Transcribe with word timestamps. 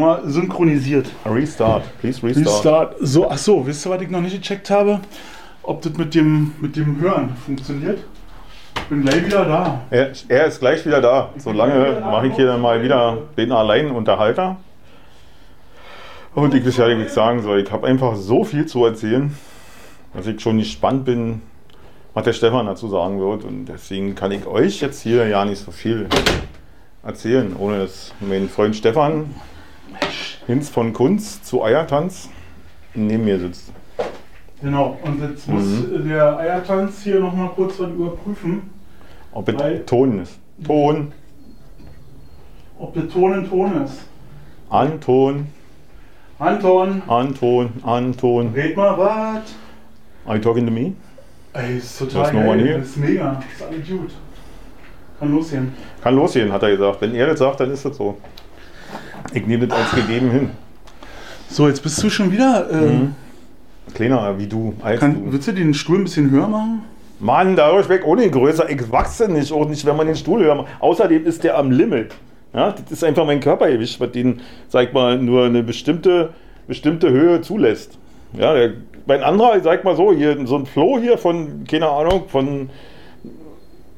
Wir 0.00 0.22
synchronisiert. 0.24 1.06
Restart, 1.26 1.84
please 2.00 2.22
restart. 2.22 2.46
Restart. 2.46 2.96
So, 3.00 3.30
ach 3.30 3.38
so, 3.38 3.66
wisst 3.66 3.86
ihr, 3.86 3.90
was 3.90 4.02
ich 4.02 4.10
noch 4.10 4.20
nicht 4.20 4.36
gecheckt 4.36 4.70
habe? 4.70 5.00
Ob 5.62 5.82
das 5.82 5.94
mit 5.94 6.14
dem, 6.14 6.52
mit 6.60 6.76
dem 6.76 7.00
Hören 7.00 7.36
funktioniert? 7.44 7.98
Bin 8.88 9.02
gleich 9.02 9.24
wieder 9.24 9.44
da. 9.44 9.80
Er, 9.90 10.12
er 10.28 10.46
ist 10.46 10.60
gleich 10.60 10.84
wieder 10.84 11.00
da. 11.00 11.30
Solange 11.38 12.00
mache 12.00 12.26
ich 12.26 12.34
hier 12.34 12.46
dann 12.46 12.60
mal 12.60 12.82
wieder 12.82 13.18
den 13.36 13.50
Alleinunterhalter. 13.50 14.56
Und 16.34 16.52
ich 16.52 16.76
ja, 16.76 16.88
ich 16.88 17.08
sagen 17.10 17.42
soll, 17.42 17.60
ich 17.60 17.70
habe 17.70 17.86
einfach 17.86 18.16
so 18.16 18.44
viel 18.44 18.66
zu 18.66 18.84
erzählen, 18.84 19.34
dass 20.12 20.26
ich 20.26 20.40
schon 20.40 20.58
gespannt 20.58 21.04
bin, 21.04 21.42
was 22.12 22.24
der 22.24 22.32
Stefan 22.32 22.66
dazu 22.66 22.88
sagen 22.88 23.20
wird. 23.20 23.44
Und 23.44 23.66
deswegen 23.66 24.14
kann 24.14 24.32
ich 24.32 24.44
euch 24.46 24.80
jetzt 24.80 25.00
hier 25.00 25.28
ja 25.28 25.44
nicht 25.44 25.64
so 25.64 25.70
viel 25.70 26.08
erzählen, 27.04 27.54
ohne 27.56 27.78
dass 27.78 28.12
mein 28.20 28.48
Freund 28.48 28.74
Stefan 28.74 29.34
Hinz 30.46 30.68
von 30.68 30.92
Kunz 30.92 31.42
zu 31.42 31.62
Eiertanz 31.64 32.28
neben 32.94 33.24
mir 33.24 33.38
sitzt. 33.38 33.72
Genau, 34.60 34.98
und 35.02 35.20
jetzt 35.20 35.48
muss 35.48 35.64
der 36.04 36.38
Eiertanz 36.38 37.02
hier 37.02 37.20
nochmal 37.20 37.50
kurz 37.54 37.78
was 37.80 37.90
überprüfen, 37.90 38.62
Ob 39.32 39.48
es 39.48 39.58
Weil- 39.58 39.84
Ton 39.84 40.20
ist. 40.20 40.38
Ton, 40.64 41.12
ob 42.78 42.94
der 42.94 43.08
Ton 43.08 43.32
in 43.34 43.48
Ton 43.48 43.82
ist. 43.84 44.06
Anton, 44.70 45.46
Anton, 46.38 47.02
Anton, 47.08 47.72
Anton. 47.82 48.52
red 48.54 48.76
mal 48.76 48.96
was. 48.96 49.54
Are 50.26 50.36
you 50.36 50.42
talking 50.42 50.66
to 50.66 50.72
me? 50.72 50.92
Ey, 51.52 51.78
ist 51.78 51.98
total 51.98 52.32
geil. 52.32 52.78
Das 52.78 52.88
ist 52.88 52.96
mega. 52.96 53.34
Das 53.34 53.44
ist 53.44 53.62
alles 53.62 53.88
gut. 53.88 54.10
Kann 55.18 55.32
losgehen. 55.32 55.72
Kann 56.02 56.16
losgehen, 56.16 56.52
hat 56.52 56.62
er 56.62 56.70
gesagt. 56.70 57.00
Wenn 57.00 57.14
er 57.14 57.26
das 57.28 57.38
sagt, 57.38 57.60
dann 57.60 57.70
ist 57.70 57.84
das 57.84 57.96
so. 57.96 58.16
Ich 59.32 59.46
nehme 59.46 59.66
das 59.66 59.78
als 59.78 59.90
gegeben 59.92 60.30
hin. 60.30 60.50
So, 61.48 61.68
jetzt 61.68 61.82
bist 61.82 62.02
du 62.02 62.10
schon 62.10 62.32
wieder. 62.32 62.70
Äh, 62.70 62.76
Mhm. 62.76 63.14
Kleiner 63.94 64.38
wie 64.38 64.46
du, 64.46 64.74
als 64.82 64.98
kann, 65.00 65.26
du. 65.26 65.32
willst 65.32 65.46
du 65.46 65.52
den 65.52 65.74
Stuhl 65.74 65.98
ein 65.98 66.04
bisschen 66.04 66.30
höher 66.30 66.48
machen? 66.48 66.82
Mann, 67.20 67.54
da 67.54 67.78
ich 67.78 67.88
weg 67.88 68.02
ohne 68.06 68.28
größer. 68.28 68.68
Ich 68.70 68.90
wachse 68.90 69.30
nicht, 69.30 69.54
nicht, 69.54 69.84
wenn 69.86 69.96
man 69.96 70.06
den 70.06 70.16
Stuhl 70.16 70.42
hören. 70.42 70.66
Außerdem 70.80 71.24
ist 71.26 71.44
der 71.44 71.56
am 71.58 71.70
Limit. 71.70 72.14
Ja, 72.52 72.72
das 72.72 72.90
ist 72.90 73.04
einfach 73.04 73.26
mein 73.26 73.40
Körpergewicht, 73.40 74.00
was 74.00 74.12
den, 74.12 74.40
sag 74.68 74.92
mal, 74.92 75.18
nur 75.18 75.44
eine 75.44 75.62
bestimmte, 75.62 76.30
bestimmte 76.66 77.10
Höhe 77.10 77.40
zulässt. 77.40 77.98
Ja, 78.32 78.54
der, 78.54 78.72
mein 79.06 79.22
anderer, 79.22 79.56
ich 79.56 79.62
sag 79.64 79.84
mal 79.84 79.96
so, 79.96 80.12
hier, 80.12 80.46
so 80.46 80.56
ein 80.56 80.66
Flow 80.66 80.98
hier 80.98 81.18
von, 81.18 81.64
keine 81.68 81.88
Ahnung, 81.88 82.24
von, 82.28 82.70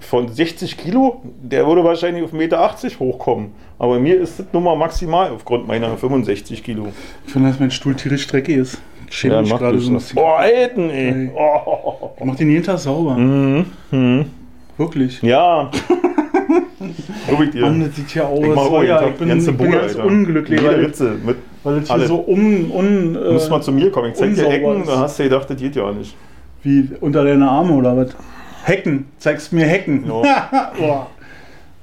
von 0.06 0.28
60 0.28 0.76
Kilo, 0.76 1.20
der 1.42 1.66
würde 1.66 1.82
wahrscheinlich 1.84 2.24
auf 2.24 2.32
1,80 2.32 2.36
Meter 2.36 2.70
hochkommen. 3.00 3.52
Aber 3.78 3.98
mir 3.98 4.20
ist 4.20 4.38
das 4.38 4.46
nun 4.52 4.64
mal 4.64 4.76
maximal 4.76 5.30
aufgrund 5.30 5.66
meiner 5.66 5.96
65 5.96 6.62
Kilo. 6.62 6.88
Ich 7.26 7.32
finde, 7.32 7.50
dass 7.50 7.60
mein 7.60 7.70
Stuhl 7.70 7.94
tierisch 7.94 8.26
dreckig 8.26 8.56
ist. 8.56 8.78
Ich 9.08 9.16
schäme 9.16 9.40
mich 9.40 9.50
mach 9.50 9.58
gerade 9.58 9.76
das. 9.76 9.84
so 9.84 9.90
ein 9.90 9.94
bisschen. 9.94 10.18
Oh, 10.18 10.26
Alten, 10.26 10.90
ey. 10.90 11.30
Oh. 11.36 12.10
Ich 12.18 12.24
mach 12.24 12.36
den 12.36 12.50
jeden 12.50 12.64
Tag 12.64 12.78
sauber. 12.78 13.16
Mhm. 13.16 13.66
Mhm. 13.90 14.24
Wirklich. 14.76 15.22
Ja. 15.22 15.70
Ich 16.78 17.50
dir. 17.50 17.62
Mann, 17.62 17.80
das 17.80 17.96
sieht 17.96 18.14
ja 18.14 18.24
aus. 18.24 18.41
Ich 18.41 18.54
mach 18.54 18.70
oh, 18.70 18.76
auch 18.76 18.82
ja, 18.82 19.08
ich 19.08 19.14
bin, 19.14 19.28
ganze 19.28 19.50
ich 19.50 19.56
bin 19.56 19.66
Bude, 19.66 19.78
ganz 19.78 19.96
Alter. 19.96 20.06
unglücklich, 20.06 20.60
Jede 20.60 20.72
weil, 20.72 20.84
Ritze 20.84 21.16
mit. 21.24 21.36
weil 21.64 21.78
es 21.78 21.92
hier 21.92 22.06
so 22.06 22.24
un, 22.26 22.70
un, 22.70 23.16
äh, 23.16 23.48
mal 23.50 23.62
zu 23.62 23.72
mir 23.72 23.91
kommen. 23.91 24.10
Ich 24.10 24.14
zeig 24.14 24.34
dir 24.34 24.48
Ecken, 24.48 24.84
da 24.86 25.00
hast 25.00 25.19
du 25.19 25.25
gedacht, 25.25 25.50
das 25.50 25.56
geht 25.56 25.75
ja 25.75 25.91
nicht. 25.92 26.14
wie 26.62 26.88
unter 27.00 27.25
deine 27.25 27.48
Arme 27.48 27.72
oder 27.72 27.97
was? 27.97 28.14
Hecken. 28.66 29.06
Zeigst 29.19 29.53
mir 29.53 29.65
Hecken. 29.66 30.03
Boah. 30.78 31.06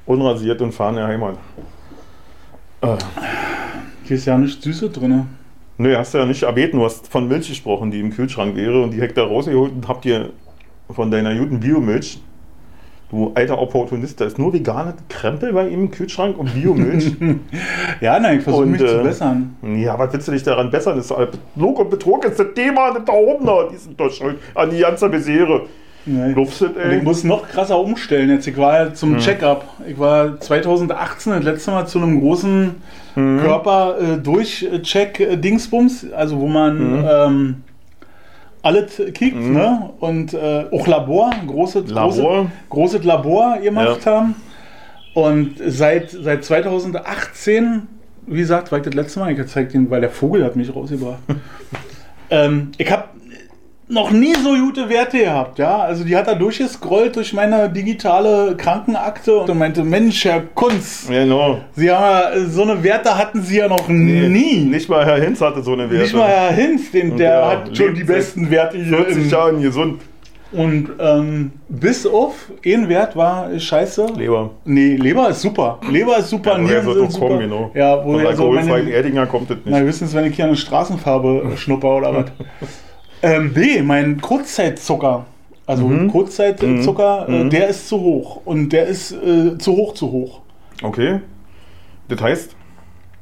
Unrasiert 0.05 0.61
und 0.61 0.73
fahren 0.73 0.95
der 0.95 1.07
Heimat. 1.07 1.37
Äh, 2.81 2.97
Hier 4.03 4.17
ist 4.17 4.25
ja 4.25 4.37
nichts 4.37 4.61
Süßes 4.63 4.91
drin. 4.91 5.27
nö, 5.77 5.95
hast 5.95 6.13
du 6.13 6.17
ja 6.17 6.25
nicht 6.25 6.43
erbeten. 6.43 6.79
Du 6.79 6.85
hast 6.85 7.07
von 7.07 7.27
Milch 7.29 7.47
gesprochen, 7.47 7.89
die 7.89 8.01
im 8.01 8.11
Kühlschrank 8.11 8.57
wäre. 8.57 8.83
Und 8.83 8.91
die 8.91 9.01
Hektar 9.01 9.27
rausgeholt 9.27 9.71
und 9.71 9.87
habt 9.87 10.03
ihr 10.05 10.31
von 10.89 11.09
deiner 11.09 11.33
guten 11.35 11.61
Biomilch. 11.61 12.21
Du 13.09 13.31
alter 13.35 13.59
Opportunist, 13.59 14.19
da 14.19 14.25
ist 14.25 14.37
nur 14.39 14.51
vegane 14.51 14.95
Krempel 15.07 15.53
bei 15.53 15.67
ihm 15.69 15.81
im 15.81 15.91
Kühlschrank 15.91 16.37
und 16.37 16.53
Biomilch. 16.53 17.13
Ja, 18.01 18.19
nein, 18.19 18.39
ich 18.39 18.43
versuche 18.43 18.65
mich 18.65 18.81
zu 18.81 18.99
äh, 18.99 19.03
bessern. 19.03 19.55
ja, 19.61 19.97
was 19.97 20.11
willst 20.11 20.27
du 20.27 20.31
dich 20.33 20.43
daran 20.43 20.69
bessern? 20.69 20.97
Das 20.97 21.09
ist 21.09 21.15
Lug 21.55 21.79
und 21.79 21.89
Betrug 21.91 22.25
ist 22.25 22.39
das 22.39 22.47
Thema, 22.53 22.91
nicht 22.91 23.07
da 23.07 23.13
oben. 23.13 23.47
Die 23.71 23.77
sind 23.77 23.97
doch 23.97 24.11
schuld 24.11 24.37
an 24.55 24.69
die 24.69 24.79
ganze 24.79 25.07
Misere. 25.07 25.67
Nee. 26.05 26.33
Lufset, 26.33 26.75
Und 26.75 26.81
ey. 26.81 26.97
ich 26.97 27.03
muss 27.03 27.23
noch 27.23 27.47
krasser 27.47 27.79
umstellen 27.79 28.29
jetzt. 28.29 28.45
Ich 28.47 28.57
war 28.57 28.77
ja 28.79 28.85
Hm. 28.87 28.95
zum 28.95 29.17
Check-up. 29.19 29.65
Ich 29.87 29.97
war 29.97 30.37
2018 30.39 31.31
das 31.33 31.43
letzte 31.43 31.71
Mal 31.71 31.85
zu 31.87 31.99
einem 31.99 32.19
großen 32.19 32.75
Hm. 33.15 33.39
Körper-Durch-Check-Dingsbums, 33.41 36.11
also 36.13 36.39
wo 36.39 36.47
man 36.47 36.79
Hm. 36.79 37.05
ähm, 37.09 37.55
alles 38.61 39.01
kickt, 39.13 39.37
ne? 39.39 39.89
Und 39.99 40.33
äh, 40.33 40.65
auch 40.71 40.87
Labor, 40.87 41.31
großes 41.47 41.89
Labor. 41.89 42.11
Großes, 42.11 42.47
großes 42.69 43.03
Labor 43.03 43.57
gemacht 43.61 44.05
Ja. 44.05 44.11
haben. 44.13 44.35
Und 45.13 45.55
seit, 45.67 46.11
seit 46.11 46.43
2018, 46.45 47.83
wie 48.25 48.39
gesagt, 48.39 48.71
war 48.71 48.79
ich 48.79 48.85
das 48.85 48.93
letzte 48.93 49.19
Mal, 49.19 49.31
ich 49.31 49.37
gezeigt 49.37 49.73
den, 49.73 49.89
weil 49.91 49.99
der 50.01 50.09
Vogel 50.09 50.43
hat 50.45 50.55
mich 50.55 50.73
rausgebracht. 50.73 51.19
ähm, 52.29 52.71
ich 52.77 52.89
habe 52.91 53.03
noch 53.93 54.11
nie 54.11 54.33
so 54.35 54.55
gute 54.55 54.89
Werte 54.89 55.19
gehabt, 55.19 55.59
ja. 55.59 55.77
Also 55.79 56.03
die 56.03 56.15
hat 56.15 56.27
da 56.27 56.33
durchgescrollt 56.35 57.15
durch 57.15 57.33
meine 57.33 57.69
digitale 57.69 58.55
Krankenakte 58.57 59.37
und 59.37 59.57
meinte, 59.57 59.83
Mensch, 59.83 60.25
Herr 60.25 60.41
Kunz, 60.53 61.05
Genau. 61.07 61.59
Sie 61.75 61.89
haben 61.91 62.03
ja, 62.41 62.45
so 62.49 62.63
eine 62.63 62.83
Werte 62.83 63.17
hatten 63.17 63.41
Sie 63.41 63.57
ja 63.57 63.67
noch 63.67 63.87
nie. 63.87 64.59
Nicht 64.65 64.89
mal 64.89 65.05
Herr 65.05 65.21
Hinz 65.21 65.39
hatte 65.41 65.61
so 65.61 65.73
eine 65.73 65.83
Werte. 65.89 66.03
Nicht 66.03 66.15
mal 66.15 66.27
Herr 66.27 66.51
Hinz, 66.51 66.91
den, 66.91 67.15
der 67.17 67.23
der 67.41 67.47
hat 67.49 67.77
schon 67.77 67.93
die 67.93 68.03
besten 68.03 68.49
Werte 68.49 68.77
hier. 68.77 68.97
40 68.97 69.17
Im, 69.17 69.29
Jahren 69.29 69.61
gesund. 69.61 70.01
und 70.51 70.89
ähm, 70.99 71.51
bis 71.69 72.05
auf 72.05 72.33
ein 72.65 72.89
Wert 72.89 73.15
war 73.15 73.49
scheiße. 73.57 74.07
Leber. 74.17 74.51
Nee, 74.65 74.95
Leber 74.95 75.29
ist 75.29 75.41
super. 75.41 75.79
Leber 75.89 76.17
ist 76.17 76.29
super, 76.29 76.51
Ja, 76.53 76.57
Nieren 76.59 76.93
sind 76.93 77.11
super. 77.11 77.27
kommen, 77.27 77.39
genau. 77.39 77.71
Ja, 77.73 78.03
wo 78.03 78.19
Von 78.19 78.35
so 78.35 78.51
meine, 78.51 78.89
Erdinger 78.91 79.25
kommt 79.25 79.49
das 79.49 79.57
Na, 79.65 79.77
nicht. 79.79 79.87
wissen 79.87 80.07
Sie, 80.07 80.15
wenn 80.15 80.25
ich 80.25 80.35
hier 80.35 80.45
eine 80.45 80.55
Straßenfarbe 80.55 81.53
schnupper 81.57 81.97
oder 81.97 82.13
was? 82.15 82.25
ähm, 83.23 83.53
B, 83.53 83.81
mein 83.81 84.21
Kurzzeitzucker. 84.21 85.25
Also 85.65 85.87
Mhm. 85.87 86.09
Kurzzeitzucker, 86.11 87.25
Mhm. 87.27 87.47
äh, 87.47 87.49
der 87.49 87.69
ist 87.69 87.87
zu 87.87 87.99
hoch. 87.99 88.41
Und 88.45 88.69
der 88.73 88.85
ist 88.85 89.11
äh, 89.13 89.57
zu 89.57 89.71
hoch, 89.75 89.93
zu 89.93 90.11
hoch. 90.11 90.41
Okay. 90.83 91.21
Das 92.09 92.21
heißt, 92.21 92.55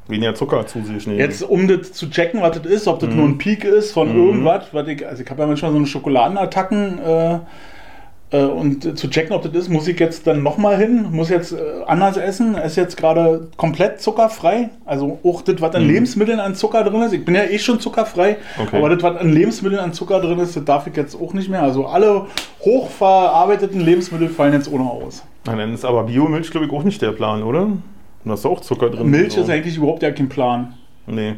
weniger 0.07 0.33
Zucker 0.33 0.65
zu 0.65 0.81
sich 0.83 1.05
nehmen. 1.07 1.19
Jetzt, 1.19 1.43
um 1.43 1.67
das 1.67 1.93
zu 1.93 2.09
checken, 2.09 2.41
was 2.41 2.59
das 2.59 2.69
ist, 2.71 2.87
ob 2.87 2.99
das 2.99 3.09
Mhm. 3.11 3.15
nur 3.15 3.25
ein 3.27 3.37
Peak 3.37 3.63
ist 3.63 3.91
von 3.93 4.09
irgendwas, 4.15 4.65
was 4.71 4.87
ich, 4.87 5.07
also 5.07 5.21
ich 5.23 5.29
habe 5.29 5.41
ja 5.41 5.47
manchmal 5.47 5.71
so 5.71 5.77
eine 5.77 5.85
Schokoladenattacken 5.85 6.99
äh, 6.99 7.39
und 8.37 8.85
äh, 8.85 8.95
zu 8.95 9.09
checken, 9.09 9.33
ob 9.35 9.43
das 9.43 9.51
ist, 9.53 9.69
muss 9.69 9.87
ich 9.87 9.99
jetzt 9.99 10.25
dann 10.25 10.41
nochmal 10.41 10.77
hin, 10.77 11.07
muss 11.11 11.29
jetzt 11.29 11.51
äh, 11.51 11.57
anders 11.85 12.15
essen, 12.17 12.55
ist 12.55 12.77
jetzt 12.77 12.95
gerade 12.95 13.49
komplett 13.57 13.99
zuckerfrei, 14.01 14.69
also 14.85 15.19
auch 15.23 15.41
das, 15.41 15.59
was 15.59 15.75
an 15.75 15.83
Mhm. 15.83 15.89
Lebensmitteln 15.89 16.39
an 16.39 16.55
Zucker 16.55 16.83
drin 16.83 17.01
ist, 17.01 17.11
ich 17.13 17.25
bin 17.25 17.35
ja 17.35 17.43
eh 17.43 17.59
schon 17.59 17.79
zuckerfrei, 17.81 18.37
Okay. 18.61 18.77
aber 18.77 18.89
das, 18.89 19.03
was 19.03 19.17
an 19.19 19.33
Lebensmitteln 19.33 19.81
an 19.81 19.91
Zucker 19.93 20.21
drin 20.21 20.39
ist, 20.39 20.55
das 20.55 20.63
darf 20.63 20.87
ich 20.87 20.95
jetzt 20.95 21.19
auch 21.19 21.33
nicht 21.33 21.49
mehr, 21.49 21.61
also 21.61 21.85
alle 21.87 22.27
hochverarbeiteten 22.63 23.81
Lebensmittel 23.81 24.29
fallen 24.29 24.53
jetzt 24.53 24.71
ohne 24.71 24.83
aus. 24.89 25.23
Dann 25.43 25.73
ist 25.73 25.85
aber 25.85 26.03
Biomilch, 26.03 26.51
glaube 26.51 26.67
ich, 26.67 26.71
auch 26.71 26.83
nicht 26.83 27.01
der 27.01 27.11
Plan, 27.11 27.43
oder? 27.43 27.67
Da 28.23 28.33
ist 28.35 28.45
auch 28.45 28.59
Zucker 28.61 28.89
drin. 28.91 29.09
Milch 29.09 29.33
So. 29.33 29.41
ist 29.41 29.49
eigentlich 29.49 29.77
überhaupt 29.77 30.03
ja 30.03 30.11
kein 30.11 30.29
Plan. 30.29 30.73
Nee. 31.07 31.35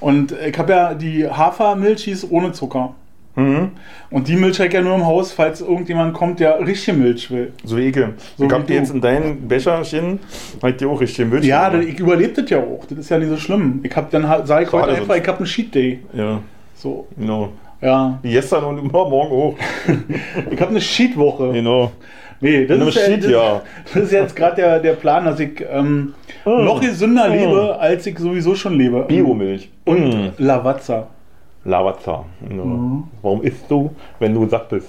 Und 0.00 0.32
ich 0.32 0.58
habe 0.58 0.72
ja 0.72 0.94
die 0.94 1.28
Hafermilch 1.28 2.04
hieß 2.04 2.26
ohne 2.30 2.52
Zucker. 2.52 2.94
Mhm. 3.38 3.70
Und 4.10 4.26
die 4.28 4.36
Milch 4.36 4.58
habe 4.58 4.68
ich 4.68 4.74
ja 4.74 4.80
nur 4.82 4.94
im 4.94 5.06
Haus, 5.06 5.32
falls 5.32 5.60
irgendjemand 5.60 6.14
kommt, 6.14 6.40
der 6.40 6.58
richtige 6.66 6.96
Milch 6.96 7.30
will. 7.30 7.52
So 7.64 7.76
wie 7.76 7.88
Ike. 7.88 8.14
So 8.36 8.44
ich 8.46 8.52
hab 8.52 8.66
dir 8.66 8.74
du. 8.74 8.80
jetzt 8.80 8.90
in 8.94 9.00
dein 9.00 9.46
Becherchen 9.46 10.18
halt 10.62 10.80
dir 10.80 10.88
auch 10.88 11.00
richtig 11.00 11.26
Milch. 11.28 11.44
Ja, 11.44 11.68
gemacht. 11.68 11.86
ich 11.88 11.98
überlebe 12.00 12.40
das 12.42 12.50
ja 12.50 12.58
auch. 12.58 12.84
Das 12.88 12.98
ist 12.98 13.08
ja 13.10 13.18
nicht 13.18 13.28
so 13.28 13.36
schlimm. 13.36 13.80
Ich 13.82 13.94
habe 13.94 14.08
dann 14.10 14.46
sage 14.46 14.64
ich 14.64 14.72
heute 14.72 14.88
einfach, 14.92 15.14
ich 15.16 15.26
habe 15.28 15.38
einen 15.38 15.46
Cheat 15.46 15.74
Day. 15.74 16.00
Ja, 16.14 16.40
So, 16.74 17.06
genau. 17.16 17.50
ja. 17.80 18.18
Wie 18.22 18.32
gestern 18.32 18.64
und 18.64 18.78
immer 18.78 19.08
morgen 19.08 19.32
auch. 19.32 19.54
Ich 20.50 20.60
habe 20.60 20.70
eine 20.70 20.80
Cheat 20.80 21.16
Woche. 21.16 21.52
Genau. 21.52 21.92
Nee, 22.40 22.66
das 22.66 22.78
ist, 22.80 22.94
ja, 22.96 23.02
Cheat, 23.06 23.24
das, 23.24 23.30
ja. 23.30 23.62
das 23.94 24.02
ist 24.04 24.12
jetzt 24.12 24.36
gerade 24.36 24.56
der, 24.56 24.78
der 24.80 24.92
Plan, 24.94 25.24
dass 25.24 25.38
ich 25.40 25.64
ähm, 25.70 26.14
noch 26.44 26.80
gesünder 26.80 27.26
Oh. 27.28 27.32
lebe, 27.34 27.76
als 27.78 28.06
ich 28.06 28.18
sowieso 28.18 28.54
schon 28.54 28.74
lebe. 28.78 29.02
Biomilch. 29.08 29.68
Und 29.84 30.08
Mm. 30.14 30.28
Lavazza. 30.38 31.08
Lavazza. 31.68 32.24
Mhm. 32.40 33.04
Warum 33.22 33.42
isst 33.42 33.70
du, 33.70 33.90
wenn 34.18 34.34
du 34.34 34.48
satt 34.48 34.68
bist? 34.70 34.88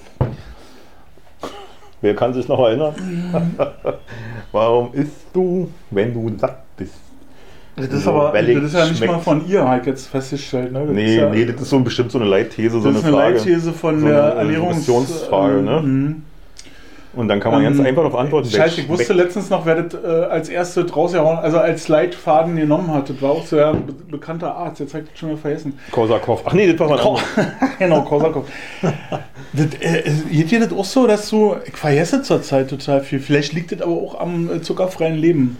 Wer 2.01 2.15
kann 2.15 2.33
sich 2.33 2.47
noch 2.47 2.59
erinnern? 2.59 2.93
Warum 4.53 4.93
isst 4.93 5.27
du, 5.33 5.69
wenn 5.91 6.13
du 6.13 6.37
satt 6.37 6.63
bist? 6.77 6.93
Das 7.75 7.87
ist 7.87 8.03
So, 8.03 8.11
aber 8.11 8.41
das 8.41 8.47
ist 8.63 8.73
ja 8.73 8.85
nicht 8.85 8.97
schmeckt. 8.97 9.11
mal 9.11 9.19
von 9.19 9.47
ihr, 9.47 9.65
habe 9.67 9.81
ich 9.81 9.85
jetzt 9.87 10.07
festgestellt. 10.07 10.71
Ne? 10.71 10.79
Das 10.85 10.89
Nee, 10.89 11.15
ja, 11.17 11.29
nee, 11.29 11.45
das 11.45 11.61
ist 11.61 11.69
so 11.69 11.79
bestimmt 11.79 12.11
so 12.11 12.19
eine 12.19 12.27
Leitthese, 12.29 12.79
so 12.79 12.79
das 12.79 12.87
eine 12.87 12.97
ist 12.99 13.05
eine 13.05 13.15
Frage. 13.15 13.35
Leitthese 13.35 13.73
von 13.73 13.99
So 13.99 14.07
der 14.07 14.23
eine, 14.23 14.33
äh, 14.33 14.37
Ernährungs... 14.43 14.77
Missionsfrage, 14.77 15.61
ne? 15.61 15.81
Mhm. 15.81 16.23
Und 17.19 17.27
dann 17.27 17.41
kann 17.41 17.51
man 17.51 17.63
ganz 17.63 17.77
Ähm, 17.79 17.85
einfach 17.85 18.05
auf 18.05 18.15
Antworten 18.15 18.49
Scheiße, 18.49 18.81
ich 18.81 18.87
wusste 18.89 19.11
letztens 19.13 19.49
noch, 19.49 19.65
wer 19.65 19.81
das 19.83 20.01
äh, 20.01 20.07
als 20.07 20.47
erste 20.47 20.89
rausgehauen, 20.89 21.37
also 21.37 21.57
als 21.57 21.87
Leitfaden 21.89 22.55
genommen 22.55 22.93
hat. 22.93 23.09
Das 23.09 23.21
war 23.21 23.31
auch 23.31 23.45
so 23.45 23.57
ja, 23.57 23.71
ein 23.71 23.85
be 23.85 23.93
bekannter 23.93 24.55
Arzt, 24.55 24.79
jetzt 24.79 24.93
habe 24.93 25.03
ich 25.03 25.09
das 25.11 25.19
schon 25.19 25.29
wieder 25.29 25.39
vergessen. 25.39 25.77
Korsakow. 25.91 26.41
Ach 26.45 26.53
nee, 26.53 26.71
das 26.71 26.79
war 26.79 26.87
mal 26.89 26.97
Ko- 26.99 27.19
genau, 27.79 28.03
Korsakov. 28.03 28.45
das, 29.53 29.65
äh, 29.81 30.03
geht 30.31 30.49
dir 30.51 30.61
das 30.61 30.71
auch 30.71 30.85
so, 30.85 31.07
dass 31.07 31.29
du, 31.29 31.55
ich 31.65 31.75
vergesse 31.75 32.21
zurzeit 32.21 32.69
total 32.69 33.01
viel, 33.01 33.19
vielleicht 33.19 33.51
liegt 33.53 33.71
das 33.73 33.81
aber 33.81 33.91
auch 33.91 34.19
am 34.19 34.49
äh, 34.49 34.61
zuckerfreien 34.61 35.17
Leben. 35.17 35.57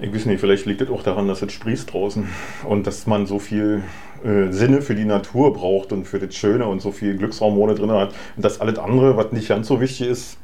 Ich 0.00 0.12
weiß 0.12 0.26
nicht, 0.26 0.40
vielleicht 0.40 0.66
liegt 0.66 0.80
es 0.80 0.90
auch 0.90 1.04
daran, 1.04 1.28
dass 1.28 1.40
es 1.42 1.52
sprießt 1.52 1.92
draußen 1.92 2.28
und 2.68 2.86
dass 2.86 3.06
man 3.06 3.26
so 3.26 3.38
viel 3.38 3.84
äh, 4.24 4.50
Sinne 4.50 4.82
für 4.82 4.96
die 4.96 5.04
Natur 5.04 5.52
braucht 5.52 5.92
und 5.92 6.06
für 6.06 6.18
das 6.18 6.34
Schöne 6.34 6.66
und 6.66 6.82
so 6.82 6.90
viel 6.90 7.16
Glückshormone 7.16 7.76
drin 7.76 7.92
hat. 7.92 8.08
Und 8.34 8.44
das 8.44 8.60
alles 8.60 8.78
andere, 8.78 9.16
was 9.16 9.30
nicht 9.30 9.48
ganz 9.48 9.68
so 9.68 9.80
wichtig 9.80 10.08
ist, 10.08 10.38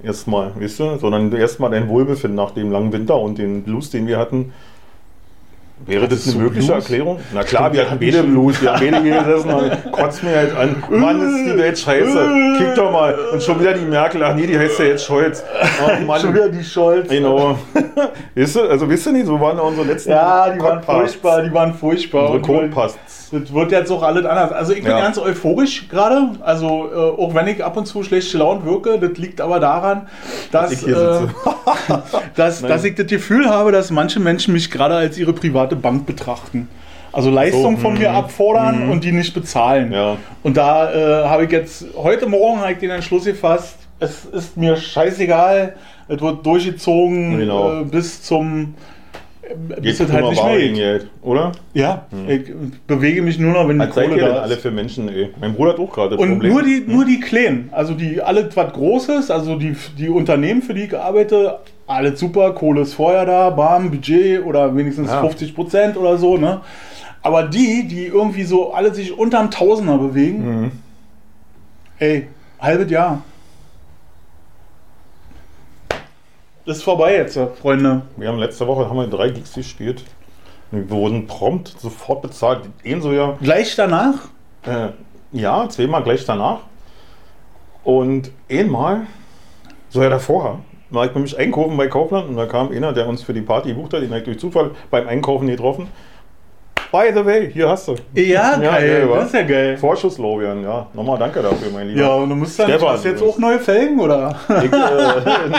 erstmal, 0.00 0.52
weißt 0.60 0.78
du, 0.78 0.98
sondern 0.98 1.32
erstmal 1.32 1.70
dein 1.70 1.88
Wohlbefinden 1.88 2.36
nach 2.36 2.52
dem 2.52 2.70
langen 2.70 2.92
Winter 2.92 3.18
und 3.20 3.38
den 3.38 3.64
Blues, 3.64 3.90
den 3.90 4.06
wir 4.06 4.16
hatten. 4.16 4.52
Wäre 5.86 6.02
das 6.06 6.10
Hattest 6.20 6.28
eine 6.28 6.36
du 6.36 6.42
mögliche 6.44 6.66
Blues? 6.72 6.82
Erklärung? 6.84 7.20
Na 7.32 7.42
klar, 7.42 7.72
wir 7.72 7.82
hatten 7.88 7.98
beide 7.98 8.18
schon- 8.18 8.30
Blues, 8.32 8.60
wir 8.60 8.72
haben 8.74 9.02
hier 9.02 9.18
gesessen 9.24 9.50
und 9.50 9.92
kotzt 9.92 10.22
mir 10.22 10.36
halt 10.36 10.54
an. 10.56 10.76
Mann, 10.90 11.20
ist 11.46 11.52
die 11.52 11.58
Welt 11.58 11.78
scheiße. 11.78 12.28
Kick 12.58 12.74
doch 12.74 12.92
mal. 12.92 13.14
Und 13.32 13.42
schon 13.42 13.58
wieder 13.60 13.72
die 13.72 13.84
Merkel. 13.86 14.22
Ach 14.22 14.34
nee, 14.34 14.46
die 14.46 14.58
heißt 14.58 14.78
ja 14.80 14.84
jetzt 14.86 15.04
Scholz. 15.04 15.42
Oh 15.80 16.04
Mann. 16.04 16.20
Schon 16.20 16.34
wieder 16.34 16.48
die 16.48 16.64
Scholz. 16.64 17.08
Genau. 17.08 17.56
weißt 18.34 18.56
du, 18.56 18.60
also 18.62 18.88
wisst 18.90 19.06
ihr 19.06 19.12
nicht, 19.12 19.26
so 19.26 19.40
waren 19.40 19.58
unsere 19.60 19.86
letzten 19.86 20.10
Ja, 20.10 20.50
die 20.50 20.60
waren 20.60 20.78
Cockpasts. 20.80 21.14
furchtbar, 21.14 21.42
die 21.42 21.52
waren 21.54 21.72
furchtbar. 21.74 22.30
Unsere 22.32 22.40
Codepasts. 22.42 22.98
Das 23.30 23.52
wird 23.52 23.72
jetzt 23.72 23.90
auch 23.92 24.02
alles 24.02 24.24
anders. 24.24 24.52
Also 24.52 24.72
ich 24.72 24.82
bin 24.82 24.90
Ja. 24.90 25.00
ganz 25.00 25.18
euphorisch 25.18 25.88
gerade. 25.88 26.30
Also 26.40 26.88
äh, 26.92 26.96
auch 27.20 27.34
wenn 27.34 27.46
ich 27.46 27.62
ab 27.64 27.76
und 27.76 27.86
zu 27.86 28.02
schlecht 28.02 28.32
gelaunt 28.32 28.64
wirke, 28.64 28.98
das 28.98 29.18
liegt 29.18 29.40
aber 29.40 29.60
daran, 29.60 30.08
dass, 30.50 30.72
ich 30.72 30.80
hier 30.80 31.28
äh, 31.88 31.94
dass, 32.36 32.62
dass 32.62 32.84
ich 32.84 32.94
das 32.94 33.06
Gefühl 33.06 33.48
habe, 33.48 33.70
dass 33.70 33.90
manche 33.90 34.18
Menschen 34.18 34.52
mich 34.54 34.70
gerade 34.70 34.94
als 34.96 35.18
ihre 35.18 35.32
private 35.34 35.67
Bank 35.76 36.06
betrachten. 36.06 36.68
Also 37.12 37.30
Leistungen 37.30 37.76
So, 37.76 37.82
von 37.82 37.94
mir 37.94 38.10
mhm. 38.10 38.16
abfordern 38.16 38.90
und 38.90 39.02
die 39.02 39.12
nicht 39.12 39.32
bezahlen. 39.34 39.92
Ja. 39.92 40.16
Und 40.42 40.56
da 40.56 40.92
äh, 40.92 41.28
habe 41.28 41.44
ich 41.46 41.50
jetzt, 41.50 41.86
heute 41.96 42.26
Morgen 42.26 42.60
habe 42.60 42.72
ich 42.72 42.78
den 42.78 42.90
Entschluss 42.90 43.24
gefasst, 43.24 43.76
es 43.98 44.24
ist 44.26 44.56
mir 44.56 44.76
scheißegal, 44.76 45.74
es 46.06 46.20
wird 46.20 46.44
durchgezogen 46.46 47.38
Genau. 47.38 47.80
äh, 47.80 47.84
bis 47.84 48.22
zum 48.22 48.74
bis 49.80 49.98
es 49.98 50.12
halt 50.12 50.28
nicht 50.28 50.44
mehr 50.44 50.58
geht. 50.58 50.74
Geld, 50.74 51.06
oder? 51.22 51.52
Ja, 51.72 52.06
ich 52.26 52.52
bewege 52.86 53.22
mich 53.22 53.38
nur 53.38 53.52
noch, 53.54 53.66
wenn 53.66 53.78
die 53.78 53.86
Kohle 53.86 54.18
da 54.18 54.40
alle 54.40 54.54
ist. 54.54 54.60
für 54.62 54.70
Menschen, 54.70 55.08
ey? 55.08 55.30
Mein 55.40 55.54
Bruder 55.54 55.72
hat 55.72 55.78
auch 55.80 55.90
gerade 55.90 56.18
Und 56.18 56.32
Problem. 56.32 56.52
nur 56.52 56.62
die, 56.62 56.84
nur 56.86 57.04
die 57.06 57.18
Kleinen, 57.18 57.70
also 57.72 57.94
die 57.94 58.20
alles 58.20 58.54
was 58.56 58.72
Großes, 58.74 59.30
also 59.30 59.56
die, 59.56 59.74
die 59.96 60.10
Unternehmen, 60.10 60.60
für 60.60 60.74
die 60.74 60.84
ich 60.84 60.96
arbeite, 60.98 61.60
alles 61.88 62.20
super, 62.20 62.52
Kohle 62.52 62.82
ist 62.82 62.94
vorher 62.94 63.24
da, 63.26 63.50
bam, 63.50 63.90
Budget 63.90 64.44
oder 64.44 64.76
wenigstens 64.76 65.08
Ja. 65.08 65.20
50 65.20 65.54
Prozent 65.54 65.96
oder 65.96 66.16
so, 66.18 66.36
ne? 66.36 66.60
Aber 67.22 67.42
die, 67.44 67.88
die 67.88 68.06
irgendwie 68.06 68.44
so 68.44 68.72
alle 68.72 68.94
sich 68.94 69.16
unterm 69.16 69.50
Tausender 69.50 69.98
bewegen, 69.98 70.60
Mhm. 70.62 70.72
ey, 71.98 72.28
halbes 72.60 72.90
Jahr. 72.90 73.22
Das 76.66 76.78
ist 76.78 76.82
vorbei 76.82 77.14
jetzt, 77.16 77.38
Freunde. 77.60 78.02
Wir 78.16 78.28
haben 78.28 78.38
letzte 78.38 78.66
Woche 78.66 78.88
haben 78.88 78.96
wir 78.98 79.06
drei 79.06 79.30
Gigs 79.30 79.54
gespielt. 79.54 80.04
Wir 80.70 80.88
wurden 80.90 81.26
prompt 81.26 81.68
sofort 81.78 82.20
bezahlt. 82.22 82.68
Ebenso 82.84 83.12
ja. 83.12 83.36
Gleich 83.40 83.74
danach, 83.74 84.14
Äh, 84.66 84.88
ja, 85.32 85.66
zweimal 85.68 86.02
gleich 86.02 86.24
danach. 86.26 86.58
Und 87.84 88.30
einmal, 88.50 89.06
so 89.88 90.02
ja 90.02 90.10
davor, 90.10 90.60
war 90.90 91.06
ich 91.06 91.14
nämlich 91.14 91.38
einkaufen 91.38 91.76
bei 91.76 91.88
Kaufland 91.88 92.28
und 92.28 92.36
da 92.36 92.46
kam 92.46 92.70
einer, 92.70 92.92
der 92.92 93.06
uns 93.08 93.22
für 93.22 93.34
die 93.34 93.42
Party 93.42 93.70
gebucht 93.70 93.92
hat, 93.92 94.02
den 94.02 94.08
habe 94.10 94.18
ich 94.18 94.24
durch 94.24 94.38
Zufall 94.38 94.70
beim 94.90 95.06
Einkaufen 95.06 95.46
getroffen. 95.46 95.88
By 96.90 97.10
the 97.14 97.22
way, 97.22 97.50
hier 97.52 97.68
hast 97.68 97.86
du. 97.86 97.96
ja, 98.14 98.56
geil, 98.56 98.60
geil, 98.60 99.10
wa? 99.10 99.16
das 99.16 99.26
ist 99.26 99.34
ja 99.34 99.42
geil. 99.42 99.76
Vorschusslorbeeren, 99.76 100.62
ja. 100.62 100.86
Nochmal 100.94 101.18
danke 101.18 101.42
dafür, 101.42 101.70
mein 101.70 101.88
Lieber. 101.88 102.00
Ja, 102.00 102.14
und 102.14 102.30
du 102.30 102.34
musst 102.34 102.58
dann, 102.58 102.68
Stefan, 102.70 102.88
hast 102.88 103.04
du 103.04 103.08
jetzt 103.10 103.22
auch 103.22 103.38
neue 103.38 103.58
Felgen, 103.58 104.00
oder? 104.00 104.34
Ich, 104.48 104.54
äh, 104.54 104.64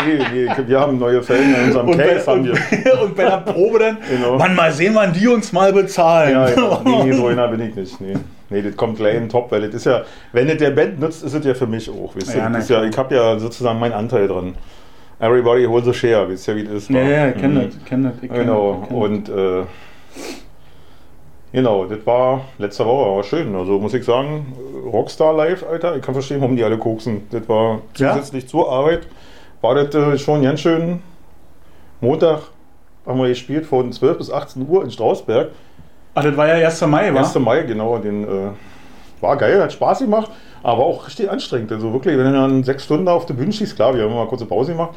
nee, 0.07 0.47
nee, 0.47 0.49
wir 0.65 0.79
haben 0.79 0.97
neue 0.97 1.21
Felgen 1.21 1.53
in 1.53 1.65
unserem 1.65 1.89
Und 1.89 1.97
bei, 1.97 2.07
Case. 2.07 2.25
Haben 2.25 2.39
und, 2.39 2.47
wir. 2.47 3.01
und 3.03 3.15
bei 3.15 3.25
der 3.25 3.37
Probe 3.37 3.77
dann, 3.77 3.97
Genau. 4.09 4.37
Mann, 4.39 4.55
mal 4.55 4.71
sehen, 4.71 4.95
wann 4.95 5.13
die 5.13 5.27
uns 5.27 5.51
mal 5.51 5.71
bezahlen. 5.71 6.31
Ja, 6.31 6.49
ja. 6.49 6.81
Nee, 6.83 7.03
nee, 7.03 7.11
so 7.11 7.27
einer 7.27 7.47
bin 7.49 7.61
ich 7.61 7.75
nicht. 7.75 8.01
Nee. 8.01 8.15
nee, 8.49 8.63
das 8.63 8.75
kommt 8.75 8.97
gleich 8.97 9.15
in 9.15 9.29
Top, 9.29 9.51
weil 9.51 9.61
das 9.61 9.75
ist 9.75 9.85
ja, 9.85 10.01
wenn 10.31 10.47
das 10.47 10.57
der 10.57 10.71
Band 10.71 10.99
nutzt, 10.99 11.23
ist 11.23 11.35
es 11.35 11.45
ja 11.45 11.53
für 11.53 11.67
mich 11.67 11.87
auch. 11.91 12.15
Weißt? 12.15 12.35
Ja, 12.35 12.49
ja, 12.49 12.83
ich 12.85 12.97
habe 12.97 13.13
ja 13.13 13.37
sozusagen 13.37 13.77
meinen 13.77 13.93
Anteil 13.93 14.27
dran. 14.27 14.55
Everybody 15.19 15.65
holds 15.65 15.87
a 15.87 15.93
share, 15.93 16.27
wisst 16.29 16.47
ihr, 16.47 16.55
wie 16.55 16.63
das 16.63 16.73
ist. 16.75 16.89
Ja, 16.89 17.01
ja, 17.01 17.27
ich 17.29 17.35
kenne 17.35 17.59
Mhm. 17.59 17.65
das, 17.65 17.75
ich 17.75 17.85
kenn 17.85 18.03
das. 18.03 18.13
ich 18.21 18.29
kenn 18.29 18.39
Genau, 18.39 18.73
das, 18.73 18.81
ich 18.83 18.87
kenn 18.89 18.97
und 19.01 19.29
äh, 19.29 19.63
genau, 21.51 21.85
das 21.85 22.05
war 22.05 22.41
letzte 22.57 22.85
Woche, 22.85 23.15
war 23.17 23.23
schön. 23.23 23.55
Also 23.55 23.79
muss 23.79 23.93
ich 23.93 24.05
sagen, 24.05 24.53
Rockstar 24.85 25.33
Live, 25.33 25.65
Alter, 25.69 25.95
ich 25.97 26.01
kann 26.01 26.13
verstehen, 26.13 26.39
warum 26.41 26.55
die 26.55 26.63
alle 26.63 26.77
koksen. 26.77 27.27
Das 27.31 27.47
war 27.49 27.81
Ja? 27.97 28.13
zusätzlich 28.13 28.47
zur 28.47 28.71
Arbeit, 28.71 29.07
war 29.61 29.75
das 29.75 29.93
äh, 29.93 30.17
schon 30.17 30.41
ganz 30.41 30.61
schön. 30.61 31.01
Montag 32.01 32.43
haben 33.05 33.19
wir 33.19 33.27
gespielt 33.27 33.65
von 33.65 33.91
12 33.91 34.17
bis 34.19 34.31
18 34.31 34.65
Uhr 34.69 34.83
in 34.83 34.91
Strausberg. 34.91 35.49
Ach, 36.15 36.23
das 36.23 36.35
war 36.37 36.47
ja 36.47 36.65
1. 36.65 36.81
Mai, 36.87 37.13
wa? 37.13 37.19
1. 37.19 37.35
Mai, 37.39 37.63
genau, 37.63 37.97
den 37.97 38.23
äh, 38.23 38.27
war 39.21 39.35
geil, 39.35 39.61
hat 39.61 39.73
Spaß 39.73 39.99
gemacht, 39.99 40.31
aber 40.63 40.85
auch 40.85 41.07
richtig 41.07 41.29
anstrengend. 41.29 41.71
Also 41.71 41.91
wirklich, 41.93 42.17
wenn 42.17 42.25
du 42.25 42.33
dann 42.33 42.63
sechs 42.63 42.83
Stunden 42.83 43.07
auf 43.07 43.25
der 43.25 43.33
Bühne 43.33 43.51
schießt, 43.51 43.75
klar, 43.75 43.95
wir 43.95 44.03
haben 44.03 44.13
mal 44.13 44.27
kurze 44.27 44.45
Pause 44.45 44.71
gemacht. 44.73 44.91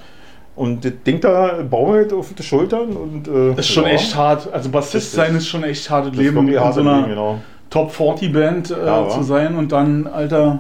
Und 0.55 0.85
das 0.85 0.93
Ding 1.07 1.19
da 1.21 1.63
baumelt 1.69 2.13
auf 2.13 2.35
die 2.35 2.43
Schultern 2.43 2.91
und 2.93 3.27
äh, 3.27 3.55
Das 3.55 3.67
ist 3.67 3.73
schon 3.73 3.85
ja, 3.85 3.91
echt 3.91 4.15
hart. 4.15 4.53
Also 4.53 4.69
Bassist 4.69 5.13
sein 5.13 5.35
ist 5.35 5.49
schon 5.49 5.65
echt 5.65 5.89
hartes 5.89 6.15
Leben, 6.15 6.47
in 6.47 6.61
hart 6.61 6.75
so 6.75 6.81
einer 6.81 6.97
Leben, 6.97 7.09
genau. 7.09 7.39
Top 7.71 7.91
40 7.91 8.33
Band 8.33 8.71
äh, 8.71 8.87
Ja, 8.87 9.09
zu 9.09 9.23
sein 9.23 9.57
und 9.57 9.73
dann, 9.73 10.07
Alter. 10.07 10.59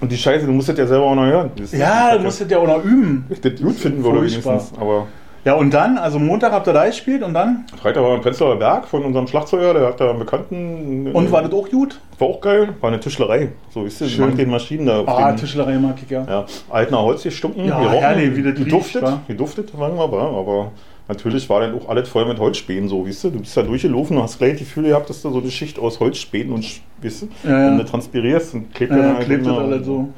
Und 0.00 0.10
die 0.10 0.16
Scheiße, 0.16 0.44
du 0.46 0.50
musst 0.52 0.68
das 0.68 0.76
ja 0.76 0.86
selber 0.88 1.04
auch 1.04 1.14
noch 1.14 1.26
hören. 1.26 1.52
Das, 1.54 1.70
Ja, 1.70 2.16
du 2.16 2.24
musst 2.24 2.40
das 2.40 2.50
ja 2.50 2.58
auch 2.58 2.66
noch 2.66 2.82
üben. 2.84 3.26
ich 3.30 3.40
das 3.40 3.60
gut 3.60 3.76
finden 3.76 4.02
würde 4.02 4.22
wenigstens. 4.22 4.72
Aber 4.80 5.06
Ja, 5.44 5.54
und 5.54 5.74
dann, 5.74 5.98
also 5.98 6.20
Montag 6.20 6.52
habt 6.52 6.68
ihr 6.68 6.72
da 6.72 6.86
gespielt 6.86 7.22
und 7.24 7.34
dann? 7.34 7.64
Freitag 7.80 8.02
war 8.04 8.14
ein 8.14 8.20
Prenzlauer 8.20 8.56
Berg 8.60 8.86
von 8.86 9.02
unserem 9.04 9.26
Schlagzeuger, 9.26 9.74
der 9.74 9.86
hat 9.88 10.00
da 10.00 10.10
einen 10.10 10.20
Bekannten. 10.20 11.10
Und 11.12 11.32
war 11.32 11.42
das 11.42 11.52
auch 11.52 11.68
gut? 11.68 11.98
War 12.20 12.28
auch 12.28 12.40
geil, 12.40 12.68
war 12.80 12.90
eine 12.90 13.00
Tischlerei. 13.00 13.48
So, 13.74 13.84
wisst 13.84 14.00
ihr, 14.02 14.08
Schön. 14.08 14.26
mit 14.28 14.38
den 14.38 14.50
Maschinen 14.50 14.86
da. 14.86 15.02
Ah, 15.04 15.32
den- 15.32 15.38
Tischlerei 15.38 15.78
mag 15.78 15.96
ich 16.00 16.08
ja. 16.08 16.24
Ja, 16.28 16.46
altener 16.70 17.02
Holz 17.02 17.24
gestunken, 17.24 17.64
Ja, 17.64 17.76
gerochen, 17.80 17.98
herrlich, 17.98 18.36
wie 18.36 18.42
das 18.44 18.52
riecht, 18.52 18.64
geduftet, 18.66 19.02
wa? 19.02 19.20
geduftet, 19.26 19.70
sagen 19.76 19.96
wir 19.96 20.06
mal, 20.06 20.20
aber 20.38 20.70
natürlich 21.08 21.50
war 21.50 21.60
dann 21.60 21.74
auch 21.76 21.88
alles 21.88 22.08
voll 22.08 22.24
mit 22.26 22.38
Holzspänen 22.38 22.88
so, 22.88 23.04
weißt 23.04 23.24
du, 23.24 23.30
du 23.30 23.40
bist 23.40 23.56
da 23.56 23.62
durchgelaufen 23.62 24.16
und 24.18 24.22
hast 24.22 24.38
gleich 24.38 24.52
die 24.52 24.60
Gefühl 24.60 24.84
gehabt, 24.84 25.10
dass 25.10 25.22
da 25.22 25.30
so 25.30 25.40
eine 25.40 25.50
Schicht 25.50 25.76
aus 25.76 25.98
Holzspänen 25.98 26.52
und, 26.52 26.64
weißt 27.02 27.22
du, 27.22 27.28
Ja, 27.42 27.50
ja. 27.50 27.66
wenn 27.66 27.78
du 27.78 27.84
transpirierst 27.84 28.54
und 28.54 28.72
klebt 28.72 28.92
Ja, 28.92 28.98
dann 28.98 29.16
halt 29.16 29.26
klebt 29.26 29.44
das 29.44 29.58
alles 29.58 29.84
so. 29.86 30.08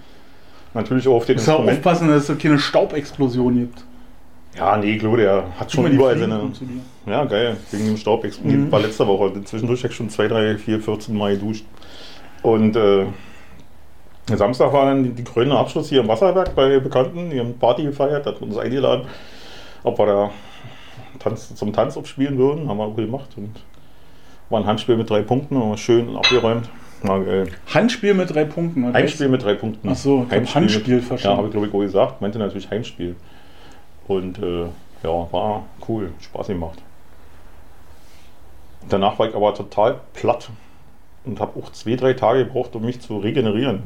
Natürlich 0.74 1.08
auch 1.08 1.14
auf 1.14 1.24
den 1.24 1.36
Muss 1.36 1.48
auch 1.48 1.52
Instrumenten. 1.60 1.78
aufpassen, 1.78 2.08
dass 2.08 2.28
es 2.28 2.38
keine 2.38 2.58
Staubexplosion 2.58 3.54
gibt. 3.58 3.84
Ja, 4.56 4.76
nee, 4.76 4.96
Klo, 4.98 5.16
der 5.16 5.44
hat 5.58 5.72
schon 5.72 5.86
überall 5.90 6.16
seine, 6.18 6.40
ja 7.06 7.24
geil, 7.24 7.56
wegen 7.72 7.86
dem 7.86 7.96
Staub 7.96 8.24
explodiert, 8.24 8.60
Mhm. 8.62 8.72
war 8.72 8.80
letzte 8.80 9.06
Woche, 9.06 9.32
zwischendurch 9.44 9.80
habe 9.82 9.90
ich 9.90 9.96
schon 9.96 10.08
2, 10.10 10.28
3, 10.28 10.58
4, 10.58 10.80
14 10.80 11.16
Mal 11.16 11.34
geduscht 11.36 11.64
und 12.42 12.76
äh, 12.76 13.06
Samstag 14.34 14.72
war 14.72 14.86
dann 14.86 15.02
die, 15.02 15.10
die 15.10 15.24
krönende 15.24 15.58
Abschluss 15.58 15.88
hier 15.90 16.00
im 16.00 16.08
Wasserwerk 16.08 16.54
bei 16.54 16.78
Bekannten. 16.78 17.28
Die 17.30 17.38
haben 17.38 17.58
Party 17.58 17.82
gefeiert, 17.82 18.24
hat 18.24 18.40
uns 18.40 18.56
eingeladen, 18.56 19.02
ob 19.82 19.98
wir 19.98 20.06
da 20.06 20.30
Tanz, 21.18 21.54
zum 21.54 21.74
Tanz 21.74 21.96
aufspielen 21.98 22.38
würden. 22.38 22.66
Haben 22.68 22.78
wir 22.78 22.84
auch 22.84 22.96
gemacht. 22.96 23.28
Und 23.36 23.50
war 24.48 24.60
ein 24.60 24.66
Handspiel 24.66 24.96
mit 24.96 25.10
drei 25.10 25.20
Punkten, 25.20 25.58
aber 25.58 25.76
schön 25.76 26.16
abgeräumt. 26.16 26.70
War 27.02 27.22
geil. 27.22 27.48
Handspiel 27.74 28.14
mit 28.14 28.34
drei 28.34 28.44
Punkten. 28.46 28.90
Heimspiel 28.94 29.28
mit 29.28 29.42
drei 29.44 29.54
Punkten. 29.54 29.86
Ach 29.90 29.94
so, 29.96 30.26
ich 30.30 30.34
hab 30.34 30.54
Handspiel 30.54 31.02
verstanden. 31.02 31.34
Ja, 31.34 31.36
habe 31.36 31.48
ich 31.48 31.52
glaube 31.52 31.66
ich 31.66 31.74
auch 31.74 31.80
gesagt. 31.80 32.22
Meinte 32.22 32.38
natürlich 32.38 32.70
Heimspiel. 32.70 33.16
Und 34.06 34.38
äh, 34.38 34.64
ja, 35.02 35.32
war 35.32 35.64
cool. 35.88 36.12
Spaß 36.20 36.48
gemacht. 36.48 36.80
Danach 38.88 39.18
war 39.18 39.28
ich 39.28 39.34
aber 39.34 39.54
total 39.54 40.00
platt 40.12 40.50
und 41.24 41.40
habe 41.40 41.58
auch 41.58 41.72
zwei, 41.72 41.96
drei 41.96 42.12
Tage 42.12 42.44
gebraucht, 42.44 42.76
um 42.76 42.84
mich 42.84 43.00
zu 43.00 43.18
regenerieren. 43.18 43.84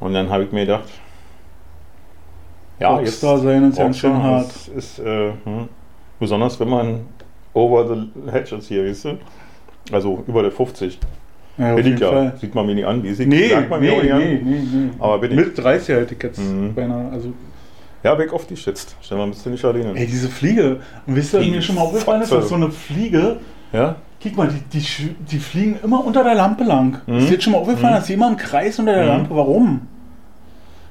Und 0.00 0.14
dann 0.14 0.30
habe 0.30 0.44
ich 0.44 0.52
mir 0.52 0.60
gedacht, 0.66 0.88
ja, 2.78 2.96
Rockstar 2.96 3.38
sein 3.38 3.68
ist 3.70 3.78
ja 3.78 3.92
schon 3.92 4.20
hart. 4.22 4.46
Ist, 4.46 4.68
ist, 4.68 4.98
äh, 5.00 5.32
hm, 5.44 5.68
besonders 6.18 6.58
wenn 6.58 6.68
man 6.68 7.06
over 7.54 7.86
the 7.86 8.30
hedge 8.30 8.56
ist 8.56 8.68
hier, 8.68 8.84
weißt 8.88 9.04
du? 9.06 9.18
Also 9.92 10.22
über 10.26 10.42
der 10.42 10.50
50. 10.52 10.98
Ja, 11.58 11.74
bin 11.74 11.94
ich 11.94 12.00
ja. 12.00 12.08
Fall. 12.10 12.36
Sieht 12.40 12.54
man 12.54 12.66
mir 12.66 12.74
nicht 12.74 12.86
an, 12.86 13.02
wie 13.02 13.12
sieht 13.12 13.28
Nee, 13.28 13.48
merkt 13.48 13.70
man 13.70 13.80
mir 13.80 14.02
nee, 14.02 14.10
an. 14.10 14.18
nee, 14.18 14.40
nee, 14.42 14.60
nee. 14.72 14.90
Aber 14.98 15.18
bin 15.18 15.32
ich. 15.32 15.36
Mit 15.36 15.58
30 15.58 15.94
hätte 15.96 16.14
ich 16.14 16.22
jetzt 16.22 16.38
Mhm. 16.38 16.74
beinahe. 16.74 17.10
Also, 17.12 17.32
Ja, 18.02 18.18
weg 18.18 18.32
auf 18.32 18.46
die 18.46 18.56
schätzt. 18.56 18.96
Stell 19.00 19.16
mal, 19.18 19.28
bist 19.28 19.44
du 19.46 19.50
nicht 19.50 19.64
alleine. 19.64 19.94
ey, 19.96 20.06
diese 20.06 20.28
Fliege. 20.28 20.80
Und 21.06 21.16
wisst 21.16 21.32
ihr, 21.34 21.38
was 21.40 21.46
Die 21.46 21.52
mir 21.52 21.62
schon 21.62 21.76
mal 21.76 21.82
aufgefallen 21.82 22.22
ist, 22.22 22.32
dass 22.32 22.48
so 22.48 22.54
eine 22.56 22.70
Fliege, 22.70 23.36
Ja? 23.72 23.96
guck 24.22 24.36
mal, 24.36 24.48
die, 24.48 24.78
die, 24.78 25.14
die 25.30 25.38
fliegen 25.38 25.78
immer 25.84 26.04
unter 26.04 26.22
der 26.24 26.34
Lampe 26.34 26.64
lang. 26.64 26.98
Mhm. 27.06 27.18
Ist 27.18 27.28
dir 27.28 27.32
jetzt 27.34 27.44
schon 27.44 27.52
mal 27.52 27.58
aufgefallen, 27.60 27.94
Mhm. 27.94 27.98
dass 27.98 28.10
immer 28.10 28.28
im 28.28 28.36
Kreis 28.36 28.78
unter 28.78 28.92
der 28.94 29.02
Mhm. 29.04 29.08
Lampe? 29.08 29.36
Warum? 29.36 29.80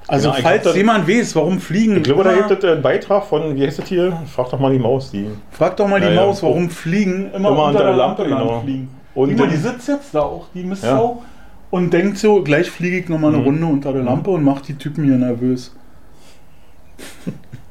Also 0.08 0.30
Ja, 0.30 0.36
ich 0.38 0.44
falls 0.44 0.64
das- 0.64 0.76
jemand 0.76 1.08
weiß, 1.08 1.36
warum 1.36 1.60
Fliegen. 1.60 1.98
Ich 1.98 2.04
glaube, 2.04 2.24
da 2.24 2.34
gibt 2.34 2.52
es 2.52 2.70
einen 2.70 2.82
Beitrag 2.82 3.24
von, 3.26 3.56
wie 3.56 3.66
heißt 3.66 3.80
das 3.80 3.88
hier? 3.88 4.18
Frag 4.34 4.50
doch 4.50 4.60
mal 4.60 4.72
die 4.74 4.80
Maus, 4.80 5.12
die. 5.12 5.28
Frag 5.52 5.78
doch 5.78 5.88
mal 5.88 6.02
die 6.02 6.08
Ja, 6.08 6.14
ja. 6.14 6.26
Maus, 6.26 6.42
warum 6.44 6.70
Fliegen 6.70 7.32
immer, 7.34 7.50
Immer 7.50 7.66
unter 7.68 7.84
der 7.84 7.94
Lampe, 7.96 8.24
genau. 8.24 8.52
lang 8.56 8.64
fliegen. 8.64 8.90
Und 9.16 9.38
mal, 9.38 9.48
die 9.48 9.58
sitzt 9.58 9.88
jetzt 9.88 10.14
da 10.16 10.22
auch, 10.22 10.48
die 10.54 10.64
Mistsau, 10.64 11.22
und 11.70 11.92
denkt 11.94 12.18
so, 12.18 12.42
gleich 12.44 12.70
fliege 12.70 12.98
ich 13.00 13.10
nochmal 13.10 13.30
eine 13.32 13.40
Mhm. 13.40 13.46
Runde 13.46 13.66
unter 13.68 13.94
der 13.94 14.04
Lampe 14.04 14.32
und 14.32 14.44
macht 14.44 14.68
die 14.68 14.76
Typen 14.76 15.04
hier 15.06 15.16
nervös. 15.18 15.74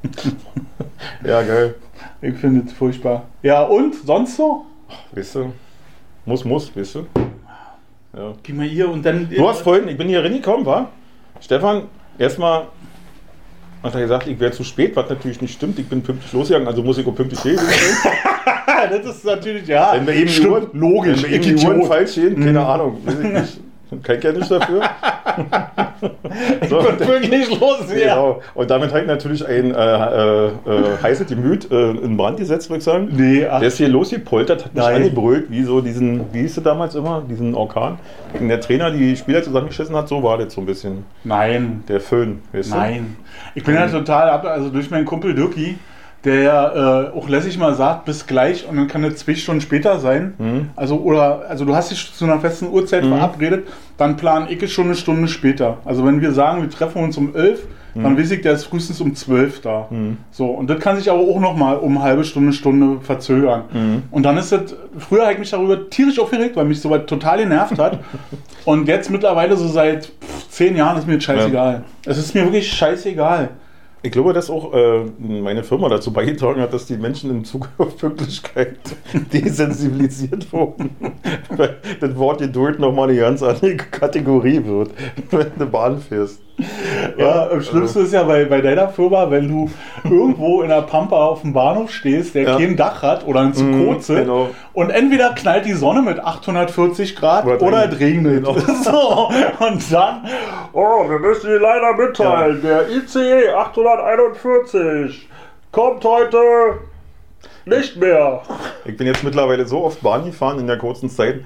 Ja, 1.25 1.43
geil. 1.43 1.75
Ich 2.23 2.35
finde 2.37 2.67
es 2.67 2.73
furchtbar. 2.73 3.25
Ja, 3.43 3.63
und? 3.63 3.95
Sonst 3.95 4.37
so? 4.37 4.65
Weißt 5.13 5.35
du? 5.37 5.53
Muss, 6.25 6.45
muss, 6.45 6.75
weißt 6.75 6.97
du? 6.97 7.07
Ja. 8.17 8.35
Geh 8.43 8.53
mal 8.53 8.67
hier 8.67 8.89
und 8.89 9.05
dann. 9.05 9.29
Du 9.29 9.49
hast 9.49 9.63
vorhin, 9.63 9.89
ich 9.89 9.97
bin 9.97 10.09
hier 10.09 10.23
reingekommen, 10.23 10.67
war? 10.67 10.91
Stefan, 11.41 11.85
erstmal 12.19 12.67
hat 13.83 13.95
er 13.95 14.01
gesagt, 14.01 14.27
ich 14.27 14.39
wäre 14.39 14.53
zu 14.53 14.65
spät, 14.65 14.95
was 14.97 15.09
natürlich 15.09 15.41
nicht 15.41 15.55
stimmt. 15.55 15.79
Ich 15.79 15.89
bin 15.89 16.03
pünktlich 16.03 16.33
losgegangen, 16.33 16.69
also 16.69 16.83
muss 16.83 16.99
ich 16.99 17.07
auch 17.07 17.15
pünktlich 17.15 17.41
stehen. 17.41 17.59
das 18.91 19.07
ist 19.07 19.25
natürlich, 19.25 19.67
ja. 19.69 19.93
Wenn 19.95 20.07
wir 20.07 20.15
eben 20.15 20.27
die 20.27 20.33
stimmt, 20.33 20.51
Uhren, 20.51 20.69
logisch. 20.73 21.23
wenn 21.23 21.31
wir 21.31 21.37
eben 21.37 21.57
die 21.57 21.67
Uhren 21.67 21.87
falsch 21.87 22.13
stehen, 22.13 22.43
keine 22.43 22.65
Ahnung. 22.65 22.99
Weiß 23.05 23.19
ich 23.21 23.33
nicht. 23.33 23.61
Kein 24.03 24.21
Kenntnis 24.21 24.49
dafür. 24.49 24.83
so, 26.69 26.81
Ich 26.81 27.09
wirklich 27.09 27.61
los, 27.61 27.79
ja. 27.89 28.15
genau. 28.15 28.43
Und 28.55 28.71
damit 28.71 28.93
hat 28.93 29.07
natürlich 29.07 29.47
ein 29.47 29.75
äh, 29.75 29.79
äh, 29.79 30.47
äh, 30.47 30.53
heißes 31.03 31.27
Gemüt 31.27 31.71
äh, 31.71 31.91
in 31.91 32.17
Brand 32.17 32.39
gesetzt, 32.39 32.71
würde 32.71 32.79
ich 32.79 32.85
sagen. 32.85 33.09
Nee, 33.13 33.47
ach, 33.47 33.59
Der 33.59 33.69
ist 33.69 33.79
hier 33.79 33.89
losgepoltert, 33.89 34.65
hat 34.65 34.75
mich 34.75 34.85
Nein. 34.85 34.97
angebrüllt, 34.97 35.51
wie 35.51 35.63
so 35.63 35.81
diesen, 35.81 36.33
wie 36.33 36.41
hieß 36.41 36.55
der 36.55 36.65
damals 36.65 36.95
immer, 36.95 37.23
diesen 37.29 37.55
Orkan. 37.55 37.99
Wenn 38.33 38.49
der 38.49 38.61
Trainer 38.61 38.91
die 38.91 39.17
Spieler 39.17 39.43
zusammengeschissen 39.43 39.95
hat, 39.97 40.09
so 40.09 40.23
war 40.23 40.39
das 40.39 40.55
so 40.55 40.61
ein 40.61 40.67
bisschen. 40.67 41.05
nein. 41.25 41.85
Der 41.89 42.01
Föhn, 42.01 42.41
weißt 42.53 42.73
du? 42.73 42.77
Nein. 42.77 43.17
Ich 43.55 43.65
bin 43.65 43.75
ja 43.75 43.89
total 43.89 44.31
ab, 44.31 44.45
also 44.45 44.71
durch 44.71 44.91
meinen 44.91 45.05
Kumpel 45.05 45.35
Dirki, 45.35 45.79
der 46.25 46.41
ja 46.43 47.03
äh, 47.03 47.11
auch 47.11 47.29
lässig 47.29 47.59
mal 47.59 47.75
sagt, 47.75 48.05
bis 48.05 48.27
gleich 48.27 48.69
und 48.69 48.77
dann 48.77 48.89
kann 48.89 49.03
es 49.05 49.17
zwei 49.17 49.35
Stunden 49.35 49.61
später 49.61 49.99
sein. 49.99 50.35
Mhm. 50.39 50.71
Also, 50.77 50.97
oder, 50.97 51.47
also 51.49 51.65
du 51.65 51.75
hast 51.75 51.91
dich 51.91 52.13
zu 52.15 52.25
einer 52.25 52.41
festen 52.41 52.69
Uhrzeit 52.69 53.05
verabredet, 53.07 53.69
dann 53.97 54.17
plan 54.17 54.47
ich 54.49 54.63
es 54.63 54.71
schon 54.71 54.87
eine 54.87 54.95
Stunde 54.97 55.29
später. 55.29 55.79
Also 55.85 56.05
wenn 56.05 56.21
wir 56.21 56.33
sagen, 56.33 56.63
wir 56.63 56.71
treffen 56.71 57.03
uns 57.03 57.17
um 57.17 57.35
11, 57.35 57.61
Mhm. 57.95 58.03
dann 58.03 58.19
weiß 58.19 58.31
ich, 58.31 58.41
der 58.43 58.53
ist 58.53 58.65
frühestens 58.65 59.01
um 59.01 59.15
12 59.15 59.61
da. 59.63 59.89
So, 60.31 60.47
und 60.47 60.71
das 60.71 60.81
kann 60.81 60.97
sich 60.97 61.11
aber 61.11 61.21
auch 61.21 61.41
nochmal 61.41 61.77
um 61.77 61.97
eine 61.97 62.05
halbe 62.05 62.25
Stunde, 62.25 62.53
Stunde 62.53 63.01
verzögern. 63.01 63.65
Mhm. 63.73 64.03
Und 64.11 64.23
dann 64.23 64.37
ist 64.37 64.53
das, 64.53 64.75
früher 64.99 65.23
habe 65.23 65.33
ich 65.33 65.39
mich 65.39 65.51
darüber 65.51 65.89
tierisch 65.91 66.19
aufgeregt, 66.19 66.57
weil 66.57 66.65
mich 66.65 66.81
sowas 66.81 67.03
total 67.07 67.39
genervt 67.39 67.79
hat. 67.79 67.99
und 68.65 68.87
jetzt 68.89 69.11
mittlerweile 69.11 69.57
so 69.57 69.67
seit 69.67 70.07
pff, 70.07 70.49
zehn 70.51 70.77
Jahren 70.77 70.99
ist 70.99 71.07
mir 71.07 71.17
das 71.17 71.25
scheißegal. 71.25 71.83
Es 72.07 72.19
ist 72.19 72.35
mir 72.35 72.45
wirklich 72.45 72.73
scheißegal. 72.73 73.51
Ich 74.03 74.13
glaube, 74.13 74.33
dass 74.33 74.49
auch 74.49 74.73
äh, 74.73 75.05
meine 75.19 75.63
Firma 75.63 75.91
dazu 75.91 76.11
beigetragen 76.11 76.63
hat, 76.63 76.73
dass 76.73 76.87
die 76.87 76.97
Menschen 76.97 77.31
in 77.31 77.43
Bezug 77.43 77.69
auf 77.79 77.99
Pünktlichkeit 77.99 78.79
desensibilisiert 79.33 80.51
wurden. 80.53 80.91
Weil 81.51 81.77
das 82.01 82.17
Wort 82.17 82.41
Geduld 82.41 82.79
nochmal 82.79 83.11
eine 83.11 83.19
ganz 83.19 83.43
andere 83.43 83.77
Kategorie 83.77 84.65
wird, 84.65 84.93
wenn 85.31 85.53
du 85.59 85.67
Bahn 85.67 86.01
fährst. 86.01 86.41
Ja, 87.17 87.49
am 87.51 87.63
schlimmsten 87.63 88.05
ist 88.05 88.13
ja 88.13 88.23
bei, 88.25 88.45
bei 88.45 88.61
deiner 88.61 88.89
Firma, 88.89 89.31
wenn 89.31 89.49
du 89.49 89.71
irgendwo 90.05 90.63
in 90.63 90.69
der 90.69 90.83
Pampa 90.83 91.17
auf 91.17 91.43
dem 91.43 91.53
Bahnhof 91.53 91.91
stehst, 91.91 92.35
der 92.35 92.43
Ja. 92.43 92.57
kein 92.57 92.77
Dach 92.77 93.03
hat 93.03 93.27
oder 93.27 93.41
ein 93.41 93.55
Zukoze 93.55 94.17
genau. 94.17 94.51
und 94.73 94.91
entweder 94.91 95.31
knallt 95.35 95.67
die 95.67 95.73
Sonne 95.73 96.03
mit 96.03 96.19
840 96.21 97.17
Grad 97.17 97.45
Oder 97.47 97.61
oder, 97.63 97.93
es 97.93 97.99
regnet. 98.01 98.45
Genau. 98.45 98.57
So, 98.83 99.29
und 99.65 99.93
dann, 99.93 100.27
oh, 100.73 101.09
wir 101.09 101.19
müssen 101.19 101.49
dir 101.49 101.59
leider 101.61 101.95
mitteilen, 101.95 102.63
der 102.63 102.89
ICE 102.91 103.49
841 103.51 105.29
kommt 105.73 106.05
heute 106.05 106.39
nicht 107.67 107.97
mehr. 107.97 108.43
Ich 108.85 108.97
bin 108.97 109.07
jetzt 109.07 109.23
mittlerweile 109.23 109.67
so 109.67 109.85
oft 109.85 110.03
Bahn 110.03 110.25
gefahren 110.25 110.59
in 110.59 110.67
der 110.67 110.79
kurzen 110.79 111.11
Zeit, 111.11 111.41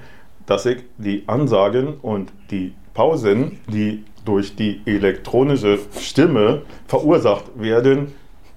dass 0.45 0.65
ich 0.65 0.83
die 0.97 1.23
Ansagen 1.27 1.95
und 2.01 2.31
die 2.51 2.73
Pausen, 2.93 3.59
die 3.67 4.03
durch 4.25 4.55
die 4.55 4.81
elektronische 4.85 5.79
Stimme 5.99 6.63
verursacht 6.87 7.45
werden, 7.55 8.13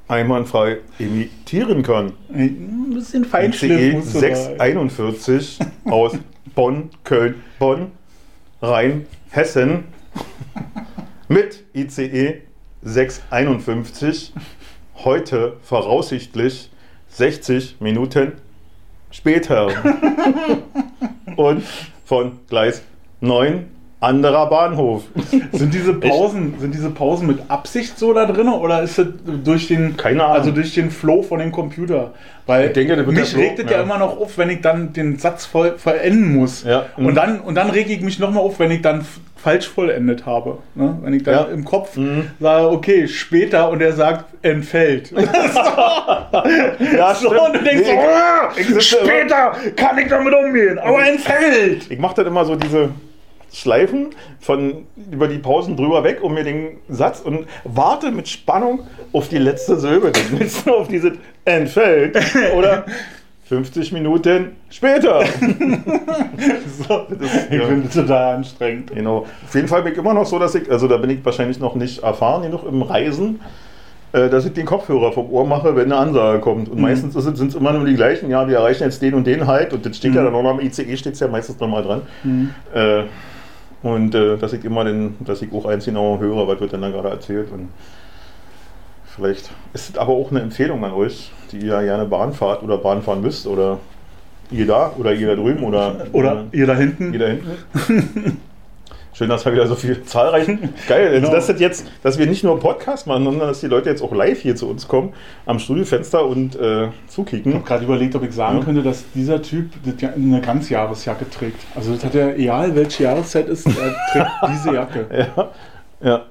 einwandfrei 0.09 0.79
imitieren 0.99 1.83
kann. 1.83 2.13
Ein 2.33 2.91
bisschen 2.95 3.25
Feinschliff 3.25 4.05
da. 4.13 4.21
641 4.21 5.59
aus 5.85 6.17
Bonn, 6.55 6.91
Köln, 7.05 7.37
Bonn, 7.59 7.93
Rhein, 8.63 9.07
Hessen 9.31 9.85
mit 11.29 11.65
ICE 11.75 12.43
651 12.83 14.33
heute 15.05 15.57
voraussichtlich 15.63 16.71
60 17.11 17.77
Minuten 17.81 18.33
später 19.11 19.69
und 21.37 21.63
von 22.05 22.41
Gleis 22.49 22.83
9 23.21 23.67
anderer 24.01 24.49
Bahnhof. 24.49 25.03
Sind 25.53 25.75
diese 25.75 25.93
Pausen, 25.95 26.55
sind 26.61 26.73
diese 26.75 26.91
Pausen 26.91 27.27
mit 27.27 27.39
Absicht 27.49 27.99
so 27.99 28.13
da 28.13 28.27
drin 28.27 28.49
oder 28.49 28.83
ist 28.83 28.99
es 28.99 29.07
durch 29.45 29.67
den, 29.69 29.97
Keine 29.97 30.23
Ahnung. 30.25 30.37
also 30.37 30.51
durch 30.53 30.73
den 30.75 30.91
Flow 30.91 31.23
von 31.23 31.41
dem 31.41 31.51
Computer? 31.51 32.13
Weil 32.47 32.67
Ich 32.69 32.73
denke, 32.75 32.97
das 32.97 33.05
wird 33.07 33.17
der 33.17 33.23
mich 33.25 33.31
Flow, 33.33 33.41
regt 33.43 33.59
es 33.59 33.65
ja. 33.71 33.79
ja. 33.79 33.83
immer 33.83 33.99
noch 33.99 34.19
auf, 34.21 34.39
wenn 34.39 34.51
ich 34.51 34.61
dann 34.61 34.93
den 34.93 35.19
Satz 35.19 35.47
voll 35.47 35.75
vollenden 35.79 36.35
muss. 36.37 36.63
Ja. 36.65 36.87
Und 36.97 37.15
dann 37.17 37.41
und 37.41 37.55
dann 37.57 37.71
rege 37.71 37.93
ich 37.93 38.01
mich 38.01 38.19
noch 38.21 38.31
mal 38.31 38.41
auf, 38.41 38.59
wenn 38.61 38.71
ich 38.71 38.83
dann 38.83 39.05
falsch 39.37 39.69
vollendet 39.69 40.27
habe. 40.27 40.59
Ne? 40.75 40.97
Wenn 41.03 41.13
ich 41.15 41.23
dann 41.25 41.35
Ja. 41.35 41.43
im 41.45 41.65
Kopf 41.65 41.97
Mhm. 41.97 42.31
sage, 42.41 42.71
okay, 42.71 43.07
später 43.09 43.69
und 43.71 43.81
er 43.81 43.93
sagt 43.93 44.27
entfällt. 44.45 45.13
Ja, 46.97 47.15
so, 47.21 47.31
und 47.31 47.55
du 47.57 47.63
denkst 47.63 47.85
Nee, 47.89 47.99
"Ah, 47.99 48.51
ich 48.57 48.67
sitze 48.67 48.97
immer- 48.99 49.09
später 49.11 49.53
kann 49.77 49.99
ich 49.99 50.09
damit 50.09 50.35
umgehen, 50.35 50.79
aber 50.79 51.05
entfällt. 51.07 51.91
Ich 51.91 51.99
mache 51.99 52.17
dann 52.17 52.27
immer 52.27 52.45
so 52.45 52.55
diese 52.57 52.91
Schleifen 53.53 54.11
von 54.41 54.87
über 55.11 55.29
die 55.29 55.39
Pausen 55.39 55.77
drüber 55.77 56.05
weg 56.05 56.23
um 56.23 56.35
mir 56.35 56.45
den 56.45 56.79
Satz 56.89 57.21
und 57.21 57.47
warte 57.65 58.11
mit 58.11 58.29
Spannung 58.29 58.81
auf 59.13 59.29
die 59.29 59.39
letzte 59.39 59.79
Silbe. 59.79 60.13
Willst 60.33 60.67
du 60.67 60.75
auf 60.75 60.89
diese 60.89 61.13
entfällt 61.45 62.19
oder 62.57 62.85
50 63.49 63.93
Minuten 63.93 64.53
später. 64.71 65.25
So, 66.87 67.07
ich 67.11 67.59
ja. 67.59 67.67
finde 67.67 67.89
es 67.89 67.95
total 67.95 68.37
anstrengend. 68.37 68.93
Genau. 68.95 69.27
Auf 69.45 69.55
jeden 69.55 69.67
Fall 69.67 69.83
bin 69.83 69.93
ich 69.93 69.99
immer 69.99 70.15
noch 70.15 70.27
so, 70.27 70.39
dass 70.39 70.55
ich, 70.55 70.71
also 70.71 70.87
da 70.87 70.97
bin 70.97 71.11
ich 71.11 71.25
wahrscheinlich 71.25 71.59
noch 71.59 71.75
nicht 71.75 72.03
erfahren 72.03 72.43
genug 72.43 72.65
im 72.65 72.83
Reisen, 72.83 73.41
äh, 74.13 74.29
dass 74.29 74.47
ich 74.47 74.53
den 74.53 74.65
Kopfhörer 74.65 75.11
vom 75.13 75.29
Ohr 75.31 75.47
mache, 75.47 75.75
wenn 75.75 75.87
eine 75.87 75.97
Ansage 75.97 76.39
kommt. 76.39 76.69
Und 76.69 76.81
meistens 76.81 77.15
sind 77.15 77.49
es 77.49 77.55
immer 77.55 77.73
nur 77.73 77.85
die 77.85 77.95
gleichen, 77.95 78.31
ja, 78.31 78.47
wir 78.47 78.59
erreichen 78.59 78.85
jetzt 78.85 79.03
den 79.03 79.15
und 79.15 79.27
den 79.27 79.47
halt. 79.47 79.73
Und 79.73 79.85
das 79.85 79.97
steht 79.97 80.15
ja 80.15 80.23
dann 80.23 80.35
auch 80.35 80.43
noch 80.43 80.51
am 80.51 80.61
ICE, 80.61 80.97
steht 80.97 81.15
es 81.15 81.21
ja 81.21 81.27
meistens 81.27 81.59
nochmal 81.59 81.83
dran. 81.83 82.03
Äh, 82.73 83.05
und 83.83 84.15
äh, 84.15 84.37
dass 84.37 84.53
ich 84.53 84.65
immer 84.65 84.85
den, 84.85 85.17
dass 85.21 85.43
ich 85.43 85.53
auch 85.53 85.67
eins 85.67 85.85
genau 85.85 86.19
höre, 86.19 86.49
was 86.49 86.61
wird 86.61 86.73
denn 86.73 86.83
da 86.83 86.91
gerade 86.91 87.11
erzählt. 87.11 87.51
Und 87.53 87.69
vielleicht 89.05 89.51
ist 89.73 89.91
es 89.91 89.99
aber 89.99 90.13
auch 90.13 90.31
eine 90.31 90.41
Empfehlung 90.41 90.85
an 90.85 90.93
euch, 90.93 91.33
die 91.53 91.59
ihr 91.59 91.81
gerne 91.83 92.05
Bahn 92.05 92.33
fahrt 92.33 92.63
oder 92.63 92.79
Bahn 92.79 93.03
fahren 93.03 93.21
müsst 93.21 93.47
oder 93.47 93.79
ihr 94.51 94.67
da 94.67 94.93
oder 94.99 95.13
ihr 95.15 95.29
da 95.29 95.35
drüben 95.37 95.63
oder 95.65 96.07
Oder 96.13 96.47
ihr 96.53 96.67
da 96.67 96.75
hinten. 96.75 97.11
hier 97.11 97.21
da 97.21 97.27
hinten. 97.27 98.41
Schön, 99.19 99.29
dass 99.31 99.45
wir 99.45 99.53
wieder 99.53 99.67
so 99.67 99.75
viel 99.75 100.05
zahlreich. 100.05 100.47
Geil, 100.89 101.11
Genau. 101.21 101.33
dass, 101.33 101.49
das 101.49 101.59
jetzt, 101.59 101.89
dass 102.05 102.21
wir 102.21 102.27
nicht 102.27 102.45
nur 102.45 102.61
Podcast 102.61 103.09
machen, 103.09 103.25
sondern 103.25 103.49
dass 103.49 103.59
die 103.59 103.67
Leute 103.67 103.91
jetzt 103.91 104.01
auch 104.01 104.15
live 104.15 104.39
hier 104.41 104.55
zu 104.55 104.69
uns 104.69 104.87
kommen, 104.87 105.13
am 105.45 105.59
Studiofenster 105.59 106.25
und 106.25 106.55
äh, 106.55 106.85
Ich 106.85 106.91
zukicken. 107.09 107.53
habe 107.55 107.65
gerade 107.65 107.85
überlegt, 107.85 108.15
ob 108.15 108.23
ich 108.23 108.31
sagen 108.33 108.59
Ja. 108.59 108.65
könnte, 108.65 108.81
dass 108.85 109.03
dieser 109.17 109.43
Typ 109.43 109.71
eine 110.15 110.41
Ganzjahresjacke 110.41 111.29
trägt. 111.31 111.61
Also 111.75 111.95
das 111.95 112.05
hat 112.05 112.15
er, 112.15 112.37
egal 112.39 112.77
welche 112.77 113.03
Jahreszeit 113.03 113.49
ist, 113.49 113.67
er 113.67 113.73
trägt 114.13 114.31
diese 114.53 114.75
Jacke. 114.75 115.07
Ja. 115.11 115.49
ja. 116.01 116.15
Aber 116.15 116.25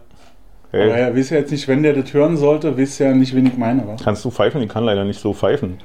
Hey. 0.71 0.89
er 1.01 1.13
weiß 1.15 1.31
ja 1.31 1.37
jetzt 1.39 1.51
nicht, 1.51 1.67
wenn 1.67 1.83
der 1.83 1.91
das 1.93 2.13
hören 2.13 2.37
sollte, 2.37 2.77
weiß 2.77 2.99
ja 2.99 3.11
nicht, 3.13 3.35
wen 3.35 3.47
ich 3.47 3.57
meine. 3.57 3.85
Was? 3.85 4.01
Kannst 4.01 4.23
du 4.23 4.31
pfeifen? 4.31 4.61
Ich 4.61 4.69
kann 4.69 4.85
leider 4.85 5.03
nicht 5.03 5.19
so 5.19 5.33
pfeifen. 5.33 5.77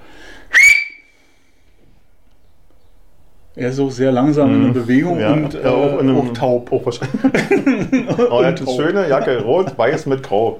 Er 3.55 3.69
ist 3.69 3.79
auch 3.81 3.91
sehr 3.91 4.11
langsam 4.13 4.51
in 4.55 4.65
der 4.73 4.81
Bewegung 4.81 5.17
Mhm. 5.17 5.21
Ja, 5.21 5.33
und 5.33 5.55
äh, 5.55 5.67
auch, 5.67 6.01
in 6.01 6.09
einem, 6.09 6.17
auch 6.19 6.33
taub. 6.33 6.73
Auch 6.73 6.87
wahrscheinlich. 6.87 7.21
oh, 8.31 8.41
er 8.41 8.47
hat 8.49 8.59
eine 8.61 8.67
taub. 8.67 8.77
schöne 8.77 9.09
Jacke, 9.09 9.43
rot, 9.43 9.77
weiß 9.77 10.07
mit 10.07 10.23
grau. 10.23 10.59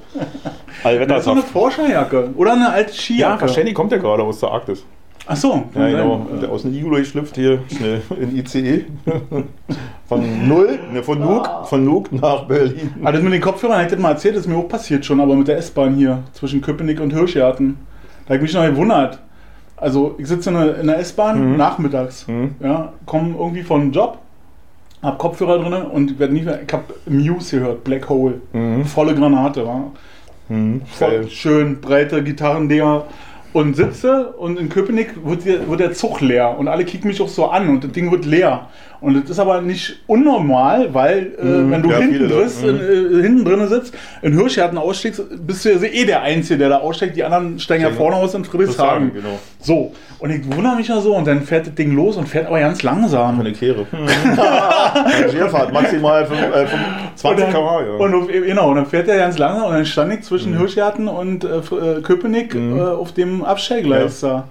Das 0.85 1.19
ist 1.19 1.25
so 1.25 1.31
eine. 1.33 1.43
Forscherjacke 1.43 2.31
oder 2.37 2.53
eine 2.53 2.69
alte 2.71 2.93
Skijacke. 2.93 3.35
Ja, 3.35 3.41
wahrscheinlich 3.41 3.75
kommt 3.75 3.93
er 3.93 3.99
gerade 3.99 4.23
aus 4.23 4.41
der 4.41 4.51
Arktis. 4.51 4.85
Ach 5.27 5.37
so, 5.37 5.63
Ja, 5.75 5.89
genau. 5.89 6.27
Der 6.43 6.51
aus 6.51 6.63
dem 6.63 6.75
Iglo 6.75 7.03
schlüpft 7.05 7.37
hier 7.37 7.61
schnell 7.75 8.03
in 8.21 8.37
ICE. 8.37 8.85
Von 10.09 10.49
Null, 10.49 10.79
ne, 10.93 11.03
von 11.03 11.21
Nuuk, 11.21 11.49
von 11.65 11.85
Nuuk 11.85 12.13
nach 12.13 12.43
Berlin. 12.45 12.93
Ah, 13.05 13.13
das 13.13 13.23
mit 13.23 13.33
den 13.33 13.41
Kopfhörern, 13.41 13.81
hätte 13.81 13.95
ich 13.95 14.01
mal 14.01 14.11
erzählt, 14.11 14.35
das 14.35 14.43
ist 14.43 14.49
mir 14.49 14.57
auch 14.57 14.69
passiert 14.69 15.07
schon, 15.07 15.21
aber 15.21 15.35
mit 15.37 15.47
der 15.49 15.57
S-Bahn 15.59 15.95
hier 15.95 16.25
zwischen 16.33 16.61
Köpenick 16.61 17.01
und 17.01 17.13
Hirschgarten. 17.13 17.79
Da 18.27 18.35
habe 18.35 18.37
ich 18.37 18.43
mich 18.43 18.55
noch 18.55 18.67
gewundert. 18.67 19.21
Also, 19.83 20.15
ich 20.19 20.29
sitze 20.29 20.51
in 20.51 20.57
der, 20.57 20.79
in 20.79 20.87
der 20.87 20.99
S-Bahn 21.01 21.51
Mhm. 21.53 21.57
nachmittags, 21.57 22.27
Mhm. 22.29 22.55
ja, 22.61 22.93
komme 23.05 23.35
irgendwie 23.39 23.63
von 23.63 23.91
Job 23.93 24.19
hab 25.03 25.19
Kopfhörer 25.19 25.59
drin 25.59 25.73
und 25.83 26.21
werd 26.21 26.31
nie, 26.31 26.43
ich 26.43 26.73
hab 26.73 26.85
Muse 27.07 27.59
gehört, 27.59 27.83
Black 27.83 28.09
Hole. 28.09 28.35
Volle 28.85 29.17
Granate, 29.17 29.67
war. 29.67 29.91
Mhm. 30.49 30.83
Voll 30.87 31.29
schön, 31.29 31.81
breite 31.81 32.23
Gitarrendinger. 32.23 33.03
Und 33.53 33.75
sitze 33.77 34.29
und 34.39 34.59
in 34.61 34.69
Köpenick 34.69 35.15
wird 35.27 35.45
der, 35.45 35.69
wird 35.69 35.81
der 35.81 35.93
Zug 35.93 36.21
leer 36.21 36.57
und 36.57 36.69
alle 36.69 36.85
kicken 36.85 37.09
mich 37.09 37.21
auch 37.21 37.29
so 37.29 37.47
an 37.51 37.69
und 37.69 37.83
das 37.85 37.91
Ding 37.93 38.11
wird 38.13 38.25
leer. 38.25 38.69
Und 39.03 39.21
das 39.21 39.31
ist 39.31 39.39
aber 39.41 39.61
nicht 39.61 40.01
unnormal, 40.07 40.95
weil 40.95 41.33
äh, 41.39 41.45
Mhm, 41.45 41.71
wenn 41.73 41.83
du 41.83 41.91
ja, 41.91 41.99
hinten, 41.99 42.29
Leute, 42.29 42.67
in, 42.67 43.19
äh, 43.19 43.23
hinten 43.23 43.45
drin 43.45 43.67
sitzt, 43.69 43.93
in 44.23 44.33
Hirschgarten 44.33 44.79
aussteigst, 44.79 45.21
bist 45.47 45.65
du 45.65 45.71
ja 45.71 45.83
eh 45.83 46.05
der 46.05 46.23
Einzige, 46.23 46.57
der 46.59 46.69
da 46.69 46.79
aussteigt. 46.79 47.17
Die 47.17 47.25
anderen 47.25 47.59
steigen 47.59 47.83
ja 47.83 47.89
Genau. 47.89 48.01
vorne 48.01 48.17
aus 48.17 48.33
in 48.35 48.45
Friedrichshagen. 48.45 49.13
Genau. 49.13 49.39
So, 49.61 49.93
und 50.21 50.31
ich 50.31 50.47
wundere 50.57 50.77
mich 50.77 50.87
ja 50.89 51.01
so 51.01 51.17
und 51.17 51.27
dann 51.27 51.43
fährt 51.43 51.67
das 51.67 51.75
Ding 51.75 51.95
los 51.97 52.17
und 52.17 52.29
fährt 52.29 52.47
aber 52.47 52.61
ganz 52.61 52.83
langsam. 52.85 53.41
Eine 53.41 53.53
Kehre. 53.53 53.87
Schwerfahrt, 55.31 55.73
maximal 55.73 56.25
fünf- 56.27 56.41
äh, 56.55 56.67
fünf- 56.67 56.83
20 57.17 57.31
und 57.31 57.41
dann, 57.41 57.51
km/h. 57.63 57.83
Ja. 57.83 57.93
und 57.97 58.29
genau, 58.29 58.71
und 58.71 58.77
dann 58.77 58.87
fährt 58.87 59.09
er 59.09 59.17
ganz 59.19 59.39
langsam 59.39 59.65
und 59.67 59.73
dann 59.75 59.87
stand 59.87 60.13
ich 60.15 60.23
zwischen 60.23 60.53
Mhm. 60.53 60.59
Hirschgarten 60.59 61.09
und 61.09 61.45
äh, 61.45 61.49
äh, 61.59 62.01
Köpenick 62.03 62.55
äh, 62.55 62.81
auf 62.81 63.13
dem 63.13 63.45
Abstellgleis 63.45 64.21
da. 64.21 64.49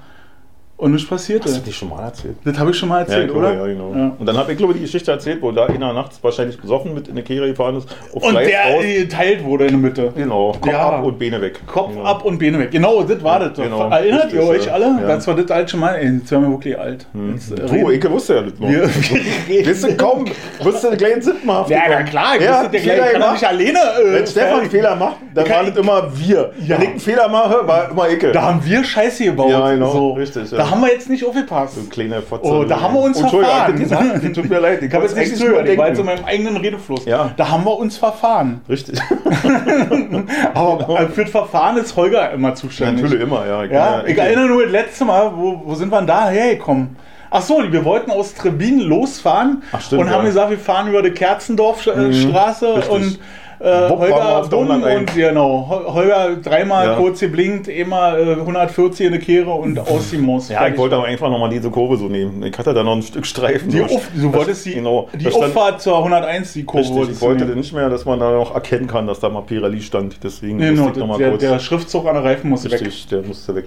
Und 0.82 0.94
nichts 0.94 1.08
passierte. 1.08 1.48
Hast 1.48 1.58
du 1.58 1.62
dich 1.62 1.76
schon 1.78 1.90
mal 1.90 2.04
erzählt? 2.06 2.38
Das 2.44 2.58
habe 2.58 2.72
ich 2.72 2.78
schon 2.78 2.90
mal 2.90 3.02
erzählt, 3.02 3.28
ja, 3.28 3.34
glaube, 3.34 3.40
oder? 3.40 3.54
Ja, 3.54 3.66
genau. 3.68 3.94
Ja. 3.96 4.16
Und 4.18 4.26
dann 4.26 4.36
habe 4.36 4.52
ich, 4.52 4.58
glaube 4.58 4.74
ich, 4.74 4.80
die 4.80 4.86
Geschichte 4.86 5.12
erzählt, 5.12 5.40
wo 5.40 5.52
da 5.52 5.68
einer 5.68 5.94
nachts 5.94 6.18
wahrscheinlich 6.24 6.60
besoffen 6.60 6.96
mit 6.96 7.08
in 7.08 7.12
eine 7.14 7.22
Kehre 7.22 7.48
gefahren 7.50 7.78
ist. 7.78 7.88
Auf 8.16 8.24
Und 8.24 8.32
Gleis 8.32 8.48
der 8.48 8.62
raus. 8.74 8.84
äh, 8.84 9.02
geteilt 9.04 9.44
wurde 9.44 9.66
in 9.66 9.74
der 9.74 9.80
Mitte. 9.80 10.12
Genau, 10.16 10.54
Kopf 10.60 10.66
Ja. 10.72 10.90
ab 10.90 11.04
und 11.04 11.20
Beine 11.20 11.40
weg. 11.40 11.60
Kopf 11.68 11.92
genau. 11.94 12.04
ab 12.04 12.26
und 12.26 12.40
Beine 12.40 12.58
weg. 12.58 12.72
Genau, 12.72 13.04
das 13.04 13.24
war 13.24 13.40
das. 13.40 13.54
Genau, 13.56 13.90
Erinnert 13.92 14.24
richtig, 14.26 14.40
ihr 14.42 14.48
euch 14.48 14.66
ja. 14.66 14.74
alle? 14.74 14.86
Ja. 15.02 15.08
Das 15.08 15.28
war 15.28 15.36
das 15.36 15.52
alt 15.52 15.70
schon 15.70 15.80
mal. 15.82 15.94
Ey, 15.98 16.18
jetzt 16.18 16.32
werden 16.32 16.44
wir 16.46 16.50
wirklich 16.52 16.80
alt. 16.80 17.06
Jetzt, 17.32 17.52
äh, 17.52 17.56
Du, 17.68 17.90
ich 17.92 18.10
wusste 18.10 18.34
ja 18.34 18.42
das 18.42 18.54
noch. 18.60 18.68
wir, 18.68 18.90
wir 19.48 19.68
Weißt 19.68 19.84
du, 19.84 19.98
komm, 19.98 20.26
wirst 20.64 20.84
du 20.84 20.88
einen 20.88 20.98
kleinen 20.98 21.22
Sittenhaft 21.22 21.70
Ja, 21.70 21.82
na 21.92 22.02
klar, 22.02 22.38
ich 22.40 22.42
Ja, 22.44 22.56
wusste, 22.64 22.70
der 22.72 22.82
gleich 22.82 23.12
kann 23.14 23.34
nicht 23.34 23.48
alleine. 23.48 23.80
Äh, 23.80 24.14
Wenn 24.14 24.26
Stefan 24.26 24.60
einen 24.62 24.70
Fehler 24.72 24.96
macht, 24.96 25.18
dann 25.36 25.48
war 25.48 25.62
ich- 25.62 25.70
das 25.70 25.78
immer 25.78 26.08
wir. 26.16 26.52
Ja. 26.66 26.78
Wenn 26.78 26.82
ich 26.82 26.90
einen 26.90 27.00
Fehler 27.00 27.28
mache, 27.28 27.68
war 27.68 27.92
immer 27.92 28.10
Icke. 28.10 28.32
Da 28.32 28.42
haben 28.42 28.66
wir 28.66 28.84
Scheiße 28.84 29.26
gebaut. 29.26 29.52
Ja, 29.52 29.72
genau, 29.72 30.14
richtig, 30.14 30.50
ja. 30.50 30.71
Haben 30.72 30.82
wir 30.82 30.92
jetzt 30.92 31.10
nicht 31.10 31.26
aufgepasst. 31.26 31.78
Du 31.78 31.90
kleine 31.90 32.22
Fotze. 32.22 32.46
Oh, 32.46 32.64
da 32.64 32.82
haben 32.82 32.94
wir 32.94 33.02
uns 33.02 33.20
Entschuldigung, 33.20 33.56
verfahren. 33.56 33.80
gesagt, 33.80 34.24
das 34.24 34.32
tut 34.32 34.50
mir 34.50 34.60
leid. 34.60 34.82
Ich 34.82 34.94
habe 34.94 35.04
jetzt 35.04 35.16
nicht 35.16 35.38
zugehört, 35.38 35.68
ich 35.68 35.78
war 35.78 35.90
jetzt 35.90 36.00
in 36.00 36.06
meinem 36.06 36.26
eigenen 36.26 36.58
Redefluss. 36.58 37.06
Ja. 37.06 37.32
Da 37.36 37.50
haben 37.50 37.66
wir 37.66 37.78
uns 37.78 37.98
verfahren. 37.98 38.62
Richtig. 38.70 39.00
Aber 40.54 41.00
äh, 41.00 41.08
für 41.08 41.24
das 41.24 41.32
Verfahren 41.32 41.78
ist 41.78 41.96
Holger 41.96 42.32
immer 42.32 42.56
zuständig. 42.56 43.04
Natürlich 43.04 43.22
immer, 43.22 43.46
ja. 43.46 43.64
Ja, 43.66 44.04
ich 44.06 44.18
erinnere 44.18 44.48
nur 44.48 44.64
das 44.64 44.72
letzte 44.72 45.06
Mal, 45.06 45.32
wo, 45.36 45.62
wo 45.66 45.76
sind 45.76 45.92
wir 45.92 45.98
denn 45.98 46.08
da 46.08 46.30
hergekommen? 46.30 46.96
Ach 47.34 47.42
so, 47.42 47.64
wir 47.72 47.86
wollten 47.86 48.12
aus 48.12 48.34
Trebin 48.34 48.80
losfahren 48.80 49.64
Ach, 49.72 49.80
stimmt, 49.80 50.02
und 50.02 50.10
haben 50.10 50.16
ja. 50.16 50.22
Mhm. 50.24 50.26
gesagt, 50.26 50.50
wir 50.50 50.60
fahren 50.60 50.90
über 50.90 51.02
die 51.02 51.12
Kerzendorfstraße 51.12 52.76
richtig. 52.76 52.90
und 52.90 53.20
äh, 53.64 53.90
Holger 53.90 54.42
der 54.44 54.50
bumm 54.50 54.72
101. 54.72 55.00
und 55.00 55.16
genau, 55.16 55.68
Hol- 55.70 55.94
Holger 55.94 56.36
dreimal 56.38 56.86
Ja. 56.88 56.96
kurz 56.96 57.20
geblinkt, 57.20 57.68
immer 57.68 58.18
äh, 58.18 58.34
140 58.36 59.06
in 59.08 59.14
die 59.14 59.20
Kehre 59.20 59.52
und 59.52 59.78
aus 59.80 60.10
die 60.12 60.18
Maus. 60.18 60.50
Ja, 60.50 60.68
ich 60.68 60.78
wollte 60.78 60.96
aber 60.96 61.06
einfach 61.06 61.30
nochmal 61.30 61.50
diese 61.50 61.70
Kurve 61.70 61.98
so 61.98 62.06
nehmen. 62.08 62.42
Ich 62.44 62.58
hatte 62.58 62.74
da 62.74 62.84
noch 62.84 62.96
ein 62.96 63.02
Stück 63.04 63.26
Streifen. 63.26 63.70
die. 63.70 63.82
Auf, 63.82 64.10
du 64.16 64.34
wolltest 64.34 64.66
die, 64.66 64.74
Genau. 64.74 65.08
die 65.14 65.28
Auffahrt 65.28 65.82
zur 65.82 65.98
101, 65.98 66.54
die 66.54 66.64
Kurve 66.64 66.88
Richtig, 67.02 67.16
ich 67.18 67.22
wollte 67.22 67.46
nicht 67.46 67.74
mehr, 67.74 67.90
dass 67.90 68.06
man 68.06 68.20
da 68.20 68.32
noch 68.32 68.54
erkennen 68.56 68.88
kann, 68.88 69.06
dass 69.08 69.20
da 69.20 69.30
mal 69.30 69.42
Pirelli 69.42 69.82
stand. 69.82 70.18
Deswegen 70.24 70.58
Nee, 70.58 70.72
musste 70.72 71.00
no, 71.00 71.06
noch 71.06 71.14
mal 71.14 71.18
der, 71.20 71.30
kurz. 71.30 71.42
der 71.42 71.60
Schriftzug 71.60 72.08
an 72.08 72.16
der 72.16 72.24
Reifen 72.24 72.50
muss 72.50 72.64
weg. 72.66 72.74
richtig, 72.74 73.08
der 73.08 73.22
musste 73.22 73.54
weg. 73.56 73.66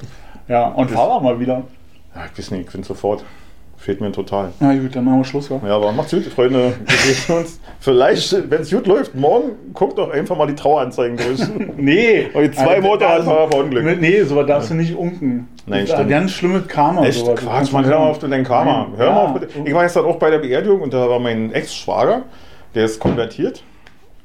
Ja, 0.49 0.69
und 0.69 0.91
fahr 0.91 1.21
mal 1.21 1.39
wieder. 1.39 1.63
Ja, 2.15 2.23
ich 2.33 2.39
weiß 2.39 2.51
nicht, 2.51 2.65
ich 2.67 2.71
finde 2.71 2.87
sofort. 2.87 3.25
Fehlt 3.85 4.01
mir 4.01 4.11
total. 4.13 4.49
Na 4.61 4.73
gut, 4.75 4.97
dann 4.97 5.05
machen 5.05 5.19
wir 5.19 5.25
Schluss, 5.27 5.51
wa? 5.51 5.61
Ja, 5.63 5.77
aber 5.77 5.93
macht's 5.93 6.11
gut, 6.11 6.25
Freunde. 6.25 6.73
Wir 6.87 6.97
sehen 6.97 7.37
uns. 7.39 7.61
Vielleicht, 7.81 8.51
wenn 8.51 8.63
es 8.63 8.71
gut 8.71 8.87
läuft, 8.87 9.15
morgen 9.15 9.51
guckt 9.75 9.99
doch 9.99 10.11
einfach 10.11 10.39
mal 10.39 10.47
die 10.47 10.55
Traueranzeigen 10.55 11.19
durch. 11.19 11.41
Nee. 11.77 12.29
Die 12.35 12.51
zwei 12.53 12.77
Alter, 12.77 12.81
Motorradfahrer 12.81 13.41
also- 13.41 13.51
verunglückt. 13.53 14.01
Nee, 14.01 14.23
so 14.23 14.37
was 14.37 14.47
darfst 14.47 14.71
du 14.71 14.75
nicht 14.75 14.97
unken. 14.97 15.49
Nein, 15.67 15.83
das 15.85 15.91
stimmt. 15.93 16.09
ganz 16.09 16.31
schlimmes 16.33 16.67
Karma. 16.67 17.05
Echt? 17.05 17.19
sowas. 17.19 17.39
Quatsch, 17.41 17.73
man, 17.73 17.85
hör 17.85 17.99
mal 17.99 18.07
auf 18.09 18.19
dein 18.21 18.43
Karma. 18.45 18.87
Hör 18.97 19.07
Ja. 19.07 19.13
mal 19.13 19.21
auf 19.27 19.35
bitte. 19.35 19.49
Ich 19.67 19.75
war 19.75 19.83
jetzt 19.83 19.95
halt 19.97 20.07
auch 20.07 20.17
bei 20.17 20.31
der 20.31 20.39
Beerdigung 20.39 20.81
und 20.81 20.95
da 20.95 21.07
war 21.11 21.19
mein 21.19 21.53
Ex-Schwager, 21.53 22.23
der 22.75 22.87
ist 22.87 22.99
konvertiert. 23.01 23.63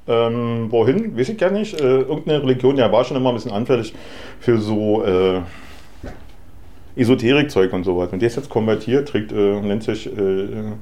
Ähm, 0.07 0.67
wohin? 0.69 1.17
Weiß 1.17 1.27
ich 1.27 1.37
gar 1.37 1.51
nicht. 1.51 1.79
Äh, 1.81 1.83
irgendeine 1.83 2.41
Religion, 2.43 2.77
der 2.77 2.89
war 2.93 3.03
schon 3.03 3.17
immer 3.17 3.29
ein 3.29 3.35
bisschen 3.35 3.51
anfällig 3.51 3.93
für 4.39 4.57
so 4.57 5.03
äh, 5.03 5.41
Esoterik-Zeug 6.95 7.71
und 7.73 7.83
sowas. 7.83 8.09
Und 8.11 8.21
der 8.21 8.27
ist 8.27 8.35
jetzt 8.35 8.49
konvertiert, 8.49 9.07
trägt, 9.09 9.31
äh, 9.31 9.61
nennt 9.61 9.83
sich 9.83 10.07
äh, 10.07 10.09
Hindu. 10.15 10.73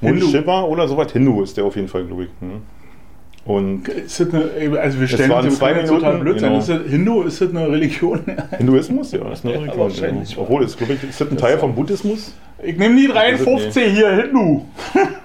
Hindu. 0.00 0.26
Shiva 0.28 0.62
oder 0.64 0.88
sowas. 0.88 1.12
Hindu 1.12 1.42
ist 1.42 1.56
der 1.56 1.64
auf 1.64 1.76
jeden 1.76 1.88
Fall, 1.88 2.04
glaube 2.04 2.24
ich. 2.24 2.28
Hm. 2.40 2.62
Und 3.46 3.88
Ist 3.88 4.20
das 4.20 4.32
eine, 4.32 4.80
also 4.80 5.00
wir 5.00 5.06
stellen 5.06 5.30
uns 5.30 5.58
zwei 5.58 5.74
total 5.74 6.14
Minuten, 6.14 6.20
blöd 6.20 6.40
sein. 6.40 6.48
genau. 6.50 6.60
Ist 6.60 6.68
das, 6.70 6.82
Hindu, 6.90 7.22
ist 7.24 7.40
das 7.42 7.50
eine 7.50 7.68
Religion? 7.70 8.20
Hinduismus, 8.56 9.12
ja, 9.12 9.30
ist 9.30 9.44
eine 9.44 9.52
Ja, 9.54 9.60
Religion. 9.60 9.80
wahrscheinlich. 9.80 10.30
Ja. 10.30 10.38
Obwohl, 10.42 10.62
ist, 10.64 10.78
glaube 10.78 10.94
ich, 10.94 11.04
ist 11.04 11.20
das 11.20 11.30
ein 11.30 11.36
Teil 11.36 11.58
vom 11.58 11.74
Buddhismus? 11.74 12.32
Ich 12.66 12.78
nehme 12.78 12.96
die 12.96 13.08
53 13.08 13.92
hier, 13.92 14.10
Hindu. 14.22 14.62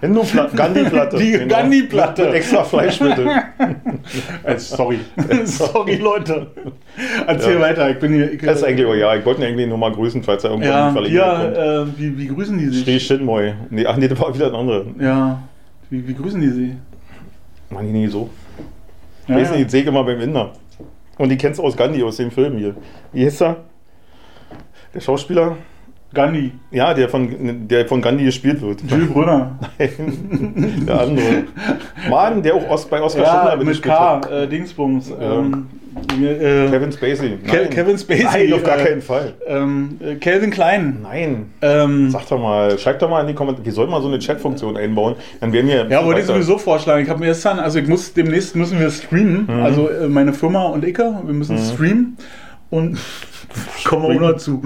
Hindu-Platte, 0.02 0.56
Gandhi-Platte. 0.56 1.18
Die 1.18 1.32
Gandhi-Platte. 1.48 2.26
Mit 2.26 2.34
extra 2.34 2.64
Fleisch, 2.64 3.00
bitte. 3.00 3.26
Äh, 4.44 4.58
sorry. 4.58 5.00
sorry, 5.46 5.96
Leute. 5.96 6.48
Erzähl 7.28 7.56
Ja. 7.56 7.62
weiter. 7.62 7.90
Ich 7.92 8.00
bin 8.00 8.14
hier. 8.14 8.34
Ich, 8.34 8.42
Das 8.42 8.58
ist 8.58 8.64
eigentlich, 8.64 8.86
oh 8.86 8.94
ja, 8.94 9.16
ich 9.16 9.26
wollte 9.26 9.42
ihn 9.42 9.48
irgendwie 9.48 9.66
nur 9.68 9.78
mal 9.78 9.92
grüßen, 9.92 10.22
falls 10.24 10.44
er 10.44 10.52
irgendwann 10.52 10.72
ja, 10.72 10.92
kommt. 10.94 11.08
hier, 11.08 11.88
äh, 11.96 12.00
wie, 12.00 12.18
wie 12.18 12.28
grüßen 12.28 12.58
die 12.58 12.68
sich? 12.68 12.82
Steh 12.82 13.00
Shinmoy. 13.00 13.54
Nee, 13.70 13.86
ach 13.86 13.96
nee, 13.98 14.08
das 14.08 14.20
war 14.20 14.34
wieder 14.34 14.48
ein 14.48 14.56
anderer. 14.56 14.86
Ja. 15.00 15.40
Wie, 15.90 16.08
wie 16.08 16.14
grüßen 16.14 16.42
die 16.42 16.50
sie? 16.50 16.76
Mann, 17.70 17.86
die 17.86 17.94
nie 17.94 18.08
so. 18.08 18.30
Ja, 19.28 19.36
Ich 19.36 19.42
weiß 19.42 19.50
ja. 19.52 19.56
nicht, 19.58 19.66
ich 19.68 19.72
sehe 19.72 19.84
immer 19.84 20.04
beim 20.04 20.20
Inder. 20.20 20.54
Und 21.18 21.30
die 21.30 21.38
kennst 21.38 21.60
du 21.60 21.64
aus 21.64 21.76
Gandhi, 21.78 22.02
aus 22.04 22.18
dem 22.18 22.32
Film 22.32 22.58
hier. 22.58 22.76
Wie 23.14 23.24
hieß 23.24 23.42
er? 23.42 23.58
Der 24.94 25.00
Schauspieler? 25.02 25.56
Gandhi. 26.14 26.52
Ja, 26.72 26.94
der 26.94 27.08
von, 27.10 27.68
der 27.68 27.86
von 27.88 28.02
Gandhi 28.02 28.26
gespielt 28.26 28.62
wird. 28.62 28.82
Jules 28.90 29.10
Brünner. 29.10 29.60
Nein, 29.78 30.84
der 30.88 31.02
andere. 31.02 31.26
Mann, 32.10 32.42
der 32.42 32.56
auch 32.56 32.68
Ost, 32.70 32.90
bei 32.90 33.02
Oscar 33.02 33.22
Ja, 33.22 33.48
Schindler 33.52 33.66
mit 33.66 33.82
K, 33.82 34.22
äh, 34.32 34.48
Dingsbums. 34.48 35.10
Ja. 35.10 35.34
Ähm, 35.40 35.68
äh, 36.22 36.68
Kevin 36.70 36.92
Spacey. 36.92 37.38
Ke- 37.46 37.68
Kevin 37.70 37.98
Spacey, 37.98 38.48
Nein, 38.50 38.54
auf 38.54 38.64
gar 38.64 38.80
äh, 38.80 38.84
keinen 38.86 39.02
Fall. 39.02 39.34
ähm, 39.48 40.00
äh, 40.00 40.16
Calvin 40.16 40.50
Klein. 40.50 41.00
Nein. 41.04 41.48
Ähm, 41.62 42.10
Sag 42.10 42.28
doch 42.30 42.40
mal, 42.40 42.78
schreibt 42.80 43.02
doch 43.02 43.10
mal 43.10 43.22
in 43.22 43.28
die 43.28 43.34
Kommentare, 43.34 43.66
wir 43.66 43.74
sollten 43.74 43.92
mal 43.92 44.02
so 44.02 44.08
eine 44.08 44.20
Chat-Funktion 44.20 44.78
einbauen, 44.78 45.16
dann 45.42 45.52
werden 45.52 45.68
wir. 45.68 45.88
ja, 45.90 46.06
wollte 46.06 46.22
ich 46.22 46.26
sowieso 46.28 46.58
vorschlagen. 46.58 47.04
Ich 47.04 47.10
habe 47.10 47.20
mir 47.20 47.28
gestern, 47.28 47.60
also 47.60 47.80
ich 47.80 47.88
muss 47.88 48.14
demnächst 48.14 48.56
müssen 48.56 48.80
wir 48.80 48.90
streamen. 48.92 49.46
Mhm. 49.48 49.62
Also 49.64 49.90
meine 50.08 50.34
Firma 50.34 50.68
und 50.68 50.86
ich, 50.86 50.98
wir 50.98 51.22
müssen 51.34 51.58
streamen. 51.58 52.18
Und 52.70 53.00
kommen 53.84 54.04
wir 54.10 54.16
auch 54.28 54.32
noch 54.34 54.38
zu. 54.38 54.62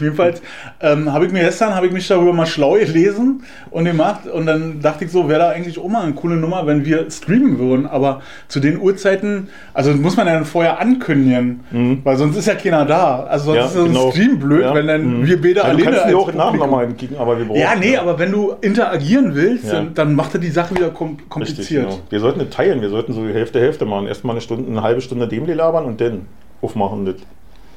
Jedenfalls 0.00 0.40
ähm, 0.80 1.12
habe 1.12 1.26
ich 1.26 1.32
mir 1.32 1.42
gestern 1.42 1.74
habe 1.74 1.86
ich 1.86 1.92
mich 1.92 2.08
darüber 2.08 2.32
mal 2.32 2.46
schlau 2.46 2.72
gelesen 2.72 3.42
und 3.70 3.84
gemacht 3.84 4.26
und 4.26 4.46
dann 4.46 4.80
dachte 4.80 5.04
ich 5.04 5.10
so, 5.10 5.28
wäre 5.28 5.40
da 5.40 5.48
eigentlich 5.50 5.78
auch 5.78 5.88
mal 5.88 6.02
eine 6.04 6.14
coole 6.14 6.36
Nummer, 6.36 6.66
wenn 6.66 6.86
wir 6.86 7.10
streamen 7.10 7.58
würden. 7.58 7.86
Aber 7.86 8.22
zu 8.48 8.60
den 8.60 8.78
Uhrzeiten, 8.80 9.48
also 9.74 9.92
muss 9.92 10.16
man 10.16 10.26
ja 10.26 10.34
dann 10.34 10.46
vorher 10.46 10.78
ankündigen, 10.80 12.00
weil 12.02 12.16
sonst 12.16 12.36
ist 12.38 12.46
ja 12.46 12.54
keiner 12.54 12.86
da. 12.86 13.24
Also 13.24 13.52
sonst 13.52 13.56
Mhm. 13.56 13.58
Ja, 13.58 13.66
ist 13.66 13.74
so 13.74 13.80
ein 13.80 13.86
genau. 13.88 14.10
Stream 14.10 14.38
blöd, 14.38 14.62
Ja. 14.62 14.74
wenn 14.74 14.86
dann 14.86 15.20
Mhm. 15.20 15.26
wir 15.26 15.36
beide 15.40 15.54
ja, 15.56 15.62
du 15.64 15.68
alleine 15.68 15.82
kannst 15.82 16.00
die 16.00 16.04
als 16.06 16.14
auch 16.14 16.26
nachher 16.32 16.50
Publikum- 16.52 16.58
nochmal 16.70 16.88
kicken, 16.94 17.16
aber 17.18 17.38
wir 17.38 17.44
brauchen. 17.44 17.60
Ja, 17.60 17.74
nee, 17.78 17.96
aber 17.98 18.18
wenn 18.18 18.32
du 18.32 18.54
interagieren 18.62 19.34
willst, 19.34 19.66
Ja. 19.66 19.72
dann, 19.74 19.92
dann 19.94 20.14
macht 20.14 20.32
er 20.34 20.40
die 20.40 20.50
Sache 20.50 20.74
wieder 20.74 20.88
kom 20.90 21.08
Richtig, 21.10 21.28
kompliziert. 21.28 21.84
genau. 21.90 21.98
Wir 22.08 22.20
sollten 22.20 22.48
teilen, 22.50 22.80
wir 22.80 22.88
sollten 22.88 23.12
so 23.12 23.26
Hälfte, 23.26 23.60
Hälfte 23.60 23.84
machen. 23.84 24.06
Erstmal 24.06 24.34
eine 24.34 24.40
Stunde, 24.40 24.70
eine 24.70 24.82
halbe 24.82 25.02
Stunde 25.02 25.28
dem 25.28 25.44
labern 25.46 25.84
und 25.84 26.00
dann 26.00 26.22
aufmachen 26.66 27.06
das. 27.06 27.16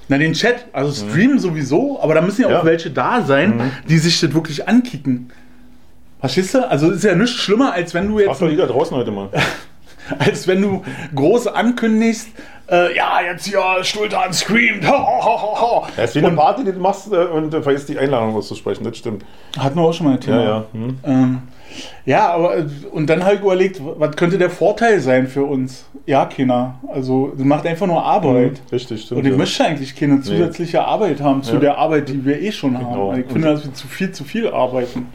Na, 0.08 0.18
den 0.18 0.34
Chat, 0.34 0.66
also 0.74 0.92
streamen 0.92 1.38
sowieso, 1.38 2.02
aber 2.02 2.16
da 2.16 2.22
müssen 2.22 2.42
ja 2.42 2.48
auch 2.48 2.52
Mhm. 2.52 2.56
Ja. 2.58 2.64
Mhm. 2.64 2.68
welche 2.68 2.90
da 2.90 3.22
sein, 3.22 3.72
die 3.88 3.98
sich 4.00 4.20
das 4.20 4.34
wirklich 4.34 4.68
ankicken. 4.68 5.32
Verstehst 6.20 6.56
du? 6.56 6.68
Also 6.68 6.92
ist 6.92 7.04
ja 7.04 7.16
nichts 7.16 7.36
schlimmer, 7.38 7.74
als 7.74 7.94
wenn 7.94 8.08
du 8.10 8.20
jetzt, 8.20 8.42
doch 8.42 8.50
die 8.50 8.56
da 8.56 8.66
draußen 8.66 8.98
heute 8.98 9.12
mal. 9.12 9.30
als 10.20 10.48
wenn 10.48 10.62
du 10.62 10.84
groß 11.16 11.48
ankündigst, 11.48 12.30
äh, 12.70 12.96
ja, 12.96 13.20
jetzt 13.22 13.46
hier 13.46 13.62
Stultan 13.84 14.34
screamt. 14.34 14.86
Ho, 14.88 14.98
ho, 14.98 15.62
ho. 15.62 15.88
Das 15.96 16.10
ist 16.10 16.22
wie 16.22 16.26
eine 16.26 16.36
Party, 16.36 16.64
die 16.64 16.72
du 16.72 16.80
machst 16.80 17.12
äh, 17.12 17.16
und 17.16 17.54
äh, 17.54 17.62
vergisst 17.62 17.88
die 17.90 17.98
Einladung 17.98 18.36
auszusprechen, 18.36 18.84
das 18.84 18.98
stimmt. 18.98 19.24
Hatten 19.58 19.78
wir 19.78 19.84
auch 19.84 19.94
schon 19.94 20.08
mal 20.08 20.14
ein 20.14 20.22
Thema. 20.22 20.44
Ja, 20.44 20.50
ja. 20.50 20.66
Hm. 20.74 21.00
Ähm, 21.04 21.42
ja, 22.06 22.30
aber 22.32 22.66
und 22.92 23.10
dann 23.10 23.24
habe 23.24 23.36
ich 23.36 23.42
überlegt, 23.42 23.82
was 23.82 24.16
könnte 24.16 24.38
der 24.38 24.50
Vorteil 24.50 25.00
sein 25.00 25.28
für 25.28 25.44
uns? 25.44 25.86
Ja, 26.06 26.26
keiner. 26.26 26.80
Also, 26.88 27.34
das 27.36 27.46
macht 27.46 27.66
einfach 27.68 27.86
nur 27.88 28.04
Arbeit. 28.04 28.62
Richtig, 28.72 29.04
stimmt. 29.04 29.20
Und 29.20 29.26
ich 29.26 29.32
ja. 29.32 29.38
möchte 29.38 29.64
eigentlich 29.66 29.96
keine 29.96 30.22
zusätzliche 30.22 30.84
Arbeit 30.84 31.22
haben 31.22 31.44
zu 31.44 31.54
Ja. 31.56 31.60
der 31.60 31.78
Arbeit, 31.78 32.10
die 32.10 32.26
wir 32.26 32.42
eh 32.42 32.52
schon 32.52 32.74
Genau. 32.78 33.12
haben. 33.12 33.20
Ich 33.22 33.28
finde, 33.32 33.50
dass 33.50 33.64
wir 33.64 33.74
zu 33.74 33.88
viel 33.88 34.12
zu 34.12 34.24
viel 34.24 34.48
arbeiten. 34.48 35.08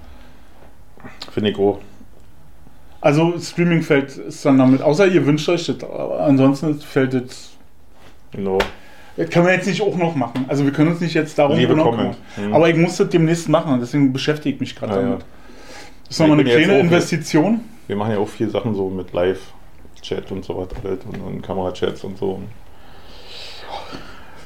Finde 1.32 1.50
ich 1.50 1.58
auch. 1.58 1.80
Also 3.00 3.34
Streaming 3.38 3.82
fällt 3.82 4.16
ist 4.16 4.44
dann 4.46 4.56
damit, 4.58 4.80
außer 4.80 5.06
ihr 5.06 5.26
wünscht 5.26 5.48
euch 5.48 5.66
das, 5.66 5.82
aber 5.84 6.20
ansonsten 6.20 6.80
fällt 6.80 7.12
das. 7.12 7.50
Genau. 8.30 8.58
Das 9.16 9.28
können 9.30 9.46
wir 9.46 9.52
jetzt 9.52 9.66
nicht 9.66 9.82
auch 9.82 9.96
noch 9.96 10.14
machen. 10.16 10.46
Also 10.48 10.64
wir 10.64 10.72
können 10.72 10.90
uns 10.90 11.00
nicht 11.00 11.14
jetzt 11.14 11.38
darum 11.38 11.56
Liebe 11.56 11.74
kümmern. 11.74 12.16
Mhm. 12.36 12.54
Aber 12.54 12.68
ich 12.68 12.76
muss 12.76 12.96
das 12.96 13.10
demnächst 13.10 13.48
machen, 13.48 13.78
deswegen 13.80 14.12
beschäftige 14.12 14.54
ich 14.54 14.60
mich 14.60 14.74
gerade 14.74 14.94
Ja, 14.94 15.08
ja. 15.08 15.18
Das 16.06 16.16
ist 16.16 16.20
nochmal 16.20 16.40
eine 16.40 16.48
kleine 16.48 16.78
Investition. 16.80 17.60
Wir 17.86 17.96
machen 17.96 18.12
ja 18.12 18.18
auch 18.18 18.28
viel 18.28 18.48
Sachen 18.50 18.74
so 18.74 18.88
mit 18.88 19.12
Live-Chat 19.12 20.30
und 20.32 20.44
so 20.44 20.56
weiter 20.56 20.76
halt 20.84 21.00
und, 21.06 21.20
und 21.20 21.42
Kamerachats 21.42 22.04
und 22.04 22.18
so. 22.18 22.40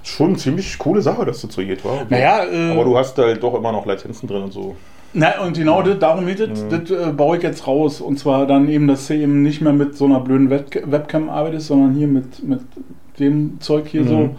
Schon 0.03 0.29
eine 0.29 0.37
ziemlich 0.39 0.79
coole 0.79 1.03
Sache, 1.03 1.25
dass 1.27 1.41
du 1.43 1.49
zu 1.49 1.65
geht 1.65 1.85
war. 1.85 2.07
Naja, 2.09 2.45
äh, 2.45 2.71
Aber 2.73 2.85
du 2.85 2.97
hast 2.97 3.19
halt 3.19 3.43
doch 3.43 3.55
immer 3.55 3.73
noch 3.73 3.85
Lizenzen 3.87 4.27
drin 4.27 4.43
und 4.45 4.53
so. 4.53 4.75
Na, 5.13 5.41
und 5.43 5.57
genau 5.57 5.83
das, 5.83 5.99
darum 5.99 6.27
geht 6.27 6.41
es, 6.41 6.63
Mhm. 6.65 6.69
das 6.71 6.91
äh, 6.91 7.13
baue 7.13 7.37
ich 7.37 7.43
jetzt 7.43 7.67
raus. 7.67 8.01
Und 8.01 8.19
zwar 8.19 8.47
dann 8.47 8.69
eben, 8.69 8.89
dass 8.89 9.07
du 9.07 9.15
eben 9.15 9.43
nicht 9.43 9.61
mehr 9.61 9.73
mit 9.73 9.97
so 9.97 10.05
einer 10.07 10.21
blöden 10.21 10.51
Web 10.51 10.71
Webcam 10.91 11.29
arbeitest, 11.29 11.67
sondern 11.69 11.95
hier 11.95 12.07
mit, 12.09 12.43
mit 12.43 12.61
dem 13.19 13.61
Zeug 13.61 13.87
hier 13.89 14.03
Mhm. 14.03 14.09
so. 14.09 14.31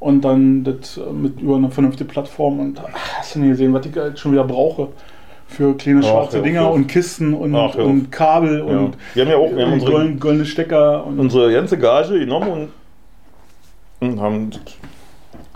Und 0.00 0.22
dann 0.22 0.64
das 0.64 0.98
äh, 0.98 1.10
mit 1.12 1.40
über 1.40 1.56
eine 1.56 1.70
vernünftige 1.70 2.08
Plattform. 2.08 2.60
Und 2.60 2.80
ach, 2.80 3.18
hast 3.18 3.34
du 3.34 3.38
nicht 3.40 3.50
gesehen, 3.50 3.72
was 3.72 3.86
ich 3.86 3.96
halt 3.96 4.18
schon 4.18 4.32
wieder 4.32 4.44
brauche? 4.44 4.88
Für 5.46 5.74
kleine 5.76 6.00
Ach, 6.02 6.08
schwarze 6.08 6.38
auf, 6.38 6.42
Dinger 6.44 6.70
und 6.70 6.86
Kisten 6.88 7.34
und, 7.34 7.54
Ach, 7.54 7.76
auf. 7.76 7.76
und 7.76 8.10
Kabel 8.10 8.58
Ja. 8.58 8.64
und 8.78 8.96
Wir 9.14 9.24
haben 9.24 9.30
ja 9.30 9.36
auch 9.36 9.54
wir 9.56 9.64
haben 9.66 9.72
unsere, 9.74 9.92
golden, 9.92 10.18
goldene 10.20 10.46
Stecker. 10.46 11.06
Und 11.06 11.18
unsere 11.20 11.52
ganze 11.52 11.78
Gage 11.78 12.18
genommen 12.18 12.68
und, 14.00 14.08
und 14.08 14.20
haben 14.20 14.50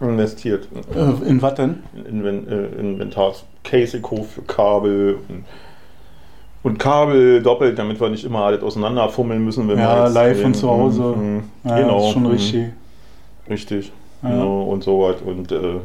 investiert. 0.00 0.68
äh, 0.94 1.28
in 1.28 1.42
was 1.42 1.54
denn? 1.54 1.82
in 1.94 2.06
Inven 2.06 2.48
äh, 2.48 2.80
Inventars 2.80 3.44
gekauft 3.64 4.30
für 4.34 4.42
Kabel 4.42 5.18
und, 5.28 5.44
und 6.62 6.78
Kabel 6.78 7.42
doppelt, 7.42 7.78
damit 7.78 8.00
wir 8.00 8.08
nicht 8.08 8.24
immer 8.24 8.40
alles 8.44 8.62
auseinanderfummeln 8.62 9.44
müssen, 9.44 9.68
wenn 9.68 9.78
Ja, 9.78 10.04
wir 10.04 10.10
live 10.10 10.40
von 10.42 10.54
zu 10.54 10.68
Hause. 10.70 11.02
Mhm. 11.02 11.42
Ja, 11.64 11.78
genau. 11.80 11.96
das 11.98 12.06
ist 12.06 12.12
schon 12.12 12.22
Mhm. 12.22 12.28
richtig. 12.30 12.66
Richtig. 13.50 13.92
Ja. 14.22 14.30
Genau, 14.30 14.62
und 14.64 14.84
so 14.84 15.00
was. 15.00 15.20
Und 15.22 15.52
äh, 15.52 15.80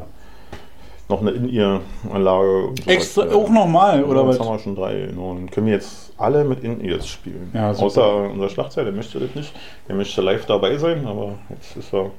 noch 1.10 1.22
eine 1.22 1.32
In-Ear-Anlage. 1.32 2.70
Extra, 2.86 3.24
auch 3.34 3.50
nochmal, 3.50 4.04
oder 4.04 4.26
was? 4.28 4.38
Jetzt 4.38 4.46
haben 4.46 4.56
wir 4.56 4.60
schon 4.60 4.76
drei. 4.76 5.10
Und 5.10 5.52
können 5.52 5.68
wir 5.68 5.74
jetzt 5.74 6.14
alle 6.18 6.44
mit 6.44 6.64
In-Ears 6.64 7.08
spielen. 7.08 7.52
Ja. 7.54 7.72
Außer 7.72 8.30
unser 8.32 8.50
Schlagzeiler, 8.50 8.86
der 8.86 8.94
möchte 8.96 9.20
das 9.20 9.36
nicht. 9.36 9.54
Der 9.88 9.96
möchte 9.96 10.22
live 10.22 10.46
dabei 10.46 10.78
sein, 10.78 11.06
aber 11.06 11.34
jetzt 11.50 11.76
ist 11.78 11.94
er 11.94 12.04
ein 12.06 12.12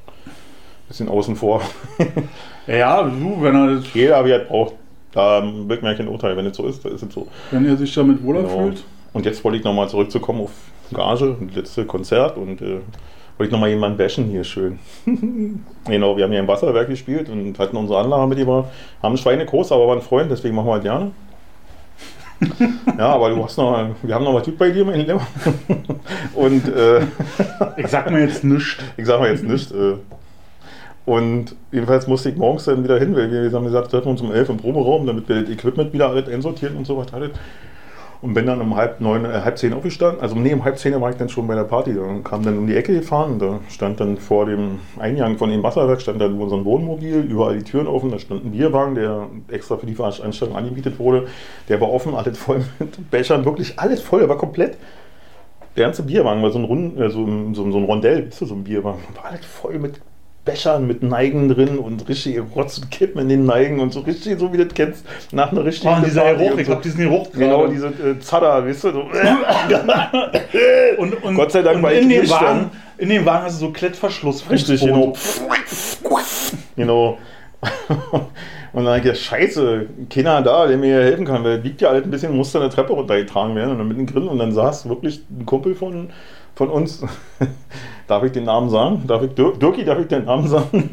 bisschen 0.89 1.09
außen 1.09 1.37
vor. 1.37 1.61
Ja, 2.67 3.03
du, 3.03 3.37
wenn 3.43 3.55
er, 3.55 3.75
das, 3.75 3.93
Jeder, 3.93 4.25
wie 4.25 4.31
er 4.31 4.39
braucht. 4.39 4.73
Da 5.13 5.43
wird 5.67 5.83
mir 5.83 5.95
kein 5.95 6.09
Urteil. 6.09 6.35
Wenn 6.35 6.47
es 6.47 6.57
so 6.57 6.67
ist, 6.67 6.83
dann 6.83 6.93
ist 6.95 7.03
es 7.03 7.13
so. 7.13 7.29
wenn 7.51 7.67
er 7.67 7.77
sich 7.77 7.93
damit 7.95 8.25
wohler 8.25 8.43
Genau. 8.43 8.57
fühlt. 8.57 8.83
Und 9.13 9.27
jetzt 9.27 9.45
wollte 9.45 9.59
ich 9.59 9.65
nochmal 9.65 9.87
zurückzukommen 9.91 10.41
auf 10.41 10.51
Gage, 10.93 11.37
das 11.49 11.57
letzte 11.57 11.85
Konzert 11.85 12.39
und 12.39 12.63
äh, 12.63 12.81
wollte 13.37 13.49
ich 13.49 13.53
nochmal 13.53 13.71
jemanden 13.71 13.99
bashen 13.99 14.27
hier 14.27 14.45
schön. 14.45 14.79
genau, 15.87 16.17
wir 16.17 16.25
haben 16.25 16.31
hier 16.31 16.41
im 16.41 16.49
Wasserwerk 16.49 16.89
gespielt 16.89 17.29
und 17.29 17.59
hatten 17.59 17.77
unsere 17.77 18.01
Anlage 18.01 18.27
mit 18.29 18.39
über, 18.39 18.71
haben 19.03 19.17
Schweine 19.17 19.45
groß, 19.45 19.73
aber 19.73 19.89
waren 19.89 20.01
Freund, 20.01 20.31
deswegen 20.31 20.55
machen 20.55 20.69
wir 20.69 20.73
halt 20.75 20.83
gerne. 20.83 21.11
ja, 22.99 23.09
aber 23.09 23.31
du 23.31 23.45
hast 23.45 23.57
noch, 23.57 23.89
wir 24.03 24.15
haben 24.15 24.25
noch 24.25 24.35
was 24.35 24.45
gut 24.45 24.59
bei 24.59 24.71
dir, 24.71 24.85
mein 24.85 25.01
Lieber. 25.01 25.21
und 26.35 26.69
äh, 26.69 27.01
Ich 27.77 27.87
sag 27.89 28.11
mir 28.11 28.21
jetzt 28.21 28.45
nichts. 28.45 28.77
ich 28.97 29.07
sag 29.07 29.21
mal 29.21 29.31
jetzt 29.31 29.45
nicht. 29.45 29.71
Äh, 29.73 29.97
und 31.07 31.55
jedenfalls 31.71 32.07
musste 32.07 32.31
ich 32.31 32.37
morgens 32.37 32.65
dann 32.65 32.83
wieder 32.83 32.99
hin, 32.99 33.15
weil 33.15 33.31
wir 33.31 33.53
haben 33.53 33.65
gesagt, 33.65 33.91
treffen 33.91 34.07
wir 34.07 34.11
uns 34.13 34.23
um 34.23 34.33
11 34.33 34.49
im 34.49 34.57
Proberaum, 34.57 35.07
damit 35.07 35.29
wir 35.29 35.43
das 35.43 35.51
Equipment 35.51 35.93
wieder 35.93 36.09
alles 36.09 36.29
einsortieren 36.29 36.77
und 36.77 36.87
so 36.87 36.97
was 36.97 37.13
alles. 37.13 37.31
Und 38.25 38.33
bin 38.33 38.47
dann 38.47 38.59
um 38.63 38.75
halb 38.75 39.03
neun, 39.03 39.27
äh, 39.27 39.43
halb 39.45 39.59
zehn 39.59 39.75
aufgestanden. 39.75 40.23
Also 40.23 40.35
nee, 40.35 40.55
um 40.55 40.65
halb 40.65 40.79
zehn 40.79 40.99
war 40.99 41.11
ich 41.11 41.17
dann 41.17 41.29
schon 41.29 41.47
bei 41.47 41.55
der 41.55 41.65
Party. 41.65 41.91
Und 41.99 42.25
kam 42.25 42.43
dann 42.43 42.57
um 42.57 42.67
die 42.67 42.75
Ecke 42.75 42.95
gefahren. 42.95 43.39
Da 43.39 43.61
stand 43.69 44.01
dann 44.01 44.17
vor 44.17 44.47
dem 44.47 44.79
Eingang 44.99 45.37
von 45.37 45.51
dem 45.51 45.63
Wasserwerk, 45.63 46.01
stand 46.01 46.23
dann 46.23 46.41
unser 46.41 46.65
Wohnmobil, 46.65 47.21
überall 47.21 47.59
die 47.59 47.65
Türen 47.65 47.87
offen. 47.87 48.11
Da 48.11 48.19
stand 48.19 48.47
ein 48.47 48.53
Bierwagen, 48.53 48.95
der 48.95 49.27
extra 49.49 49.77
für 49.77 49.85
die 49.85 49.95
Veranstaltung 49.95 50.57
angemietet 50.57 50.99
wurde. 50.99 51.27
Der 51.69 51.83
war 51.83 51.93
offen, 51.93 52.15
alles 52.15 52.39
voll 52.39 52.65
mit 52.79 53.11
Bechern, 53.11 53.45
wirklich 53.45 53.79
alles 53.79 54.01
voll, 54.01 54.21
der 54.21 54.31
war 54.31 54.39
komplett. 54.39 54.79
Der 55.77 55.85
ganze 55.85 56.03
Bierwagen 56.03 56.43
war 56.43 56.51
so 56.51 56.59
ein, 56.59 56.65
Rund, 56.65 56.99
äh, 56.99 57.11
so, 57.11 57.27
so, 57.53 57.71
so 57.71 57.77
ein 57.77 57.85
Rondell, 57.85 58.31
so 58.33 58.47
ein 58.47 58.65
Bierwagen. 58.65 59.01
War 59.17 59.27
alles 59.27 59.45
voll 59.45 59.79
mit 59.79 60.01
Bechern, 60.45 60.87
mit 60.87 61.03
Neigen 61.03 61.49
drin 61.49 61.79
und 61.79 62.07
richtig 62.09 62.41
Rotz 62.55 62.79
und 62.79 62.91
Kippen 62.91 63.21
in 63.23 63.29
den 63.29 63.47
Neigen 63.47 63.81
und 63.81 63.93
so 63.93 64.01
richtig, 64.01 64.39
so 64.39 64.53
wie 64.53 64.59
du 64.59 64.67
das 64.67 64.75
kennst, 64.75 65.05
nach 65.33 65.53
einer 65.53 65.65
richtigen 65.65 65.95
Oh, 66.01 66.05
dieser 66.05 66.21
Party 66.23 66.45
Geruch, 66.45 66.59
ich 66.59 66.69
hab 66.69 66.83
diesen 66.83 67.01
Geruch 67.01 67.33
Genau, 67.33 67.67
diese 67.67 67.87
äh, 67.89 68.19
Zadder, 68.21 68.67
weißt 68.67 68.85
du, 68.85 68.93
so. 68.93 69.01
Und, 70.99 71.23
und, 71.23 71.35
Gott 71.35 71.53
sei 71.53 71.63
Dank 71.63 71.77
und 71.77 71.83
war 71.83 71.93
ich 71.93 72.03
in 72.03 72.09
dem. 72.09 72.31
Wagen, 72.31 72.71
in 72.99 73.09
dem 73.09 73.25
Wagen 73.25 73.45
hast 73.45 73.61
du 73.61 73.67
so 73.67 73.73
Klettverschluss. 73.73 74.49
Richtig, 74.51 74.81
genau. 74.81 75.15
genau. 76.77 77.19
Und 78.75 78.85
dann 78.85 78.99
hab 78.99 79.05
ich 79.05 79.21
scheiße, 79.21 79.87
keiner 80.11 80.43
da, 80.43 80.67
der 80.67 80.77
mir 80.77 80.97
helfen 80.97 81.25
kann, 81.25 81.45
weil 81.45 81.61
liegt 81.61 81.81
ja 81.81 81.91
alles 81.91 82.05
ein 82.05 82.11
bisschen, 82.11 82.37
musste 82.37 82.59
eine 82.59 82.71
Treppe 82.71 82.93
runtergetragen 82.93 83.55
werden 83.55 83.71
und 83.71 83.79
dann 83.79 83.87
mit 83.87 83.97
dem 83.97 84.07
Grill 84.07 84.27
und 84.27 84.39
dann 84.39 84.51
saß 84.53 84.89
wirklich 84.89 85.23
ein 85.31 85.47
Kumpel 85.47 85.77
von, 85.77 86.11
von 86.55 86.71
uns, 86.71 87.03
darf 88.07 88.23
ich 88.25 88.33
den 88.33 88.45
Namen 88.45 88.71
sagen? 88.71 89.03
Darf 89.07 89.23
ich, 89.23 89.35
Dir 89.35 89.53
Dirki, 89.53 89.85
darf 89.85 89.99
ich 89.99 90.09
den 90.09 90.25
Namen 90.25 90.49
sagen? 90.49 90.91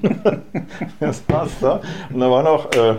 der 0.99 1.13
saß 1.13 1.51
da 1.61 1.81
und 2.13 2.19
da 2.19 2.31
war 2.31 2.43
noch 2.43 2.71
äh, 2.73 2.95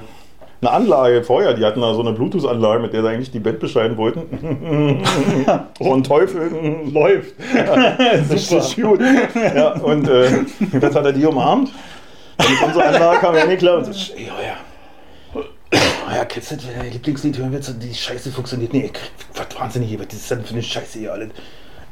eine 0.63 0.71
Anlage 0.71 1.25
vorher, 1.25 1.55
die 1.55 1.65
hatten 1.65 1.81
da 1.81 1.93
so 1.93 2.03
eine 2.03 2.13
Bluetooth-Anlage, 2.13 2.81
mit 2.81 2.93
der 2.93 3.03
sie 3.03 3.09
eigentlich 3.09 3.33
die 3.33 3.41
Band 3.41 3.59
beschreiben 3.59 3.97
wollten. 3.97 4.21
und 5.81 6.07
Teufel 6.07 6.53
läuft. 6.93 7.35
Richtig 8.31 8.81
gut. 8.81 9.01
Ja, 9.35 9.73
und 9.73 10.09
äh, 10.09 10.31
jetzt 10.81 10.95
hat 10.95 11.05
er 11.05 11.13
die 11.13 11.27
umarmt. 11.27 11.71
Und 12.39 12.63
unsere 12.65 12.85
Anlage 12.85 13.19
kam 13.19 13.35
ja 13.35 13.45
nicht 13.45 13.59
klar 13.59 13.79
und 13.79 13.93
so, 13.93 14.15
ey, 14.15 14.27
ja, 14.27 14.35
ja. 14.41 14.57
Ah 16.07 16.17
ja, 16.17 16.25
kennst 16.27 16.53
du 16.53 16.57
das, 16.57 16.67
Lieblingslied 16.93 17.39
hören 17.39 17.55
und 17.55 17.83
die 17.83 17.95
Scheiße 17.95 18.31
funktioniert? 18.31 18.73
Nee, 18.73 18.91
ich 18.93 19.01
was 19.35 19.59
wahnsinnig 19.59 19.89
hier, 19.89 19.99
was 19.99 20.07
ist 20.13 20.31
das 20.31 20.39
denn 20.39 20.45
für 20.45 20.53
eine 20.55 20.63
Scheiße 20.63 20.99
hier 20.99 21.13
alles? 21.13 21.31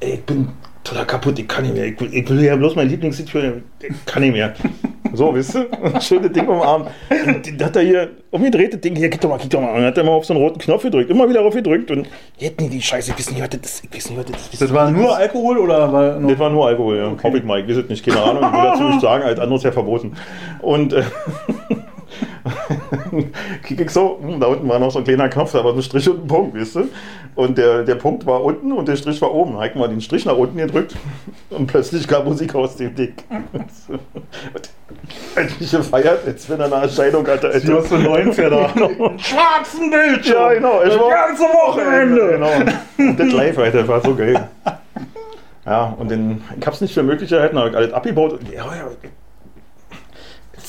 Ey, 0.01 0.15
ich 0.15 0.25
bin 0.25 0.49
total 0.83 1.07
kaputt, 1.07 1.39
ich 1.39 1.47
kann 1.47 1.63
nicht 1.65 1.75
mehr. 1.75 1.87
Ich 1.87 2.01
will, 2.01 2.13
ich 2.13 2.29
will 2.29 2.43
ja 2.43 2.57
bloß 2.57 2.75
mein 2.75 2.89
Lieblingslied 2.89 3.33
hören, 3.35 3.65
ich 3.83 4.05
kann 4.07 4.23
nicht 4.23 4.33
mehr. 4.33 4.55
So, 5.13 5.35
wisst 5.35 5.55
ihr? 5.55 5.67
Ein 5.83 6.01
schönes 6.01 6.33
Ding 6.33 6.49
umarmt. 6.49 6.89
Und 7.27 7.61
dann 7.61 7.67
hat 7.67 7.77
er 7.77 7.83
hier 7.83 8.11
umgedreht, 8.31 8.73
das 8.73 8.81
Ding, 8.81 8.97
hier, 8.97 9.09
gib 9.09 9.21
doch 9.21 9.29
mal, 9.29 9.39
gib 9.39 9.51
doch 9.51 9.61
mal. 9.61 9.71
Und 9.71 9.77
dann 9.79 9.87
hat 9.87 9.99
er 9.99 10.05
mal 10.05 10.13
auf 10.13 10.25
so 10.25 10.33
einen 10.33 10.43
roten 10.43 10.59
Knopf 10.59 10.83
gedrückt, 10.83 11.11
immer 11.11 11.29
wieder 11.29 11.43
drauf 11.43 11.55
gedrückt 11.55 11.91
und 11.91 12.09
jetzt 12.39 12.61
nie 12.61 12.69
die 12.69 12.81
Scheiße, 12.81 13.11
ich 13.11 13.19
weiß 13.19 13.31
nicht, 13.33 13.43
was 13.43 13.51
das 13.51 13.61
ist, 13.61 13.85
ich 13.85 13.95
weiß 13.95 14.11
nicht, 14.11 14.19
was 14.19 14.27
das 14.27 14.49
ist. 14.53 14.63
Das 14.63 14.73
war 14.73 14.91
nur 14.91 15.17
Alkohol 15.17 15.59
oder 15.59 15.93
war 15.93 16.21
Das 16.21 16.39
war 16.39 16.51
nur 16.51 16.67
Alkohol, 16.67 16.97
ja. 16.97 17.17
Hoffe 17.23 17.39
ich 17.39 17.45
mal, 17.45 17.61
ich 17.61 17.69
weiß 17.69 17.85
es 17.85 17.89
nicht, 17.89 18.07
keine 18.07 18.23
Ahnung. 18.23 18.45
Ich 18.45 18.53
will 18.53 18.71
dazu 18.71 18.85
nicht 18.85 19.01
sagen, 19.01 19.25
als 19.25 19.39
anderes 19.39 19.63
ja 19.65 19.73
verboten. 19.73 20.13
Und 20.61 20.93
äh, 20.93 21.03
ich 23.69 23.91
so, 23.91 24.19
hm, 24.21 24.41
da 24.41 24.47
unten 24.49 24.69
war 24.69 24.79
noch 24.79 24.91
so 24.91 24.99
ein 24.99 25.05
kleiner 25.05 25.29
Knopf, 25.29 25.53
da 25.53 25.65
war 25.65 25.73
so 25.73 25.79
ein 25.79 25.83
Strich 25.83 26.09
und 26.09 26.25
ein 26.25 26.27
Punkt, 26.27 26.59
weißt 26.59 26.77
du? 26.77 26.89
Und 27.37 27.57
der, 27.59 27.85
der 27.85 27.95
Punkt 27.95 28.27
war 28.27 28.43
unten 28.43 28.73
und 28.73 28.89
der 28.89 28.97
Strich 28.97 29.21
war 29.23 29.33
oben. 29.33 29.55
Da 29.55 29.65
ich 29.65 29.75
mal 29.75 29.89
den 29.89 30.01
Strich 30.01 30.25
nach 30.27 30.37
unten 30.37 30.59
gedrückt 30.59 30.97
und 31.51 31.67
plötzlich 31.67 32.07
kam 32.09 32.25
Musik 32.25 32.55
aus 32.55 32.77
dem 32.77 32.95
Ding. 32.95 33.15
Als 35.37 35.53
ich 35.61 35.71
gefeiert, 35.71 36.27
als 36.27 36.49
wenn 36.51 36.61
er 36.61 36.67
eine 36.67 36.75
Erscheinung 36.83 37.27
hatte. 37.27 37.49
Die 37.65 37.73
aus 37.73 37.89
den 37.89 38.07
90er. 38.07 38.35
Genau. 38.75 39.19
Schwarzen 39.19 39.91
Bildschirm. 39.91 40.37
Ja, 40.37 40.55
genau. 40.55 40.81
Das 40.85 40.95
Es 40.95 41.01
war- 41.01 41.11
ganze 41.11 41.43
Wochenende. 41.45 42.29
Genau. 42.33 43.09
Und 43.11 43.21
das 43.21 43.33
live, 43.33 43.59
Alter, 43.59 43.79
das 43.79 43.89
war 43.89 44.01
so 44.03 44.15
geil. 44.15 44.49
Ja, 45.67 45.95
und 45.99 46.11
dann, 46.11 46.43
ich 46.59 46.67
hab's 46.67 46.81
nicht 46.81 46.95
für 46.95 47.03
möglich 47.03 47.31
gehalten, 47.31 47.59
habe 47.59 47.71
ich 47.71 47.77
alles 47.77 47.93
abgebaut. 47.93 48.33
Und, 48.33 48.49
ja, 48.51 48.65
ja, 48.65 48.89
jetzt 49.03 49.15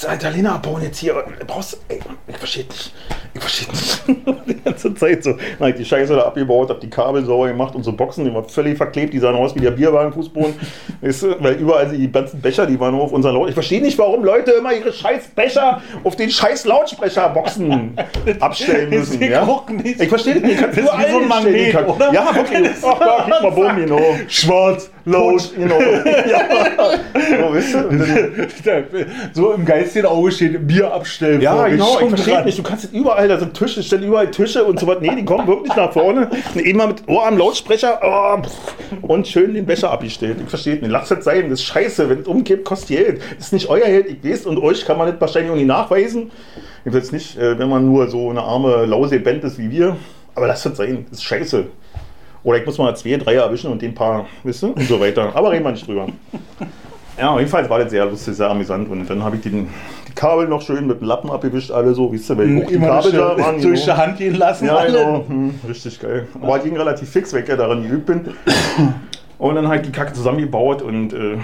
Italiener 0.03 0.55
abbauen 0.55 0.81
jetzt 0.81 0.99
hier. 0.99 1.23
Brauchst, 1.47 1.79
ey, 1.87 1.99
ich 2.27 2.37
verstehe 2.37 2.65
nicht. 2.65 2.93
Ich 3.33 3.41
verstehe 3.41 3.67
nicht. 3.69 4.03
die 4.47 4.63
ganze 4.63 4.93
Zeit 4.95 5.23
so. 5.23 5.31
Dann 5.31 5.59
hab 5.59 5.67
ich 5.69 5.75
die 5.75 5.85
Scheiße 5.85 6.15
da 6.15 6.23
abgebaut, 6.23 6.69
hab 6.69 6.79
die 6.81 6.89
Kabel 6.89 7.23
sauber 7.25 7.47
gemacht 7.47 7.75
und 7.75 7.83
so 7.83 7.93
Boxen, 7.93 8.25
die 8.25 8.33
waren 8.33 8.47
völlig 8.47 8.77
verklebt, 8.77 9.13
die 9.13 9.19
sahen 9.19 9.35
aus 9.35 9.55
wie 9.55 9.59
der 9.59 9.71
Bierwagenfußboden. 9.71 10.55
weißt 11.01 11.23
du, 11.23 11.35
weil 11.39 11.53
überall 11.55 11.89
die 11.89 12.11
ganzen 12.11 12.41
Becher, 12.41 12.65
die 12.65 12.79
waren 12.79 12.95
auf 12.95 13.11
unseren 13.11 13.35
Laut. 13.35 13.47
Ich 13.49 13.53
verstehe 13.53 13.81
nicht, 13.81 13.97
warum 13.97 14.23
Leute 14.23 14.51
immer 14.51 14.73
ihre 14.73 14.91
scheiß 14.91 15.29
Becher 15.35 15.81
auf 16.03 16.15
den 16.15 16.29
scheiß 16.29 16.65
Lautsprecherboxen 16.65 17.97
abstellen 18.39 18.89
müssen. 18.89 19.21
Ich 19.21 19.29
ja? 19.29 19.47
Ich 19.99 20.09
verstehe 20.09 20.35
nicht. 20.35 20.59
Kannst 20.59 20.77
Das 20.77 20.85
ist 20.85 20.97
wie 20.97 21.11
so 21.11 21.19
ein 21.19 21.27
Magnet, 21.27 21.87
oder? 21.87 22.13
Ja, 22.13 22.35
wirklich. 22.35 22.69
Ach, 22.83 23.27
guck 23.41 23.57
mal, 23.57 23.75
genau. 23.75 24.01
Schwarz, 24.27 24.91
laut. 25.05 25.51
Genau. 25.61 25.79
ja. 25.79 26.97
So, 27.13 27.53
weißt 27.53 27.73
du? 27.75 28.47
So 29.33 29.53
im 29.53 29.65
geistigen 29.65 30.07
Auge 30.07 30.31
steht 30.31 30.67
Bier 30.67 30.91
abstellen. 30.91 31.41
Ja, 31.41 31.55
vor. 31.55 31.69
genau, 31.69 31.99
ich 31.99 32.09
verstehe 32.09 32.43
nicht. 32.45 32.57
Du 32.57 32.63
kannst 32.63 32.85
es 32.85 32.91
überall, 32.91 33.27
da 33.27 33.37
sind 33.37 33.53
Tische, 33.53 33.83
stellen 33.83 34.03
überall 34.03 34.31
Tische 34.31 34.63
und 34.63 34.79
so 34.79 34.87
was. 34.87 34.99
Nee, 35.01 35.15
die 35.15 35.25
kommen 35.25 35.47
wirklich 35.47 35.75
nach 35.75 35.91
vorne. 35.91 36.29
Und 36.53 36.61
immer 36.61 36.87
mit 36.87 37.07
Ohr 37.07 37.27
am 37.27 37.37
Lautsprecher 37.37 37.99
oh, 38.03 38.37
und 39.01 39.27
schön 39.27 39.53
den 39.53 39.65
Becher 39.65 39.91
abgestellt. 39.91 40.37
Ich 40.41 40.49
verstehe 40.49 40.75
nicht. 40.75 40.89
Lasst 40.89 41.11
es 41.11 41.23
sein, 41.23 41.49
das 41.49 41.59
ist 41.59 41.65
scheiße. 41.65 42.09
Wenn 42.09 42.19
es 42.19 42.27
umkippt, 42.27 42.65
kostet 42.65 42.97
Geld. 42.97 43.21
Das 43.37 43.47
ist 43.47 43.53
nicht 43.53 43.69
euer 43.69 43.85
Geld, 43.85 44.07
ich 44.09 44.23
weiß. 44.23 44.45
Und 44.45 44.57
euch 44.57 44.85
kann 44.85 44.97
man 44.97 45.11
das 45.11 45.19
wahrscheinlich 45.21 45.51
auch 45.51 45.55
nicht 45.55 45.67
nachweisen. 45.67 46.31
Ich 46.85 46.91
will 46.91 47.01
es 47.01 47.11
nicht, 47.11 47.37
äh, 47.37 47.57
wenn 47.59 47.69
man 47.69 47.85
nur 47.85 48.09
so 48.09 48.29
eine 48.29 48.41
arme, 48.41 48.85
lause 48.85 49.19
Band 49.19 49.43
ist 49.43 49.57
wie 49.57 49.69
wir. 49.69 49.97
Aber 50.33 50.47
lasst 50.47 50.65
es 50.65 50.77
sein, 50.77 51.05
das 51.09 51.19
ist 51.19 51.23
scheiße. 51.23 51.65
Oder 52.43 52.57
ich 52.57 52.65
muss 52.65 52.77
mal 52.77 52.95
zwei, 52.95 53.17
drei 53.17 53.35
erwischen 53.35 53.71
und 53.71 53.81
den 53.81 53.93
paar, 53.93 54.25
wisst 54.43 54.63
ihr? 54.63 54.75
Und 54.75 54.81
so 54.83 54.99
weiter. 54.99 55.31
Aber 55.35 55.51
reden 55.51 55.63
wir 55.63 55.71
nicht 55.71 55.87
drüber. 55.87 56.07
Ja, 57.19 57.37
jedenfalls 57.37 57.69
war 57.69 57.77
das 57.77 57.91
sehr 57.91 58.05
lustig, 58.05 58.35
sehr 58.35 58.49
amüsant. 58.49 58.89
Und 58.89 59.07
dann 59.07 59.23
habe 59.23 59.35
ich 59.35 59.43
den, 59.43 59.67
die 60.07 60.13
Kabel 60.13 60.47
noch 60.47 60.61
schön 60.61 60.87
mit 60.87 61.01
dem 61.01 61.07
Lappen 61.07 61.29
abgewischt, 61.29 61.69
alle 61.69 61.93
so, 61.93 62.11
wie 62.11 62.15
es 62.15 62.27
wenn 62.29 62.65
Hm, 62.65 62.69
Immer 62.69 63.01
durch, 63.01 63.13
durch 63.13 63.61
genau. 63.61 63.75
die 63.75 63.91
Hand 63.91 64.17
gehen 64.17 64.35
lassen. 64.35 64.65
Ja, 64.65 64.77
alle. 64.77 64.91
genau. 64.91 65.25
Hm, 65.27 65.53
richtig 65.67 65.99
geil. 65.99 66.27
Aber 66.41 66.57
ich 66.57 66.63
ging 66.63 66.75
relativ 66.75 67.09
fix 67.09 67.31
weg, 67.33 67.47
ja, 67.47 67.55
daran 67.55 67.83
geübt 67.83 68.07
bin. 68.07 68.21
Und 69.37 69.55
dann 69.55 69.67
halt 69.67 69.85
die 69.85 69.91
Kacke 69.91 70.13
zusammengebaut 70.13 70.81
und 70.81 71.13
äh, 71.13 71.37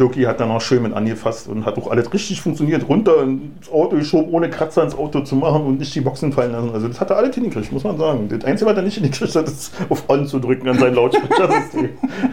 Dirkie 0.00 0.26
hat 0.26 0.40
dann 0.40 0.50
auch 0.50 0.60
schön 0.60 0.82
mit 0.82 0.94
angefasst 0.94 1.46
und 1.46 1.64
hat 1.66 1.76
auch 1.78 1.90
alles 1.90 2.12
richtig 2.12 2.40
funktioniert. 2.40 2.88
Runter 2.88 3.22
ins 3.22 3.70
Auto 3.70 3.96
geschoben, 3.96 4.32
ohne 4.32 4.48
Kratzer 4.50 4.82
ins 4.82 4.96
Auto 4.96 5.20
zu 5.20 5.36
machen 5.36 5.66
und 5.66 5.78
nicht 5.78 5.94
die 5.94 6.00
Boxen 6.00 6.32
fallen 6.32 6.52
lassen. 6.52 6.70
Also 6.72 6.88
das 6.88 7.00
hat 7.00 7.10
er 7.10 7.18
alles 7.18 7.34
hingekriegt, 7.34 7.70
muss 7.70 7.84
man 7.84 7.98
sagen. 7.98 8.28
Das 8.28 8.44
Einzige, 8.44 8.70
was 8.70 8.76
er 8.76 8.82
nicht 8.82 8.94
hingekriegt 8.94 9.34
hat, 9.36 9.46
ist 9.46 9.72
auf 9.88 10.08
On 10.08 10.26
zu 10.26 10.38
drücken 10.38 10.68
an 10.68 10.78
sein 10.78 10.94
Lautsprechersystem. 10.94 11.90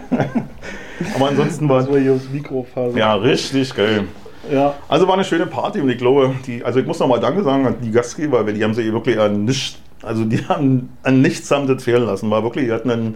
Aber 1.15 1.29
ansonsten 1.29 1.69
war 1.69 1.81
Das 1.81 1.91
war 1.91 1.99
hier 1.99 2.13
aufs 2.13 2.95
ja 2.95 3.15
richtig 3.15 3.75
geil. 3.75 4.05
ja. 4.51 4.73
Also 4.87 5.07
war 5.07 5.13
eine 5.13 5.23
schöne 5.23 5.45
Party 5.45 5.81
und 5.81 5.89
ich 5.89 5.97
glaube, 5.97 6.33
die, 6.45 6.63
also 6.63 6.79
ich 6.79 6.85
muss 6.85 6.99
nochmal 6.99 7.19
Danke 7.19 7.43
sagen 7.43 7.67
an 7.67 7.75
die 7.83 7.91
Gastgeber, 7.91 8.45
weil 8.45 8.53
die 8.53 8.63
haben 8.63 8.73
sich 8.73 8.91
wirklich 8.91 9.19
an 9.19 9.45
nichts, 9.45 9.77
also 10.01 10.23
die 10.25 10.45
haben 10.47 10.89
an 11.03 11.21
nichts 11.21 11.51
haben 11.51 11.67
das 11.67 11.83
fehlen 11.83 12.05
lassen. 12.05 12.29
War 12.31 12.43
wirklich, 12.43 12.65
die 12.65 12.71
hatten 12.71 12.89
dann 12.89 13.15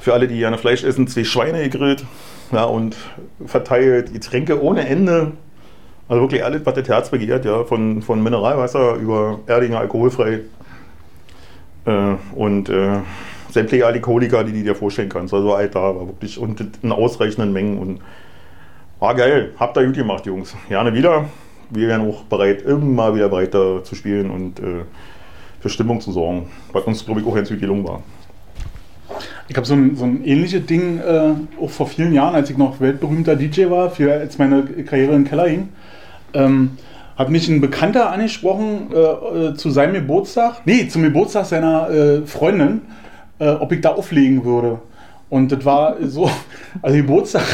für 0.00 0.14
alle, 0.14 0.28
die 0.28 0.38
gerne 0.38 0.58
Fleisch 0.58 0.84
essen, 0.84 1.06
zwei 1.08 1.24
Schweine 1.24 1.62
gegrillt 1.62 2.04
ja, 2.52 2.64
und 2.64 2.96
verteilt, 3.44 4.12
Getränke 4.12 4.62
ohne 4.62 4.88
Ende. 4.88 5.32
Also 6.08 6.22
wirklich 6.22 6.44
alles, 6.44 6.64
was 6.64 6.74
das 6.74 6.88
Herz 6.88 7.10
begehrt, 7.10 7.44
ja, 7.44 7.64
von, 7.64 8.02
von 8.02 8.22
Mineralwasser 8.22 8.94
über 8.94 9.40
Erdinger 9.46 9.80
alkoholfrei 9.80 10.40
äh, 11.84 12.14
und 12.34 12.68
äh, 12.70 13.00
sämtliche 13.50 13.86
Alkoholiker, 13.86 14.44
die 14.44 14.52
du 14.52 14.62
dir 14.62 14.74
vorstellen 14.74 15.08
kannst. 15.08 15.34
Also 15.34 15.54
Alter, 15.54 15.80
war 15.80 16.06
wirklich 16.06 16.38
und 16.38 16.64
in 16.82 16.92
ausreichenden 16.92 17.52
Mengen 17.52 17.78
und 17.78 18.00
war 19.00 19.14
geil. 19.14 19.52
Habt 19.58 19.76
ihr 19.76 19.84
gut 19.84 19.96
gemacht, 19.96 20.26
Jungs. 20.26 20.54
Gerne 20.68 20.94
wieder. 20.94 21.26
Wir 21.70 21.88
wären 21.88 22.08
auch 22.08 22.22
bereit, 22.22 22.66
mal 22.66 23.14
wieder 23.14 23.30
weiter 23.30 23.84
zu 23.84 23.94
spielen 23.94 24.30
und 24.30 24.58
äh, 24.60 24.84
für 25.60 25.68
Stimmung 25.68 26.00
zu 26.00 26.12
sorgen. 26.12 26.48
Was 26.72 26.84
uns, 26.84 27.04
glaube 27.04 27.20
ich, 27.20 27.26
auch 27.26 27.34
ganz 27.34 27.50
gut 27.50 27.60
gelungen 27.60 27.86
war. 27.86 28.02
Ich 29.48 29.56
habe 29.56 29.66
so 29.66 29.74
ein, 29.74 29.96
so 29.96 30.04
ein 30.04 30.24
ähnliches 30.24 30.66
Ding 30.66 30.98
äh, 30.98 31.32
auch 31.60 31.70
vor 31.70 31.86
vielen 31.86 32.12
Jahren, 32.12 32.34
als 32.34 32.50
ich 32.50 32.58
noch 32.58 32.80
weltberühmter 32.80 33.34
DJ 33.34 33.70
war, 33.70 33.90
für, 33.90 34.12
als 34.12 34.36
meine 34.36 34.62
Karriere 34.62 35.14
im 35.14 35.24
Keller 35.24 35.48
hing. 35.48 35.70
Ähm, 36.34 36.72
hat 37.16 37.30
mich 37.30 37.48
ein 37.48 37.60
Bekannter 37.60 38.12
angesprochen 38.12 38.92
äh, 38.92 38.98
äh, 38.98 39.54
zu 39.54 39.70
seinem 39.70 39.94
Geburtstag, 39.94 40.60
nee, 40.66 40.86
zum 40.88 41.02
Geburtstag 41.02 41.46
seiner 41.46 41.90
äh, 41.90 42.26
Freundin, 42.26 42.82
äh, 43.38 43.48
ob 43.48 43.72
ich 43.72 43.80
da 43.80 43.90
auflegen 43.94 44.44
würde. 44.44 44.80
Und 45.30 45.50
das 45.50 45.64
war 45.64 45.96
so, 46.02 46.30
also 46.82 46.96
Geburtstag 46.96 47.44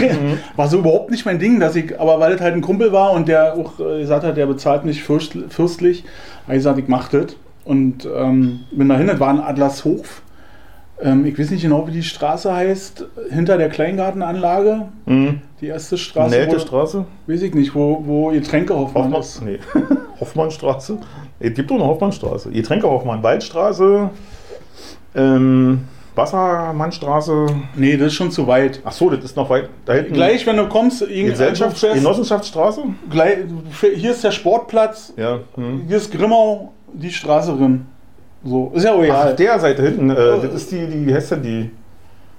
war 0.57 0.69
so 0.69 0.79
überhaupt 0.81 1.13
nicht 1.13 1.25
mein 1.25 1.39
Ding, 1.39 1.61
dass 1.61 1.77
ich, 1.77 1.99
aber 1.99 2.19
weil 2.19 2.33
das 2.33 2.41
halt 2.41 2.55
ein 2.55 2.61
Kumpel 2.61 2.93
war 2.93 3.13
und 3.13 3.29
der 3.29 3.55
auch 3.55 3.79
äh, 3.79 4.01
gesagt 4.01 4.25
hat, 4.25 4.37
der 4.37 4.47
bezahlt 4.47 4.85
mich 4.85 5.05
fürst, 5.05 5.37
fürstlich, 5.49 6.05
habe 6.43 6.55
ich 6.55 6.59
gesagt, 6.59 6.79
ich 6.81 6.89
mach 6.89 7.09
das. 7.09 7.37
Und 7.65 8.07
ähm, 8.15 8.61
bin 8.73 8.89
dahin, 8.89 9.07
das 9.07 9.21
war 9.21 9.29
ein 9.29 9.41
Adlershof. 9.41 10.23
Ähm, 11.03 11.27
ich 11.27 11.39
weiß 11.39 11.51
nicht 11.51 11.63
genau, 11.63 11.87
wie 11.89 11.93
die 11.93 12.03
Straße 12.03 12.53
heißt, 12.55 13.05
hinter 13.31 13.59
der 13.59 13.69
Kleingartenanlage. 13.69 14.87
Mhm. 15.07 15.41
Die 15.61 15.67
erste 15.67 15.99
Straße. 15.99 16.37
Nähte 16.39 16.57
wo, 16.57 16.59
Straße? 16.61 17.05
weiß 17.27 17.43
ich 17.43 17.55
nicht, 17.55 17.75
wo, 17.75 18.03
wo 18.07 18.29
Getränke 18.31 18.75
Hoffmann 18.75 19.13
Hoffmann, 19.13 19.21
ist. 19.21 19.43
nee. 19.43 19.59
Hoffmannstraße? 20.21 20.99
Es 21.41 21.55
gibt 21.55 21.71
doch 21.71 21.75
eine 21.77 21.85
Hoffmannstraße. 21.85 22.51
Getränke 22.51 22.89
Hoffmann, 22.89 23.23
Waldstraße, 23.23 24.11
ähm, 25.17 25.81
Wassermannstraße. 26.15 27.47
Nee, 27.75 27.97
das 27.97 28.09
ist 28.09 28.15
schon 28.15 28.31
zu 28.31 28.47
weit. 28.47 28.81
Ach 28.85 28.93
so, 28.93 29.11
das 29.11 29.25
ist 29.25 29.37
noch 29.37 29.51
weit 29.51 29.69
da 29.85 29.95
hinten. 29.95 30.13
Gleich, 30.15 30.47
wenn 30.47 30.57
du 30.57 30.69
kommst, 30.69 31.03
fährst- 31.05 31.95
Genossenschaftsstraße? 31.95 32.83
gleich, 33.11 33.39
hier 33.97 34.13
ist 34.13 34.23
der 34.23 34.31
Sportplatz, 34.31 35.13
Ja. 35.17 35.41
Hm. 35.57 35.83
hier 35.89 35.97
ist 35.97 36.13
Grimau, 36.13 36.73
die 36.93 37.11
Straße 37.11 37.57
drin. 37.57 37.87
So, 38.45 38.73
ist 38.75 38.85
ja 38.85 38.93
auch 38.93 38.99
Ach, 38.99 39.05
egal. 39.05 39.31
auf 39.31 39.37
der 39.37 39.59
Seite 39.59 39.83
hinten, 39.83 40.11
äh, 40.11 40.15
das 40.15 40.55
ist 40.55 40.71
die, 40.71 40.87
die, 40.87 41.07
wie 41.07 41.15
heißt 41.15 41.33
denn 41.33 41.43
die? 41.43 41.71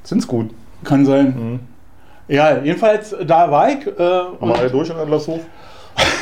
Zinsgut. 0.03 0.51
Kann 0.83 1.05
sein. 1.05 1.27
Mhm. 1.27 1.59
Ja, 2.27 2.57
jedenfalls, 2.63 3.13
äh, 3.13 3.25
da 3.25 3.49
war 3.49 3.69
ich. 3.69 3.87
Äh, 3.87 3.91
Haben 3.99 4.37
wir 4.39 4.55
alle 4.55 4.65
und, 4.65 4.73
durch 4.73 4.89
in 4.89 4.95
Adlershof? 4.95 5.39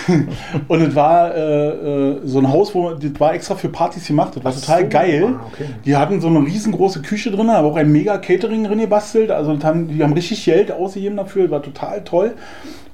und 0.68 0.82
es 0.82 0.96
war 0.96 1.34
äh, 1.34 1.70
äh, 1.70 2.22
so 2.26 2.40
ein 2.40 2.52
Haus, 2.52 2.76
wo 2.76 2.92
das 2.92 3.20
war 3.20 3.34
extra 3.34 3.56
für 3.56 3.70
Partys 3.70 4.08
gemacht. 4.08 4.36
Das 4.36 4.44
war 4.44 4.52
Ach 4.56 4.60
total 4.60 4.82
so. 4.84 4.90
geil. 4.90 5.36
Ah, 5.36 5.46
okay. 5.52 5.66
Die 5.84 5.96
hatten 5.96 6.22
so 6.22 6.28
eine 6.28 6.40
riesengroße 6.40 7.02
Küche 7.02 7.32
drin, 7.32 7.50
aber 7.50 7.70
auch 7.70 7.76
ein 7.76 7.92
mega 7.92 8.18
Catering 8.18 8.64
drin 8.64 8.80
gebastelt. 8.80 9.32
Also 9.32 9.58
haben, 9.64 9.88
die 9.88 10.04
haben 10.04 10.14
richtig 10.14 10.44
Geld 10.46 10.72
ausgegeben 10.72 11.18
dafür, 11.18 11.44
das 11.44 11.52
war 11.52 11.62
total 11.64 12.04
toll. 12.04 12.36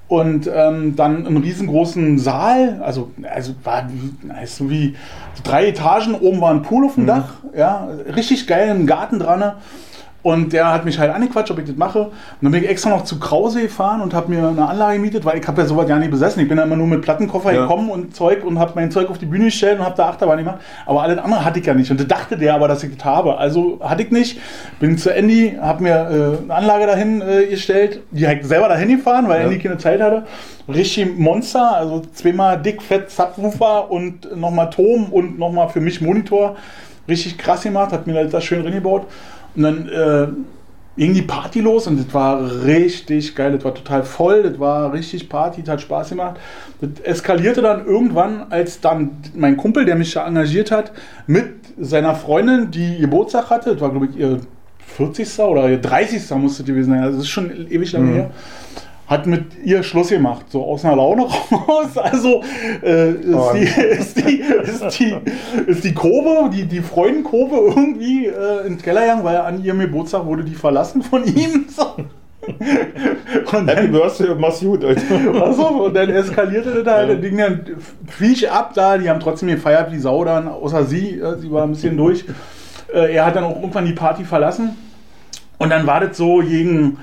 Und 0.10 0.50
ähm, 0.52 0.96
dann 0.96 1.28
einen 1.28 1.38
riesengroßen 1.38 2.18
Saal, 2.18 2.82
also, 2.84 3.12
also 3.32 3.54
war 3.64 3.88
so 4.46 4.70
wie 4.72 4.96
drei 5.44 5.68
Etagen, 5.68 6.16
oben 6.16 6.42
war 6.42 6.50
ein 6.50 6.64
Pool 6.64 6.86
auf 6.86 6.96
dem 6.96 7.06
Dach, 7.06 7.36
ja, 7.56 7.88
richtig 8.16 8.48
geil, 8.48 8.72
ein 8.72 8.88
Garten 8.88 9.20
dran. 9.20 9.54
Und 10.22 10.52
der 10.52 10.72
hat 10.74 10.84
mich 10.84 11.00
halt 11.00 11.14
angequatscht, 11.14 11.50
ob 11.52 11.60
ich 11.60 11.66
das 11.66 11.78
mache. 11.78 12.00
Und 12.02 12.12
dann 12.42 12.52
bin 12.52 12.62
ich 12.64 12.70
extra 12.70 12.90
noch 12.90 13.06
zu 13.06 13.20
Krause 13.20 13.62
gefahren 13.62 14.02
und 14.02 14.14
habe 14.14 14.30
mir 14.30 14.50
eine 14.50 14.68
Anlage 14.68 14.98
gemietet, 14.98 15.24
weil 15.24 15.40
ich 15.40 15.48
habe 15.48 15.62
ja 15.62 15.68
sowas 15.68 15.88
ja 15.88 15.98
nicht 15.98 16.12
besessen. 16.12 16.42
Ich 16.42 16.50
bin 16.50 16.58
ja 16.58 16.66
immer 16.66 16.76
nur 16.76 16.88
mit 16.88 17.02
Plattenkoffer 17.02 17.54
Ja. 17.54 17.62
gekommen 17.62 17.90
und 17.90 18.14
Zeug 18.14 18.44
und 18.44 18.60
habe 18.60 18.74
mein 18.76 18.92
Zeug 18.92 19.10
auf 19.10 19.18
die 19.18 19.26
Bühne 19.28 19.46
gestellt 19.46 19.80
und 19.80 19.86
habe 19.86 19.96
da 19.96 20.10
Achterbahn 20.10 20.38
gemacht. 20.40 20.60
Aber 20.86 21.04
alles 21.04 21.20
andere 21.20 21.46
hatte 21.46 21.60
ich 21.60 21.66
ja 21.66 21.74
nicht. 21.74 21.90
Und 21.90 22.02
da 22.02 22.04
dachte 22.04 22.36
der 22.38 22.54
aber, 22.54 22.68
dass 22.68 22.84
ich 22.84 22.94
das 22.98 23.06
habe. 23.06 23.38
Also 23.38 23.80
hatte 23.82 24.04
ich 24.04 24.12
nicht. 24.12 24.40
Bin 24.82 24.98
zu 24.98 25.10
Andy, 25.14 25.58
habe 25.62 25.84
mir 25.84 25.96
äh, 25.96 26.44
eine 26.44 26.54
Anlage 26.54 26.86
dahin 26.88 27.22
äh, 27.22 27.46
gestellt, 27.46 28.02
die 28.12 28.28
halt 28.28 28.44
selber 28.46 28.68
dahin 28.68 28.90
gefahren, 28.90 29.30
weil 29.30 29.40
Ja. 29.40 29.46
Andy 29.48 29.60
keine 29.60 29.78
Zeit 29.78 30.02
hatte. 30.02 30.24
Richtig 30.68 31.18
Monster, 31.18 31.76
also 31.78 32.02
zweimal 32.14 32.62
dick, 32.62 32.82
fett 32.82 33.10
Subwoofer 33.10 33.90
und 33.90 34.36
nochmal 34.38 34.70
Tom 34.70 35.06
und 35.14 35.40
nochmal 35.40 35.70
für 35.70 35.80
mich 35.80 36.02
Monitor. 36.02 36.58
Richtig 37.08 37.38
krass 37.38 37.64
gemacht, 37.64 37.92
hat 37.94 38.06
mir 38.06 38.26
das 38.26 38.44
schön 38.44 38.62
reingebaut. 38.64 39.08
Und 39.56 39.64
dann 39.64 39.90
äh, 39.90 40.28
ging 40.98 41.14
die 41.14 41.22
Party 41.22 41.62
los 41.62 41.88
und 41.88 41.98
das 41.98 42.14
war 42.14 42.64
richtig 42.66 43.36
geil. 43.36 43.54
Das 43.54 43.64
war 43.64 43.74
total 43.74 44.04
voll, 44.04 44.44
das 44.44 44.60
war 44.60 44.92
richtig 44.94 45.30
Party, 45.30 45.62
das 45.64 45.74
hat 45.74 45.82
Spaß 45.82 46.10
gemacht. 46.10 46.38
Das 46.82 47.00
eskalierte 47.04 47.62
dann 47.62 47.86
irgendwann, 47.86 48.48
als 48.50 48.82
dann 48.82 49.12
mein 49.34 49.56
Kumpel, 49.58 49.86
der 49.86 49.96
mich 49.96 50.14
da 50.14 50.28
engagiert 50.28 50.72
hat, 50.72 50.92
mit 51.26 51.48
seiner 51.80 52.16
Freundin, 52.16 52.70
die 52.72 52.98
Geburtstag 52.98 53.50
hatte, 53.50 53.72
das 53.72 53.82
war 53.82 53.92
glaube 53.92 54.08
ich 54.08 54.18
ihr 54.18 54.40
40. 54.98 55.40
oder 55.40 55.70
ihr 55.70 55.78
30. 55.80 56.30
musste 56.36 56.64
es 56.64 56.68
gewesen 56.68 56.92
sein, 56.92 57.02
also 57.04 57.18
das 57.18 57.26
ist 57.26 57.30
schon 57.32 57.50
ewig 57.70 57.92
lange 57.94 58.06
Mhm. 58.08 58.14
her. 58.14 58.32
Hat 59.10 59.26
mit 59.26 59.46
ihr 59.66 59.82
Schluss 59.82 60.10
gemacht, 60.10 60.46
so 60.50 60.64
aus 60.64 60.86
einer 60.86 60.96
Laune 60.98 61.24
raus. 61.52 61.98
Also 61.98 62.44
äh, 62.84 63.10
ist, 63.12 63.34
Oh. 63.34 63.52
die, 63.56 63.60
ist, 63.82 64.18
die, 64.18 64.36
ist, 64.42 65.00
die, 65.00 65.16
ist 65.66 65.84
die 65.84 65.94
Kurve, 65.96 66.50
die, 66.54 66.66
die 66.66 66.82
Freudenkurve 66.82 67.56
irgendwie 67.76 68.28
äh, 68.28 68.68
in 68.68 68.78
Keller 68.80 69.02
gegangen, 69.02 69.24
weil 69.24 69.38
an 69.38 69.64
ihrem 69.64 69.80
Geburtstag 69.80 70.26
wurde 70.26 70.44
die 70.44 70.54
verlassen 70.56 71.02
von 71.02 71.24
ihm. 71.26 71.66
So. 71.76 71.86
Und 72.48 73.68
Happy 73.68 73.82
dann, 73.88 73.92
Birthday, 73.92 74.34
mach's 74.38 74.60
gut, 74.62 74.84
Alter. 74.84 75.02
also, 75.44 75.68
und 75.68 75.94
dann 75.94 76.10
eskalierte 76.10 76.84
das 76.84 76.94
halt, 76.94 77.10
Ja. 77.10 77.16
Ding 77.16 77.38
dann 77.38 77.66
Viech 78.08 78.50
ab 78.50 78.72
da, 78.74 78.98
die 78.98 79.10
haben 79.10 79.20
trotzdem 79.20 79.50
gefeiert 79.50 79.92
wie 79.92 80.00
Sau 80.00 80.24
dann, 80.24 80.48
außer 80.48 80.86
sie, 80.86 81.20
äh, 81.20 81.38
sie 81.38 81.52
war 81.52 81.64
ein 81.64 81.72
bisschen 81.72 81.98
durch. 81.98 82.26
Äh, 82.94 83.14
er 83.16 83.26
hat 83.26 83.36
dann 83.36 83.44
auch 83.44 83.56
irgendwann 83.58 83.86
die 83.86 83.94
Party 83.94 84.24
verlassen. 84.24 84.76
Und 85.60 85.72
dann 85.72 85.86
war 85.86 86.00
das 86.00 86.16
so, 86.16 86.38
gegen, 86.38 87.00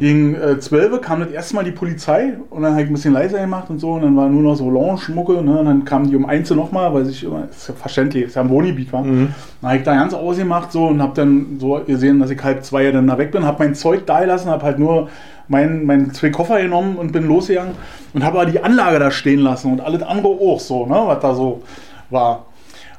gegen 0.00 0.34
äh, 0.34 0.58
12 0.58 1.00
kam 1.00 1.20
das 1.20 1.30
erste 1.30 1.54
Mal 1.54 1.64
die 1.64 1.70
Polizei 1.70 2.34
und 2.50 2.62
dann 2.62 2.72
habe 2.72 2.82
ich 2.82 2.90
ein 2.90 2.92
bisschen 2.92 3.14
leiser 3.14 3.38
gemacht 3.38 3.70
und 3.70 3.78
so 3.78 3.92
und 3.92 4.02
dann 4.02 4.16
war 4.16 4.28
nur 4.28 4.42
noch 4.42 4.56
so 4.56 4.68
Lounge-Mucke 4.68 5.40
ne? 5.40 5.60
und 5.60 5.66
dann 5.66 5.84
kamen 5.84 6.10
die 6.10 6.16
um 6.16 6.26
1 6.26 6.50
nochmal, 6.50 6.92
weil 6.92 7.04
sich 7.04 7.22
immer, 7.22 7.48
ist 7.48 7.68
ja 7.68 7.74
verständlich, 7.74 8.24
ist 8.24 8.34
ja 8.34 8.42
ein 8.42 8.50
Wohngebiet 8.50 8.92
war. 8.92 9.04
Mhm. 9.04 9.32
Dann 9.60 9.70
habe 9.70 9.78
ich 9.78 9.84
da 9.84 9.94
ganz 9.94 10.14
ausgemacht 10.14 10.72
so 10.72 10.88
und 10.88 11.00
habe 11.00 11.14
dann 11.14 11.58
so 11.60 11.80
gesehen, 11.86 12.18
dass 12.18 12.30
ich 12.30 12.42
halb 12.42 12.64
zwei 12.64 12.90
dann 12.90 13.06
da 13.06 13.18
weg 13.18 13.30
bin, 13.30 13.46
habe 13.46 13.62
mein 13.62 13.76
Zeug 13.76 14.04
da 14.04 14.18
gelassen, 14.18 14.50
habe 14.50 14.64
halt 14.64 14.80
nur 14.80 15.08
mein, 15.46 15.86
mein 15.86 16.12
zwei 16.12 16.30
Koffer 16.30 16.60
genommen 16.60 16.96
und 16.96 17.12
bin 17.12 17.28
losgegangen 17.28 17.74
und 18.14 18.24
habe 18.24 18.40
aber 18.40 18.50
die 18.50 18.64
Anlage 18.64 18.98
da 18.98 19.12
stehen 19.12 19.40
lassen 19.40 19.70
und 19.70 19.80
alles 19.80 20.02
andere 20.02 20.28
auch 20.28 20.58
so, 20.58 20.86
ne? 20.86 21.00
was 21.06 21.20
da 21.20 21.34
so 21.34 21.62
war. 22.10 22.46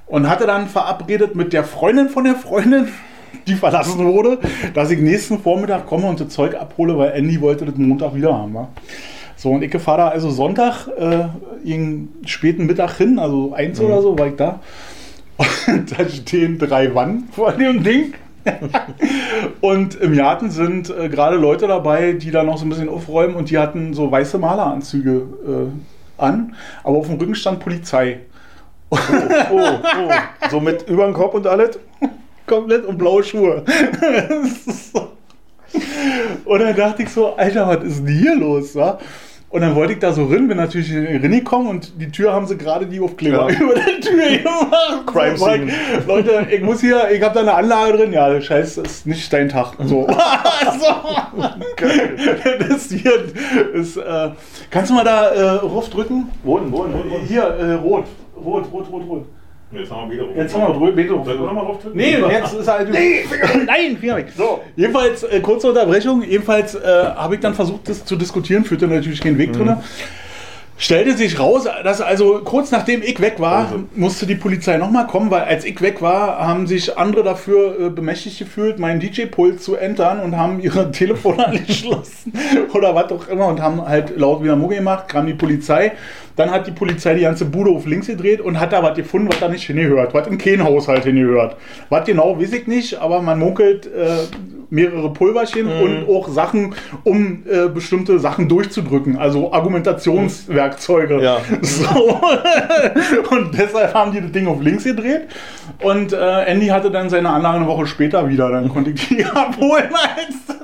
Und 0.05 0.29
hatte 0.29 0.47
dann 0.47 0.67
verabredet 0.67 1.35
mit 1.35 1.51
der 1.51 1.65
Freundin 1.65 2.07
von 2.07 2.23
der 2.23 2.35
Freundin, 2.35 2.87
die 3.47 3.55
verlassen 3.55 4.05
wurde, 4.05 4.39
dass 4.73 4.91
ich 4.91 4.99
nächsten 4.99 5.39
Vormittag 5.39 5.85
komme 5.85 6.07
und 6.07 6.19
das 6.19 6.29
Zeug 6.29 6.55
abhole, 6.55 6.97
weil 6.97 7.11
Andy 7.11 7.39
wollte 7.41 7.65
das 7.65 7.75
Montag 7.75 8.15
wieder 8.15 8.33
haben. 8.37 8.53
Wa? 8.53 8.69
So, 9.35 9.51
und 9.51 9.61
ich 9.61 9.75
fahre 9.81 9.97
da 9.97 10.07
also 10.07 10.29
Sonntag, 10.29 10.87
äh, 10.97 11.25
gegen 11.65 12.13
späten 12.25 12.65
Mittag 12.65 12.97
hin, 12.97 13.19
also 13.19 13.53
eins 13.53 13.79
oder 13.79 14.01
so, 14.01 14.17
war 14.17 14.27
ich 14.27 14.35
da. 14.35 14.59
Und 15.67 15.91
da 15.99 16.07
stehen 16.07 16.57
drei 16.57 16.93
Wannen 16.95 17.27
vor 17.31 17.51
dem 17.51 17.83
Ding. 17.83 18.13
und 19.61 19.95
im 19.95 20.15
Garten 20.15 20.51
sind 20.51 20.89
äh, 20.89 21.07
gerade 21.09 21.37
Leute 21.37 21.67
dabei, 21.67 22.13
die 22.13 22.31
da 22.31 22.43
noch 22.43 22.57
so 22.57 22.65
ein 22.65 22.69
bisschen 22.69 22.89
aufräumen 22.89 23.35
und 23.35 23.49
die 23.49 23.57
hatten 23.57 23.93
so 23.93 24.11
weiße 24.11 24.37
Maleranzüge 24.37 25.11
äh, 25.11 26.21
an, 26.21 26.55
aber 26.83 26.97
auf 26.97 27.07
dem 27.07 27.17
Rücken 27.17 27.35
stand 27.35 27.59
Polizei. 27.59 28.19
Oh, 28.89 28.97
oh. 29.51 30.49
So 30.51 30.59
mit 30.59 30.87
über 30.87 31.05
den 31.05 31.13
Kopf 31.13 31.33
und 31.33 31.47
alles? 31.47 31.79
Komplett 32.53 32.85
und 32.85 32.97
blaue 32.97 33.23
Schuhe. 33.23 33.63
So- 34.93 35.09
Und 36.45 36.59
dann 36.59 36.75
dachte 36.75 37.01
ich 37.03 37.09
so, 37.09 37.33
Alter, 37.35 37.67
was 37.67 37.83
ist 37.83 38.05
denn 38.05 38.15
hier 38.15 38.35
los? 38.35 38.75
Wa? 38.75 38.99
Und 39.49 39.61
dann 39.61 39.75
wollte 39.75 39.93
ich 39.93 39.99
da 39.99 40.11
so 40.11 40.25
rein, 40.25 40.47
bin 40.47 40.57
natürlich 40.57 40.91
reingekommen 40.93 41.67
und 41.67 42.01
die 42.01 42.09
Tür 42.11 42.33
haben 42.33 42.47
sie 42.47 42.57
gerade 42.57 42.85
die 42.87 42.99
Aufkleber 42.99 43.49
Ja. 43.51 43.59
über 43.59 43.73
der 43.75 43.99
Tür 44.01 44.37
gemacht. 44.37 45.05
Crime 45.07 45.37
so, 45.37 45.45
Scene. 45.45 45.71
Leute, 46.07 46.47
ich 46.51 46.61
muss 46.61 46.81
hier, 46.81 47.09
ich 47.11 47.21
habe 47.21 47.35
da 47.35 47.41
eine 47.41 47.53
Anlage 47.53 47.97
drin. 47.97 48.13
Ja, 48.13 48.39
Scheiß, 48.41 48.75
das 48.75 48.87
ist 48.91 49.07
nicht 49.07 49.31
dein 49.31 49.49
Tag. 49.49 49.73
So. 49.83 50.07
so. 50.79 51.43
Das 52.67 52.89
hier 52.91 53.13
ist, 53.73 53.97
äh, 53.97 54.29
kannst 54.71 54.89
du 54.91 54.95
mal 54.95 55.03
da 55.03 55.29
äh, 55.29 55.49
Ruf 55.59 55.89
drücken? 55.89 56.29
Wohnen, 56.43 56.71
wohnen, 56.71 56.93
wohnen. 56.93 57.11
Hier, 57.27 57.43
äh, 57.43 57.73
rot. 57.73 58.05
Rot, 58.35 58.65
rot, 58.71 58.91
rot, 58.91 59.03
rot. 59.07 59.25
Jetzt 59.73 59.91
haben 59.91 60.11
wir 60.11 60.17
wieder 60.17 60.35
Jetzt 60.35 60.55
haben 60.55 60.79
wir. 60.81 60.91
Bitte. 60.91 61.09
Sollen 61.09 61.25
wir 61.25 61.35
nochmal 61.35 61.65
drauf 61.65 61.81
drücken? 61.81 61.97
Nee, 61.97 62.17
jetzt 62.17 62.53
ist 62.53 62.67
halt. 62.67 62.89
Nee, 62.91 63.25
Nein, 63.65 63.97
Finger 63.97 64.17
weg. 64.17 64.27
So. 64.35 64.61
Jedenfalls, 64.75 65.23
äh, 65.23 65.39
kurze 65.39 65.69
Unterbrechung. 65.69 66.23
Jedenfalls 66.23 66.75
äh, 66.75 66.79
habe 66.81 67.35
ich 67.35 67.41
dann 67.41 67.53
versucht, 67.53 67.89
das 67.89 68.05
zu 68.05 68.15
diskutieren, 68.15 68.63
führte 68.65 68.87
natürlich 68.87 69.21
keinen 69.21 69.37
Weg 69.37 69.53
drin. 69.53 69.75
Stellte 70.75 71.15
sich 71.15 71.39
raus, 71.39 71.67
dass 71.83 72.01
also 72.01 72.41
kurz 72.43 72.71
nachdem 72.71 73.03
ich 73.03 73.21
weg 73.21 73.39
war, 73.39 73.67
Also. 73.67 73.83
musste 73.95 74.25
die 74.25 74.35
Polizei 74.35 74.77
nochmal 74.77 75.05
kommen, 75.05 75.29
weil 75.29 75.43
als 75.43 75.65
ich 75.65 75.79
weg 75.81 76.01
war, 76.01 76.39
haben 76.39 76.65
sich 76.65 76.97
andere 76.97 77.23
dafür 77.23 77.79
äh, 77.79 77.89
bemächtigt 77.89 78.39
gefühlt, 78.39 78.79
meinen 78.79 78.99
DJ-Pult 78.99 79.61
zu 79.61 79.75
entern 79.75 80.19
und 80.19 80.35
haben 80.35 80.59
ihre 80.59 80.91
Telefone 80.91 81.47
angeschlossen 81.47 82.33
oder 82.73 82.95
was 82.95 83.11
auch 83.11 83.27
immer 83.27 83.47
und 83.47 83.61
haben 83.61 83.85
halt 83.85 84.17
laut 84.17 84.43
wieder 84.43 84.55
Mucke 84.55 84.75
gemacht, 84.75 85.07
kam 85.07 85.27
die 85.27 85.35
Polizei. 85.35 85.91
Dann 86.35 86.49
hat 86.49 86.65
die 86.65 86.71
Polizei 86.71 87.13
die 87.13 87.21
ganze 87.21 87.45
Bude 87.45 87.69
auf 87.69 87.85
links 87.85 88.07
gedreht 88.07 88.41
und 88.41 88.59
hat 88.59 88.73
da 88.73 88.81
was 88.81 88.95
gefunden, 88.97 89.29
was 89.29 89.39
da 89.39 89.47
nicht 89.47 89.65
hingehört, 89.65 90.15
was 90.15 90.27
in 90.27 90.39
keinen 90.39 90.63
Haushalt 90.63 91.03
hingehört. 91.03 91.55
Was 91.89 92.05
genau, 92.05 92.39
weiß 92.39 92.53
ich 92.53 92.65
nicht, 92.65 92.99
aber 92.99 93.21
man 93.21 93.37
munkelt 93.37 93.85
äh, 93.85 94.23
mehrere 94.73 95.13
Pulverchen 95.13 95.67
und 95.67 96.07
auch 96.09 96.27
Sachen, 96.27 96.73
um 97.03 97.43
äh, 97.49 97.67
bestimmte 97.69 98.17
Sachen 98.19 98.49
durchzudrücken, 98.49 99.17
also 99.17 99.53
Argumentationswerkzeuge. 99.53 101.21
Ja. 101.21 101.37
So. 101.61 102.19
und 103.35 103.57
deshalb 103.57 103.93
haben 103.93 104.11
die 104.11 104.21
das 104.21 104.31
Ding 104.31 104.47
auf 104.47 104.61
links 104.61 104.83
gedreht 104.83 105.27
und 105.81 106.13
äh, 106.13 106.43
Andy 106.45 106.67
hatte 106.67 106.91
dann 106.91 107.09
seine 107.09 107.29
Anlage 107.29 107.57
eine 107.57 107.67
Woche 107.67 107.85
später 107.87 108.27
wieder, 108.27 108.49
dann 108.49 108.69
konnte 108.69 108.91
ich 108.91 109.07
die 109.07 109.23
abholen 109.33 109.89
als. 109.93 110.57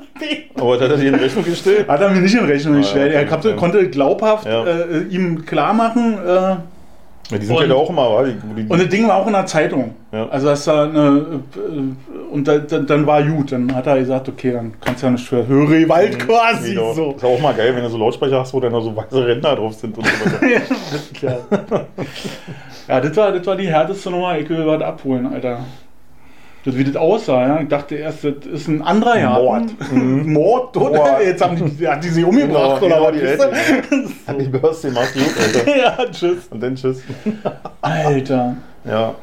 Aber 0.56 0.74
hat 0.74 0.82
er 0.82 0.98
dir 0.98 1.10
in 1.10 1.15
Rechnung 1.15 1.45
gestellt? 1.45 1.88
Hat 1.88 2.02
er 2.02 2.10
mir 2.10 2.19
nicht 2.19 2.36
in 2.36 2.45
Rechnung 2.45 2.76
gestellt. 2.78 3.13
okay. 3.13 3.24
Er 3.24 3.26
konnte, 3.26 3.56
konnte 3.56 3.89
glaubhaft 3.89 4.45
Ja. 4.45 4.65
äh, 4.65 5.04
ihm 5.10 5.45
klar 5.45 5.74
machen. 5.74 6.17
Äh, 6.26 6.56
Ja, 7.32 7.38
die 7.38 7.46
sind 7.46 7.56
Und- 7.58 7.70
ja 7.70 7.76
auch 7.76 7.89
immer? 7.89 8.24
Die, 8.24 8.63
die, 8.63 8.68
und 8.68 8.82
das 8.82 8.89
Ding 8.89 9.08
war 9.08 9.18
auch 9.18 9.28
in 9.28 9.34
der 9.34 9.46
Zeitung. 9.46 9.94
Ja. 10.12 10.28
Also 10.30 10.48
dass 10.48 10.65
da 10.65 10.86
eine, 10.86 11.42
äh, 11.56 12.34
und 12.34 12.48
da, 12.48 12.58
da, 12.58 12.80
dann 12.80 13.06
war 13.06 13.22
gut. 13.24 13.52
Dann 13.52 13.74
hat 13.76 13.86
er 13.86 14.00
gesagt, 14.00 14.28
okay, 14.30 14.52
dann 14.52 14.74
kannst 14.82 15.04
du 15.04 15.08
ja 15.08 15.12
nicht 15.12 15.28
für 15.28 15.46
höhere 15.46 15.82
Gewalt 15.82 16.18
quasi. 16.18 16.74
Genau. 16.74 16.94
So. 16.94 17.12
Ist 17.12 17.24
auch 17.24 17.39
mal 17.39 17.54
geil, 17.54 17.76
wenn 17.76 17.84
du 17.84 17.89
so 17.89 17.98
Lautsprecher 17.98 18.39
hast, 18.39 18.54
wo 18.54 18.60
dann 18.60 18.72
noch 18.72 18.82
so 18.82 18.96
weiße 18.96 19.26
Ränder 19.28 19.56
drauf 19.56 19.76
sind 19.76 19.96
und 19.98 20.06
so 20.08 20.12
weiter. 20.26 20.48
ja, 21.22 21.38
das 21.52 21.62
ja, 22.88 23.02
das 23.02 23.15
war, 23.18 23.32
das 23.32 23.46
war 23.46 23.56
die 23.56 23.68
härteste 23.68 24.10
Nummer. 24.10 24.38
Ich 24.39 24.50
will 24.50 24.65
was 24.65 24.82
abholen, 24.82 25.28
Alter. 25.32 25.60
Das, 26.65 26.76
wie 26.76 26.84
das 26.84 26.95
aussah, 26.98 27.48
ja. 27.48 27.62
Ich 27.62 27.69
dachte 27.69 27.95
erst, 27.95 28.26
das 28.26 28.45
ist 28.45 28.67
ein 28.67 28.82
anderer 28.82 29.17
Jahr. 29.17 29.41
Mord. 29.41 29.91
Mhm. 29.91 30.34
Mord, 30.34 30.76
oder? 30.76 31.24
Jetzt 31.24 31.41
haben 31.41 31.56
die, 31.56 31.88
hat 31.88 32.04
die 32.04 32.10
sie 32.10 32.24
umgebracht, 32.24 32.82
oder 32.82 33.02
was? 33.02 33.13
die 33.13 33.22
wisst 33.22 33.48
ihr? 34.28 34.34
Die 34.34 34.48
Börse 34.48 34.91
macht 34.91 35.13
gut, 35.13 35.34
Alter. 35.39 35.78
ja, 35.78 36.06
tschüss. 36.12 36.48
Und 36.50 36.62
dann 36.62 36.76
tschüss. 36.76 37.02
Alter. 37.82 38.58
Ja, 38.84 39.15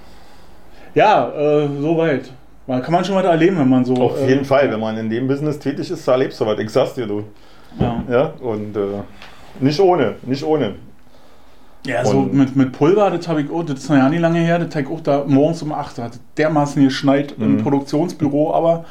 Ja, 0.95 1.29
äh, 1.29 1.69
soweit. 1.79 2.31
Man 2.67 2.83
kann 2.83 2.93
man 2.93 3.05
schon 3.05 3.15
was 3.15 3.25
erleben, 3.25 3.59
wenn 3.59 3.69
man 3.69 3.85
so. 3.85 3.95
auf 3.95 4.21
äh, 4.21 4.29
jeden 4.29 4.45
Fall. 4.45 4.71
Wenn 4.71 4.81
man 4.81 4.97
in 4.97 5.11
dem 5.11 5.29
Business 5.29 5.59
tätig 5.59 5.91
ist, 5.91 6.09
da 6.09 6.13
erlebst 6.13 6.41
du 6.41 6.47
was. 6.47 6.59
Ich 6.59 6.71
sag's 6.71 6.95
dir, 6.95 7.07
du. 7.07 7.23
Ja, 7.79 8.03
Ja, 8.11 8.33
und 8.41 8.77
äh, 8.77 9.03
nicht 9.61 9.79
ohne, 9.79 10.15
nicht 10.23 10.43
ohne. 10.43 10.75
Ja 11.87 12.05
so 12.05 12.19
Und- 12.19 12.35
mit, 12.35 12.57
mit 12.57 12.73
Pulver, 12.73 13.11
das 13.11 13.27
habe 13.29 13.43
ich 13.43 13.51
auch, 13.51 13.63
das 13.65 13.79
ist 13.81 13.89
noch 13.91 13.97
ja 13.97 14.09
nicht 14.09 14.21
lange 14.21 14.41
her, 14.41 14.59
das 14.59 14.71
habe 14.75 14.83
ich 14.83 14.89
auch 14.91 15.01
da 15.01 15.25
morgens 15.27 15.63
um 15.63 15.73
8 15.73 15.99
hat 15.99 16.13
dermaßen 16.37 16.83
geschneit 16.85 17.35
im 17.39 17.57
Mhm. 17.57 17.63
Produktionsbüro, 17.63 18.55
aber 18.55 18.85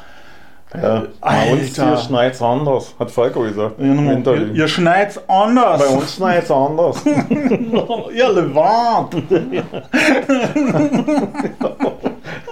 Ja, 0.74 1.04
bei 1.20 1.52
uns 1.52 1.76
hier 1.76 1.96
schneit's 1.96 2.42
anders, 2.42 2.94
hat 2.98 3.10
Falco 3.10 3.40
gesagt. 3.42 3.78
Hinter 3.80 4.34
ihr, 4.36 4.52
ihr 4.52 4.68
schneit's 4.68 5.18
anders. 5.28 5.80
Bei 5.80 5.86
uns 5.96 6.16
schneit's 6.16 6.50
anders. 6.50 7.02
ihr 8.14 8.28
Levant. 8.32 9.14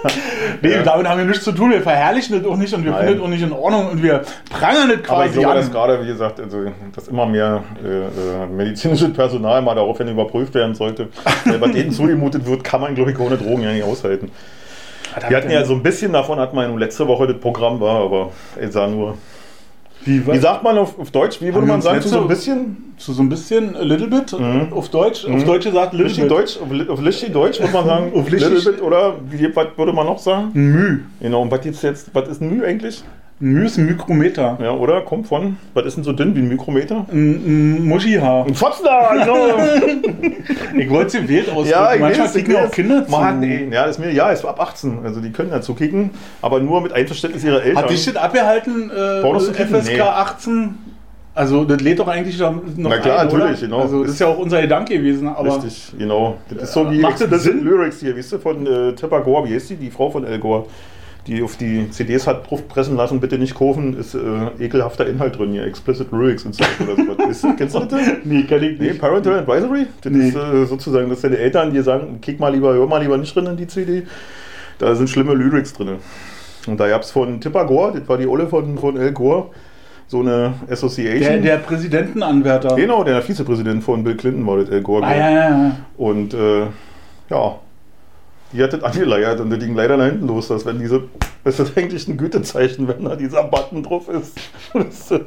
nee, 0.61 0.71
Ja. 0.71 0.83
damit 0.83 1.07
haben 1.07 1.17
wir 1.19 1.25
nichts 1.25 1.43
zu 1.43 1.51
tun. 1.51 1.71
Wir 1.71 1.81
verherrlichen 1.81 2.37
das 2.41 2.49
auch 2.51 2.57
nicht 2.57 2.73
und 2.73 2.83
wir 2.83 2.91
Nein. 2.91 2.99
finden 3.07 3.13
das 3.19 3.25
auch 3.25 3.29
nicht 3.29 3.43
in 3.43 3.51
Ordnung 3.51 3.89
und 3.91 4.03
wir 4.03 4.21
prangern 4.49 4.89
das 4.89 5.09
Aber 5.09 5.25
ich 5.25 5.31
quasi 5.31 5.39
glaube, 5.39 5.55
dass 5.55 5.65
an. 5.67 5.71
gerade, 5.71 6.01
wie 6.03 6.07
gesagt, 6.07 6.39
also, 6.39 6.57
dass 6.95 7.07
immer 7.07 7.25
mehr 7.25 7.63
äh, 7.83 7.87
äh, 7.87 8.47
medizinisches 8.47 9.13
Personal 9.13 9.61
mal 9.61 9.75
daraufhin 9.75 10.07
überprüft 10.07 10.53
werden 10.53 10.75
sollte. 10.75 11.09
Weil 11.45 11.59
bei 11.59 11.67
denen 11.69 11.91
zugemutet 11.91 12.45
wird, 12.45 12.63
kann 12.63 12.81
man, 12.81 12.95
glaube 12.95 13.11
ich, 13.11 13.19
ohne 13.19 13.37
Drogen 13.37 13.61
ja 13.63 13.71
nicht 13.71 13.83
aushalten. 13.83 14.31
Wir 15.29 15.37
hatten 15.37 15.49
ja 15.49 15.63
so 15.63 15.73
ein 15.73 15.81
bisschen 15.83 16.11
davon, 16.11 16.39
hat 16.39 16.53
man 16.53 16.77
letzte 16.77 17.07
Woche 17.07 17.27
das 17.27 17.37
Programm 17.39 17.79
war, 17.79 18.01
aber 18.03 18.31
ich 18.61 18.71
sah 18.71 18.87
nur. 18.87 19.17
Wie, 20.05 20.25
Wie 20.25 20.37
sagt 20.37 20.63
man 20.63 20.77
auf, 20.77 20.97
auf 20.99 21.09
Deutsch? 21.11 21.41
Wie 21.41 21.53
würde 21.53 21.67
man 21.67 21.81
sagen? 21.81 21.95
letzte- 21.97 22.09
So 22.11 22.21
ein 22.21 22.27
bisschen? 22.27 22.93
so, 22.97 23.11
so 23.11 23.21
ein 23.23 23.27
bisschen, 23.29 23.75
a 23.75 23.81
little 23.81 24.07
bit, 24.07 24.31
Mhm. 24.39 24.71
auf 24.71 24.87
Deutsch, 24.89 25.25
auf 25.25 25.31
Mhm. 25.31 25.45
Deutsch 25.45 25.65
gesagt, 25.65 25.91
little 25.93 26.05
Richtig 26.07 26.23
bit. 26.23 26.31
Deutsch? 26.31 26.57
Auf, 26.61 26.71
li- 26.71 26.87
auf 26.87 27.03
richtig 27.03 27.33
Deutsch 27.33 27.59
würde 27.59 27.73
man 27.73 27.85
sagen? 27.85 28.11
Auf 28.15 28.31
richtig- 28.31 28.49
Little 28.53 28.71
bit 28.73 28.81
oder 28.81 29.15
wie, 29.29 29.53
was 29.55 29.67
würde 29.75 29.91
man 29.93 30.05
noch 30.05 30.19
sagen? 30.19 30.51
Müh. 30.53 30.99
Genau, 31.19 31.41
und 31.41 31.51
was 31.51 31.65
jetzt? 31.81 32.09
Was 32.13 32.29
ist 32.29 32.41
ein 32.41 32.55
Müh 32.55 32.63
eigentlich? 32.65 33.03
Ein 33.41 33.51
Müh 33.51 33.65
ist 33.65 33.77
ein 33.77 33.85
Mikrometer. 33.85 34.57
Ja, 34.61 34.71
oder? 34.71 35.01
Kommt 35.01 35.27
von? 35.27 35.57
Was 35.73 35.85
ist 35.85 35.97
denn 35.97 36.05
so 36.05 36.13
dünn 36.13 36.33
wie 36.35 36.39
ein 36.39 36.47
Mikrometer? 36.47 37.05
Ein, 37.11 37.79
ein 37.79 37.85
Muschihaar. 37.85 38.45
Ein 38.45 38.55
Fotzler, 38.55 39.09
genau. 39.19 40.31
Ich 40.77 40.89
wollte 40.89 41.11
sie 41.11 41.27
wild 41.27 41.49
ausdrücken. 41.49 41.69
Ja, 41.69 41.93
ich 41.93 41.99
Manchmal 42.01 42.27
weiß, 42.27 42.35
ich 42.35 42.45
kicken 42.45 42.65
auch. 42.65 42.71
Kinder 42.71 43.05
zu. 43.05 43.11
Man, 43.11 43.43
ey, 43.43 43.69
ja, 43.71 43.85
ist 43.85 43.99
mir, 43.99 44.11
ja, 44.11 44.29
ist 44.29 44.45
ab 44.45 44.59
18. 44.59 44.99
Also 45.03 45.19
die 45.21 45.31
können 45.31 45.49
dazu 45.49 45.73
kicken, 45.73 46.11
aber 46.41 46.59
nur 46.59 46.81
mit 46.81 46.93
Einverständnis 46.93 47.43
ihrer 47.43 47.61
Eltern. 47.61 47.83
Hat 47.83 47.89
dich 47.89 48.05
das 48.05 48.15
abgehalten, 48.15 48.89
äh, 48.89 49.21
Pornos 49.21 49.47
zu 49.47 49.51
kicken? 49.51 49.81
FSK 49.81 49.93
Nee. 49.93 50.01
18? 50.01 50.75
Also 51.33 51.65
das 51.65 51.81
lädt 51.81 51.99
doch 51.99 52.07
eigentlich 52.07 52.39
noch 52.39 52.53
Na 52.77 52.97
klar, 52.97 53.19
ein, 53.19 53.25
natürlich, 53.27 53.59
oder? 53.59 53.67
genau. 53.67 53.81
Also 53.81 54.03
das 54.03 54.13
ist 54.13 54.19
ja 54.19 54.27
auch 54.27 54.37
unser 54.37 54.61
Gedanke 54.61 54.97
gewesen, 54.97 55.27
aber 55.27 55.55
Richtig, 55.57 55.91
genau. 55.97 56.37
Das 56.49 56.63
ist 56.69 56.73
so 56.73 56.89
wie 56.89 56.99
Macht 56.99 57.19
das 57.29 57.43
Sinn? 57.43 57.63
Lyrics 57.63 57.99
hier, 57.99 58.15
weißt 58.17 58.33
du, 58.33 58.39
von 58.39 58.65
äh, 58.65 58.93
Tipper 58.93 59.19
Gore, 59.19 59.49
wie 59.49 59.53
heißt 59.53 59.71
die? 59.71 59.75
Die 59.75 59.91
Frau 59.91 60.09
von 60.09 60.23
El 60.25 60.39
Gore, 60.39 60.65
die 61.27 61.41
auf 61.41 61.57
die 61.57 61.89
CDs 61.89 62.27
hat 62.27 62.49
drauf 62.49 62.67
pressen 62.67 62.95
lassen, 62.95 63.19
bitte 63.19 63.37
nicht 63.39 63.55
kaufen, 63.55 63.97
ist 63.97 64.13
äh, 64.15 64.19
ekelhafter 64.63 65.07
Inhalt 65.07 65.37
drin 65.37 65.51
hier, 65.51 65.65
Explicit 65.65 66.11
Lyrics 66.11 66.45
und 66.45 66.53
so 66.55 66.63
oder 66.83 66.95
sowas. 66.95 67.41
Du, 67.41 67.55
kennst 67.55 67.75
du 67.75 67.79
das? 67.79 67.99
nee, 68.23 68.43
kann 68.43 68.61
ich 68.63 68.79
Nee, 68.79 68.87
nicht. 68.89 69.01
Parental 69.01 69.39
Advisory? 69.39 69.87
Das 70.01 70.11
Nee. 70.11 70.27
ist 70.29 70.35
äh, 70.35 70.65
sozusagen, 70.65 71.09
dass 71.09 71.21
deine 71.21 71.37
Eltern 71.37 71.73
dir 71.73 71.81
sagen, 71.83 72.19
kick 72.21 72.39
mal 72.39 72.53
lieber, 72.53 72.73
hör 72.73 72.85
mal 72.87 73.01
lieber 73.01 73.17
nicht 73.17 73.35
drin 73.35 73.47
in 73.47 73.57
die 73.57 73.67
CD. 73.67 74.03
Da 74.77 74.93
sind 74.93 75.09
schlimme 75.09 75.33
Lyrics 75.33 75.73
drin. 75.73 75.97
Und 76.67 76.79
da 76.79 76.87
gab 76.87 77.01
es 77.01 77.11
von 77.11 77.39
Tipper 77.41 77.65
Gore, 77.65 77.99
das 77.99 78.07
war 78.09 78.17
die 78.17 78.27
Olle 78.27 78.47
von, 78.47 78.77
von 78.77 78.97
El 78.97 79.11
Gore, 79.11 79.47
so 80.07 80.19
eine 80.19 80.53
Association. 80.69 81.21
Der, 81.21 81.39
der 81.39 81.57
Präsidentenanwärter. 81.57 82.75
genau, 82.75 83.03
der 83.03 83.21
Vizepräsident 83.21 83.83
von 83.83 84.03
Bill 84.03 84.15
Clinton 84.15 84.45
war 84.45 84.57
das 84.57 84.69
El 84.69 84.81
Gore. 84.81 85.05
Ah, 85.05 85.15
ja, 85.15 85.29
ja, 85.31 85.49
ja. 85.49 85.71
Und 85.97 86.33
äh, 86.33 86.61
ja, 87.29 87.55
die 88.51 88.63
hat 88.63 88.73
das 88.73 88.83
angeleiert 88.83 89.39
und 89.39 89.49
das 89.49 89.59
ging 89.59 89.75
leider 89.75 89.97
nach 89.97 90.05
hinten 90.05 90.27
los, 90.27 90.47
dass 90.47 90.65
wenn 90.65 90.79
diese, 90.79 91.03
das 91.43 91.59
ist 91.59 91.77
eigentlich 91.77 92.07
ein 92.07 92.17
Gütezeichen, 92.17 92.87
wenn 92.87 93.03
da 93.05 93.15
dieser 93.15 93.43
Button 93.43 93.83
drauf 93.83 94.07
ist. 94.09 94.37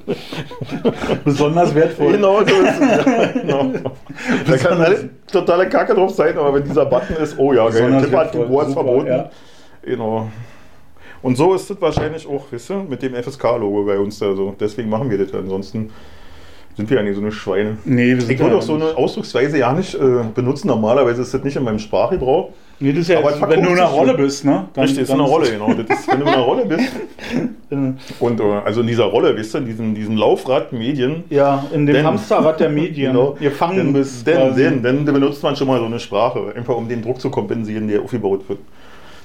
Besonders 1.25 1.75
wertvoll. 1.75 2.13
genau 2.13 2.39
so 2.41 2.55
ist 2.55 2.81
es. 2.81 3.05
Ja, 3.07 3.27
genau. 3.33 3.73
Da 4.47 4.57
kann 4.57 4.81
alle 4.81 5.11
totale 5.31 5.69
Kacke 5.69 5.95
drauf 5.95 6.13
sein, 6.13 6.39
aber 6.39 6.55
wenn 6.55 6.65
dieser 6.65 6.87
Button 6.87 7.17
ist, 7.17 7.39
oh 7.39 7.53
ja, 7.53 7.69
geil, 7.69 8.03
Tipp 8.03 8.15
hat 8.15 8.33
super, 8.33 8.67
verboten. 8.71 9.07
ja. 9.09 9.31
Genau. 9.83 10.29
Und 11.23 11.37
so 11.37 11.55
ist 11.55 11.69
das 11.69 11.81
wahrscheinlich 11.81 12.27
auch, 12.27 12.47
wisst 12.51 12.71
ihr, 12.71 12.85
mit 12.89 13.03
dem 13.03 13.15
FSK-Logo 13.15 13.85
bei 13.85 13.99
uns 13.99 14.19
da 14.19 14.35
so. 14.35 14.55
Deswegen 14.59 14.89
machen 14.89 15.11
wir 15.11 15.19
das. 15.19 15.35
Ansonsten 15.35 15.91
sind 16.79 16.89
wir 16.91 16.97
ja 16.99 17.03
nicht 17.03 17.17
so 17.17 17.21
eine 17.21 17.33
Schweine. 17.33 17.77
Nee, 17.85 18.15
wir 18.15 18.21
sind 18.21 18.31
Ich 18.31 18.39
würde 18.39 18.57
auch 18.57 18.63
so 18.63 18.75
eine 18.75 18.97
Ausdrucksweise 18.97 19.59
ja 19.59 19.73
nicht 19.73 19.97
äh, 19.97 19.99
benutzen. 20.33 20.69
Normalerweise 20.69 21.23
ist 21.23 21.35
das 21.35 21.43
nicht 21.43 21.57
in 21.57 21.65
meinem 21.65 21.81
Sprachgebrauch. 21.81 22.51
Nee, 22.79 22.93
das 22.93 23.01
ist 23.01 23.09
ja, 23.09 23.19
Aber 23.19 23.31
jetzt, 23.33 23.41
wenn 23.43 23.63
du 23.65 23.71
in 23.71 23.79
einer 23.79 23.87
Rolle 23.89 24.15
bist, 24.15 24.45
ne? 24.45 24.69
Dann- 24.75 24.85
Richtig, 24.85 25.03
ist 25.03 25.11
eine 25.11 25.25
Rolle, 25.25 25.51
genau. 25.51 25.75
Das 25.75 25.99
ist, 25.99 26.07
wenn 26.09 26.21
du 26.21 26.27
in 26.27 26.33
einer 26.33 26.43
Rolle 26.43 26.67
bist. 26.67 26.89
Und 28.21 28.41
äh, 28.41 28.43
also 28.65 28.83
in 28.83 28.87
dieser 28.87 29.07
Rolle, 29.07 29.37
wisst 29.37 29.57
ihr, 29.57 29.59
in 29.59 29.67
diesem, 29.67 29.95
diesem 29.97 30.17
Laufrad 30.17 30.73
Medien. 30.73 31.25
Ja, 31.31 31.67
in 31.75 31.85
dem 31.85 31.95
Denn- 31.97 32.07
Hamsterrad 32.07 32.61
der 32.61 32.69
Medien. 32.71 33.13
Genau. 33.13 33.37
Gefangen 33.41 33.77
Denn, 33.79 33.93
bist. 33.95 34.25
denn, 34.25 34.55
denn, 34.55 34.83
denn 34.85 35.05
da 35.05 35.11
benutzt 35.11 35.43
man 35.43 35.57
schon 35.57 35.67
mal 35.67 35.81
so 35.81 35.87
eine 35.87 35.99
Sprache, 35.99 36.53
einfach 36.55 36.77
um 36.77 36.89
den 36.89 37.03
Druck 37.03 37.21
zu 37.21 37.29
kompensieren, 37.31 37.89
der 37.89 38.03
aufgebaut 38.03 38.49
wird. 38.49 38.61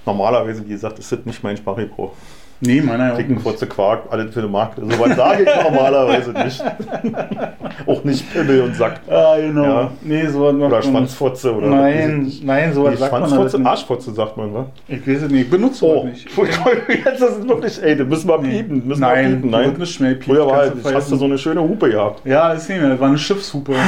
Normalerweise, 0.08 0.66
wie 0.66 0.70
gesagt, 0.70 0.98
ist 0.98 1.12
das 1.12 1.20
nicht 1.24 1.44
mein 1.44 1.56
Sprachgebrauch. 1.56 2.14
Nee, 2.66 2.82
meiner 2.82 3.08
ja 3.08 3.14
auch 3.14 3.18
nicht. 3.18 3.70
Quark, 3.70 4.04
alles 4.10 4.34
für 4.34 4.42
den 4.42 4.52
Markt. 4.52 4.78
So 4.80 5.00
was 5.00 5.16
sage 5.16 5.44
ich 5.44 5.64
normalerweise 5.64 6.32
nicht. 6.32 6.64
auch 7.88 8.04
nicht 8.04 8.32
Pimmel 8.34 8.62
und 8.62 8.76
Sack. 8.76 9.02
Ah, 9.10 9.36
genau. 9.38 9.64
Ja. 9.64 9.92
Nee, 10.02 10.28
so 10.28 10.42
was 10.46 10.54
macht 10.54 10.72
Oder 10.72 10.82
Schwanzfotze 10.82 11.56
oder 11.56 11.68
Nein, 11.68 12.32
nein, 12.44 12.74
so 12.74 12.84
was 12.84 12.92
Nee, 12.92 12.98
sagt 12.98 13.12
man 13.12 13.22
Schwanzfotze, 13.22 13.58
nicht. 13.60 13.68
Arschfotze 13.68 14.12
sagt 14.14 14.38
man, 14.38 14.54
wa? 14.54 14.66
Ich 14.88 15.08
weiß 15.08 15.24
es 15.24 15.32
nicht, 15.32 15.42
ich 15.42 15.50
benutze 15.50 15.80
sowas 15.80 16.02
Oh, 16.04 16.06
nicht. 16.06 16.28
jetzt 17.06 17.22
das 17.22 17.38
ist 17.38 17.48
wirklich, 17.48 17.84
ey, 17.84 17.96
das 17.98 18.08
müssen 18.08 18.28
wir 18.30 18.38
Nee. 18.40 18.58
piepen. 18.62 18.88
Müssen 18.88 19.02
Nein, 19.02 19.26
wir 19.26 19.36
piepen. 19.36 19.50
Nein, 19.50 19.66
wird 19.66 19.78
nicht 19.80 19.94
schnell 19.96 20.16
piepen, 20.16 20.36
Früher 20.36 20.48
war 20.48 20.58
halt, 20.58 20.74
du 20.84 20.94
hast 20.94 21.12
du 21.12 21.16
so 21.16 21.26
eine 21.26 21.38
schöne 21.38 21.62
Hupe 21.62 21.90
gehabt. 21.90 22.26
Ja, 22.26 22.54
ist 22.54 22.70
nicht 22.70 22.80
mehr, 22.80 22.90
das 22.92 23.00
war 23.00 23.08
eine 23.10 23.18
Schiffshupe. 23.18 23.74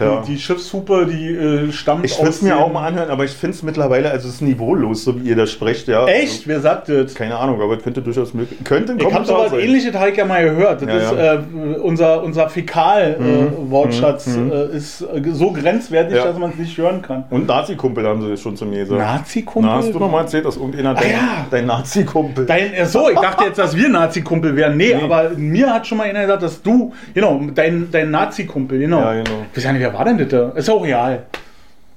Ja. 0.00 0.22
Die, 0.26 0.32
die 0.34 0.38
Schiffshupe, 0.38 1.06
die 1.06 1.28
äh, 1.34 1.72
stammt 1.72 2.04
Ich 2.04 2.16
würde 2.18 2.30
es 2.30 2.42
mir 2.42 2.54
den- 2.54 2.58
auch 2.58 2.72
mal 2.72 2.86
anhören, 2.88 3.10
aber 3.10 3.24
ich 3.24 3.32
finde 3.32 3.54
es 3.56 3.62
mittlerweile, 3.62 4.10
also 4.10 4.28
es 4.28 4.34
ist 4.34 4.40
niveaulos, 4.42 5.04
so 5.04 5.20
wie 5.22 5.28
ihr 5.28 5.36
das 5.36 5.50
sprecht, 5.50 5.88
ja. 5.88 6.06
Echt? 6.06 6.46
Wer 6.48 6.60
sagt 6.60 6.88
das? 6.88 6.96
Also, 6.96 7.14
keine 7.16 7.36
Ahnung, 7.36 7.60
aber 7.60 7.76
es 7.76 7.82
könnte 7.82 8.02
durchaus 8.02 8.34
möglich 8.34 8.58
Könnte 8.64 8.92
ein 8.92 9.00
Ich 9.00 9.12
habe 9.12 9.24
sowas 9.24 9.52
ähnliches, 9.52 9.94
ich 9.94 10.16
ja 10.16 10.24
mal 10.24 10.42
gehört. 10.44 10.82
Das 10.82 10.88
Ja, 10.88 10.96
ist, 10.96 11.12
ja. 11.12 11.34
Äh, 11.34 11.38
unser, 11.80 12.22
unser 12.22 12.48
Fäkal-Wortschatz 12.48 14.26
Mhm. 14.28 14.52
äh, 14.52 14.76
ist 14.76 15.02
äh, 15.02 15.22
so 15.32 15.52
grenzwertig, 15.52 16.16
dass 16.16 16.38
man 16.38 16.50
es 16.50 16.56
nicht 16.56 16.76
hören 16.78 17.02
kann. 17.02 17.24
Und 17.30 17.46
Nazi-Kumpel 17.46 18.06
haben 18.06 18.22
sie 18.22 18.36
schon 18.36 18.56
zu 18.56 18.64
mir 18.66 18.80
gesagt. 18.80 19.00
Nazi-Kumpel? 19.00 19.70
Na, 19.70 19.76
hast 19.78 19.92
du 19.94 19.98
noch 19.98 20.10
mal 20.10 20.20
erzählt, 20.22 20.44
dass 20.44 20.56
irgendeiner 20.56 20.94
Ach 20.96 21.00
dein, 21.00 21.10
ja. 21.10 21.46
dein 21.50 21.66
Nazi-Kumpel. 21.66 22.46
Dein, 22.46 22.72
äh, 22.74 22.86
so, 22.86 23.08
ich 23.10 23.18
dachte 23.18 23.44
jetzt, 23.44 23.58
dass 23.58 23.76
wir 23.76 23.88
Nazi-Kumpel 23.88 24.56
wären. 24.56 24.76
Nee, 24.76 24.94
aber 24.94 25.30
mir 25.36 25.72
hat 25.72 25.86
schon 25.86 25.98
mal 25.98 26.04
einer 26.08 26.22
gesagt, 26.22 26.42
dass 26.42 26.62
du, 26.62 26.92
genau, 27.14 27.40
dein, 27.54 27.88
dein 27.90 28.10
Nazi-Kumpel, 28.10 28.78
genau. 28.78 29.00
Ja, 29.00 29.12
genau. 29.14 29.30
Ich 29.50 29.56
weiß 29.58 29.64
ja 29.64 29.72
nicht, 29.72 29.82
wer 29.82 29.89
war 29.92 30.04
denn 30.04 30.18
das 30.18 30.28
da? 30.28 30.50
Ist 30.50 30.70
auch 30.70 30.82
real. 30.82 31.26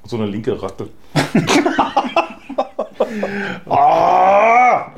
So 0.06 0.18
eine 0.18 0.26
linke 0.28 0.62
Ratte. 0.62 0.88
Ah! 3.70 4.92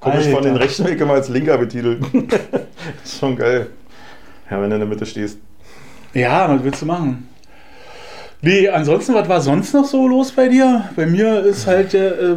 Komme 0.00 0.20
ich 0.20 0.28
von 0.28 0.42
den 0.42 0.56
rechten 0.56 0.86
Weg 0.86 1.00
immer 1.00 1.14
als 1.14 1.28
linker 1.28 1.58
betitelt. 1.58 2.04
ist 3.04 3.18
schon 3.18 3.36
geil. 3.36 3.68
Ja, 4.50 4.60
wenn 4.60 4.70
du 4.70 4.76
in 4.76 4.80
der 4.80 4.88
Mitte 4.88 5.06
stehst. 5.06 5.38
Ja, 6.14 6.48
was 6.48 6.62
willst 6.62 6.82
du 6.82 6.86
machen? 6.86 7.28
Nee, 8.42 8.68
ansonsten, 8.68 9.14
was 9.14 9.28
war 9.28 9.40
sonst 9.40 9.72
noch 9.74 9.84
so 9.84 10.06
los 10.06 10.30
bei 10.30 10.48
dir? 10.48 10.84
Bei 10.94 11.06
mir 11.06 11.40
ist 11.40 11.66
halt, 11.66 11.94
äh, 11.94 12.36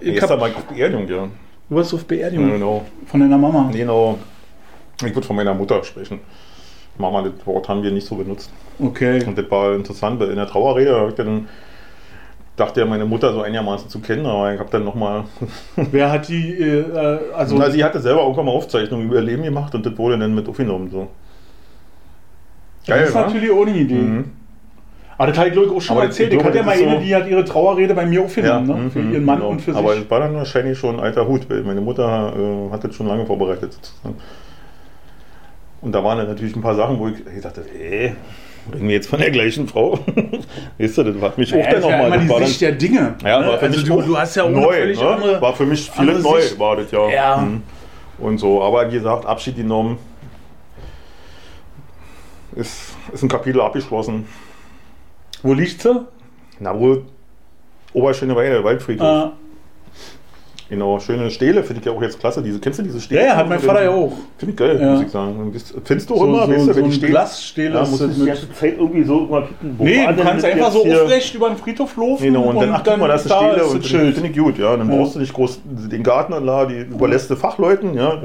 ich 0.00 0.14
Gestern 0.14 0.30
hab, 0.30 0.40
mal 0.40 0.50
auf 0.54 0.64
Beerdigung, 0.64 1.08
ja. 1.08 1.28
du 1.68 1.76
warst 1.76 1.92
auf 1.92 2.04
Beerdigung 2.04 2.52
Genau. 2.52 2.84
von 3.06 3.20
deiner 3.20 3.36
Mama. 3.36 3.68
Genau. 3.72 4.18
Ich 5.04 5.14
würde 5.14 5.26
von 5.26 5.36
meiner 5.36 5.52
Mutter 5.54 5.82
sprechen. 5.84 6.20
Mama, 7.00 7.22
das 7.22 7.46
Wort 7.46 7.68
haben 7.68 7.82
wir 7.82 7.90
nicht 7.90 8.06
so 8.06 8.14
benutzt. 8.16 8.50
Okay. 8.78 9.24
Und 9.26 9.36
das 9.36 9.50
war 9.50 9.74
interessant, 9.74 10.20
weil 10.20 10.30
in 10.30 10.36
der 10.36 10.46
Trauerrede 10.46 10.98
hab 11.00 11.08
ich 11.08 11.14
dann 11.14 11.48
dachte 12.56 12.80
ja 12.80 12.86
meine 12.86 13.06
Mutter 13.06 13.32
so 13.32 13.42
einigermaßen 13.42 13.88
zu 13.88 14.00
kennen, 14.00 14.26
aber 14.26 14.52
ich 14.52 14.60
habe 14.60 14.70
dann 14.70 14.84
nochmal, 14.84 15.24
Wer 15.76 16.10
hat 16.12 16.28
die, 16.28 16.52
äh, 16.58 16.80
äh, 16.80 17.18
also, 17.34 17.56
also 17.58 17.72
sie 17.72 17.82
hatte 17.82 18.00
selber 18.00 18.22
irgendwann 18.22 18.46
mal 18.46 18.52
Aufzeichnungen 18.52 19.06
über 19.06 19.16
ihr 19.16 19.22
Leben 19.22 19.42
gemacht 19.42 19.74
und 19.74 19.84
das 19.84 19.96
wurde 19.96 20.18
dann 20.18 20.34
mit 20.34 20.48
aufgenommen. 20.48 20.90
So. 20.90 21.08
das 22.86 23.08
ist 23.08 23.14
wa? 23.14 23.22
natürlich 23.22 23.50
ohne 23.50 23.70
Idee. 23.72 23.94
Mhm. 23.94 24.24
Aber 25.16 25.28
das 25.28 25.38
habe 25.38 25.48
ich, 25.48 25.52
glaube 25.52 25.68
ich, 25.68 25.74
auch 25.74 25.80
schon 25.82 25.96
Aber 25.96 26.04
mal 26.04 26.08
erzählt. 26.08 26.32
ich 26.32 26.42
hatte 26.42 26.56
ja 26.58 26.62
mal 26.64 26.72
das 26.78 26.82
eine, 26.82 26.96
so- 26.96 27.02
die 27.02 27.14
hat 27.14 27.28
ihre 27.28 27.44
Trauerrede 27.44 27.94
bei 27.94 28.06
mir 28.06 28.22
aufgenommen, 28.22 28.66
ne? 28.66 28.74
mhm, 28.74 28.90
für 28.90 29.00
ihren 29.00 29.24
Mann 29.24 29.36
genau. 29.38 29.50
und 29.50 29.60
für 29.60 29.74
Aber 29.76 29.92
sich. 29.92 30.04
es 30.04 30.10
war 30.10 30.20
dann 30.20 30.34
wahrscheinlich 30.34 30.78
schon 30.78 30.96
ein 30.96 31.00
alter 31.00 31.28
Hut, 31.28 31.48
weil 31.50 31.62
meine 31.62 31.82
Mutter 31.82 32.32
äh, 32.34 32.72
hat 32.72 32.84
das 32.84 32.94
schon 32.94 33.06
lange 33.06 33.26
vorbereitet. 33.26 33.74
Sozusagen. 33.74 34.16
Und 35.82 35.92
da 35.92 36.04
waren 36.04 36.18
dann 36.18 36.28
natürlich 36.28 36.54
ein 36.56 36.62
paar 36.62 36.74
Sachen, 36.74 36.98
wo 36.98 37.08
ich, 37.08 37.14
ich 37.34 37.42
dachte, 37.42 37.64
ey, 37.78 38.14
reden 38.72 38.88
wir 38.88 38.94
jetzt 38.94 39.08
von 39.08 39.18
der 39.18 39.30
gleichen 39.30 39.66
Frau? 39.66 39.98
weißt 40.78 40.98
du, 40.98 41.02
das 41.04 41.22
hat 41.22 41.38
mich 41.38 41.50
Ja, 41.50 41.58
auch 41.58 41.64
dann 41.70 41.72
ja 41.74 41.80
nochmal. 41.80 42.06
immer 42.06 42.16
das 42.16 42.22
die 42.24 42.28
war 42.30 42.38
dann- 42.40 42.48
Sicht 42.48 42.60
der 42.60 42.72
Dinge. 42.72 43.14
Ja, 43.24 43.40
ne? 43.40 43.46
war 43.46 43.58
für 43.58 43.66
also 43.66 43.94
mich 43.96 44.06
du, 44.06 44.18
hast 44.18 44.36
ja 44.36 44.44
auch 44.44 44.50
neu, 44.50 44.86
ne? 44.94 45.00
andere. 45.08 45.40
War 45.40 45.54
für 45.54 45.66
mich 45.66 45.90
vieles 45.90 46.22
neu, 46.22 46.40
war 46.58 46.76
das 46.76 46.90
ja. 46.90 47.08
Ja. 47.10 47.36
Mhm. 47.38 47.62
Und 48.18 48.38
so, 48.38 48.62
aber 48.62 48.86
wie 48.88 48.94
gesagt, 48.96 49.24
Abschied 49.24 49.56
genommen. 49.56 49.98
Ist, 52.54 52.94
ist 53.12 53.22
ein 53.22 53.28
Kapitel 53.28 53.60
abgeschlossen. 53.60 54.26
Wo 55.42 55.54
liegt 55.54 55.80
sie? 55.80 56.06
Na 56.58 56.78
wohl, 56.78 57.04
Oberschöneweide, 57.94 58.62
Waldfriedhof. 58.62 59.06
Äh, 59.06 59.30
Genau, 60.70 61.00
schöne 61.00 61.28
Stele, 61.32 61.64
finde 61.64 61.80
ich 61.80 61.86
ja 61.86 61.92
auch 61.92 62.00
jetzt 62.00 62.20
klasse. 62.20 62.40
Diese, 62.42 62.60
kennst 62.60 62.78
du 62.78 62.84
diese 62.84 63.00
Stele? 63.00 63.22
ja, 63.22 63.26
ja, 63.26 63.36
hat 63.36 63.48
mein 63.48 63.58
Vater 63.58 63.82
ja 63.82 63.90
auch. 63.90 64.12
Finde 64.38 64.52
ich 64.52 64.56
geil, 64.56 64.78
Ja. 64.80 64.92
muss 64.92 65.02
ich 65.02 65.10
sagen. 65.10 65.36
Und 65.36 65.64
Findest 65.84 66.08
du 66.08 66.16
So, 66.16 66.24
immer, 66.24 66.46
so, 66.46 66.52
weißt 66.52 66.60
du, 66.60 66.72
so 66.72 66.76
wenn 66.76 66.84
die 66.84 66.92
stehen. 66.92 67.10
Glasstähle 67.10 67.74
Ja, 67.74 67.80
muss 67.80 68.00
ich 68.00 68.14
die 68.14 68.24
ganze 68.24 68.52
Zeit 68.52 68.74
irgendwie 68.78 69.02
so 69.02 69.18
immer 69.26 69.42
gucken, 69.42 69.74
wo 69.76 69.84
Nee, 69.84 70.06
du 70.06 70.22
kannst 70.22 70.44
einfach 70.44 70.70
so 70.70 70.84
aufrecht 70.84 71.34
über 71.34 71.48
den 71.48 71.56
Friedhof 71.58 71.96
laufen 71.96 72.22
Genau, 72.22 72.42
und, 72.44 72.60
dann, 72.60 72.72
ach, 72.72 72.82
guck 72.84 72.98
mal, 72.98 73.08
da 73.08 73.14
ist 73.14 73.30
eine 73.32 73.50
Stele 73.50 73.66
und 73.66 73.84
Schild. 73.84 74.14
finde 74.14 74.30
ich 74.30 74.38
gut, 74.38 74.58
ja. 74.58 74.76
Dann 74.76 74.88
brauchst 74.88 75.16
du 75.16 75.18
nicht 75.18 75.32
groß 75.32 75.60
den 75.64 76.04
Garten 76.04 76.32
anladen, 76.34 76.72
die 76.88 76.94
überlässt 76.94 77.28
du 77.30 77.34
Fachleuten, 77.36 77.94
ja. 77.94 78.18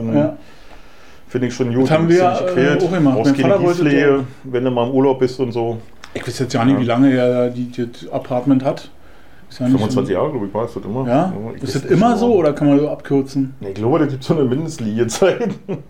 Finde 1.27 1.47
ich 1.47 1.53
schon 1.55 1.73
gut. 1.73 1.85
Das 1.85 1.91
haben 1.91 2.07
wir, 2.07 2.21
äh, 2.21 2.77
auch 2.77 2.91
gemacht. 2.91 3.15
brauchst 3.15 3.37
Mein 3.41 3.61
wollte 3.63 4.23
wenn 4.43 4.63
du 4.63 4.69
mal 4.69 4.87
im 4.87 4.93
Urlaub 4.93 5.17
bist 5.17 5.39
und 5.39 5.51
so. 5.51 5.77
Ich 6.13 6.25
weiß 6.25 6.39
jetzt 6.39 6.53
ja 6.53 6.63
nicht, 6.63 6.79
wie 6.79 6.85
lange 6.85 7.13
er 7.13 7.49
die, 7.49 7.71
das 7.71 8.09
Apartment 8.11 8.63
hat. 8.63 8.89
Ja 9.51 9.67
nicht 9.67 9.77
25 9.77 10.13
Jahre, 10.13 10.31
glaube 10.31 10.47
ich, 10.47 10.53
war 10.53 10.65
es 10.65 10.73
das 10.73 10.83
immer. 10.83 11.07
Ja? 11.07 11.33
ich 11.55 11.63
Ist 11.63 11.75
das 11.75 11.85
immer 11.85 12.17
so 12.17 12.33
oder 12.35 12.53
kann 12.53 12.67
man 12.67 12.79
so 12.79 12.89
abkürzen? 12.89 13.53
Nee, 13.59 13.69
Ich 13.69 13.75
glaube, 13.75 13.99
da 13.99 14.05
gibt 14.05 14.21
es 14.21 14.27
so 14.27 14.35
eine 14.35 14.43
Mindestliegezeit. 14.45 15.49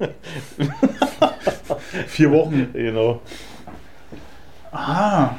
Vier 2.08 2.32
Wochen. 2.32 2.68
genau. 2.74 3.22
Ah. 4.72 5.30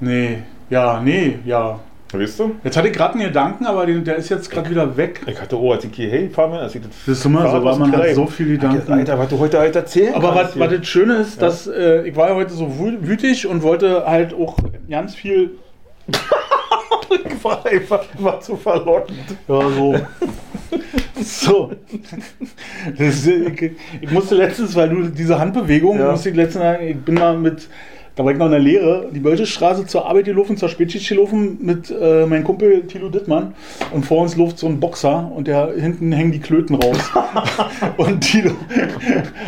Nee. 0.00 0.38
Ja, 0.70 1.00
nee, 1.02 1.38
ja. 1.44 1.80
Weißt 2.12 2.40
du? 2.40 2.52
Jetzt 2.64 2.74
hatte 2.76 2.88
ich 2.88 2.94
gerade 2.94 3.14
einen 3.14 3.24
Gedanken, 3.24 3.66
aber 3.66 3.84
den, 3.84 4.02
der 4.02 4.16
ist 4.16 4.30
jetzt 4.30 4.50
gerade 4.50 4.70
wieder 4.70 4.96
weg. 4.96 5.20
Ich 5.26 5.38
hatte, 5.38 5.60
oh, 5.60 5.72
als 5.72 5.84
ich 5.84 5.94
hierher 5.94 6.28
gefahren 6.28 6.52
bin, 6.52 6.60
als 6.60 6.74
ich 6.74 6.80
das 6.80 6.90
Das 7.04 7.18
ist 7.18 7.24
immer 7.26 7.50
so, 7.50 7.62
weil 7.62 7.76
man 7.76 7.92
hat 7.94 8.14
so 8.14 8.26
viele 8.26 8.52
Gedanken. 8.52 8.90
Alter, 8.92 9.18
was 9.18 9.28
du 9.28 9.38
heute 9.38 9.58
halt 9.58 9.76
erzählen 9.76 10.14
Aber 10.14 10.34
was, 10.34 10.58
was 10.58 10.68
hier. 10.70 10.78
das 10.78 10.86
Schöne 10.86 11.14
ist, 11.16 11.38
Ja. 11.40 11.48
dass 11.48 11.66
äh, 11.66 12.08
ich 12.08 12.16
war 12.16 12.30
ja 12.30 12.34
heute 12.34 12.54
so 12.54 12.64
wü- 12.64 12.96
wütig 13.02 13.46
und 13.46 13.62
wollte 13.62 14.06
halt 14.06 14.32
auch 14.32 14.56
ganz 14.88 15.14
viel. 15.14 15.50
War 17.42 17.64
einfach 17.66 18.04
immer 18.18 18.40
zu 18.40 18.56
verlockend. 18.56 19.18
Ja, 19.46 19.60
so. 19.70 19.96
so. 21.22 21.72
Ist- 22.98 23.26
ich, 23.26 23.72
ich 24.00 24.10
musste 24.10 24.34
letztens, 24.34 24.74
weil 24.74 24.88
du 24.88 25.02
diese 25.08 25.38
Handbewegung, 25.38 25.98
Ja. 25.98 26.10
musste 26.12 26.30
ich 26.30 26.36
letztens 26.36 26.62
sagen, 26.64 26.86
ich 26.86 26.96
bin 26.96 27.14
mal 27.14 27.36
mit. 27.36 27.68
Da 28.16 28.24
war 28.24 28.32
ich 28.32 28.38
noch 28.38 28.46
in 28.46 28.50
der 28.50 28.60
Lehre, 28.60 29.06
die 29.14 29.20
Böltestraße 29.20 29.86
zur 29.86 30.04
Arbeit 30.08 30.24
gelaufen, 30.24 30.56
zur 30.56 30.68
Spätschicht 30.68 31.08
gelaufen 31.08 31.56
mit 31.60 31.88
äh, 31.88 32.26
meinem 32.26 32.42
Kumpel 32.42 32.82
Thilo 32.88 33.10
Dittmann. 33.10 33.54
Und 33.92 34.04
vor 34.06 34.22
uns 34.22 34.34
läuft 34.34 34.58
so 34.58 34.66
ein 34.66 34.80
Boxer 34.80 35.30
und 35.32 35.46
der 35.46 35.72
hinten 35.78 36.10
hängen 36.10 36.32
die 36.32 36.40
Klöten 36.40 36.74
raus. 36.74 36.98
und 37.96 38.20
Thilo 38.22 38.50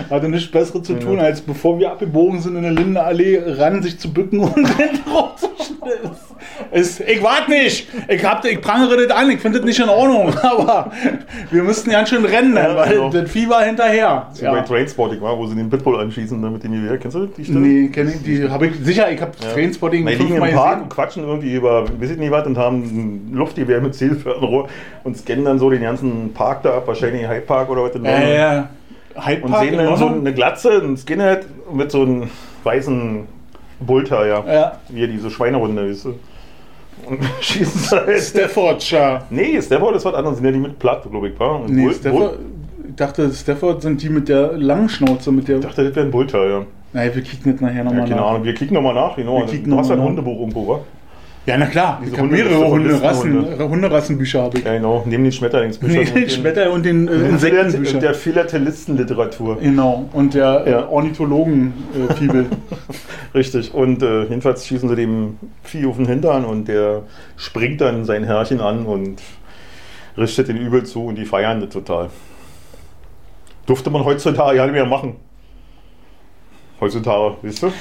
hatte 0.08 0.28
nichts 0.28 0.52
Besseres 0.52 0.84
zu 0.84 0.94
tun, 1.00 1.18
als 1.18 1.40
bevor 1.40 1.80
wir 1.80 1.90
abgebogen 1.90 2.40
sind 2.40 2.54
in 2.54 2.62
der 2.62 2.70
Lindenallee, 2.70 3.40
ran 3.44 3.82
sich 3.82 3.98
zu 3.98 4.12
bücken 4.12 4.38
und 4.38 4.54
hinten 4.76 5.10
rauszuschneiden. 5.10 6.10
Es, 6.70 7.00
ich 7.00 7.22
warte 7.22 7.50
nicht. 7.50 7.88
Ich, 8.08 8.24
hab, 8.24 8.44
ich 8.44 8.60
prangere 8.60 9.06
das 9.06 9.16
an. 9.16 9.30
Ich 9.30 9.40
finde 9.40 9.58
das 9.58 9.66
nicht 9.66 9.78
in 9.80 9.88
Ordnung. 9.88 10.32
Aber 10.42 10.90
wir 11.50 11.62
müssten 11.62 11.90
ganz 11.90 12.08
schön 12.08 12.24
rennen, 12.24 12.56
Ja, 12.56 12.76
weil 12.76 12.92
genau. 12.94 13.10
das 13.10 13.30
Vieh 13.30 13.48
war 13.48 13.62
hinterher. 13.64 14.28
So 14.32 14.46
bei 14.46 14.60
Trainspotting 14.60 15.20
war, 15.20 15.36
wo 15.36 15.46
sie 15.46 15.54
den 15.56 15.70
Pitbull 15.70 16.00
anschießen 16.00 16.40
ne, 16.40 16.50
mit 16.50 16.62
dem 16.64 16.72
Gewehr. 16.72 16.98
Kennst 16.98 17.16
du 17.16 17.26
die 17.26 17.44
Stelle? 17.44 17.60
Nee, 17.60 17.88
kenn 17.88 18.08
ich, 18.08 18.22
die 18.22 18.48
habe 18.48 18.66
ich 18.68 18.76
sicher. 18.82 19.10
Ich 19.10 19.20
habe 19.20 19.32
Trainspotting 19.54 20.06
Die 20.06 20.14
liegen 20.14 20.36
im 20.36 20.54
Park 20.54 20.82
und 20.82 20.88
quatschen 20.90 21.24
irgendwie 21.24 21.54
über, 21.54 21.84
weiß 22.00 22.10
ich 22.10 22.18
nicht 22.18 22.30
was, 22.30 22.46
und 22.46 22.56
haben 22.58 22.82
ein 22.82 23.32
Luftgewehr 23.34 23.80
mit 23.80 23.94
Zielfernrohr 23.94 24.68
und 25.04 25.16
scannen 25.16 25.44
dann 25.44 25.58
so 25.58 25.70
den 25.70 25.82
ganzen 25.82 26.32
Park 26.32 26.62
da 26.62 26.76
ab, 26.76 26.86
wahrscheinlich 26.86 27.26
Hyde 27.28 27.42
Park 27.42 27.70
oder 27.70 27.84
was 27.84 27.94
in 27.94 28.04
Ja, 28.04 28.20
ja. 28.20 28.68
Hyde 29.16 29.42
Und 29.42 29.50
Park 29.50 29.64
sehen 29.64 29.74
in 29.74 29.86
dann 29.86 29.96
so 29.96 30.06
eine 30.06 30.32
Glatze, 30.32 30.70
ein 30.82 30.96
Skinhead 30.96 31.44
mit 31.72 31.90
so 31.90 32.02
einem 32.02 32.30
weißen 32.64 33.26
Bullter, 33.80 34.26
ja. 34.26 34.44
Ja. 34.46 34.72
Wie 34.88 35.06
diese 35.06 35.30
Schweinehunde, 35.30 35.88
weißt 35.88 36.04
du. 36.06 36.14
Und 37.06 37.18
schießen 37.40 37.98
halt. 37.98 38.20
Staffordshire. 38.20 39.22
Nee, 39.30 39.60
Stafford 39.60 39.96
ist 39.96 40.04
was 40.04 40.14
anderes, 40.14 40.36
sind 40.38 40.46
ja 40.46 40.52
die 40.52 40.58
mit 40.60 40.78
Platt, 40.78 41.02
glaube 41.10 41.28
ich, 41.28 41.38
war. 41.40 41.60
Nee, 41.66 41.84
Bull- 41.84 41.94
Stafford. 41.94 42.38
Ich 42.88 42.96
dachte, 42.96 43.30
Stafford 43.32 43.82
sind 43.82 44.02
die 44.02 44.08
mit 44.10 44.28
der 44.28 44.52
langen 44.58 44.88
Schnauze, 44.88 45.30
mit 45.32 45.48
der. 45.48 45.56
Ich 45.58 45.64
dachte, 45.64 45.84
das 45.84 45.94
wäre 45.94 46.06
ein 46.06 46.10
Bullter, 46.10 46.46
ja. 46.48 46.62
Nein, 46.92 47.10
wir 47.14 47.22
kicken 47.22 47.52
das 47.52 47.60
nachher 47.60 47.76
ja 47.78 47.84
nochmal 47.84 48.02
keine 48.08 48.16
nach. 48.20 48.26
Ahnung, 48.30 48.44
wir 48.44 48.54
kicken 48.54 48.74
nochmal 48.74 48.94
nach, 48.94 49.14
genau. 49.16 49.38
Wir 49.38 49.46
kicken 49.46 49.70
du 49.70 49.76
hast 49.78 49.88
ja 49.88 49.94
ein 49.94 50.00
nach. 50.00 50.06
Hundebuch 50.06 50.40
irgendwo, 50.40 50.66
wa? 50.68 50.80
Ja, 51.46 51.56
na 51.56 51.66
klar. 51.66 51.98
Diese 52.02 52.12
Ich 52.12 52.18
habe 52.20 52.28
Hunde- 52.30 52.44
mehrere 52.44 52.68
Hunderassen, 52.70 53.32
Listenhunde. 53.38 53.68
Hunderassenbücher 53.70 54.42
habe 54.42 54.58
ich. 54.58 54.64
Ja, 54.64 54.74
genau, 54.74 55.02
neben 55.06 55.22
den 55.22 55.32
Schmetterlingsbüchern. 55.32 55.96
Nee, 55.96 56.08
und 56.08 56.14
den 56.16 56.28
Schmetter 56.30 56.70
und 56.72 56.84
den 56.84 57.08
äh, 57.08 57.10
und 57.12 58.02
der, 58.02 58.12
Philatelisten-Literatur. 58.14 59.56
Genau, 59.60 60.06
und 60.12 60.34
der 60.34 60.64
Ja. 60.66 60.80
äh, 60.80 60.84
Ornithologen-Fibel. 60.90 62.46
Richtig. 63.34 63.72
Und 63.72 64.02
äh, 64.02 64.24
jedenfalls 64.24 64.66
schießen 64.66 64.88
sie 64.88 64.96
dem 64.96 65.38
Vieh 65.62 65.86
auf 65.86 65.96
den 65.96 66.06
Hintern 66.06 66.44
und 66.44 66.66
der 66.66 67.04
springt 67.36 67.80
dann 67.80 68.04
sein 68.04 68.24
Herrchen 68.24 68.60
an 68.60 68.86
und 68.86 69.22
richtet 70.16 70.48
den 70.48 70.56
übel 70.56 70.84
zu 70.84 71.04
und 71.04 71.16
die 71.16 71.24
feiern 71.24 71.60
das 71.60 71.70
total. 71.70 72.10
Durfte 73.66 73.90
man 73.90 74.04
heutzutage 74.04 74.56
ja 74.56 74.64
nicht 74.64 74.74
mehr 74.74 74.86
machen. 74.86 75.16
Heutzutage, 76.80 77.36
weißt 77.42 77.62
du? 77.62 77.72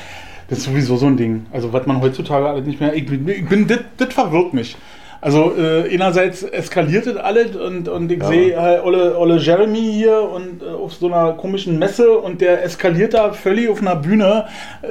Das 0.50 0.60
ist 0.60 0.66
sowieso 0.66 0.98
so 0.98 1.06
ein 1.06 1.18
Ding. 1.18 1.46
Also, 1.52 1.72
was 1.74 1.86
man 1.86 2.02
heutzutage 2.02 2.48
alles 2.48 2.66
nicht 2.66 2.80
mehr. 2.80 2.94
Ich 2.94 3.06
bin, 3.06 3.28
ich 3.28 3.48
bin 3.48 3.68
das 3.68 4.14
verwirrt 4.14 4.54
mich. 4.54 4.76
Also 5.22 5.54
äh, 5.58 5.94
einerseits 5.94 6.44
eskaliert 6.44 7.06
es 7.06 7.18
alles 7.18 7.56
und, 7.56 7.90
und 7.90 8.10
ich 8.12 8.20
Ja. 8.22 8.28
sehe 8.30 8.62
halt 8.62 8.84
Olle, 8.86 9.18
Olle 9.18 9.38
Jeremy 9.38 9.92
hier 9.94 10.22
und 10.22 10.64
äh, 10.64 10.68
auf 10.70 10.94
so 10.94 11.08
einer 11.08 11.34
komischen 11.34 11.78
Messe 11.78 12.10
und 12.18 12.40
der 12.40 12.64
eskaliert 12.64 13.14
da 13.14 13.34
völlig 13.34 13.68
auf 13.70 13.82
einer 13.82 13.98
Bühne. 13.98 14.46
Äh, 14.82 14.88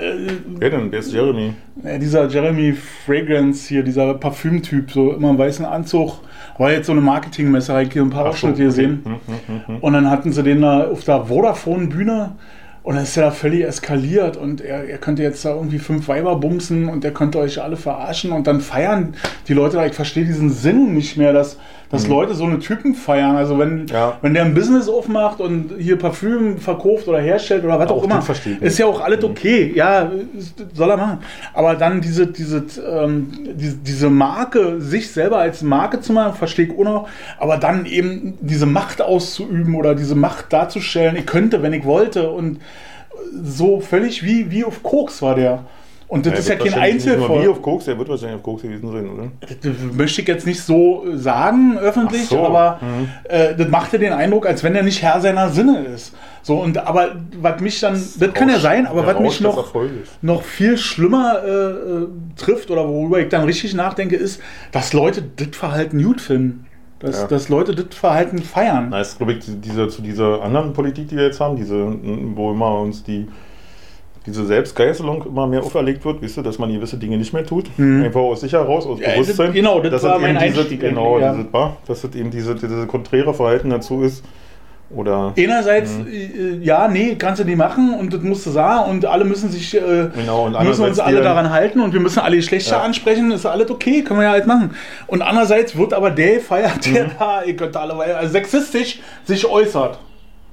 Wer 0.59 0.71
denn? 0.71 0.93
Wer 0.93 0.99
ist 0.99 1.13
Jeremy? 1.15 1.55
äh, 1.83 1.99
dieser 1.99 2.27
Jeremy 2.29 2.75
Fragrance 3.07 3.67
hier, 3.69 3.83
dieser 3.83 4.13
Parfümtyp, 4.15 4.91
so 4.91 5.13
immer 5.15 5.31
im 5.31 5.39
weißen 5.39 5.65
Anzug. 5.65 6.19
War 6.59 6.73
jetzt 6.73 6.87
so 6.87 6.93
eine 6.93 7.01
Marketingmesse, 7.01 7.73
habe 7.73 7.85
ich 7.85 7.93
hier 7.93 8.03
ein 8.03 8.11
paar 8.11 8.23
Ach 8.27 8.27
so, 8.27 8.49
Ausschnitte 8.49 8.65
gesehen. 8.65 9.01
okay. 9.05 9.15
Hm, 9.27 9.35
hm, 9.47 9.61
hm, 9.67 9.75
hm. 9.77 9.79
Und 9.81 9.93
dann 9.95 10.11
hatten 10.11 10.33
sie 10.33 10.43
den 10.43 10.61
da 10.61 10.89
auf 10.91 11.05
der 11.05 11.25
Vodafone-Bühne 11.25 12.33
und 12.89 12.95
dann 12.95 13.05
ist 13.05 13.19
er 13.19 13.25
da 13.25 13.31
völlig 13.33 13.65
eskaliert 13.65 14.39
und 14.39 14.63
er, 14.63 14.89
er 14.89 14.97
könnte 14.97 15.23
jetzt 15.23 15.45
da 15.45 15.55
irgendwie 15.55 15.79
fünf 15.79 16.09
Weiber 16.09 16.37
bumsen 16.37 16.89
und 16.89 17.05
der 17.05 17.13
könnte 17.13 17.39
euch 17.39 17.61
alle 17.61 17.77
verarschen 17.77 18.33
und 18.33 18.47
dann 18.47 18.63
feiern 18.63 19.13
die 19.47 19.53
Leute 19.53 19.77
da. 19.77 19.85
Ich 19.85 19.93
verstehe 19.93 20.25
diesen 20.25 20.49
Sinn 20.49 20.95
nicht 20.95 21.19
mehr, 21.19 21.35
dass, 21.35 21.59
dass 21.91 22.07
Leute 22.07 22.35
so 22.35 22.45
eine 22.45 22.59
Typen 22.59 22.95
feiern. 22.95 23.37
Also 23.37 23.59
wenn, 23.59 23.83
Mhm. 23.83 23.87
Ja. 23.89 24.19
wenn 24.21 24.35
der 24.35 24.45
ein 24.45 24.55
Business 24.55 24.89
aufmacht 24.89 25.41
und 25.41 25.73
hier 25.79 25.97
Parfüm 25.97 26.59
verkauft 26.59 27.09
oder 27.09 27.19
herstellt 27.21 27.65
oder 27.65 27.79
was 27.79 27.89
auch, 27.91 27.99
Auch 27.99 28.05
immer, 28.05 28.23
ist 28.61 28.79
ja 28.79 28.87
auch 28.87 29.01
alles 29.01 29.25
okay. 29.25 29.73
Ja, 29.75 30.11
soll 30.75 30.91
er 30.91 30.97
machen. 30.97 31.19
Aber 31.55 31.75
dann 31.77 32.01
diese, 32.01 32.27
diese, 32.27 32.65
ähm, 32.87 33.31
diese, 33.55 33.77
diese 33.77 34.11
Marke, 34.11 34.81
sich 34.81 35.11
selber 35.11 35.39
als 35.39 35.63
Marke 35.63 36.01
zu 36.01 36.13
machen, 36.13 36.35
verstehe 36.35 36.67
ich 36.67 36.73
auch 36.79 36.85
noch. 36.85 37.09
Aber 37.39 37.57
dann 37.57 37.87
eben 37.87 38.35
diese 38.41 38.67
Macht 38.67 39.01
auszuüben 39.01 39.75
oder 39.75 39.95
diese 39.95 40.15
Macht 40.15 40.53
darzustellen, 40.53 41.17
ich 41.17 41.27
könnte, 41.27 41.63
wenn 41.63 41.73
ich 41.73 41.85
wollte. 41.85 42.31
Und 42.31 42.61
so 43.43 43.81
völlig 43.81 44.23
wie, 44.23 44.51
wie 44.51 44.65
auf 44.65 44.83
Koks 44.83 45.23
war 45.23 45.35
der. 45.35 45.65
Und 46.09 46.25
das 46.25 46.33
Er 46.33 46.39
ist 46.39 46.49
ja 46.49 46.55
kein 46.57 46.67
nur 46.69 46.77
Wie 46.77 46.81
Einzelfall. 46.81 47.49
auf 47.51 47.61
Koks, 47.63 47.87
er 47.87 47.99
wird 47.99 48.09
wahrscheinlich 48.09 48.37
auf 48.37 48.43
Koks 48.43 48.63
gewesen 48.63 48.91
sein, 48.91 49.09
oder? 49.11 49.31
Das 49.41 49.73
möchte 49.93 50.23
ich 50.23 50.29
jetzt 50.29 50.47
nicht 50.47 50.63
so 50.63 51.05
sagen 51.15 51.77
öffentlich, 51.79 52.25
so, 52.25 52.47
aber 52.47 52.79
mhm. 52.81 53.09
äh, 53.25 53.55
das 53.55 53.69
machte 53.69 53.99
den 53.99 54.15
Eindruck, 54.15 54.47
als 54.47 54.65
wenn 54.65 54.75
er 54.75 54.83
nicht 54.83 55.03
Herr 55.03 55.21
seiner 55.21 55.51
Sinne 55.51 55.85
ist. 55.85 56.15
So 56.43 56.63
und 56.63 56.79
aber 56.79 57.17
was 57.39 57.61
mich 57.61 57.79
dann, 57.81 57.93
das 57.93 58.33
kann 58.33 58.49
ja 58.49 58.59
sein, 58.59 58.87
aber 58.87 59.03
Der 59.03 59.15
was 59.15 59.21
mich 59.21 59.45
Rausch 59.45 59.57
noch 59.57 59.75
noch 60.23 60.43
viel 60.43 60.79
schlimmer 60.79 61.43
äh, 61.45 61.51
äh, 61.51 62.09
trifft 62.37 62.71
oder 62.71 62.89
worüber 62.89 63.21
ich 63.21 63.29
dann 63.29 63.45
richtig 63.45 63.75
nachdenke, 63.75 64.17
ist, 64.17 64.41
dass 64.73 64.95
Leute 64.95 65.23
das 65.37 65.49
Verhalten 65.53 66.03
gut 66.03 66.23
finden. 66.23 66.65
Dass, 67.01 67.21
Ja. 67.21 67.27
dass 67.29 67.49
Leute 67.49 67.75
das 67.77 67.97
Verhalten 67.97 68.39
feiern. 68.39 68.89
Na, 68.91 69.01
ist, 69.01 69.19
glaube 69.19 69.35
ich, 69.35 69.45
diese, 69.61 69.87
zu 69.87 70.03
dieser 70.03 70.43
anderen 70.43 70.73
Politik, 70.73 71.09
die 71.09 71.17
wir 71.17 71.27
jetzt 71.27 71.39
haben, 71.39 71.55
diese, 71.55 71.87
wo 72.35 72.51
immer 72.51 72.81
uns 72.81 73.05
die, 73.05 73.29
diese 74.29 74.47
Selbstgeißelung 74.47 75.25
immer 75.27 75.47
mehr 75.47 75.63
auferlegt 75.63 76.05
wird, 76.05 76.23
weißt 76.23 76.37
du, 76.37 76.43
dass 76.43 76.59
man 76.59 76.73
gewisse 76.73 76.97
Dinge 76.99 77.17
nicht 77.17 77.33
mehr 77.33 77.45
tut, 77.45 77.67
einfach 77.79 78.21
aus 78.21 78.43
sich 78.43 78.53
heraus, 78.53 78.87
aus 78.87 78.99
Mhm. 78.99 79.05
Ja, 79.05 79.11
Bewusstsein. 79.13 79.47
das- 79.47 79.55
genau, 79.55 79.81
das 79.81 79.91
dass 79.91 80.03
war 80.05 80.19
mein 80.19 80.39
diese, 80.39 80.61
Einstieg 80.61 80.81
Genau, 80.81 81.19
ja. 81.19 81.33
dieses, 81.35 81.53
war, 81.53 81.77
dass 81.87 82.05
es 82.05 82.15
eben 82.15 82.31
diese, 82.31 82.55
diese 82.55 82.87
konträre 82.87 83.35
Verhalten 83.35 83.71
dazu 83.71 84.03
ist. 84.03 84.25
Oder 84.91 85.35
Einerseits, 85.37 85.99
Mhm. 85.99 86.07
äh, 86.63 86.65
ja, 86.65 86.89
nee, 86.89 87.15
kannst 87.19 87.41
du 87.43 87.45
nicht 87.45 87.59
machen 87.59 87.93
und 87.93 88.11
das 88.15 88.23
musst 88.23 88.47
du 88.47 88.51
sagen 88.51 88.91
und 88.91 89.05
alle 89.05 89.27
müssen 89.27 89.51
sich, 89.51 89.75
äh, 89.75 90.09
Genau, 90.17 90.47
und 90.47 90.59
müssen 90.65 90.83
uns 90.87 90.99
alle 90.99 91.21
daran 91.21 91.51
halten 91.51 91.81
und 91.81 91.93
wir 91.93 92.01
müssen 92.01 92.21
alle 92.21 92.37
Geschlechter 92.37 92.77
Ja. 92.77 92.83
ansprechen, 92.85 93.31
ist 93.31 93.45
alles 93.45 93.71
okay, 93.71 94.03
können 94.03 94.21
wir 94.21 94.25
ja 94.25 94.33
halt 94.33 94.47
machen. 94.47 94.71
Und 95.07 95.21
andererseits 95.21 95.77
wird 95.77 95.93
aber 95.93 96.11
der 96.11 96.37
gefeiert, 96.37 96.87
der 96.95 97.05
Mhm. 97.05 97.11
da, 97.19 97.43
ihr 97.45 97.55
könnt 97.55 97.77
alle, 97.77 97.93
also 98.17 98.33
sexistisch 98.33 99.01
sich 99.27 99.45
äußert. 99.47 99.99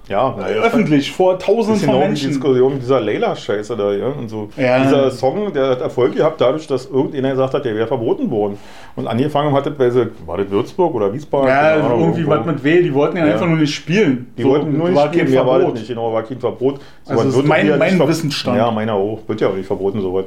Ja, 0.07 0.35
naja, 0.37 0.61
Öffentlich, 0.61 1.11
vor 1.11 1.39
tausenden 1.39 1.81
von 1.89 1.99
Menschen. 1.99 2.29
Diskussion 2.29 2.73
mit 2.73 2.81
dieser 2.83 2.99
Layla-Scheiße 3.01 3.75
da, 3.75 3.91
ja. 3.93 4.07
Und 4.07 4.29
so. 4.29 4.49
Ja. 4.55 4.83
Dieser 4.83 5.09
Song, 5.11 5.51
der 5.53 5.69
hat 5.71 5.81
Erfolg 5.81 6.15
gehabt, 6.15 6.39
dadurch, 6.39 6.67
dass 6.67 6.85
irgendjemand 6.85 7.33
gesagt 7.33 7.53
hat, 7.55 7.65
der 7.65 7.75
wäre 7.75 7.87
verboten 7.87 8.29
worden. 8.29 8.57
Und 8.95 9.07
angefangen 9.07 9.51
hat 9.53 9.65
das, 9.65 9.73
weil 9.79 9.91
sie, 9.91 10.07
war 10.25 10.37
das 10.37 10.49
Würzburg 10.49 10.93
oder 10.93 11.11
Wiesbaden? 11.13 11.47
Ja, 11.49 11.73
Ahnung, 11.75 11.99
irgendwie 12.01 12.21
irgendwo. 12.21 12.39
was 12.39 12.45
mit 12.45 12.63
W, 12.63 12.81
die 12.83 12.93
wollten 12.93 13.17
ja, 13.17 13.25
Ja. 13.25 13.33
einfach 13.33 13.47
nur 13.47 13.57
nicht 13.57 13.73
spielen. 13.73 14.31
Die 14.37 14.43
So, 14.43 14.49
wollten 14.49 14.77
nur 14.77 14.89
nicht 14.89 14.95
war 14.97 15.07
spielen, 15.07 15.25
kein 15.25 15.33
mehr 15.33 15.45
war 15.45 15.53
das 15.53 15.61
Verbot. 15.63 15.75
nicht, 15.79 15.87
genau, 15.87 16.13
war 16.13 16.23
kein 16.23 16.39
Verbot. 16.39 16.79
So 17.03 17.11
Also 17.11 17.23
das 17.25 17.35
ist 17.35 17.45
mein- 17.47 17.67
ja 17.67 17.77
mein 17.77 18.07
Wissensstand. 18.07 18.57
Ja, 18.57 18.71
meiner 18.71 18.93
auch. 18.93 19.19
Wird 19.27 19.41
ja 19.41 19.47
auch 19.49 19.55
nicht 19.55 19.65
verboten, 19.67 20.01
sowas. 20.01 20.25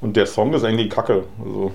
Und 0.00 0.16
der 0.16 0.26
Song 0.26 0.52
ist 0.54 0.64
eigentlich 0.64 0.90
Kacke. 0.90 1.22
Also, 1.44 1.70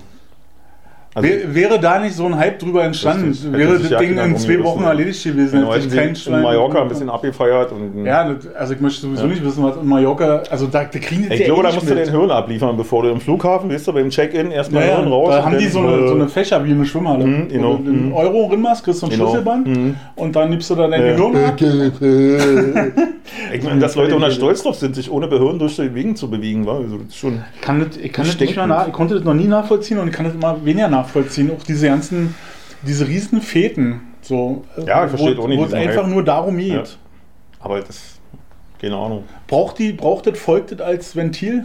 also 1.16 1.28
Wär- 1.28 1.54
Wäre 1.54 1.80
da 1.80 1.98
nicht 1.98 2.14
so 2.14 2.26
ein 2.26 2.36
Hype 2.36 2.58
drüber 2.58 2.84
entstanden, 2.84 3.28
Richtig, 3.30 3.52
wäre 3.52 3.78
das 3.78 3.88
Ding 3.98 4.10
in 4.10 4.16
dann 4.16 4.36
zwei. 4.36 4.62
Wochen 4.62 4.84
erledigt 4.84 5.24
gewesen. 5.24 5.60
genau, 5.60 5.72
hätte 5.74 5.88
kein 5.88 6.14
in 6.14 6.42
Mallorca 6.42 6.82
ein 6.82 6.88
bisschen 6.88 7.08
abgefeiert. 7.10 7.72
Und, 7.72 8.04
Ja, 8.04 8.32
das, 8.34 8.54
also 8.54 8.74
ich 8.74 8.80
möchte 8.80 9.00
sowieso 9.00 9.26
nicht 9.26 9.42
wissen, 9.44 9.64
was 9.64 9.76
in 9.76 9.86
Mallorca, 9.86 10.42
also 10.50 10.66
da, 10.66 10.84
da 10.84 10.98
kriegen 10.98 11.22
die 11.28 11.34
Ich 11.34 11.40
ja 11.40 11.46
glaube, 11.46 11.62
eh 11.62 11.64
da 11.68 11.72
musst 11.74 11.88
du 11.90 11.94
mit. 11.94 12.06
den 12.06 12.10
Hirn 12.14 12.30
abliefern, 12.30 12.76
bevor 12.76 13.02
du 13.02 13.08
im 13.10 13.20
Flughafen 13.20 13.68
bist, 13.70 13.86
du 13.88 13.92
beim 13.94 14.10
Check-in 14.10 14.50
erstmal 14.50 14.82
Ja, 14.82 14.88
ja, 14.90 14.96
Hirn 14.98 15.08
raus. 15.08 15.30
da 15.30 15.44
haben 15.44 15.58
die 15.58 15.66
so 15.68 15.78
eine, 15.80 15.92
äh, 15.96 16.08
so 16.08 16.14
eine 16.14 16.28
Fächer 16.28 16.64
wie 16.64 16.72
eine 16.72 16.84
Schwimmhalle. 16.84 17.26
Mhm, 17.26 17.48
genau. 17.48 17.76
Du 17.76 17.90
einen 17.90 18.06
Mhm. 18.08 18.12
Euro 18.12 18.46
rinmachst, 18.46 18.84
kriegst 18.84 19.00
du 19.02 19.06
ein 19.06 19.10
Genau. 19.10 19.24
Schlüsselband 19.24 19.66
Mhm. 19.68 19.96
und 20.16 20.36
dann 20.36 20.50
nimmst 20.50 20.68
du 20.68 20.74
da 20.74 20.86
dein 20.86 21.00
Ja. 21.04 21.16
Gehirn 21.16 21.36
ab. 21.36 21.56
Ich 23.52 23.62
meine, 23.62 23.80
dass 23.80 23.94
Leute 23.96 24.14
auch 24.16 24.20
da 24.20 24.30
stolz 24.30 24.62
drauf 24.62 24.76
sind, 24.76 24.94
sich 24.94 25.10
ohne 25.10 25.26
Behörden 25.28 25.58
durch 25.58 25.76
die 25.76 25.88
Gegend 25.88 26.16
zu 26.18 26.28
bewegen, 26.30 26.64
war. 26.66 26.76
Also 26.76 26.96
das 26.98 27.08
ist 27.08 27.16
schon. 27.16 27.42
Ich 27.54 27.60
kann 27.60 27.80
das, 27.80 27.96
ich 27.96 28.12
kann 28.12 28.24
das 28.24 28.34
Nicht 28.34 28.40
nicht 28.40 28.56
mehr 28.56 28.66
denken. 28.66 28.80
nach, 28.80 28.86
ich 28.88 28.92
konnte 28.92 29.14
das 29.14 29.24
noch 29.24 29.34
nie 29.34 29.46
nachvollziehen 29.46 29.98
und 29.98 30.08
ich 30.08 30.12
kann 30.14 30.24
das 30.26 30.34
immer 30.34 30.56
weniger 30.64 30.88
nachvollziehen. 30.88 31.05
Auch 31.14 31.62
diese 31.64 31.86
ganzen, 31.88 32.34
diese 32.82 33.06
riesen 33.06 33.40
Feten. 33.40 34.00
So, 34.22 34.64
Ja, 34.86 35.04
ich 35.04 35.10
verstehe 35.10 35.36
wo, 35.36 35.42
auch 35.42 35.48
nicht 35.48 35.58
Wo 35.58 35.64
es 35.64 35.70
diesen 35.70 35.88
einfach 35.88 36.02
Hype. 36.04 36.10
nur 36.12 36.24
darum 36.24 36.56
geht. 36.58 36.72
Ja. 36.72 36.82
Aber 37.60 37.80
das. 37.80 38.18
Keine 38.80 38.96
Ahnung. 38.96 39.24
Braucht, 39.46 39.78
die, 39.78 39.92
braucht 39.92 40.26
das 40.26 40.38
Volk 40.38 40.66
das 40.68 40.80
als 40.80 41.16
Ventil? 41.16 41.64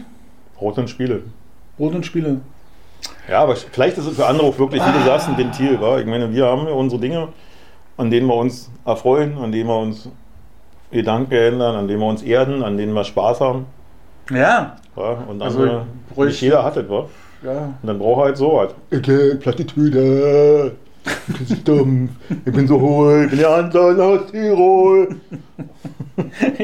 Braucht 0.56 0.78
dann 0.78 0.88
Spiele. 0.88 1.24
Brot 1.78 1.94
und 1.96 2.06
Spiele. 2.06 2.40
Ja, 3.30 3.42
aber 3.44 3.56
vielleicht 3.56 3.98
ist 3.98 4.06
es 4.06 4.16
für 4.16 4.26
andere 4.28 4.46
auch 4.48 4.58
wirklich, 4.60 4.82
wie 4.86 4.92
du 5.00 5.04
sagst, 5.06 5.28
ein 5.28 5.38
Ventil. 5.38 5.82
Wa? 5.82 6.00
Ich 6.00 6.06
meine, 6.06 6.32
wir 6.34 6.46
haben 6.46 6.68
ja 6.68 6.74
unsere 6.74 7.02
Dinge, 7.02 7.28
an 7.98 8.10
denen 8.12 8.28
wir 8.28 8.36
uns 8.36 8.70
erfreuen, 8.86 9.38
an 9.40 9.52
denen 9.52 9.68
wir 9.68 9.78
uns 9.78 10.08
Gedanken 10.92 11.34
ändern, 11.34 11.76
an 11.76 11.88
denen 11.88 12.00
wir 12.00 12.08
uns 12.08 12.22
erden, 12.22 12.64
an 12.64 12.78
denen 12.78 12.94
wir 12.94 13.04
Spaß 13.04 13.42
haben. 13.42 13.66
Ja. 14.30 14.78
Wa? 14.96 15.24
Und 15.28 15.42
Also, 15.42 15.60
andere, 15.64 15.86
bräuchte- 16.14 16.32
nicht 16.32 16.42
jeder 16.42 16.64
hat 16.64 16.78
das, 16.78 16.88
wa? 16.90 17.08
Ja. 17.44 17.74
Und 17.82 17.88
dann 17.88 18.00
braucht 18.00 18.22
er 18.22 18.26
halt 18.26 18.38
so 18.38 18.54
was. 18.54 18.74
Okay, 18.94 19.36
Plattitüde. 19.36 20.76
Das 21.28 21.52
ist 21.52 21.68
dumm. 21.68 22.10
Ich 22.46 22.52
bin 22.54 22.68
so 22.68 22.80
hohl. 22.80 23.24
Ich 23.26 23.30
bin 23.32 23.40
der 23.40 23.50
Anton 23.50 24.00
aus 24.02 24.20
Tirol. 24.32 25.08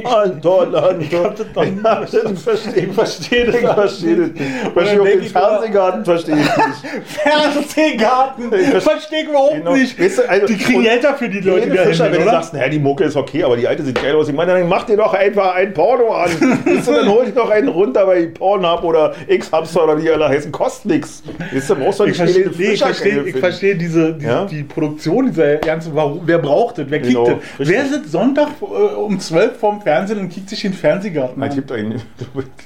Anton, 0.04 0.76
Anton. 0.76 1.02
Ich 1.02 1.16
hab 1.16 1.36
das 1.36 1.48
doch 1.54 2.36
verstehe 2.38 2.86
ich. 2.86 2.92
verstehe 2.94 3.46
das 3.46 3.56
Ich 3.56 3.62
verstehe 3.62 4.16
das 4.18 4.28
nicht. 4.30 4.42
dann 4.66 4.74
Verstehe 4.74 5.02
auch 5.02 5.06
den 5.06 5.22
ich 5.22 5.32
Fernsehgarten 5.32 6.06
verstehe 6.06 6.36
ich 6.36 6.42
nicht. 6.42 7.06
Fernsehgarten! 7.06 8.52
Ich 8.54 8.68
Verstehe 8.84 9.22
ich 9.24 9.30
überhaupt 9.30 9.56
Genau. 9.56 9.74
nicht. 9.74 10.00
Weißt 10.00 10.18
du, 10.20 10.30
also- 10.30 10.48
die 10.48 10.58
kriegen 10.58 10.84
Geld 10.84 11.04
dafür, 11.04 11.28
die 11.30 11.40
Leute, 11.40 11.70
die 11.70 11.76
da 11.78 11.84
Fischer, 11.84 12.12
wenn 12.12 12.20
du 12.22 12.26
sagst, 12.26 12.54
naja, 12.54 12.70
die 12.70 12.80
Mucke 12.80 13.06
ist 13.06 13.16
okay, 13.16 13.44
aber 13.44 13.58
die 13.58 13.68
alte 13.68 13.84
sieht 13.84 14.02
geil 14.02 14.16
aus. 14.16 14.28
Ich 14.30 14.36
meine, 14.36 14.54
dann 14.54 14.68
mach 14.68 14.84
dir 14.84 14.98
doch 14.98 15.14
einfach 15.14 15.56
ein 15.56 15.74
Porno 15.74 16.14
an. 16.14 16.30
Weißt 16.66 16.88
du, 16.88 16.92
dann 16.94 17.08
hol 17.10 17.26
dir 17.26 17.32
doch 17.32 17.50
einen 17.50 17.68
runter 17.70 18.06
bei 18.06 18.28
Pornhub 18.28 18.84
oder 18.84 19.14
X-Hamster 19.28 19.84
oder 19.86 20.02
wie 20.02 20.10
alle 20.12 20.28
heißen. 20.28 20.52
Kostet 20.52 20.92
nichts. 20.92 21.24
Weißt 21.54 21.70
du, 21.70 21.76
brauchst 21.76 22.00
du 22.00 22.04
Ich 22.04 22.10
nicht 22.10 22.18
verstehe, 22.18 22.44
Helene 22.46 22.58
nee, 22.58 22.74
ich 22.74 22.82
verstehe, 22.82 23.24
ich 23.24 23.38
verstehe 23.38 23.76
diese, 23.76 24.14
diese 24.14 24.28
Ja? 24.28 24.47
Die 24.48 24.64
Produktion 24.64 25.28
dieser 25.28 25.56
ganzen, 25.58 25.94
warum, 25.96 26.22
wer 26.26 26.38
braucht 26.40 26.78
das, 26.78 26.86
wer 26.90 27.00
kickt 27.00 27.14
Genau, 27.14 27.40
das? 27.58 27.68
Wer 27.68 27.86
sitzt 27.86 28.12
Sonntag 28.12 28.48
äh, 28.62 28.66
um 28.66 29.20
12 29.20 29.58
vorm 29.60 29.82
Fernsehen 29.82 30.20
und 30.20 30.30
kickt 30.30 30.50
sich 30.50 30.62
den 30.62 30.74
Fernsehgarten 30.74 31.42
an? 31.42 31.50
gibt 31.54 31.72
einen. 31.72 32.02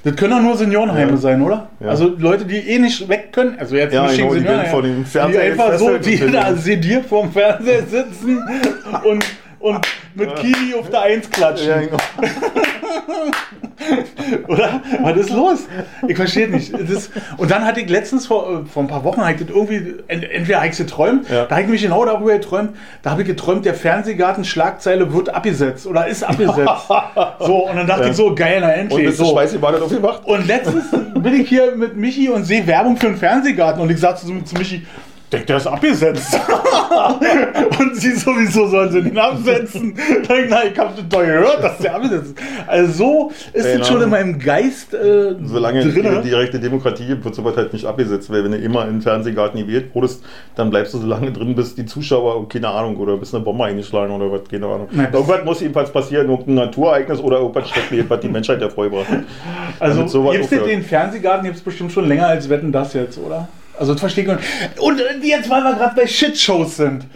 Das 0.04 0.16
können 0.16 0.32
doch 0.32 0.42
nur 0.42 0.58
Seniorenheime 0.58 1.12
Ja. 1.12 1.18
sein, 1.18 1.42
oder? 1.42 1.70
Ja. 1.80 1.88
Also 1.90 2.12
Leute, 2.18 2.46
die 2.46 2.58
eh 2.58 2.80
nicht 2.80 3.08
weg 3.10 3.30
können, 3.32 3.58
also 3.60 3.76
jetzt 3.76 3.94
Ja, 3.94 4.04
nicht 4.08 4.18
genau, 4.18 4.34
die 4.36 4.44
werden 4.44 4.66
vor 4.68 4.82
dem 4.82 5.04
die 5.04 5.10
Fernseher 5.10 5.42
einfach 5.44 5.78
so, 5.78 5.98
die 5.98 6.18
da 6.32 6.56
sediert 6.56 7.06
vorm 7.06 7.32
Fernseher 7.32 7.84
sitzen 7.86 8.40
und, 9.04 9.26
und 9.60 9.88
mit 10.16 10.36
Kiwi 10.36 10.74
auf 10.80 10.90
der 10.90 11.02
Eins 11.02 11.30
klatschen. 11.30 11.70
Ja, 11.70 11.80
genau. 11.80 11.98
Oder? 14.48 14.82
Was 15.02 15.18
ist 15.18 15.30
los? 15.32 15.60
Ich 16.08 16.16
verstehe 16.16 16.50
nicht. 16.50 16.74
Das 16.74 17.10
und 17.38 17.50
dann 17.52 17.66
hatte 17.66 17.80
ich 17.82 17.90
letztens 17.90 18.28
vor, 18.28 18.62
äh, 18.62 18.66
vor 18.66 18.84
ein 18.84 18.88
paar 18.88 19.04
Wochen 19.04 19.22
ich 19.30 19.38
das 19.38 19.50
irgendwie, 19.50 19.96
ent, 20.08 20.24
entweder 20.24 20.58
habe 20.58 20.68
ich 20.68 20.74
es 20.74 20.78
geträumt, 20.80 21.30
Ja. 21.30 21.46
da 21.46 21.56
habe 21.56 21.64
ich 21.64 21.70
mich 21.70 21.82
genau 21.82 22.06
darüber 22.06 22.34
geträumt, 22.34 22.72
da 23.02 23.12
habe 23.12 23.22
ich 23.22 23.28
geträumt, 23.28 23.66
der 23.66 23.74
Fernsehgarten 23.74 24.44
Schlagzeile 24.44 25.14
wird 25.14 25.30
abgesetzt 25.34 25.88
oder 25.88 26.08
ist 26.08 26.24
abgesetzt. 26.24 26.88
so, 27.40 27.68
und 27.70 27.76
dann 27.76 27.88
dachte 27.88 28.04
Ja. 28.04 28.10
ich 28.10 28.16
so, 28.16 28.34
geil, 28.36 28.60
na 28.62 28.68
Und 28.68 28.74
endlich. 28.74 29.06
bist 29.08 29.20
du 29.20 29.26
so. 29.26 29.36
scheiße, 29.36 29.62
war 29.62 29.72
das 29.72 29.82
aufgemacht? 29.82 30.26
Und 30.26 30.48
letztens 30.48 30.86
bin 30.92 31.34
ich 31.34 31.50
hier 31.50 31.76
mit 31.76 31.96
Michi 31.98 32.30
und 32.30 32.44
sehe 32.44 32.66
Werbung 32.68 32.98
für 32.98 33.08
einen 33.08 33.18
Fernsehgarten 33.18 33.82
und 33.82 33.90
ich 33.90 34.00
sagte 34.00 34.26
zu, 34.26 34.42
zu 34.44 34.56
Michi, 34.56 34.86
Denk, 35.32 35.48
der 35.48 35.58
ist 35.58 35.68
abgesetzt. 35.68 36.38
und 37.80 37.96
sie 37.96 38.12
sowieso 38.12 38.68
sollen 38.68 38.92
sie 38.92 39.02
den 39.02 39.18
absetzen. 39.18 39.94
Denk, 40.30 40.48
na, 40.50 40.66
ich 40.66 40.78
hab 40.78 40.94
das 40.96 41.08
doch 41.08 41.22
gehört, 41.22 41.64
dass 41.64 41.78
der 41.78 41.96
abgesetzt 41.96 42.34
ist. 42.38 42.68
Also 42.68 42.92
so 42.92 43.32
ist 43.54 43.66
es 43.66 43.74
Genau. 43.74 43.86
schon 43.86 44.02
in 44.02 44.10
meinem 44.10 44.40
Geist 44.40 44.94
äh, 44.94 45.36
Solange 45.44 45.80
es 45.80 45.94
drin. 45.94 46.04
keine 46.04 46.22
direkte 46.22 46.60
Demokratie 46.60 47.08
gibt, 47.08 47.24
wird 47.24 47.34
sowas 47.34 47.56
halt 47.56 47.72
nicht 47.72 47.86
abgesetzt. 47.86 48.30
Weil 48.30 48.44
wenn 48.44 48.52
du 48.52 48.58
immer 48.58 48.84
in 48.86 48.96
den 48.96 49.02
Fernsehgarten 49.02 49.60
gewählt 49.60 49.96
wurdest, 49.96 50.22
dann 50.56 50.70
bleibst 50.70 50.94
du 50.94 50.98
so 50.98 51.08
lange 51.08 51.32
drin, 51.32 51.56
bis 51.56 51.76
die 51.76 51.86
Zuschauer, 51.86 52.36
oh, 52.36 52.44
keine 52.44 52.68
Ahnung, 52.68 52.98
oder 52.98 53.16
bis 53.16 53.34
eine 53.34 53.44
Bombe 53.44 53.64
eingeschlagen 53.64 54.14
oder 54.14 54.30
was, 54.32 54.42
keine 54.50 54.66
Ahnung. 54.66 54.90
Nein. 54.92 55.14
Irgendwas 55.14 55.46
muss 55.46 55.62
jedenfalls 55.62 55.92
passieren, 55.92 56.30
irgendein 56.30 56.56
Naturereignis 56.56 57.22
oder 57.22 57.40
irgendwas 57.40 57.70
Schreckliches, 57.70 58.10
was 58.10 58.20
die 58.20 58.28
Menschheit 58.28 58.62
hat. 58.62 58.76
Also 59.80 60.08
sowas 60.08 60.36
gibt's 60.36 60.50
den, 60.50 60.84
Fernsehgarten 60.84 61.46
gibt's 61.46 61.62
bestimmt 61.62 61.92
schon 61.94 62.08
länger 62.08 62.28
als 62.28 62.50
Wetten 62.50 62.72
das 62.72 62.94
jetzt, 62.94 63.18
oder? 63.18 63.48
Also 63.82 63.94
das 63.94 64.00
verstehe 64.00 64.24
ich 64.26 64.30
nicht. 64.30 64.80
Und 64.80 65.00
äh, 65.00 65.28
jetzt, 65.28 65.50
weil 65.50 65.64
wir 65.64 65.74
gerade 65.74 65.96
bei 65.96 66.06
Shitshows 66.06 66.78
sind. 66.78 67.08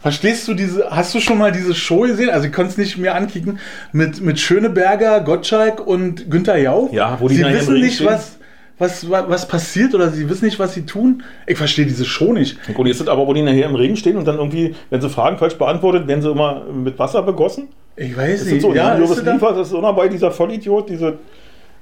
Verstehst 0.00 0.46
du 0.46 0.54
diese, 0.54 0.88
hast 0.88 1.12
du 1.16 1.20
schon 1.20 1.36
mal 1.36 1.50
diese 1.50 1.74
Show 1.74 2.02
gesehen? 2.02 2.30
Also 2.30 2.46
ich 2.46 2.52
konnte 2.52 2.70
es 2.70 2.78
nicht 2.78 2.96
mehr 2.96 3.16
ankicken. 3.16 3.58
Mit, 3.92 4.20
mit 4.20 4.38
Schöneberger, 4.38 5.20
Gottschalk 5.20 5.84
und 5.84 6.30
Günther 6.30 6.58
Jauch. 6.58 6.92
Ja, 6.92 7.16
wo 7.18 7.26
die 7.26 7.34
Sie 7.34 7.44
wissen 7.44 7.80
nicht, 7.80 7.96
stehen. 7.96 8.06
was, 8.06 8.38
was, 8.78 9.10
was, 9.10 9.48
passiert 9.48 9.96
oder 9.96 10.10
sie 10.10 10.28
wissen 10.30 10.44
nicht, 10.44 10.60
was 10.60 10.74
sie 10.74 10.86
tun. 10.86 11.24
Ich 11.44 11.58
verstehe 11.58 11.86
diese 11.86 12.04
Show 12.04 12.32
nicht. 12.32 12.56
Und 12.76 12.86
jetzt 12.86 12.98
sind 12.98 13.08
aber, 13.08 13.26
wo 13.26 13.34
die 13.34 13.42
nachher 13.42 13.66
im 13.66 13.74
Regen 13.74 13.96
stehen 13.96 14.16
und 14.16 14.24
dann 14.24 14.36
irgendwie, 14.36 14.76
wenn 14.90 15.00
sie 15.00 15.10
Fragen 15.10 15.38
falsch 15.38 15.54
beantwortet, 15.54 16.06
werden 16.06 16.22
sie 16.22 16.30
immer 16.30 16.64
mit 16.72 17.00
Wasser 17.00 17.22
begossen. 17.22 17.66
Ich 17.96 18.16
weiß 18.16 18.44
Das 18.44 18.48
nicht. 18.48 18.62
so, 18.62 18.72
ja, 18.72 18.92
ist 18.92 19.00
Joris 19.00 19.18
sie 19.18 19.24
da? 19.24 19.32
Liefers 19.32 19.66
ist 19.66 19.72
immer 19.72 19.92
bei 19.92 20.06
dieser 20.06 20.30
Vollidiot, 20.30 20.88
diese 20.88 21.18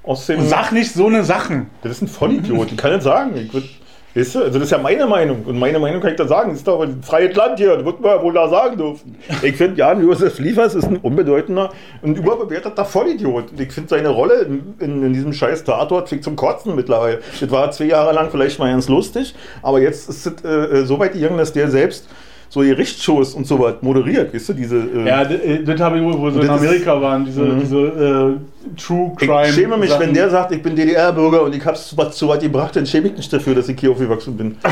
aus 0.03 0.25
dem. 0.25 0.47
Sag 0.47 0.71
nicht 0.71 0.91
so 0.93 1.05
eine 1.07 1.23
Sachen. 1.23 1.69
Das 1.83 1.91
ist 1.91 2.01
ein 2.01 2.07
Vollidiot, 2.07 2.71
ich 2.71 2.77
kann 2.77 2.91
nicht 2.91 3.03
sagen. 3.03 3.35
Ich 3.37 3.53
würd, 3.53 3.65
weißt 4.13 4.35
du, 4.35 4.39
also 4.39 4.53
das 4.53 4.63
ist 4.63 4.71
ja 4.71 4.77
meine 4.77 5.05
Meinung. 5.07 5.43
Und 5.45 5.57
meine 5.59 5.79
Meinung 5.79 6.01
kann 6.01 6.11
ich 6.11 6.17
da 6.17 6.27
sagen. 6.27 6.49
Das 6.49 6.59
ist 6.59 6.67
doch 6.67 6.81
ein 6.81 7.01
freies 7.03 7.35
Land 7.35 7.59
hier, 7.59 7.75
das 7.75 7.85
wird 7.85 8.01
man 8.01 8.17
ja 8.17 8.23
wohl 8.23 8.33
da 8.33 8.49
sagen 8.49 8.77
dürfen. 8.77 9.15
Ich 9.41 9.55
finde, 9.55 9.79
Jan 9.79 10.01
Josef 10.01 10.39
Liefers 10.39 10.75
ist 10.75 10.85
ein 10.85 10.97
unbedeutender 10.97 11.71
und 12.01 12.17
überbewerteter 12.17 12.85
Vollidiot. 12.85 13.45
Ich 13.57 13.71
finde 13.71 13.89
seine 13.89 14.09
Rolle 14.09 14.41
in, 14.41 14.75
in, 14.79 15.03
in 15.03 15.13
diesem 15.13 15.33
scheiß 15.33 15.63
Tatort 15.63 16.09
fick 16.09 16.23
zum 16.23 16.35
Kotzen 16.35 16.75
mittlerweile. 16.75 17.19
Das 17.39 17.51
war 17.51 17.71
zwei 17.71 17.85
Jahre 17.85 18.13
lang 18.13 18.29
vielleicht 18.31 18.59
mal 18.59 18.71
ganz 18.71 18.87
lustig, 18.89 19.35
aber 19.61 19.79
jetzt 19.79 20.09
ist 20.09 20.25
es 20.25 20.43
äh, 20.43 20.85
so 20.85 20.99
weit 20.99 21.13
gegangen, 21.13 21.37
dass 21.37 21.53
der 21.53 21.69
selbst 21.69 22.07
so 22.53 22.59
Gerichtsshows 22.59 23.33
und 23.33 23.47
so 23.47 23.57
was 23.59 23.75
moderiert, 23.81 24.33
weißt 24.33 24.49
du, 24.49 24.53
diese... 24.53 24.75
Äh, 24.77 25.07
Ja, 25.07 25.21
äh, 25.23 25.63
das 25.63 25.79
habe 25.79 25.97
ich, 25.97 26.03
wo 26.03 26.29
sie 26.29 26.39
in 26.41 26.47
das 26.47 26.61
ist- 26.61 26.67
Amerika 26.67 27.01
waren, 27.01 27.23
diese, 27.23 27.41
Mhm. 27.43 27.59
diese 27.61 27.77
äh, 27.79 28.77
True 28.79 29.11
Crime. 29.15 29.47
Ich 29.47 29.55
schäme 29.55 29.77
mich, 29.77 29.89
Sachen. 29.89 30.07
wenn 30.07 30.13
der 30.13 30.29
sagt, 30.29 30.51
ich 30.51 30.61
bin 30.61 30.75
DDR-Bürger 30.75 31.43
und 31.43 31.55
ich 31.55 31.65
hab's 31.65 31.87
zu 31.87 31.97
was, 31.97 32.15
zu 32.17 32.27
was 32.27 32.39
gebracht, 32.39 32.75
dann 32.75 32.85
schäme 32.85 33.07
ich 33.07 33.15
mich 33.15 33.29
dafür, 33.29 33.55
dass 33.55 33.69
ich 33.69 33.79
hier 33.79 33.91
aufgewachsen 33.91 34.35
bin. 34.37 34.57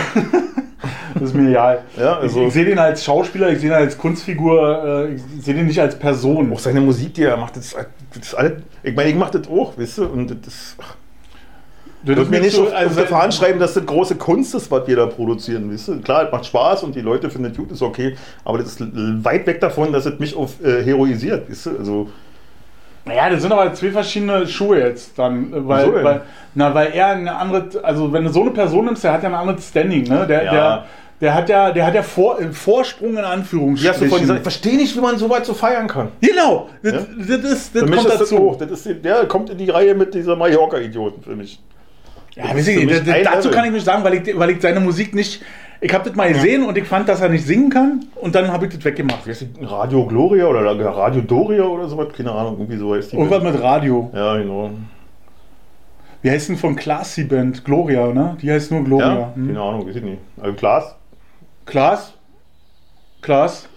Das 1.15 1.23
ist 1.29 1.35
mir 1.35 1.49
egal. 1.49 1.79
Ja, 1.97 2.17
also- 2.19 2.41
ich, 2.41 2.47
ich 2.47 2.53
sehe 2.53 2.65
den 2.65 2.77
als 2.79 3.03
Schauspieler, 3.03 3.49
ich 3.51 3.59
sehe 3.59 3.69
ihn 3.69 3.73
als 3.75 3.97
Kunstfigur, 3.97 5.07
äh, 5.09 5.15
ich 5.15 5.21
sehe 5.43 5.53
den 5.55 5.65
nicht 5.65 5.79
als 5.79 5.97
Person. 5.97 6.53
Auch 6.53 6.59
seine 6.59 6.79
Musik, 6.81 7.13
die 7.15 7.23
er 7.23 7.35
macht, 7.35 7.57
das, 7.57 7.71
das 8.13 8.23
ist 8.27 8.33
alles, 8.35 8.53
ich 8.83 8.95
meine, 8.95 9.09
ich 9.09 9.15
mach 9.15 9.29
das 9.31 9.47
auch, 9.49 9.77
weißt 9.77 9.97
du, 9.97 10.05
und 10.05 10.29
das 10.45 10.75
ach, 10.79 10.95
Das 12.03 12.15
wird 12.15 12.29
mir 12.29 12.39
nicht 12.39 12.55
so- 12.55 12.63
auf, 12.67 12.73
also 12.73 12.89
auf 12.91 12.95
der 12.95 13.07
Fahne 13.07 13.31
schreiben, 13.31 13.59
dass 13.59 13.73
das 13.73 13.85
große 13.85 14.15
Kunst 14.15 14.55
ist, 14.55 14.71
was 14.71 14.87
wir 14.87 14.95
da 14.95 15.05
produzieren, 15.05 15.71
weißt 15.71 15.87
du. 15.89 15.99
Klar, 15.99 16.25
es 16.25 16.31
macht 16.31 16.45
Spaß 16.45 16.83
und 16.83 16.95
die 16.95 17.01
Leute 17.01 17.29
finden 17.29 17.51
es 17.51 17.57
gut, 17.57 17.71
ist 17.71 17.81
okay, 17.81 18.15
aber 18.45 18.57
das 18.59 18.67
ist 18.67 18.81
weit 19.23 19.45
weg 19.45 19.59
davon, 19.59 19.91
dass 19.91 20.05
es 20.05 20.17
mich 20.17 20.35
auf 20.35 20.63
äh, 20.63 20.83
heroisiert, 20.83 21.49
weißt 21.49 21.65
du, 21.65 21.77
also, 21.77 22.09
Naja, 23.05 23.29
das 23.29 23.41
sind 23.41 23.51
aber 23.51 23.73
zwei 23.73 23.91
verschiedene 23.91 24.47
Schuhe 24.47 24.79
jetzt 24.79 25.17
dann. 25.19 25.51
äh, 25.51 25.67
Weil, 25.67 25.91
denn? 25.91 26.03
weil, 26.03 26.21
na, 26.55 26.73
weil 26.73 26.91
er 26.93 27.07
eine 27.07 27.35
andere, 27.35 27.67
also 27.83 28.13
wenn 28.13 28.23
du 28.23 28.29
so 28.31 28.41
eine 28.41 28.51
Person 28.51 28.85
nimmst, 28.85 29.03
der 29.03 29.13
hat 29.13 29.23
ja 29.23 29.29
ein 29.29 29.35
anderes 29.35 29.67
Standing, 29.67 30.03
ne? 30.07 30.25
Der, 30.27 30.43
Ja. 30.45 30.51
der, 30.51 30.85
der 31.21 31.33
hat 31.33 31.49
ja, 31.49 31.71
der 31.71 31.85
hat 31.85 31.95
ja 31.95 32.03
Vor, 32.03 32.39
äh, 32.39 32.49
Vorsprung 32.53 33.11
in 33.17 33.25
Anführungsstrichen. 33.25 34.07
vorhin 34.07 34.21
gesagt, 34.21 34.39
ich 34.39 34.43
verstehe 34.43 34.77
nicht, 34.77 34.95
wie 34.95 35.01
man 35.01 35.17
so 35.17 35.29
weit 35.29 35.45
so 35.45 35.53
feiern 35.53 35.87
kann. 35.87 36.09
Genau, 36.21 36.69
das, 36.81 36.93
Ja? 36.93 36.99
das, 37.37 37.71
das 37.73 37.81
mich 37.83 37.91
kommt 37.91 37.97
ist 37.97 38.09
das 38.09 38.19
dazu. 38.19 38.37
hoch, 38.37 38.55
das 38.57 38.71
ist, 38.85 39.03
der 39.03 39.25
kommt 39.25 39.49
in 39.49 39.57
die 39.57 39.69
Reihe 39.69 39.95
mit 39.95 40.13
dieser 40.13 40.37
Mallorca-Idioten 40.37 41.21
für 41.23 41.35
mich. 41.35 41.59
Ja, 42.39 42.55
ich 42.55 43.23
dazu 43.23 43.47
Level. 43.49 43.51
kann 43.51 43.65
ich 43.65 43.71
nicht 43.71 43.85
sagen, 43.85 44.03
weil 44.03 44.13
ich, 44.15 44.37
weil 44.39 44.49
ich 44.51 44.61
seine 44.61 44.79
Musik 44.79 45.13
nicht. 45.13 45.43
Ich 45.81 45.93
habe 45.93 46.07
das 46.09 46.15
mal 46.15 46.31
gesehen 46.31 46.63
und 46.63 46.77
ich 46.77 46.83
fand, 46.85 47.07
dass 47.07 47.21
er 47.21 47.29
nicht 47.29 47.45
singen 47.45 47.69
kann 47.69 48.05
und 48.15 48.35
dann 48.35 48.51
habe 48.51 48.65
ich 48.65 48.73
das 48.75 48.83
weggemacht. 48.83 49.25
Wie? 49.25 49.65
Radio 49.65 50.05
Gloria 50.05 50.45
oder 50.47 50.61
Radio 50.95 51.21
Doria 51.21 51.63
oder 51.63 51.87
sowas? 51.87 52.09
Keine 52.15 52.31
Ahnung, 52.31 52.55
irgendwie 52.59 52.77
so 52.77 52.93
heißt 52.95 53.11
die. 53.13 53.15
Irgendwas 53.17 53.43
mit 53.43 53.61
Radio. 53.61 54.09
Ja, 54.13 54.35
genau. 54.37 54.71
Wie 56.21 56.29
heißt 56.29 56.49
denn 56.49 56.57
von 56.57 56.75
Classy 56.75 57.23
Band? 57.23 57.63
Gloria, 57.63 58.07
ne? 58.07 58.35
Die 58.41 58.51
heißt 58.51 58.71
nur 58.71 58.83
Gloria. 58.83 59.19
Ja, 59.19 59.31
Hm. 59.35 59.47
keine 59.47 59.61
Ahnung, 59.61 59.87
weiß 59.87 59.95
ich 59.95 60.03
nicht. 60.03 60.17
Also 60.41 60.53
Klaas, 60.55 60.95
Klaas? 61.65 62.13
Klaas? 63.21 63.69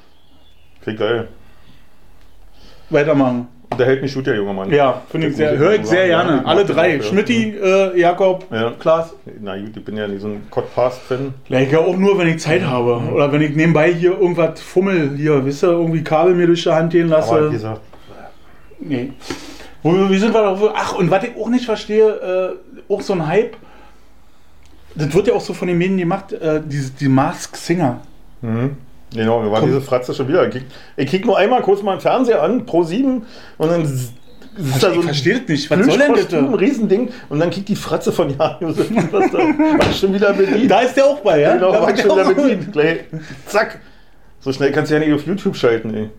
klingt 0.82 0.98
geil. 0.98 1.28
Weitermachen. 2.90 3.46
Unterhält 3.72 4.02
mich 4.02 4.14
gut, 4.14 4.26
der 4.26 4.36
junge 4.36 4.52
Mann. 4.54 4.70
Ja, 4.70 5.02
finde 5.10 5.28
ich 5.28 5.36
sehr, 5.36 5.56
höre 5.58 5.74
ich 5.74 5.86
sehr 5.86 6.06
ja, 6.06 6.22
gerne. 6.22 6.40
ich 6.42 6.46
Alle 6.46 6.64
drei. 6.64 6.96
ja. 6.96 7.02
Schmidti, 7.02 7.56
äh, 7.62 7.98
Jakob, 7.98 8.46
Ja. 8.50 8.72
Klaas. 8.78 9.14
Na 9.40 9.56
gut, 9.58 9.76
ich 9.76 9.84
bin 9.84 9.96
ja 9.96 10.06
nicht 10.06 10.20
so 10.22 10.28
ein 10.28 10.46
Codpast-Fan. 10.50 11.34
Ja, 11.48 11.60
ich 11.60 11.76
auch 11.76 11.96
nur, 11.96 12.18
wenn 12.18 12.28
ich 12.28 12.38
Zeit 12.40 12.62
habe. 12.64 13.02
Oder 13.12 13.32
wenn 13.32 13.42
ich 13.42 13.54
nebenbei 13.56 13.92
hier 13.92 14.12
irgendwas 14.18 14.60
fummel, 14.60 15.12
hier, 15.16 15.44
wisst 15.44 15.62
ihr, 15.64 15.70
irgendwie 15.70 16.02
Kabel 16.04 16.34
mir 16.34 16.46
durch 16.46 16.62
die 16.62 16.70
Hand 16.70 16.92
gehen 16.92 17.08
lasse. 17.08 17.32
Aber 17.32 17.48
wie 17.48 17.52
gesagt, 17.54 17.80
Nee. 18.80 19.12
Wo, 19.82 19.92
wie 20.10 20.18
sind 20.18 20.32
wir 20.34 20.42
da? 20.42 20.56
Ach, 20.74 20.94
und 20.94 21.10
was 21.10 21.24
ich 21.24 21.36
auch 21.36 21.48
nicht 21.48 21.64
verstehe, 21.64 22.56
äh, 22.88 22.92
auch 22.92 23.00
so 23.00 23.12
ein 23.14 23.26
Hype. 23.26 23.56
Das 24.94 25.12
wird 25.14 25.28
ja 25.28 25.34
auch 25.34 25.40
so 25.40 25.54
von 25.54 25.68
den 25.68 25.78
Medien 25.78 25.98
gemacht, 25.98 26.32
äh, 26.32 26.60
diese, 26.64 26.90
die 26.92 27.08
Mask 27.08 27.56
Singer. 27.56 28.00
mhm. 28.42 28.76
Genau, 29.14 29.40
mir 29.42 29.50
war 29.50 29.60
Komm. 29.60 29.68
diese 29.70 29.80
Fratze 29.80 30.14
schon 30.14 30.28
wieder. 30.28 30.48
Ich 30.96 31.06
kick 31.10 31.24
nur 31.26 31.36
einmal 31.38 31.62
kurz 31.62 31.82
mal 31.82 31.96
den 31.96 32.00
Fernseher 32.00 32.42
an, 32.42 32.66
pro 32.66 32.82
7 32.82 33.22
und 33.58 33.68
dann 33.70 33.82
ist 33.82 34.12
da 34.82 34.92
ich 34.92 35.00
verstehe 35.02 35.38
das 35.40 35.48
nicht. 35.48 35.70
Was 35.70 35.78
soll 35.86 35.96
denn? 35.98 36.12
Plüschkostüm, 36.12 36.48
Ein 36.48 36.54
Riesending 36.54 37.08
und 37.30 37.40
dann 37.40 37.48
kickt 37.48 37.68
die 37.70 37.76
Fratze 37.76 38.12
von 38.12 38.28
Jan 38.38 38.56
Josef 38.60 38.90
was 39.10 39.30
da. 39.30 39.38
War 39.38 39.92
schon 39.92 40.12
wieder 40.12 40.32
bedient. 40.34 40.70
Da 40.70 40.80
ist 40.80 40.94
der 40.94 41.06
auch 41.06 41.20
bei, 41.20 41.40
ja? 41.40 41.54
Genau, 41.54 41.72
da 41.72 41.80
war 41.82 41.96
schon 41.96 42.14
der 42.16 42.28
wieder 42.28 42.34
bedient. 42.42 42.72
Gleich, 42.72 42.98
zack. 43.46 43.80
So 44.40 44.52
schnell 44.52 44.70
kannst 44.72 44.90
du 44.90 44.94
ja 44.96 45.00
nicht 45.00 45.14
auf 45.14 45.24
YouTube 45.26 45.56
schalten, 45.56 45.94
ey. 45.94 46.10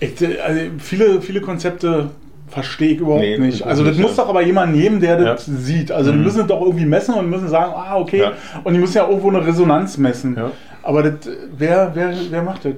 Ich, 0.00 0.20
äh, 0.22 0.40
also 0.40 0.60
viele, 0.78 1.20
viele 1.22 1.40
Konzepte 1.40 2.10
verstehe 2.48 2.92
ich 2.94 3.00
überhaupt 3.00 3.20
Nee, 3.20 3.38
nicht. 3.38 3.60
das 3.60 3.66
Also 3.68 3.84
das 3.84 3.96
muss 3.96 4.16
ja. 4.16 4.22
doch 4.24 4.30
aber 4.30 4.42
jemand 4.42 4.74
nehmen, 4.74 5.00
der 5.00 5.16
das 5.16 5.46
Ja. 5.46 5.52
sieht. 5.56 5.92
Also 5.92 6.10
die 6.12 6.18
Mhm. 6.18 6.24
müssen 6.24 6.40
es 6.42 6.46
doch 6.46 6.60
irgendwie 6.60 6.84
messen 6.84 7.14
und 7.14 7.30
müssen 7.30 7.48
sagen, 7.48 7.72
ah, 7.76 7.96
okay. 7.96 8.20
Ja. 8.20 8.32
Und 8.64 8.74
die 8.74 8.80
müssen 8.80 8.96
ja 8.96 9.06
irgendwo 9.08 9.28
eine 9.28 9.46
Resonanz 9.46 9.98
messen. 9.98 10.34
Ja. 10.36 10.50
Aber 10.84 11.02
das, 11.02 11.26
äh, 11.26 11.36
wer, 11.56 11.90
wer, 11.94 12.12
wer 12.30 12.42
macht 12.42 12.64
das? 12.64 12.74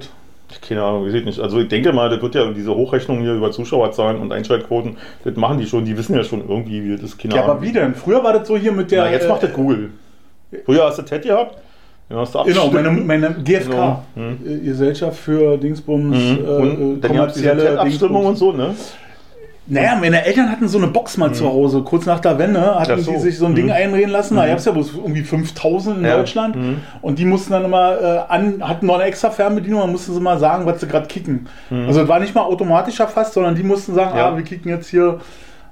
Keine 0.65 0.81
Ahnung, 0.81 1.07
ich 1.07 1.13
weiß 1.13 1.25
nicht. 1.25 1.39
Also 1.39 1.59
ich 1.59 1.67
denke 1.67 1.91
mal, 1.91 2.09
das 2.09 2.21
wird 2.21 2.33
ja 2.35 2.49
diese 2.51 2.73
Hochrechnung 2.73 3.19
hier 3.19 3.33
über 3.33 3.51
Zuschauerzahlen 3.51 4.19
und 4.21 4.31
Einschaltquoten, 4.31 4.95
das 5.25 5.35
machen 5.35 5.57
die 5.59 5.65
schon, 5.65 5.83
die 5.83 5.97
wissen 5.97 6.15
ja 6.15 6.23
schon 6.23 6.47
irgendwie, 6.47 6.83
wie 6.85 6.91
das 6.93 7.01
ist. 7.03 7.17
Keine 7.19 7.35
Ja, 7.35 7.41
Ahnung. 7.43 7.57
aber 7.57 7.61
wie 7.63 7.73
denn? 7.73 7.93
Früher 7.95 8.23
war 8.23 8.31
das 8.31 8.47
so 8.47 8.55
hier 8.57 8.71
mit 8.71 8.89
der. 8.91 9.05
Ja, 9.05 9.11
jetzt 9.11 9.25
äh, 9.25 9.29
macht 9.29 9.43
das 9.43 9.51
Google. 9.53 9.89
Früher 10.65 10.85
hast 10.85 10.97
du 10.99 11.01
TED 11.01 11.23
gehabt, 11.23 11.57
dann 12.07 12.19
hast 12.19 12.33
du 12.33 12.43
Genau, 12.45 12.71
meine, 12.71 12.89
meine 12.91 13.31
GfK, 13.43 13.69
Genau. 13.69 14.03
Hm. 14.15 14.37
äh, 14.47 14.59
Gesellschaft 14.59 15.17
für 15.19 15.57
Dingsbums, 15.57 16.15
Mhm. 16.15 16.99
äh, 17.03 17.07
kommerzielle 17.07 17.61
TED-Abstimmung 17.61 18.25
und 18.27 18.37
so, 18.37 18.53
ne? 18.53 18.73
Naja, 19.69 19.95
meine 19.99 20.23
Eltern 20.25 20.49
hatten 20.49 20.67
so 20.69 20.77
eine 20.77 20.87
Box 20.87 21.17
mal 21.17 21.33
zu 21.33 21.45
Hause, 21.45 21.81
kurz 21.81 22.05
nach 22.05 22.19
der 22.21 22.39
Wende, 22.39 22.79
hatten 22.79 23.01
so. 23.01 23.11
die 23.11 23.17
sich 23.19 23.37
so 23.37 23.45
ein 23.47 23.53
Ding 23.55 23.65
Mhm. 23.65 23.71
einreden 23.73 24.09
lassen. 24.11 24.35
Da 24.37 24.43
Mhm. 24.43 24.47
gab 24.47 24.57
es 24.59 24.65
ja 24.65 24.71
bloß 24.71 24.91
irgendwie 24.95 25.23
5000 25.23 25.97
in 25.97 26.05
Ja. 26.05 26.15
Deutschland. 26.17 26.55
Mhm. 26.55 26.77
Und 27.01 27.19
die 27.19 27.25
mussten 27.25 27.51
dann 27.51 27.65
immer 27.65 28.01
äh, 28.01 28.19
an, 28.33 28.61
hatten 28.65 28.85
noch 28.85 28.95
eine 28.95 29.03
extra 29.03 29.29
Fernbedienung, 29.29 29.81
dann 29.81 29.91
mussten 29.91 30.13
sie 30.13 30.21
mal 30.21 30.39
sagen, 30.39 30.65
was 30.65 30.79
sie 30.79 30.87
gerade 30.87 31.07
kicken. 31.07 31.47
Mhm. 31.69 31.87
Also 31.87 32.01
es 32.03 32.07
war 32.07 32.19
nicht 32.19 32.33
mal 32.33 32.43
automatisch 32.43 32.99
erfasst, 32.99 33.33
sondern 33.33 33.55
die 33.55 33.63
mussten 33.63 33.93
sagen, 33.93 34.17
Ja. 34.17 34.29
ah, 34.29 34.35
wir 34.37 34.43
kicken 34.43 34.69
jetzt 34.71 34.87
hier 34.87 35.19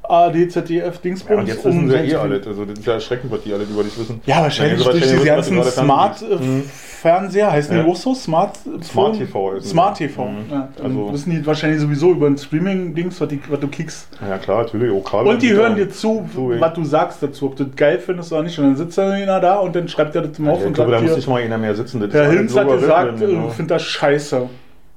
ARD, 0.09 0.51
ZDF, 0.51 0.99
Dingsbums. 0.99 1.29
Ja, 1.35 1.39
und 1.41 1.47
jetzt 1.47 1.65
wissen 1.65 1.89
sie 1.89 1.95
ja 1.95 2.01
eh 2.03 2.15
alles. 2.15 2.47
Also 2.47 2.65
das 2.65 2.79
ist 2.79 2.85
ja 2.85 2.93
erschreckend, 2.93 3.31
was 3.31 3.41
die 3.43 3.53
alle 3.53 3.63
über 3.63 3.83
dich 3.83 3.97
wissen. 3.99 4.21
Ja, 4.25 4.41
wahrscheinlich 4.41 4.79
Ja, 4.79 4.91
durch 4.91 5.01
diese 5.03 5.15
wissen, 5.15 5.25
ganzen 5.25 5.55
du 5.55 5.61
gerade 5.61 5.71
Smart 5.71 6.17
kannst. 6.19 6.41
Mhm. 6.43 6.59
äh, 6.59 6.63
Fernseher, 7.05 7.51
heißen 7.51 7.77
Ja. 7.77 7.83
die 7.83 7.89
auch 7.91 7.95
so? 7.95 8.15
Smart, 8.15 8.57
Smart? 8.83 9.15
TV 9.17 9.53
ist- 9.53 9.69
Smart 9.69 9.97
TV. 9.97 10.25
Mhm. 10.25 10.37
Ja, 10.49 10.69
dann 10.77 10.85
Also- 10.87 11.13
wissen 11.13 11.29
die 11.31 11.45
wahrscheinlich 11.45 11.79
sowieso 11.79 12.11
über 12.11 12.25
ein 12.27 12.37
Streaming-Dings, 12.37 13.21
was, 13.21 13.29
was 13.49 13.59
du 13.59 13.67
kickst. 13.67 14.07
Ja 14.27 14.37
klar, 14.39 14.63
natürlich, 14.63 14.91
auch 14.91 15.03
Kabel. 15.03 15.27
Und 15.33 15.41
die 15.41 15.53
hören 15.53 15.75
dir 15.75 15.89
zu, 15.89 16.27
ey. 16.51 16.59
was 16.59 16.73
du 16.73 16.83
sagst 16.83 17.21
dazu, 17.21 17.45
ob 17.47 17.55
du 17.57 17.65
das 17.65 17.75
geil 17.75 17.99
findest 17.99 18.31
oder 18.33 18.41
nicht. 18.43 18.57
Und 18.57 18.65
dann 18.65 18.75
sitzt 18.75 18.97
da 18.97 19.11
einer 19.11 19.39
da 19.39 19.57
und 19.59 19.75
dann 19.75 19.87
schreibt 19.87 20.15
er 20.15 20.23
das 20.23 20.39
mal 20.39 20.51
auf 20.51 20.61
Ich 20.61 20.65
und 20.67 20.73
glaube, 20.73 20.91
da 20.91 21.01
muss 21.01 21.15
nicht 21.15 21.27
mal 21.29 21.41
einer 21.41 21.57
mehr 21.59 21.75
sitzen. 21.75 21.99
Das 21.99 22.11
Herr 22.11 22.31
Hinz 22.31 22.55
hat 22.55 22.67
gesagt, 22.67 22.83
überwältigend, 22.83 23.21
äh, 23.21 23.33
genau. 23.35 23.47
ich 23.49 23.53
finde 23.53 23.73
das 23.75 23.83
scheiße. 23.83 24.49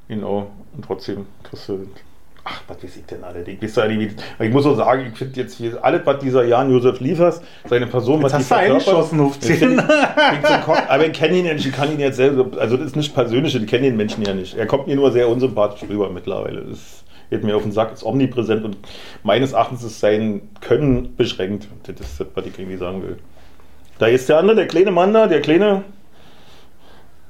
Genau. 0.09 0.47
Und 0.77 0.85
trotzdem 0.87 1.27
kriegst 1.43 1.69
du. 1.69 1.87
Ach, 2.51 2.63
was 2.67 2.83
weiß 2.83 2.97
ich 2.97 3.05
denn 3.05 3.23
alle? 3.25 3.43
Ich, 3.47 3.61
weiß 3.63 3.77
ja 3.77 3.87
nicht, 3.89 4.17
wie- 4.39 4.45
ich 4.47 4.51
muss 4.53 4.65
auch 4.65 4.77
sagen, 4.77 5.07
ich 5.13 5.19
finde 5.19 5.39
jetzt 5.41 5.57
hier 5.59 5.79
alles, 5.85 6.01
was 6.05 6.19
dieser 6.21 6.45
Jan 6.45 6.71
Josef 6.71 6.99
Liefers, 7.01 7.43
seine 7.69 7.87
Person, 7.87 8.23
was 8.23 8.33
Jetzt 8.33 8.41
hast 8.43 8.51
du 8.51 8.55
eingeschossen 8.57 9.21
auf 9.21 9.37
Das 9.39 9.47
10. 9.49 9.57
find 9.59 9.73
ich- 9.83 10.39
ich 10.41 10.47
zum 10.47 10.61
Kopf- 10.63 10.83
Aber 10.89 11.07
ich 11.07 11.13
kenne 11.13 11.37
ihn 11.37 11.45
ja 11.47 11.53
nicht, 11.55 11.67
ich 11.67 11.73
kann 11.73 11.93
ihn 11.93 12.01
jetzt 12.01 12.17
selber, 12.17 12.59
also 12.59 12.77
das 12.79 12.87
ist 12.87 12.97
nicht 12.97 13.15
persönlich, 13.15 13.55
ich 13.55 13.67
kenne 13.67 13.83
den 13.83 13.97
Menschen 13.97 14.23
ja 14.25 14.33
nicht. 14.35 14.57
Er 14.57 14.67
kommt 14.67 14.87
mir 14.87 14.97
nur 14.97 15.13
sehr 15.13 15.29
unsympathisch 15.29 15.89
rüber 15.89 16.09
mittlerweile. 16.11 16.63
Das 16.63 17.05
geht 17.29 17.45
mir 17.45 17.55
auf 17.55 17.63
den 17.65 17.73
Sack, 17.73 17.93
ist 17.93 18.03
omnipräsent 18.05 18.65
und 18.65 18.79
meines 19.23 19.53
Erachtens 19.53 19.85
ist 19.85 20.01
sein 20.01 20.41
Können 20.63 21.15
beschränkt. 21.17 21.69
Das 21.83 22.01
ist 22.01 22.21
das, 22.21 22.27
was 22.35 22.47
ich 22.47 22.59
irgendwie 22.59 22.79
sagen 22.79 23.03
will. 23.03 23.19
Da 23.99 24.07
ist 24.07 24.29
der 24.29 24.39
andere, 24.39 24.57
der 24.57 24.69
kleine 24.69 24.91
Mann 24.93 25.13
da, 25.13 25.27
der 25.27 25.43
kleine, 25.43 25.83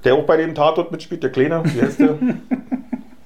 der 0.04 0.14
auch 0.14 0.24
bei 0.24 0.36
dem 0.36 0.54
Tatort 0.54 0.92
mitspielt, 0.92 1.22
der 1.24 1.30
kleine, 1.30 1.62
wie 1.64 1.82
heißt 1.82 1.98
der? 1.98 2.18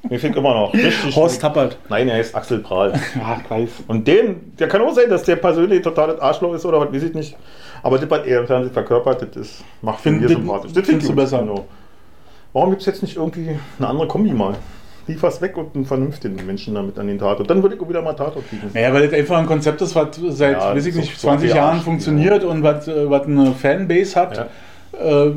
Mir 0.09 0.19
fehlt 0.19 0.37
immer 0.37 0.53
noch. 0.55 0.75
Richtig. 0.75 1.15
Horst 1.17 1.41
Tappert. 1.41 1.79
Nein, 1.89 2.09
er 2.09 2.17
heißt 2.17 2.35
Axel 2.35 2.59
Prahl. 2.59 2.93
Ja, 3.15 3.41
ich 3.43 3.51
weiß. 3.51 3.69
Und 3.89 4.07
den, 4.07 4.53
der 4.59 4.69
kann 4.69 4.83
auch 4.83 4.93
sein, 4.95 5.09
dass 5.09 5.23
der 5.23 5.37
persönlich 5.37 5.83
totales 5.83 6.21
Arschloch 6.21 6.55
ist 6.55 6.67
oder 6.67 6.81
was, 6.81 6.93
weiß 6.93 7.03
ich 7.05 7.15
nicht. 7.15 7.37
Aber 7.83 7.99
das, 7.99 8.11
was 8.11 8.27
er 8.27 8.41
im 8.41 8.47
Fernsehen 8.47 8.73
verkörpert, 8.73 9.23
das 9.23 9.37
ist, 9.37 9.65
macht 9.81 10.01
Find- 10.01 10.21
mir 10.21 10.29
das 10.29 10.37
sympathisch. 10.37 10.73
findest 10.85 11.09
du 11.09 11.15
besser? 11.15 11.39
Genau. 11.39 11.67
Warum 12.53 12.71
gibt 12.71 12.83
es 12.83 12.87
jetzt 12.87 13.03
nicht 13.03 13.17
irgendwie 13.17 13.57
eine 13.79 13.89
andere 13.89 14.09
Kombi 14.09 14.33
mal? 14.33 14.55
liefer's 15.09 15.41
weg 15.41 15.57
und 15.57 15.75
einen 15.75 15.85
vernünftigen 15.85 16.47
Menschen 16.47 16.77
damit 16.77 16.97
an 16.97 17.09
den 17.09 17.19
Tatort. 17.19 17.51
Dann 17.51 17.61
würde 17.61 17.75
ich 17.75 17.81
auch 17.83 17.89
wieder 17.89 18.03
mal 18.03 18.13
Tatort 18.13 18.49
kriegen. 18.49 18.71
Naja, 18.73 18.95
weil 18.95 19.09
das 19.09 19.19
einfach 19.19 19.37
ein 19.37 19.47
Konzept 19.47 19.83
ist, 19.83 19.97
was 19.97 20.09
seit, 20.29 20.53
Ja, 20.53 20.77
weiß 20.77 20.87
ich 20.87 20.95
nicht, 20.95 21.19
so 21.21 21.27
20 21.27 21.51
die 21.51 21.57
Jahren 21.57 21.81
funktioniert 21.81 22.45
und 22.45 22.63
was, 22.63 22.87
äh, 22.87 23.11
was 23.11 23.23
eine 23.27 23.51
Fanbase 23.53 24.15
hat. 24.21 24.37
Ja. 24.37 24.47
Äh, 24.93 25.31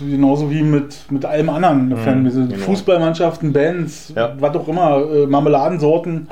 genauso 0.00 0.50
wie 0.50 0.62
mit, 0.62 1.10
mit 1.10 1.24
allem 1.24 1.50
anderen 1.50 1.86
eine 1.92 1.96
Fanbase. 1.96 2.46
genau. 2.46 2.56
Fußballmannschaften, 2.64 3.52
Bands, 3.52 4.12
Ja. 4.14 4.34
was 4.38 4.56
auch 4.56 4.68
immer, 4.68 4.98
äh, 5.10 5.26
Marmeladensorten, 5.26 6.28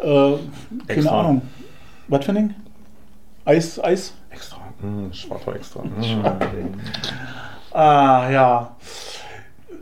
äh, 0.00 0.04
keine 0.04 0.38
Extra. 0.86 1.20
Ahnung. 1.20 1.42
Was 2.08 2.24
für 2.24 2.32
ein 2.32 2.34
Ding? 2.36 2.54
Eis, 3.44 3.82
Eis? 3.82 4.14
Extra. 4.30 4.58
Hm, 4.80 5.12
Schwarzer 5.12 5.56
extra. 5.56 5.82
Hm. 5.82 5.90
Ah, 7.76 8.30
ja. 8.30 8.76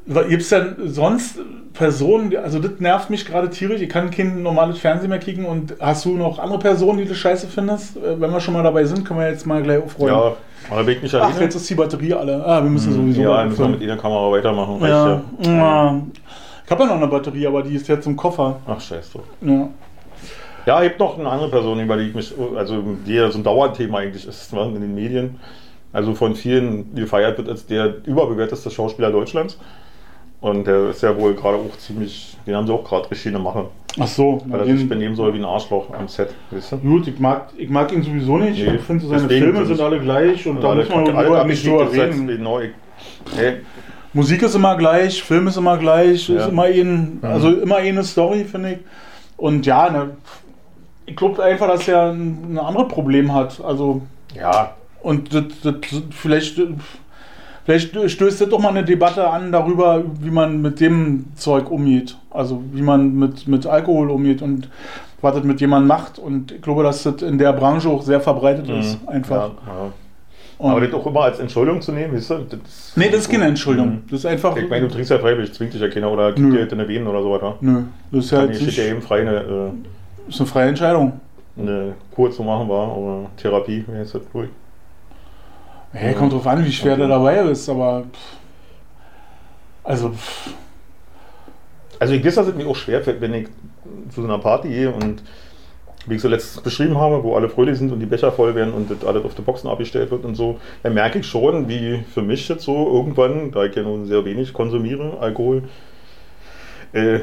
Gibt 0.06 0.42
es 0.42 0.48
denn 0.48 0.76
sonst 0.86 1.38
Personen, 1.72 2.36
also 2.36 2.58
das 2.58 2.72
nervt 2.80 3.08
mich 3.08 3.24
gerade 3.24 3.48
tierisch, 3.48 3.80
ich 3.80 3.88
kann 3.88 4.10
kein 4.10 4.42
normales 4.42 4.78
Fernsehen 4.78 5.10
mehr 5.10 5.18
kriegen 5.18 5.46
und 5.46 5.74
hast 5.80 6.04
du 6.04 6.16
noch 6.16 6.38
andere 6.38 6.58
Personen, 6.58 6.98
die 6.98 7.04
du 7.04 7.14
scheiße 7.14 7.46
findest? 7.46 7.96
Äh, 7.96 8.20
Wenn 8.20 8.30
wir 8.30 8.40
schon 8.40 8.54
mal 8.54 8.62
dabei 8.62 8.84
sind, 8.84 9.04
können 9.04 9.20
wir 9.20 9.28
jetzt 9.28 9.46
mal 9.46 9.62
gleich 9.62 9.82
aufräumen. 9.82 10.12
Ja, 10.12 10.32
aber 10.70 10.84
bin 10.84 10.96
ich 10.96 11.02
nicht 11.02 11.14
Ach, 11.14 11.22
alleine. 11.22 11.40
jetzt 11.40 11.54
ist 11.54 11.70
die 11.70 11.74
Batterie 11.74 12.14
alle. 12.14 12.44
Ah, 12.44 12.62
wir 12.62 12.70
müssen 12.70 12.92
sowieso 12.92 13.22
ja, 13.22 13.44
müssen 13.44 13.58
wir 13.58 13.68
mit 13.68 13.80
jeder 13.80 13.96
Kamera 13.96 14.30
weitermachen. 14.30 14.80
Ja. 14.82 15.22
ja. 15.40 16.02
Ich 16.64 16.70
habe 16.70 16.82
ja 16.82 16.88
noch 16.88 16.96
eine 16.96 17.08
Batterie, 17.08 17.46
aber 17.46 17.62
die 17.62 17.74
ist 17.74 17.88
jetzt 17.88 18.06
im 18.06 18.16
Koffer. 18.16 18.60
Ach, 18.66 18.80
scheiß 18.80 19.12
drauf. 19.12 19.24
Ja. 19.40 19.68
Ja, 20.64 20.82
ich 20.82 20.90
habe 20.90 20.98
noch 20.98 21.18
eine 21.18 21.28
andere 21.28 21.50
Person, 21.50 21.80
über 21.80 21.96
die 21.96 22.08
ich 22.08 22.14
mich, 22.14 22.32
also 22.56 22.82
die 23.04 23.14
ja 23.14 23.30
so 23.30 23.38
ein 23.38 23.44
Dauerthema 23.44 23.98
eigentlich 23.98 24.26
ist 24.26 24.52
ne, 24.52 24.62
in 24.62 24.80
den 24.80 24.94
Medien. 24.94 25.40
Also 25.92 26.14
von 26.14 26.34
vielen 26.34 26.94
gefeiert 26.94 27.36
wird 27.38 27.48
als 27.48 27.66
der 27.66 27.96
überbewerteste 28.06 28.70
Schauspieler 28.70 29.10
Deutschlands. 29.10 29.58
Und 30.42 30.66
der 30.66 30.90
ist 30.90 31.02
ja 31.02 31.16
wohl 31.16 31.34
gerade 31.34 31.56
auch 31.56 31.78
ziemlich, 31.78 32.36
den 32.44 32.56
haben 32.56 32.66
sie 32.66 32.72
auch 32.72 32.82
gerade 32.82 33.08
richtig 33.10 33.26
in 33.26 33.32
der 33.34 33.42
Mache. 33.42 33.66
Ach 33.98 34.08
so. 34.08 34.42
Weil 34.46 34.68
er 34.68 34.76
sich 34.76 34.88
benehmen 34.88 35.14
soll 35.14 35.32
wie 35.34 35.38
ein 35.38 35.44
Arschloch 35.44 35.86
am 35.94 36.08
Set, 36.08 36.34
weißt 36.50 36.72
du? 36.72 36.78
Gut, 36.78 37.06
ich 37.06 37.20
mag, 37.20 37.50
ich 37.56 37.70
mag 37.70 37.92
ihn 37.92 38.02
sowieso 38.02 38.38
nicht. 38.38 38.58
Nee, 38.58 38.74
ich 38.74 38.80
finde, 38.80 39.06
seine 39.06 39.28
Filme 39.28 39.64
sind 39.64 39.76
sind 39.76 39.80
alle 39.80 40.00
gleich 40.00 40.44
und 40.48 40.60
da 40.60 40.74
muss 40.74 40.88
man 40.88 41.14
alle 41.14 41.46
nicht 41.46 41.64
drüber 41.64 41.82
abgeschickt, 41.82 42.12
reden. 42.12 42.26
Genau, 42.26 42.58
ich, 42.58 42.72
hey, 43.36 43.58
Musik 44.12 44.42
ist 44.42 44.56
immer 44.56 44.76
gleich, 44.76 45.22
Film 45.22 45.46
ist 45.46 45.56
immer 45.56 45.78
gleich, 45.78 46.28
Ja. 46.28 46.40
ist 46.40 46.48
immer 46.48 46.64
ein, 46.64 47.20
also 47.22 47.48
immer 47.48 47.76
eine 47.76 48.02
Story, 48.02 48.44
finde 48.44 48.72
ich. 48.72 48.78
Und 49.36 49.64
ja, 49.64 49.90
ne, 49.90 50.10
ich 51.06 51.14
glaube 51.14 51.40
einfach, 51.42 51.68
dass 51.68 51.86
er 51.86 52.10
ein, 52.10 52.54
ein 52.54 52.58
anderes 52.58 52.88
Problem 52.88 53.32
hat. 53.32 53.62
Also, 53.64 54.02
ja, 54.34 54.74
und 55.02 55.32
das, 55.32 55.44
das, 55.62 55.74
vielleicht, 56.10 56.60
vielleicht 57.64 58.10
stößt 58.10 58.40
das 58.40 58.48
doch 58.48 58.58
mal 58.58 58.70
eine 58.70 58.84
Debatte 58.84 59.28
an 59.28 59.52
darüber, 59.52 60.02
wie 60.20 60.30
man 60.30 60.62
mit 60.62 60.80
dem 60.80 61.26
Zeug 61.36 61.70
umgeht. 61.70 62.16
Also, 62.30 62.62
wie 62.72 62.82
man 62.82 63.14
mit, 63.14 63.46
mit 63.48 63.66
Alkohol 63.66 64.10
umgeht 64.10 64.42
und 64.42 64.68
was 65.20 65.34
das 65.34 65.44
mit 65.44 65.60
jemandem 65.60 65.88
macht. 65.88 66.18
Und 66.18 66.52
ich 66.52 66.62
glaube, 66.62 66.82
dass 66.82 67.02
das 67.02 67.22
in 67.22 67.38
der 67.38 67.52
Branche 67.52 67.88
auch 67.88 68.02
sehr 68.02 68.20
verbreitet 68.20 68.68
ist. 68.68 68.98
Einfach. 69.06 69.50
Ja, 69.66 69.72
ja. 69.84 69.92
Aber 70.58 70.80
das 70.80 70.94
auch 70.94 71.06
immer 71.06 71.22
als 71.22 71.40
Entschuldigung 71.40 71.80
zu 71.80 71.90
nehmen, 71.90 72.14
weißt 72.14 72.30
du? 72.30 72.34
Das 72.48 72.92
nee, 72.94 73.08
das 73.10 73.22
ist 73.22 73.28
keine 73.28 73.46
Entschuldigung. 73.46 73.90
Mhm. 73.90 74.02
Das 74.10 74.20
ist 74.20 74.26
einfach. 74.26 74.56
Ich 74.56 74.68
meine, 74.68 74.86
du 74.86 74.92
trinkst 74.92 75.10
ja 75.10 75.18
freiwillig, 75.18 75.52
zwingt 75.52 75.74
dich 75.74 75.80
ja 75.80 75.88
keiner 75.88 76.10
oder 76.10 76.32
Nö. 76.38 76.52
dir 76.52 76.60
halt 76.60 76.72
in 76.72 76.78
der 76.78 76.88
Venen 76.88 77.06
oder 77.08 77.20
so 77.22 77.32
weiter. 77.32 77.56
Nö, 77.60 77.82
das 78.12 78.26
ist 78.26 78.30
jetzt 78.30 78.62
ich 78.62 78.72
steht 78.72 78.86
ja 78.86 78.92
eben 78.92 79.02
frei, 79.02 79.22
eine, 79.22 79.72
ist 80.28 80.40
eine 80.40 80.46
freie 80.46 80.68
Entscheidung. 80.68 81.20
äh, 81.56 81.60
eine 81.62 81.94
Kur 82.14 82.30
zu 82.30 82.44
machen 82.44 82.68
war 82.68 82.96
oder 82.96 83.30
Therapie, 83.36 83.84
wie 83.88 83.98
heißt 83.98 84.14
das 84.14 84.22
wohl? 84.32 84.48
Ja, 85.94 86.12
kommt 86.14 86.32
drauf 86.32 86.46
an, 86.46 86.64
wie 86.64 86.72
schwer 86.72 86.96
der 86.96 87.08
dabei 87.08 87.38
ist, 87.50 87.68
aber. 87.68 88.04
Pff, 88.12 88.36
also, 89.84 90.10
pff, 90.10 90.50
Also 91.98 92.14
ich 92.14 92.24
weiß, 92.24 92.34
dass 92.34 92.48
es 92.48 92.54
mir 92.54 92.66
auch 92.66 92.76
schwer 92.76 93.02
fällt, 93.02 93.20
wenn 93.20 93.34
ich 93.34 93.48
zu 94.10 94.22
so 94.22 94.24
einer 94.24 94.38
Party 94.38 94.68
gehe 94.68 94.92
und 94.92 95.22
wie 96.06 96.16
ich 96.16 96.20
so 96.22 96.28
letztens 96.28 96.62
beschrieben 96.62 96.98
habe, 96.98 97.22
wo 97.22 97.36
alle 97.36 97.48
fröhlich 97.48 97.78
sind 97.78 97.92
und 97.92 98.00
die 98.00 98.06
Becher 98.06 98.32
voll 98.32 98.54
werden 98.56 98.74
und 98.74 98.90
das 98.90 99.04
alles 99.06 99.24
auf 99.24 99.34
die 99.36 99.42
Boxen 99.42 99.68
abgestellt 99.68 100.10
wird 100.10 100.24
und 100.24 100.34
so, 100.34 100.58
dann 100.82 100.94
merke 100.94 101.20
ich 101.20 101.26
schon, 101.26 101.68
wie 101.68 102.02
für 102.12 102.22
mich 102.22 102.48
jetzt 102.48 102.64
so 102.64 102.88
irgendwann, 102.92 103.52
da 103.52 103.64
ich 103.64 103.76
ja 103.76 103.82
nun 103.84 104.06
sehr 104.06 104.24
wenig 104.24 104.52
konsumiere, 104.52 105.18
Alkohol, 105.20 105.64
äh, 106.92 107.20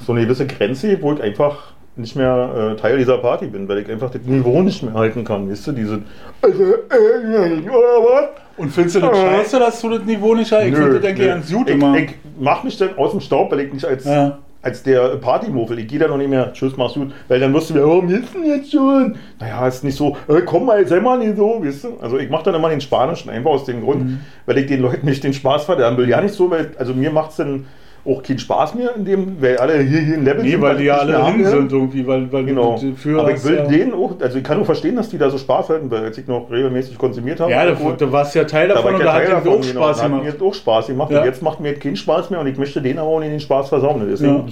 so 0.00 0.12
eine 0.12 0.22
gewisse 0.22 0.46
Grenze, 0.46 1.00
wo 1.00 1.14
ich 1.14 1.22
einfach 1.22 1.72
nicht 1.96 2.14
mehr 2.16 2.72
äh, 2.74 2.80
Teil 2.80 2.98
dieser 2.98 3.18
Party 3.18 3.46
bin, 3.46 3.68
weil 3.68 3.78
ich 3.78 3.90
einfach 3.90 4.10
das 4.10 4.22
Niveau 4.22 4.60
nicht 4.62 4.82
mehr 4.82 4.94
halten 4.94 5.24
kann, 5.24 5.50
weißt 5.50 5.66
du, 5.68 5.72
diese 5.72 6.00
also, 6.42 6.62
äh, 6.62 8.28
und 8.58 8.70
findest 8.70 8.96
du 8.96 9.00
das 9.00 9.18
Äh. 9.18 9.20
scheiße, 9.22 9.58
dass 9.58 9.80
du 9.80 9.90
das 9.90 10.02
Niveau 10.04 10.34
nicht 10.34 10.50
hast? 10.52 10.64
Ich 10.64 10.70
Nö, 10.72 10.76
finde 10.76 10.92
das 10.94 11.02
denke 11.02 11.22
ich 11.22 11.28
nö. 11.28 11.34
ganz 11.34 11.52
gut 11.52 11.68
ich, 11.68 11.74
immer. 11.74 11.96
Ich 11.96 12.10
mach 12.38 12.64
mich 12.64 12.76
dann 12.78 12.96
aus 12.96 13.10
dem 13.12 13.20
Staub, 13.20 13.50
weil 13.52 13.60
ich 13.60 13.72
nicht 13.72 13.84
als, 13.84 14.04
Ja. 14.04 14.38
als 14.62 14.82
der 14.82 15.16
Partymuffel, 15.16 15.78
ich 15.78 15.88
gehe 15.88 15.98
da 15.98 16.08
noch 16.08 16.16
nicht 16.18 16.30
mehr, 16.30 16.52
tschüss, 16.52 16.76
mach's 16.76 16.94
gut, 16.94 17.12
weil 17.28 17.40
dann 17.40 17.52
wirst 17.54 17.70
du 17.70 17.74
wieder, 17.74 17.86
warum 17.86 18.08
jetzt 18.08 18.34
denn 18.34 18.44
jetzt 18.44 18.72
schon? 18.72 19.16
Naja, 19.40 19.66
ist 19.66 19.84
nicht 19.84 19.96
so, 19.96 20.16
äh, 20.28 20.40
komm 20.44 20.66
mal, 20.66 20.86
sei 20.86 21.00
mal 21.00 21.18
nicht 21.18 21.36
so, 21.36 21.62
weißt 21.64 21.84
du? 21.84 21.88
Also 22.00 22.18
ich 22.18 22.28
mach 22.30 22.42
dann 22.42 22.54
immer 22.54 22.68
den 22.70 22.80
Spanischen, 22.80 23.30
einfach 23.30 23.50
aus 23.50 23.64
dem 23.64 23.82
Grund, 23.82 24.04
Mhm. 24.04 24.20
weil 24.46 24.58
ich 24.58 24.66
den 24.66 24.80
Leuten 24.82 25.06
nicht 25.06 25.22
den 25.24 25.32
Spaß 25.32 25.64
verderben 25.64 25.96
will. 25.98 26.08
Ja, 26.08 26.20
nicht 26.20 26.34
so, 26.34 26.50
weil, 26.50 26.70
also 26.78 26.94
mir 26.94 27.10
macht's 27.10 27.36
dann 27.36 27.66
auch 28.06 28.22
keinen 28.22 28.38
Spaß 28.38 28.74
mehr, 28.74 28.94
in 28.96 29.04
dem, 29.04 29.40
weil 29.42 29.56
alle 29.58 29.78
hier, 29.80 30.00
hier 30.00 30.14
ein 30.16 30.24
Level 30.24 30.42
nee, 30.44 30.60
weil 30.60 30.76
die 30.76 30.84
ja 30.84 30.98
alle 30.98 31.26
hin 31.26 31.44
sind 31.44 31.72
irgendwie, 31.72 32.06
weil, 32.06 32.30
weil 32.32 32.44
Genau. 32.44 32.76
für 32.96 33.20
Aber 33.20 33.32
ich 33.32 33.42
will 33.44 33.56
ja, 33.56 33.64
denen 33.64 33.94
auch, 33.94 34.12
also 34.20 34.38
ich 34.38 34.44
kann 34.44 34.56
nur 34.58 34.66
verstehen, 34.66 34.96
dass 34.96 35.08
die 35.08 35.18
da 35.18 35.28
so 35.30 35.38
Spaß 35.38 35.68
halten, 35.70 35.90
weil 35.90 36.04
als 36.04 36.18
ich 36.18 36.26
noch 36.26 36.50
regelmäßig 36.50 36.96
konsumiert 36.98 37.40
habe. 37.40 37.50
Ja, 37.50 37.60
Alkohol, 37.60 37.96
du, 37.96 38.06
du 38.06 38.12
warst 38.12 38.34
ja 38.34 38.44
Teil 38.44 38.68
da 38.68 38.74
davon 38.74 38.92
ich 38.94 39.00
und 39.00 39.04
ja 39.04 39.12
da 39.12 39.18
hat 39.18 39.28
davon, 39.28 39.52
auch 39.52 39.60
genau. 39.60 39.80
Spaß 39.82 39.96
Da 39.96 40.02
hat 40.02 40.08
gemacht. 40.08 40.24
mir 40.24 40.30
jetzt 40.30 40.42
auch 40.42 40.54
Spaß 40.54 40.86
gemacht. 40.86 41.10
Ja. 41.10 41.18
Und 41.20 41.24
jetzt 41.26 41.42
macht 41.42 41.60
mir 41.60 41.68
jetzt 41.70 41.80
keinen 41.82 41.96
Spaß 41.96 42.30
mehr 42.30 42.40
und 42.40 42.46
ich 42.46 42.56
möchte 42.58 42.80
denen 42.80 42.98
aber 42.98 43.08
auch 43.08 43.20
nicht 43.20 43.32
den 43.32 43.40
Spaß 43.40 43.68
versauen. 43.68 44.06
Deswegen 44.08 44.44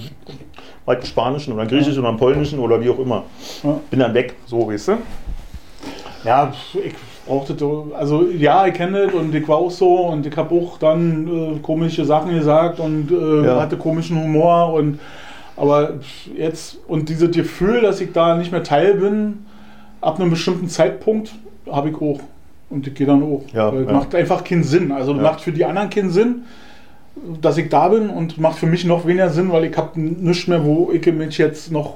halt 0.87 0.97
einen 0.99 1.05
Spanischen 1.05 1.53
oder 1.53 1.61
einen 1.61 1.69
Griechischen 1.69 1.99
oder 1.99 2.09
einen 2.09 2.17
Polnischen 2.17 2.59
oder 2.59 2.81
wie 2.81 2.89
auch 2.89 2.99
immer. 2.99 3.23
Ja. 3.63 3.79
Bin 3.89 3.99
dann 3.99 4.13
weg, 4.13 4.35
so, 4.45 4.67
weißt 4.69 4.89
du? 4.89 4.97
Ja, 6.23 6.51
ich 6.73 6.93
brauchte 7.25 7.55
so, 7.57 7.91
also 7.97 8.23
ja, 8.23 8.67
ich 8.67 8.73
kenne 8.75 9.05
das 9.05 9.13
und 9.13 9.33
ich 9.33 9.47
war 9.47 9.57
auch 9.57 9.71
so 9.71 10.07
und 10.07 10.25
ich 10.25 10.35
habe 10.35 10.53
auch 10.55 10.77
dann 10.77 11.27
äh, 11.27 11.59
komische 11.59 12.05
Sachen 12.05 12.35
gesagt 12.35 12.79
und 12.79 13.11
äh, 13.11 13.45
Ja. 13.45 13.59
hatte 13.61 13.77
komischen 13.77 14.21
Humor 14.21 14.73
und 14.73 14.99
aber 15.57 15.93
jetzt 16.37 16.77
und 16.87 17.07
dieses 17.09 17.31
Gefühl, 17.31 17.81
dass 17.81 18.01
ich 18.01 18.11
da 18.11 18.35
nicht 18.37 18.51
mehr 18.51 18.63
Teil 18.63 18.95
bin, 18.95 19.45
ab 20.01 20.19
einem 20.19 20.29
bestimmten 20.29 20.67
Zeitpunkt 20.67 21.31
habe 21.71 21.89
ich 21.89 21.95
auch 21.95 22.19
und 22.69 22.85
ich 22.87 22.93
gehe 22.93 23.07
dann 23.07 23.23
auch. 23.23 23.43
Ja, 23.53 23.73
ja. 23.73 23.91
macht 23.91 24.13
einfach 24.13 24.43
keinen 24.43 24.63
Sinn. 24.63 24.91
Also 24.91 25.13
macht 25.13 25.41
für 25.41 25.51
die 25.51 25.63
anderen 25.65 25.89
keinen 25.89 26.09
Sinn, 26.09 26.43
dass 27.41 27.57
ich 27.57 27.69
da 27.69 27.87
bin 27.87 28.09
und 28.09 28.37
macht 28.37 28.59
für 28.59 28.65
mich 28.65 28.85
noch 28.85 29.05
weniger 29.05 29.29
Sinn, 29.29 29.51
weil 29.51 29.65
ich 29.65 29.77
habe 29.77 29.99
nichts 29.99 30.47
mehr, 30.47 30.63
wo 30.65 30.91
ich 30.91 31.05
mich 31.05 31.37
jetzt 31.37 31.71
noch 31.71 31.95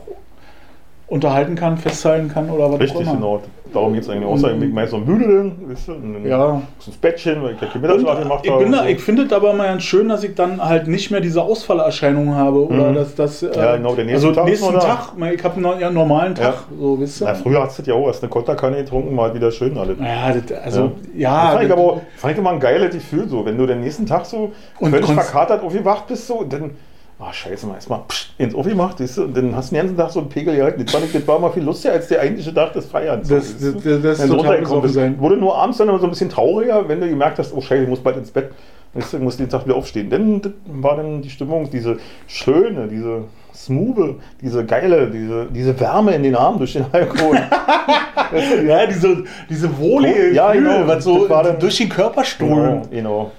unterhalten 1.09 1.55
kann, 1.55 1.77
festhalten 1.77 2.29
kann 2.29 2.49
oder 2.49 2.65
was 2.69 2.75
auch 2.75 2.79
Richtig, 2.79 3.01
immer. 3.01 3.13
genau. 3.15 3.41
Darum 3.71 3.93
geht 3.93 4.01
es 4.01 4.09
eigentlich. 4.09 4.25
Außer 4.27 4.51
ich 4.53 4.59
bin 4.59 4.73
meist 4.73 4.89
so 4.91 4.97
weißt 5.07 5.87
du? 5.89 5.91
Und 5.93 6.25
Ja. 6.25 6.59
ins 6.87 6.97
Bettchen, 6.97 7.43
weil 7.43 7.53
ich 7.53 7.61
ja 7.61 7.67
Und 7.71 7.81
Mittagsschlaf 7.81 8.19
gemacht 8.23 8.39
ich, 8.43 8.49
habe. 8.51 8.63
bin 8.63 8.71
da, 8.71 8.79
so. 8.79 8.85
ich 8.85 8.99
finde 8.99 9.23
es 9.23 9.31
aber 9.31 9.53
mal 9.53 9.67
ganz 9.67 9.83
schön, 9.83 10.09
dass 10.09 10.23
ich 10.23 10.33
dann 10.33 10.63
halt 10.63 10.87
nicht 10.87 11.11
mehr 11.11 11.21
diese 11.21 11.43
Ausfallerscheinungen 11.43 12.33
habe. 12.33 12.65
Oder 12.67 12.89
Mhm. 12.89 12.95
dass 12.95 13.13
das. 13.13 13.43
Äh, 13.43 13.51
Ja, 13.55 13.75
genau, 13.77 13.93
der 13.93 14.05
nächste 14.05 14.27
also 14.27 14.39
Tag 14.39 14.45
nächsten. 14.49 14.73
Tag. 14.73 15.11
Ich 15.35 15.43
habe 15.43 15.55
einen, 15.69 15.79
ja, 15.81 15.91
normalen 15.91 16.33
Tag. 16.33 16.45
Ja. 16.71 16.77
So, 16.79 16.99
wisst 16.99 17.21
ihr? 17.21 17.25
Na, 17.27 17.35
früher 17.35 17.61
hast 17.61 17.77
du 17.77 17.81
das 17.83 17.87
ja 17.89 17.93
auch, 17.93 18.07
hast 18.07 18.23
eine 18.23 18.29
Konterkanne 18.31 18.77
getrunken, 18.77 19.19
halt 19.21 19.35
wieder 19.35 19.51
schön 19.51 19.77
alles. 19.77 19.97
ja, 19.99 20.33
das, 20.33 20.57
also, 20.63 20.87
das 20.87 20.91
ja. 21.15 21.49
fand, 21.51 21.61
ich 21.61 21.69
das- 21.69 21.77
aber 21.77 21.87
auch, 21.91 22.01
fand 22.17 22.33
ich 22.33 22.39
immer 22.39 22.49
ein 22.49 22.59
geiles 22.59 22.91
Gefühl 22.95 23.29
so, 23.29 23.45
wenn 23.45 23.55
du 23.55 23.67
den 23.67 23.81
nächsten 23.81 24.07
Tag 24.07 24.25
so 24.25 24.51
Und 24.79 24.89
völlig 24.89 25.05
verkatert 25.11 25.63
aufgewacht 25.63 26.07
bist 26.07 26.25
so 26.25 26.43
dann, 26.43 26.71
ah 27.19 27.33
scheiße, 27.33 27.67
mal 27.67 27.75
erstmal 27.75 28.01
ins 28.37 28.55
Off 28.55 28.65
gemacht, 28.65 28.99
weißt 28.99 29.17
du, 29.17 29.23
und 29.25 29.35
dann 29.35 29.55
hast 29.55 29.71
du 29.71 29.75
den 29.75 29.81
ganzen 29.81 29.97
Tag 29.97 30.09
so 30.11 30.19
einen 30.21 30.29
Pegel 30.29 30.55
gehalten. 30.55 30.83
Das, 30.83 30.93
fand 30.93 31.05
ich, 31.05 31.11
das 31.11 31.27
war 31.27 31.37
mal 31.39 31.51
viel 31.51 31.63
lustiger 31.63 31.93
als 31.93 32.07
der 32.07 32.21
eigentliche 32.21 32.53
Tag 32.53 32.71
des 32.73 32.85
Feierns. 32.85 33.27
so, 33.27 33.35
Das- 33.35 33.57
du. 33.57 33.71
das- 33.73 33.83
das- 33.83 34.01
das 34.01 34.19
ist 34.21 34.29
total 34.29 34.59
besoffen 34.59 34.89
sein. 34.89 35.19
Wurde 35.19 35.35
nur 35.37 35.55
abends 35.57 35.77
dann 35.77 35.89
immer 35.89 35.99
so 35.99 36.05
ein 36.05 36.11
bisschen 36.11 36.29
trauriger, 36.29 36.87
wenn 36.87 37.01
du 37.01 37.09
gemerkt 37.09 37.37
hast, 37.39 37.53
oh 37.53 37.59
scheiße, 37.61 37.83
ich 37.83 37.89
muss 37.89 37.99
bald 37.99 38.17
ins 38.17 38.31
Bett. 38.31 38.51
Weißt 38.93 39.13
du, 39.13 39.17
ich 39.17 39.23
muss 39.23 39.37
den 39.37 39.49
Tag 39.49 39.65
wieder 39.65 39.75
aufstehen. 39.75 40.09
Dann 40.09 40.41
das 40.41 40.51
war 40.65 40.95
dann 40.95 41.21
die 41.21 41.29
Stimmung, 41.29 41.69
diese 41.69 41.97
schöne, 42.25 42.87
diese 42.87 43.23
smooth, 43.53 44.15
diese 44.41 44.65
geile, 44.65 45.11
diese, 45.11 45.45
diese 45.53 45.79
Wärme 45.79 46.15
in 46.15 46.23
den 46.23 46.35
Armen 46.35 46.57
durch 46.57 46.73
den 46.73 46.85
Alkohol. 46.91 47.35
ja, 48.67 48.85
diese, 48.87 49.23
diese 49.49 49.77
wohlige 49.77 50.33
Ja, 50.33 50.51
Gefühl, 50.53 50.63
genau. 50.73 50.87
was 50.87 51.03
so 51.03 51.29
war 51.29 51.43
dann- 51.43 51.59
durch 51.59 51.77
den 51.77 51.89
Körper 51.89 52.23
Genau, 52.39 52.55
strömt. 52.55 52.91
genau. 52.91 53.31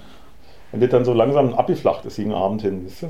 Wenn 0.71 0.79
das 0.81 0.89
dann 0.89 1.03
so 1.03 1.13
langsam 1.13 1.53
abgeflacht 1.53 2.05
ist 2.05 2.15
gegen 2.15 2.33
Abend 2.33 2.61
hin, 2.61 2.85
weißt 2.85 3.03
du? 3.03 3.07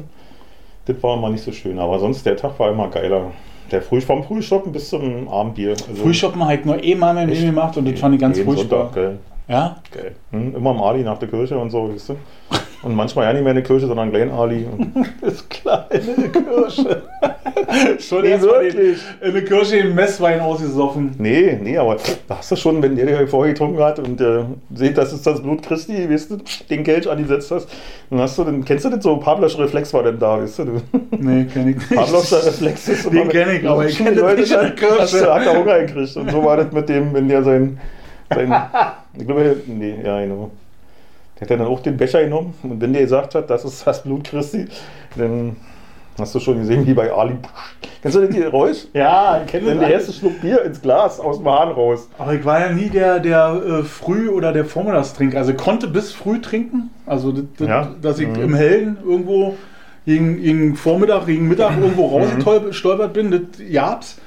Das 0.85 1.01
war 1.03 1.17
immer 1.17 1.29
nicht 1.29 1.43
so 1.43 1.51
schön, 1.51 1.77
aber 1.79 1.99
sonst 1.99 2.25
der 2.25 2.35
Tag 2.35 2.59
war 2.59 2.71
immer 2.71 2.87
geiler. 2.89 3.31
Der 3.71 3.81
Früh, 3.81 4.01
vom 4.01 4.23
Frühschoppen 4.23 4.71
bis 4.71 4.89
zum 4.89 5.29
Abendbier. 5.29 5.69
Also 5.71 6.03
Frühschoppen 6.03 6.43
habe 6.43 6.55
ich 6.55 6.65
nur 6.65 6.83
in 6.83 6.99
meinem 6.99 7.29
Echt? 7.29 7.39
Leben 7.39 7.55
gemacht 7.55 7.77
und 7.77 7.89
das 7.89 7.99
fand 7.99 8.15
ich 8.15 8.21
ganz 8.21 8.39
furchtbar. 8.39 8.85
Sonntag, 8.85 8.95
geil. 8.95 9.19
Ja? 9.47 9.77
geil. 9.91 10.15
Hm, 10.31 10.55
immer 10.55 10.71
am 10.71 10.81
Ali 10.81 11.03
nach 11.03 11.17
der 11.17 11.29
Kirche 11.29 11.57
und 11.57 11.69
so, 11.69 11.89
weißt 11.93 12.09
du? 12.09 12.15
Und 12.83 12.95
manchmal 12.95 13.25
ja 13.25 13.33
nicht 13.33 13.43
mehr 13.43 13.51
in 13.51 13.57
der 13.57 13.63
Kirche, 13.63 13.85
sondern 13.85 14.09
Klein 14.11 14.31
Ali. 14.31 14.65
Und 14.77 15.05
ist 15.21 15.47
klar, 15.49 15.87
in 15.91 16.01
der 16.05 16.29
Kirche. 16.29 17.01
Schon 17.99 18.23
Nee, 18.23 18.29
den- 18.31 18.41
wirklich. 18.41 18.97
in 19.21 19.33
der 19.33 19.45
Kirche 19.45 19.77
den 19.83 19.95
Messwein 19.95 20.39
ausgesoffen. 20.39 21.11
nee, 21.19 21.57
nee, 21.61 21.77
aber 21.77 21.97
da 22.27 22.37
hast 22.37 22.51
du 22.51 22.55
schon, 22.55 22.81
wenn 22.81 22.95
der 22.95 23.05
dir 23.05 23.27
vorher 23.27 23.53
getrunken 23.53 23.79
hat 23.81 23.99
und 23.99 24.19
äh, 24.19 24.43
seht, 24.73 24.97
das 24.97 25.13
ist 25.13 25.25
das 25.25 25.41
Blut 25.41 25.61
Christi, 25.63 26.09
weißt 26.09 26.31
du, 26.31 26.37
den 26.69 26.83
Kelch 26.83 27.09
angesetzt 27.09 27.51
hast, 27.51 27.69
dann 28.09 28.19
hast 28.19 28.37
du, 28.37 28.43
dann 28.43 28.65
kennst 28.65 28.85
du 28.85 28.89
das 28.89 29.03
so, 29.03 29.17
Pavlos 29.17 29.57
Reflex 29.59 29.93
war 29.93 30.03
denn 30.03 30.19
da, 30.19 30.41
weißt 30.41 30.59
du. 30.59 30.65
du 30.65 30.71
Nee, 31.17 31.45
kenn 31.45 31.69
ich 31.69 31.75
nicht. 31.77 31.89
Pavlos 31.95 32.33
Reflex 32.33 32.87
ist 32.87 33.11
Den 33.11 33.29
kenn 33.29 33.49
ich, 33.61 33.67
aber 33.67 33.85
ich 33.85 33.97
kenn 33.97 34.15
das 34.15 34.35
nicht 34.37 34.51
in 34.51 34.59
der 34.59 34.71
Kirche. 34.71 34.99
Hast 34.99 35.13
du, 35.13 35.33
hat 35.33 35.45
er 35.45 35.59
Hunger 35.59 35.79
gekriegt. 35.85 36.17
Und 36.17 36.31
so 36.31 36.43
war 36.43 36.57
das 36.57 36.71
mit 36.71 36.89
dem, 36.89 37.13
wenn 37.13 37.27
der 37.29 37.43
sein, 37.43 37.79
sein 38.33 38.53
ich 39.17 39.25
glaube, 39.25 39.57
nee, 39.67 39.95
ja, 40.03 40.19
genau. 40.21 40.51
Der 41.41 41.49
hat 41.49 41.59
dann 41.59 41.67
auch 41.67 41.79
den 41.81 41.97
Becher 41.97 42.23
genommen 42.23 42.53
und 42.63 42.79
wenn 42.81 42.93
der 42.93 43.01
gesagt 43.01 43.33
hat, 43.35 43.49
das 43.49 43.65
ist 43.65 43.85
das 43.85 44.03
Blut 44.03 44.23
Christi, 44.25 44.67
dann 45.17 45.55
hast 46.19 46.35
du 46.35 46.39
schon 46.39 46.59
gesehen, 46.59 46.85
wie 46.85 46.93
bei 46.93 47.11
Ali. 47.11 47.33
Kennst 48.01 48.15
du 48.17 48.21
das 48.27 48.35
Geräusch? 48.35 48.77
Ja, 48.93 49.41
ich 49.43 49.49
kenne 49.51 49.67
Wenn 49.67 49.79
der 49.79 49.89
erste 49.89 50.13
Schluck 50.13 50.39
Bier 50.39 50.63
ins 50.63 50.81
Glas 50.81 51.19
aus 51.19 51.37
dem 51.39 51.49
Hahn 51.49 51.69
raus. 51.69 52.07
Aber 52.19 52.33
ich 52.35 52.45
war 52.45 52.59
ja 52.59 52.71
nie 52.71 52.89
der, 52.89 53.19
der 53.19 53.59
äh, 53.65 53.83
Früh- 53.83 54.29
oder 54.29 54.53
der 54.53 54.65
Vormittagstrinker. 54.65 55.37
Also 55.39 55.51
ich 55.51 55.57
konnte 55.57 55.87
bis 55.87 56.11
früh 56.11 56.39
trinken. 56.41 56.91
Also, 57.07 57.31
das, 57.31 57.43
das, 57.57 57.67
Ja. 57.67 57.89
dass 58.01 58.19
ich 58.19 58.27
Mhm. 58.27 58.35
im 58.41 58.53
Hellen 58.55 58.97
irgendwo 59.03 59.55
gegen, 60.05 60.41
gegen 60.41 60.75
Vormittag, 60.75 61.25
gegen 61.25 61.47
Mittag 61.47 61.75
irgendwo 61.81 62.07
Mhm. 62.19 62.41
rausgestolpert 62.43 63.13
bin, 63.13 63.31
das 63.31 63.41
gab's. 63.73 64.17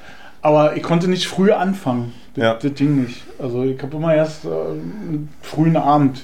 Aber 0.41 0.75
ich 0.75 0.83
konnte 0.83 1.09
nicht 1.09 1.27
früh 1.27 1.51
anfangen. 1.51 2.11
Das, 2.35 2.43
Ja. 2.43 2.53
das 2.55 2.73
ging 2.73 3.03
nicht. 3.03 3.23
Also 3.39 3.63
ich 3.63 3.81
habe 3.81 3.95
immer 3.95 4.13
erst 4.13 4.43
äh, 4.45 4.49
einen 4.49 5.29
frühen 5.41 5.77
Abend. 5.77 6.21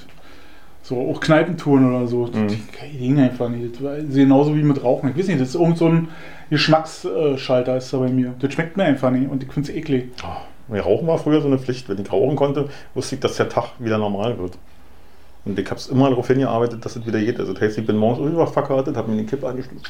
So, 0.91 0.99
auch 0.99 1.21
Kneipentouren 1.21 1.89
oder 1.89 2.05
so. 2.05 2.25
Mhm. 2.25 2.47
Das 2.49 2.57
ging 2.91 3.17
einfach 3.17 3.47
nicht. 3.47 3.79
Genauso 4.13 4.53
wie 4.53 4.61
mit 4.61 4.83
Rauchen. 4.83 5.09
Ich 5.09 5.17
weiß 5.17 5.27
nicht, 5.27 5.39
das 5.39 5.49
ist 5.49 5.55
irgend 5.55 5.77
so 5.77 5.87
ein 5.87 6.09
Geschmacksschalter 6.49 7.77
ist 7.77 7.93
da 7.93 7.99
bei 7.99 8.09
mir. 8.09 8.33
Das 8.39 8.51
schmeckt 8.53 8.75
mir 8.75 8.83
einfach 8.83 9.09
nicht 9.09 9.29
und 9.29 9.41
ich 9.41 9.49
finde 9.49 9.71
es 9.71 9.77
eklig. 9.77 10.09
Oh, 10.21 10.75
Rauchen 10.75 11.07
war 11.07 11.17
früher 11.17 11.39
so 11.39 11.47
eine 11.47 11.59
Pflicht. 11.59 11.87
Wenn 11.87 11.97
ich 11.97 12.11
rauchen 12.11 12.35
konnte, 12.35 12.67
wusste 12.93 13.15
ich, 13.15 13.21
dass 13.21 13.37
der 13.37 13.47
Tag 13.47 13.69
wieder 13.79 13.97
normal 13.97 14.37
wird. 14.37 14.57
Und 15.45 15.57
ich 15.57 15.65
habe 15.67 15.77
es 15.77 15.87
immer 15.87 16.09
darauf 16.09 16.27
hingearbeitet, 16.27 16.83
dass 16.83 16.97
es 16.97 17.05
wieder 17.05 17.21
geht. 17.21 17.39
Also 17.39 17.53
das 17.53 17.61
heißt, 17.61 17.77
ich 17.77 17.87
bin 17.87 17.95
morgens 17.95 18.19
rüber 18.19 18.45
verkartet, 18.45 18.97
habe 18.97 19.09
mir 19.09 19.15
den 19.15 19.27
Kipp 19.27 19.45
angeschlossen, 19.45 19.81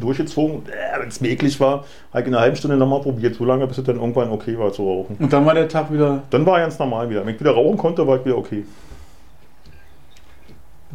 durchgezogen. 0.00 0.62
Äh, 0.68 1.00
Wenn 1.00 1.08
es 1.08 1.20
mir 1.20 1.30
eklig 1.30 1.58
war, 1.58 1.84
habe 2.12 2.20
ich 2.20 2.26
in 2.28 2.34
einer 2.34 2.42
halben 2.42 2.56
Stunde 2.56 2.76
nochmal 2.76 3.00
probiert, 3.00 3.34
so 3.34 3.44
lange, 3.44 3.66
bis 3.66 3.78
es 3.78 3.84
dann 3.84 3.96
irgendwann 3.96 4.30
okay 4.30 4.56
war 4.56 4.72
zu 4.72 4.88
rauchen. 4.88 5.16
Und 5.18 5.32
dann 5.32 5.44
war 5.44 5.54
der 5.54 5.68
Tag 5.68 5.92
wieder 5.92 6.22
Dann 6.30 6.46
war 6.46 6.60
ganz 6.60 6.78
normal 6.78 7.10
wieder. 7.10 7.26
Wenn 7.26 7.34
ich 7.34 7.40
wieder 7.40 7.50
rauchen 7.50 7.76
konnte, 7.76 8.06
war 8.06 8.18
ich 8.18 8.24
wieder 8.24 8.38
okay. 8.38 8.64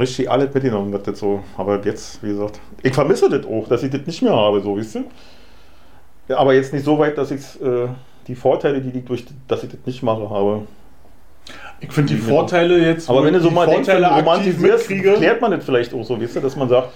Richtig 0.01 0.29
alles 0.29 0.53
mitgenommen, 0.53 0.91
das, 0.91 1.19
so. 1.19 1.43
Aber 1.55 1.79
jetzt, 1.85 2.23
wie 2.23 2.29
gesagt, 2.29 2.59
ich 2.81 2.93
vermisse 2.93 3.29
das 3.29 3.45
auch, 3.45 3.67
dass 3.67 3.83
ich 3.83 3.91
das 3.91 4.01
nicht 4.05 4.21
mehr 4.23 4.35
habe, 4.35 4.59
so, 4.61 4.75
wisst 4.75 4.95
ihr? 4.95 5.03
Ja, 6.27 6.37
aber 6.37 6.53
jetzt 6.53 6.73
nicht 6.73 6.83
so 6.83 6.97
weit, 6.97 7.17
dass 7.17 7.29
ich 7.29 7.41
äh, 7.61 7.87
die 8.27 8.35
Vorteile, 8.35 8.81
die 8.81 8.97
ich 8.97 9.05
durch, 9.05 9.25
dass 9.47 9.63
ich 9.63 9.69
das 9.69 9.79
nicht 9.85 10.01
mache, 10.01 10.27
habe. 10.29 10.61
Ich 11.79 11.91
finde 11.91 12.13
die 12.13 12.19
Vorteile 12.19 12.79
jetzt, 12.79 13.09
Aber 13.09 13.23
wenn 13.23 13.33
du 13.33 13.39
so 13.39 13.51
mal 13.51 13.67
denkst, 13.67 13.85
Vorteile 13.85 14.11
aktiv 14.11 14.55
romantisierst, 14.57 14.87
klärt 14.87 15.41
man 15.41 15.51
das 15.51 15.63
vielleicht 15.63 15.93
auch 15.93 16.03
so, 16.03 16.19
wisst 16.19 16.35
ihr, 16.35 16.41
dass 16.41 16.55
man 16.55 16.69
sagt, 16.69 16.89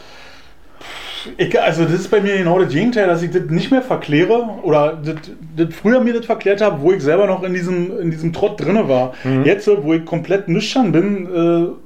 ich, 1.38 1.60
also 1.60 1.84
das 1.84 1.94
ist 1.94 2.12
bei 2.12 2.22
mir 2.22 2.38
genau 2.38 2.60
das 2.60 2.72
Gegenteil, 2.72 3.08
dass 3.08 3.22
ich 3.22 3.32
das 3.32 3.44
nicht 3.50 3.72
mehr 3.72 3.82
verkläre 3.82 4.48
oder 4.64 5.00
das, 5.04 5.16
das 5.56 5.76
früher 5.76 6.00
mir 6.00 6.14
das 6.14 6.26
verklärt 6.26 6.62
habe, 6.62 6.82
wo 6.82 6.92
ich 6.92 7.02
selber 7.02 7.28
noch 7.28 7.44
in 7.44 7.54
diesem, 7.54 8.00
in 8.00 8.12
diesem 8.12 8.34
Trott 8.34 8.62
drinne 8.62 8.88
war. 8.88 9.14
Mhm. 9.24 9.44
Jetzt, 9.44 9.68
wo 9.68 9.94
ich 9.94 10.06
komplett 10.06 10.48
nüchtern 10.48 10.92
bin, 10.92 11.26
äh, 11.26 11.85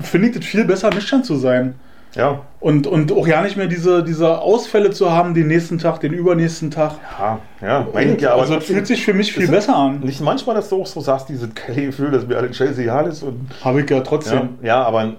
finde 0.00 0.28
ich 0.28 0.36
das 0.36 0.44
viel 0.44 0.64
besser, 0.64 0.90
nüchtern 0.90 1.24
zu 1.24 1.36
sein. 1.36 1.74
ja, 2.14 2.40
Und, 2.60 2.86
und 2.86 3.12
auch 3.12 3.26
ja 3.26 3.42
nicht 3.42 3.56
mehr 3.56 3.66
diese, 3.66 4.02
diese 4.02 4.38
Ausfälle 4.40 4.90
zu 4.90 5.10
haben, 5.12 5.34
den 5.34 5.46
nächsten 5.48 5.78
Tag, 5.78 6.00
den 6.00 6.12
übernächsten 6.12 6.70
Tag. 6.70 6.94
ja, 7.18 7.38
ja, 7.60 7.86
meine 7.92 8.14
ich 8.14 8.20
ja, 8.20 8.32
aber 8.32 8.42
also 8.42 8.54
das 8.56 8.64
fühlt 8.64 8.86
sich 8.86 9.04
für 9.04 9.14
mich 9.14 9.32
viel 9.32 9.48
besser 9.48 9.76
an. 9.76 10.00
nicht 10.00 10.20
manchmal, 10.20 10.56
dass 10.56 10.68
du 10.68 10.80
auch 10.82 10.86
so 10.86 11.00
sagst, 11.00 11.28
dieses 11.28 11.50
Gefühl, 11.54 12.10
dass 12.10 12.26
mir 12.26 12.36
alles 12.36 12.56
scheißegal 12.56 13.06
ist 13.08 13.22
und 13.22 13.48
Habe 13.64 13.82
ich 13.82 13.90
ja 13.90 13.96
Ja, 13.98 14.02
trotzdem. 14.02 14.58
ja, 14.62 14.82
aber 14.82 15.14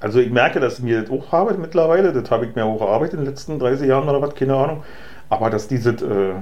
also 0.00 0.20
ich 0.20 0.30
merke, 0.30 0.60
dass 0.60 0.78
ich 0.78 0.84
mir 0.84 1.02
das 1.02 1.10
auch 1.10 1.32
habe 1.32 1.54
mittlerweile. 1.58 2.12
Das 2.12 2.30
habe 2.30 2.46
ich 2.46 2.54
mir 2.54 2.64
auch 2.64 2.80
erarbeitet 2.80 3.14
in 3.14 3.20
den 3.20 3.26
letzten 3.30 3.58
30 3.58 3.88
Jahren 3.88 4.08
oder 4.08 4.22
was, 4.22 4.34
keine 4.34 4.54
Ahnung. 4.54 4.84
Aber 5.28 5.50
dass 5.50 5.66
diese 5.68 5.90
äh, 5.90 6.34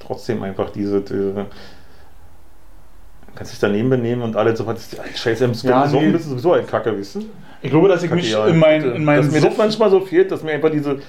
trotzdem 0.00 0.42
einfach 0.42 0.70
diese 0.70 0.98
äh, 0.98 1.44
kannst 3.34 3.52
dich 3.52 3.60
daneben 3.60 3.90
benehmen 3.90 4.22
und 4.22 4.36
alles 4.36 4.58
so. 4.58 4.66
Scheiße, 5.14 5.44
im 5.44 5.52
Ja, 5.52 5.86
so 5.86 6.00
nee. 6.00 6.10
bist 6.10 6.26
du 6.26 6.30
sowieso 6.30 6.52
ein 6.52 6.66
Kacke, 6.66 6.98
weißt 6.98 7.16
du? 7.16 7.24
Ich 7.62 7.70
glaube, 7.70 7.88
dass 7.88 8.02
ich 8.02 8.08
Kacke, 8.08 8.22
mich 8.22 8.30
ja, 8.30 8.46
in, 8.46 8.58
mein, 8.58 8.82
bitte. 8.82 8.94
in 8.96 9.04
meinen 9.04 9.22
Dass 9.22 9.32
mir 9.32 9.40
das 9.40 9.56
manchmal 9.56 9.90
so 9.90 10.00
fehlt, 10.00 10.30
dass 10.30 10.42
mir 10.42 10.52
einfach 10.52 10.70
diese. 10.70 11.00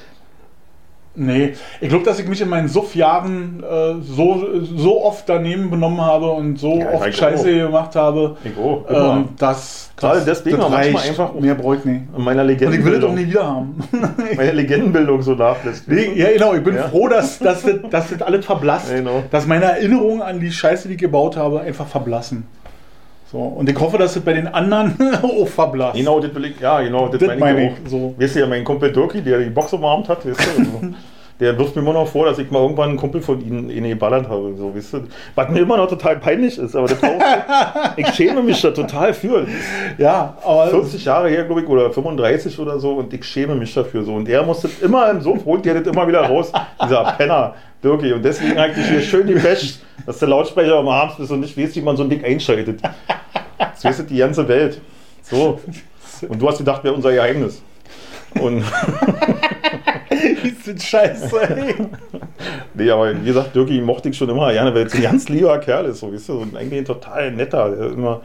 Nee, 1.16 1.54
ich 1.82 1.90
glaube, 1.90 2.06
dass 2.06 2.20
ich 2.20 2.28
mich 2.28 2.40
in 2.40 2.48
meinen 2.50 2.68
Suffjahren 2.68 3.62
äh, 3.64 3.96
so, 4.02 4.46
so 4.78 5.04
oft 5.04 5.28
daneben 5.28 5.70
benommen 5.70 6.00
habe 6.00 6.28
und 6.32 6.58
so 6.58 6.78
Ja, 6.80 6.92
oft 6.94 7.14
Scheiße 7.14 7.42
auch. 7.50 7.66
gemacht 7.68 7.96
habe, 7.96 8.38
immer. 8.90 9.18
ähm, 9.18 9.30
dass 9.38 9.92
Gerade 9.98 10.22
deswegen 10.26 10.58
das 10.58 10.66
auch 10.66 10.70
manchmal 10.70 10.96
reicht. 11.04 11.10
einfach 11.20 11.34
mehr 11.34 11.56
bräuchte 11.56 11.90
nicht. 11.90 12.04
in 12.16 12.24
meiner 12.24 12.44
Und 12.44 12.50
ich 12.52 12.62
will 12.62 13.00
das 13.00 13.04
auch 13.10 13.14
nie 13.14 13.28
wieder 13.28 13.46
haben. 13.46 13.80
meine 14.38 14.52
Legendenbildung 14.54 15.22
so 15.22 15.34
nachlässt. 15.34 15.88
nee, 15.88 16.12
ja, 16.16 16.32
genau, 16.32 16.54
ich 16.54 16.64
bin 16.64 16.76
Ja. 16.76 16.88
froh, 16.88 17.08
dass, 17.10 17.40
dass, 17.40 17.64
das, 17.64 17.76
dass 17.90 18.10
das 18.12 18.22
alles 18.22 18.46
verblasst. 18.46 18.94
Genau. 18.94 19.24
Dass 19.32 19.46
meine 19.46 19.66
Erinnerungen 19.66 20.22
an 20.22 20.40
die 20.40 20.52
Scheiße, 20.52 20.88
die 20.88 20.94
ich 20.94 21.00
gebaut 21.02 21.36
habe, 21.36 21.62
einfach 21.62 21.88
verblassen. 21.88 22.46
So, 23.32 23.38
und 23.38 23.70
ich 23.70 23.80
hoffe, 23.80 24.00
dass 24.00 24.16
das 24.16 24.24
bei 24.24 24.34
den 24.34 24.48
anderen 24.48 24.98
auch 25.22 25.48
verblasst. 25.48 25.96
Genau, 25.96 26.20
das 26.20 26.34
will 26.34 26.46
ich, 26.46 26.60
ja, 26.60 26.82
genau, 26.82 27.08
das, 27.10 27.20
Das 27.20 27.28
meine 27.28 27.40
meine 27.40 27.68
ich 27.68 27.74
ich, 27.74 27.86
auch. 27.86 27.90
so. 27.90 28.16
Weißt 28.18 28.36
du 28.36 28.40
ja, 28.40 28.48
mein 28.48 28.64
Kumpel 28.64 28.92
Dirki, 28.92 29.22
der 29.22 29.40
die 29.40 29.52
Box 29.52 29.72
umarmt 29.74 30.10
hat, 30.10 30.26
weißt 30.26 30.40
du, 30.40 30.60
also, 30.60 30.82
der 31.40 31.58
wirft 31.58 31.76
mir 31.76 31.82
immer 31.82 31.94
noch 31.94 32.08
vor, 32.08 32.26
dass 32.26 32.38
ich 32.38 32.52
mal 32.52 32.62
irgendwann 32.62 32.90
einen 32.90 32.98
Kumpel 32.98 33.22
von 33.22 33.40
ihnen 33.40 33.70
in 33.70 33.86
geballert 33.86 34.28
habe, 34.28 34.54
so, 34.58 34.76
weißt 34.76 34.94
du. 34.94 35.04
Was 35.36 35.50
mir 35.50 35.62
immer 35.62 35.78
noch 35.78 35.88
total 35.88 36.18
peinlich 36.18 36.58
ist, 36.58 36.76
aber 36.76 36.88
das 36.88 37.02
auch 37.02 37.10
ich 37.98 38.08
schäme 38.10 38.44
mich 38.44 38.62
da 38.62 38.72
total 38.72 39.14
für. 39.14 39.48
Ja, 39.98 40.38
aber 40.44 40.68
40 40.68 41.06
Jahre 41.06 41.30
her, 41.30 41.46
glaube 41.46 41.62
ich, 41.62 41.68
oder 41.68 41.92
35 41.92 42.60
oder 42.60 42.78
so, 42.80 42.96
und 42.96 43.14
ich 43.14 43.24
schäme 43.24 43.56
mich 43.56 43.74
dafür 43.74 44.04
so. 44.04 44.16
Und 44.16 44.28
er 44.28 44.44
musste 44.44 44.70
immer 44.82 45.10
im 45.12 45.22
Sof 45.22 45.46
holt 45.46 45.64
der 45.64 45.76
das 45.76 45.88
immer 45.88 46.08
wieder 46.08 46.22
raus, 46.22 46.52
dieser 46.84 47.04
Penner, 47.14 47.56
Dirki. 47.82 48.12
Und 48.12 48.24
deswegen 48.24 48.58
eigentlich 48.58 48.88
hier 48.88 49.02
schön 49.02 49.26
die 49.26 49.36
Pech, 49.36 49.80
dass 50.06 50.20
der 50.20 50.28
Lautsprecher 50.28 50.80
umarmt 50.80 51.20
ist 51.20 51.32
und 51.32 51.40
nicht 51.40 51.58
weiß, 51.58 51.76
wie 51.76 51.82
man 51.82 51.96
so 51.96 52.04
ein 52.04 52.10
Ding 52.10 52.24
einschaltet. 52.24 52.82
Das 53.58 53.84
weiß 53.86 54.06
die 54.08 54.18
ganze 54.18 54.46
Welt. 54.48 54.82
So. 55.22 55.60
Und 56.28 56.42
du 56.42 56.50
hast 56.50 56.58
gedacht, 56.58 56.84
wäre 56.84 56.94
unser 56.94 57.14
Geheimnis. 57.14 57.62
Und 58.40 58.64
ist 60.44 60.68
das 60.68 60.84
scheiße, 60.84 61.42
ey. 61.56 61.76
nee, 62.74 62.90
aber 62.90 63.14
wie 63.20 63.26
gesagt, 63.26 63.56
Dirki 63.56 63.82
mochte 63.82 64.10
ich 64.10 64.18
schon 64.18 64.30
immer 64.30 64.52
gerne, 64.52 64.74
weil 64.74 64.86
es 64.86 64.94
ein 64.94 65.02
ganz 65.02 65.30
lieber 65.30 65.58
Kerl 65.60 65.86
ist, 65.86 66.00
so, 66.00 66.12
weißt 66.14 66.30
du, 66.30 66.40
und 66.40 66.56
eigentlich 66.56 66.80
ein 66.80 66.86
total 66.86 67.32
netter, 67.32 67.92
immer, 67.92 68.22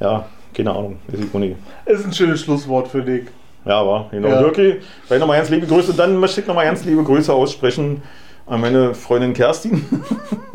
ja, 0.00 0.26
keine 0.54 0.70
Ahnung, 0.70 0.98
weiß 1.08 1.20
ich 1.20 1.34
nicht. 1.34 1.56
Ist 1.84 2.04
ein 2.06 2.12
schönes 2.12 2.40
Schlusswort 2.40 2.88
für 2.88 3.02
dich. 3.02 3.24
Ja, 3.64 3.80
aber 3.80 4.06
genau, 4.10 4.28
Ja. 4.28 4.42
Dirki, 4.42 4.76
vielleicht 5.04 5.20
nochmal 5.20 5.38
ganz 5.38 5.50
liebe 5.50 5.66
Grüße, 5.66 5.92
dann 5.94 6.16
möchte 6.18 6.40
ich 6.40 6.46
nochmal 6.46 6.66
ganz 6.66 6.84
liebe 6.84 7.02
Grüße 7.02 7.32
aussprechen 7.32 8.02
an 8.46 8.60
meine 8.60 8.94
Freundin 8.94 9.32
Kerstin, 9.32 9.84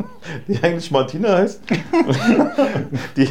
die 0.48 0.58
eigentlich 0.62 0.90
Martina 0.90 1.36
heißt. 1.38 1.60
Die 3.16 3.28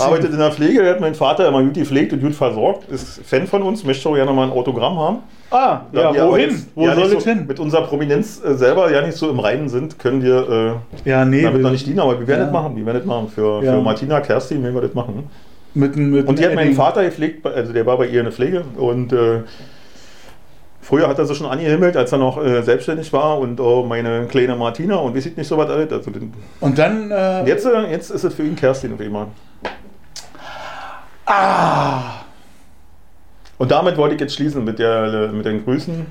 arbeitet 0.00 0.32
in 0.32 0.38
der 0.38 0.50
Pflege, 0.52 0.82
der 0.82 0.92
hat 0.94 1.00
mein 1.00 1.14
Vater 1.14 1.48
immer 1.48 1.62
gut 1.62 1.74
gepflegt 1.74 2.12
und 2.12 2.20
gut 2.20 2.34
versorgt, 2.34 2.90
ist 2.90 3.20
Fan 3.24 3.46
von 3.46 3.62
uns, 3.62 3.84
möchte 3.84 4.08
auch 4.08 4.14
gerne 4.14 4.32
mal 4.32 4.44
ein 4.44 4.52
Autogramm 4.52 4.98
haben. 4.98 5.18
Ah, 5.50 5.80
Da 5.92 6.12
ja, 6.12 6.28
wohin? 6.28 6.50
jetzt 6.50 6.66
Wo 6.74 6.84
ja 6.86 6.94
soll 6.94 7.04
es 7.04 7.12
so, 7.24 7.30
hin? 7.30 7.46
Mit 7.46 7.58
unserer 7.58 7.82
Prominenz 7.86 8.42
äh, 8.44 8.54
selber 8.54 8.90
ja 8.92 9.00
nicht 9.04 9.16
so 9.16 9.30
im 9.30 9.38
Reinen 9.38 9.68
sind, 9.68 9.98
können 9.98 10.22
wir 10.22 10.80
äh, 11.04 11.08
Ja, 11.08 11.24
nee. 11.24 11.42
damit 11.42 11.58
wir- 11.58 11.62
noch 11.64 11.70
nicht 11.70 11.86
dienen, 11.86 12.00
aber 12.00 12.18
wir 12.20 12.26
werden 12.26 12.40
Ja. 12.40 12.44
das 12.46 12.52
machen. 12.52 12.76
Wir 12.76 12.84
werden 12.86 12.98
das 12.98 13.06
machen. 13.06 13.28
Für, 13.34 13.62
Ja. 13.64 13.72
für 13.74 13.80
Martina, 13.82 14.20
Kerstin 14.20 14.62
werden 14.62 14.74
wir 14.74 14.82
das 14.82 14.94
machen. 14.94 15.24
Mit, 15.74 15.96
mit 15.96 16.26
Und 16.26 16.38
die 16.38 16.44
hat 16.44 16.54
meinen. 16.54 16.74
Vater 16.74 17.04
gepflegt, 17.04 17.46
also 17.46 17.72
der 17.72 17.86
war 17.86 17.96
bei 17.98 18.06
ihr 18.06 18.20
in 18.20 18.24
der 18.24 18.32
Pflege 18.32 18.64
und 18.76 19.12
äh, 19.12 19.40
früher 20.88 21.06
hat 21.06 21.18
er 21.18 21.26
sie 21.26 21.34
schon 21.34 21.46
angehimmelt, 21.46 21.96
als 21.98 22.12
er 22.12 22.18
noch 22.18 22.42
äh, 22.42 22.62
selbstständig 22.62 23.12
war 23.12 23.38
und 23.38 23.60
oh, 23.60 23.84
meine 23.84 24.26
kleine 24.26 24.56
Martina 24.56 24.96
und 24.96 25.14
wie 25.14 25.20
sieht 25.20 25.36
nicht 25.36 25.46
so 25.46 25.58
was 25.58 25.68
alles. 25.68 25.92
Also, 25.92 26.10
den- 26.10 26.32
Und 26.60 26.78
dann. 26.78 27.10
Äh, 27.10 27.46
jetzt, 27.46 27.66
äh, 27.66 27.90
jetzt 27.90 28.10
ist 28.10 28.24
es 28.24 28.34
für 28.34 28.42
ihn 28.44 28.56
Kerstin 28.56 28.94
auf 28.94 29.00
einmal. 29.00 29.26
Ah! 31.26 32.22
Und 33.58 33.70
damit 33.70 33.96
wollte 33.96 34.14
ich 34.14 34.20
jetzt 34.20 34.34
schließen 34.34 34.64
mit, 34.64 34.78
der, 34.78 35.28
mit 35.32 35.44
den 35.44 35.64
Grüßen 35.64 36.06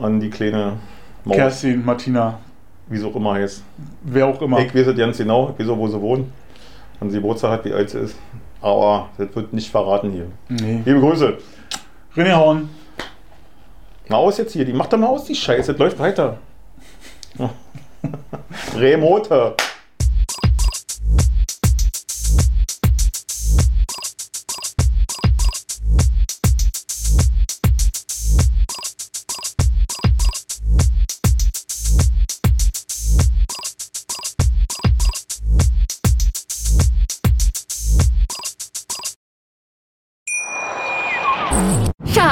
an 0.00 0.20
die 0.20 0.30
kleine 0.30 0.74
Maus, 1.24 1.36
Kerstin, 1.36 1.84
Martina, 1.84 2.38
wie 2.88 2.98
sie 2.98 3.06
auch 3.06 3.16
immer 3.16 3.34
heißt. 3.34 3.62
wer 4.02 4.26
auch 4.26 4.40
immer. 4.42 4.60
Ich 4.60 4.72
weiß 4.74 4.86
es 4.88 4.96
ganz 4.96 5.18
genau, 5.18 5.54
ich 5.58 5.64
weiß 5.64 5.72
auch, 5.72 5.78
wo 5.78 5.88
sie 5.88 6.00
wohnt. 6.00 6.28
Wann 7.00 7.10
sie 7.10 7.16
Geburtstag 7.16 7.50
hat, 7.50 7.64
wie 7.64 7.72
alt 7.72 7.90
sie 7.90 7.98
ist. 8.00 8.16
Aber 8.60 9.08
das 9.18 9.34
wird 9.34 9.52
nicht 9.52 9.70
verraten 9.70 10.10
hier. 10.12 10.26
Nee. 10.48 10.82
Liebe 10.84 11.00
Grüße. 11.00 11.36
René 12.16 12.36
Horn. 12.36 12.68
Mal 14.12 14.18
aus 14.18 14.36
jetzt 14.36 14.52
hier. 14.52 14.66
Die 14.66 14.74
macht 14.74 14.92
doch 14.92 14.98
mal 14.98 15.06
aus, 15.06 15.24
die 15.24 15.34
Scheiße. 15.34 15.72
Das 15.72 15.78
läuft 15.78 15.98
weiter. 15.98 16.36
Remote. 18.76 19.56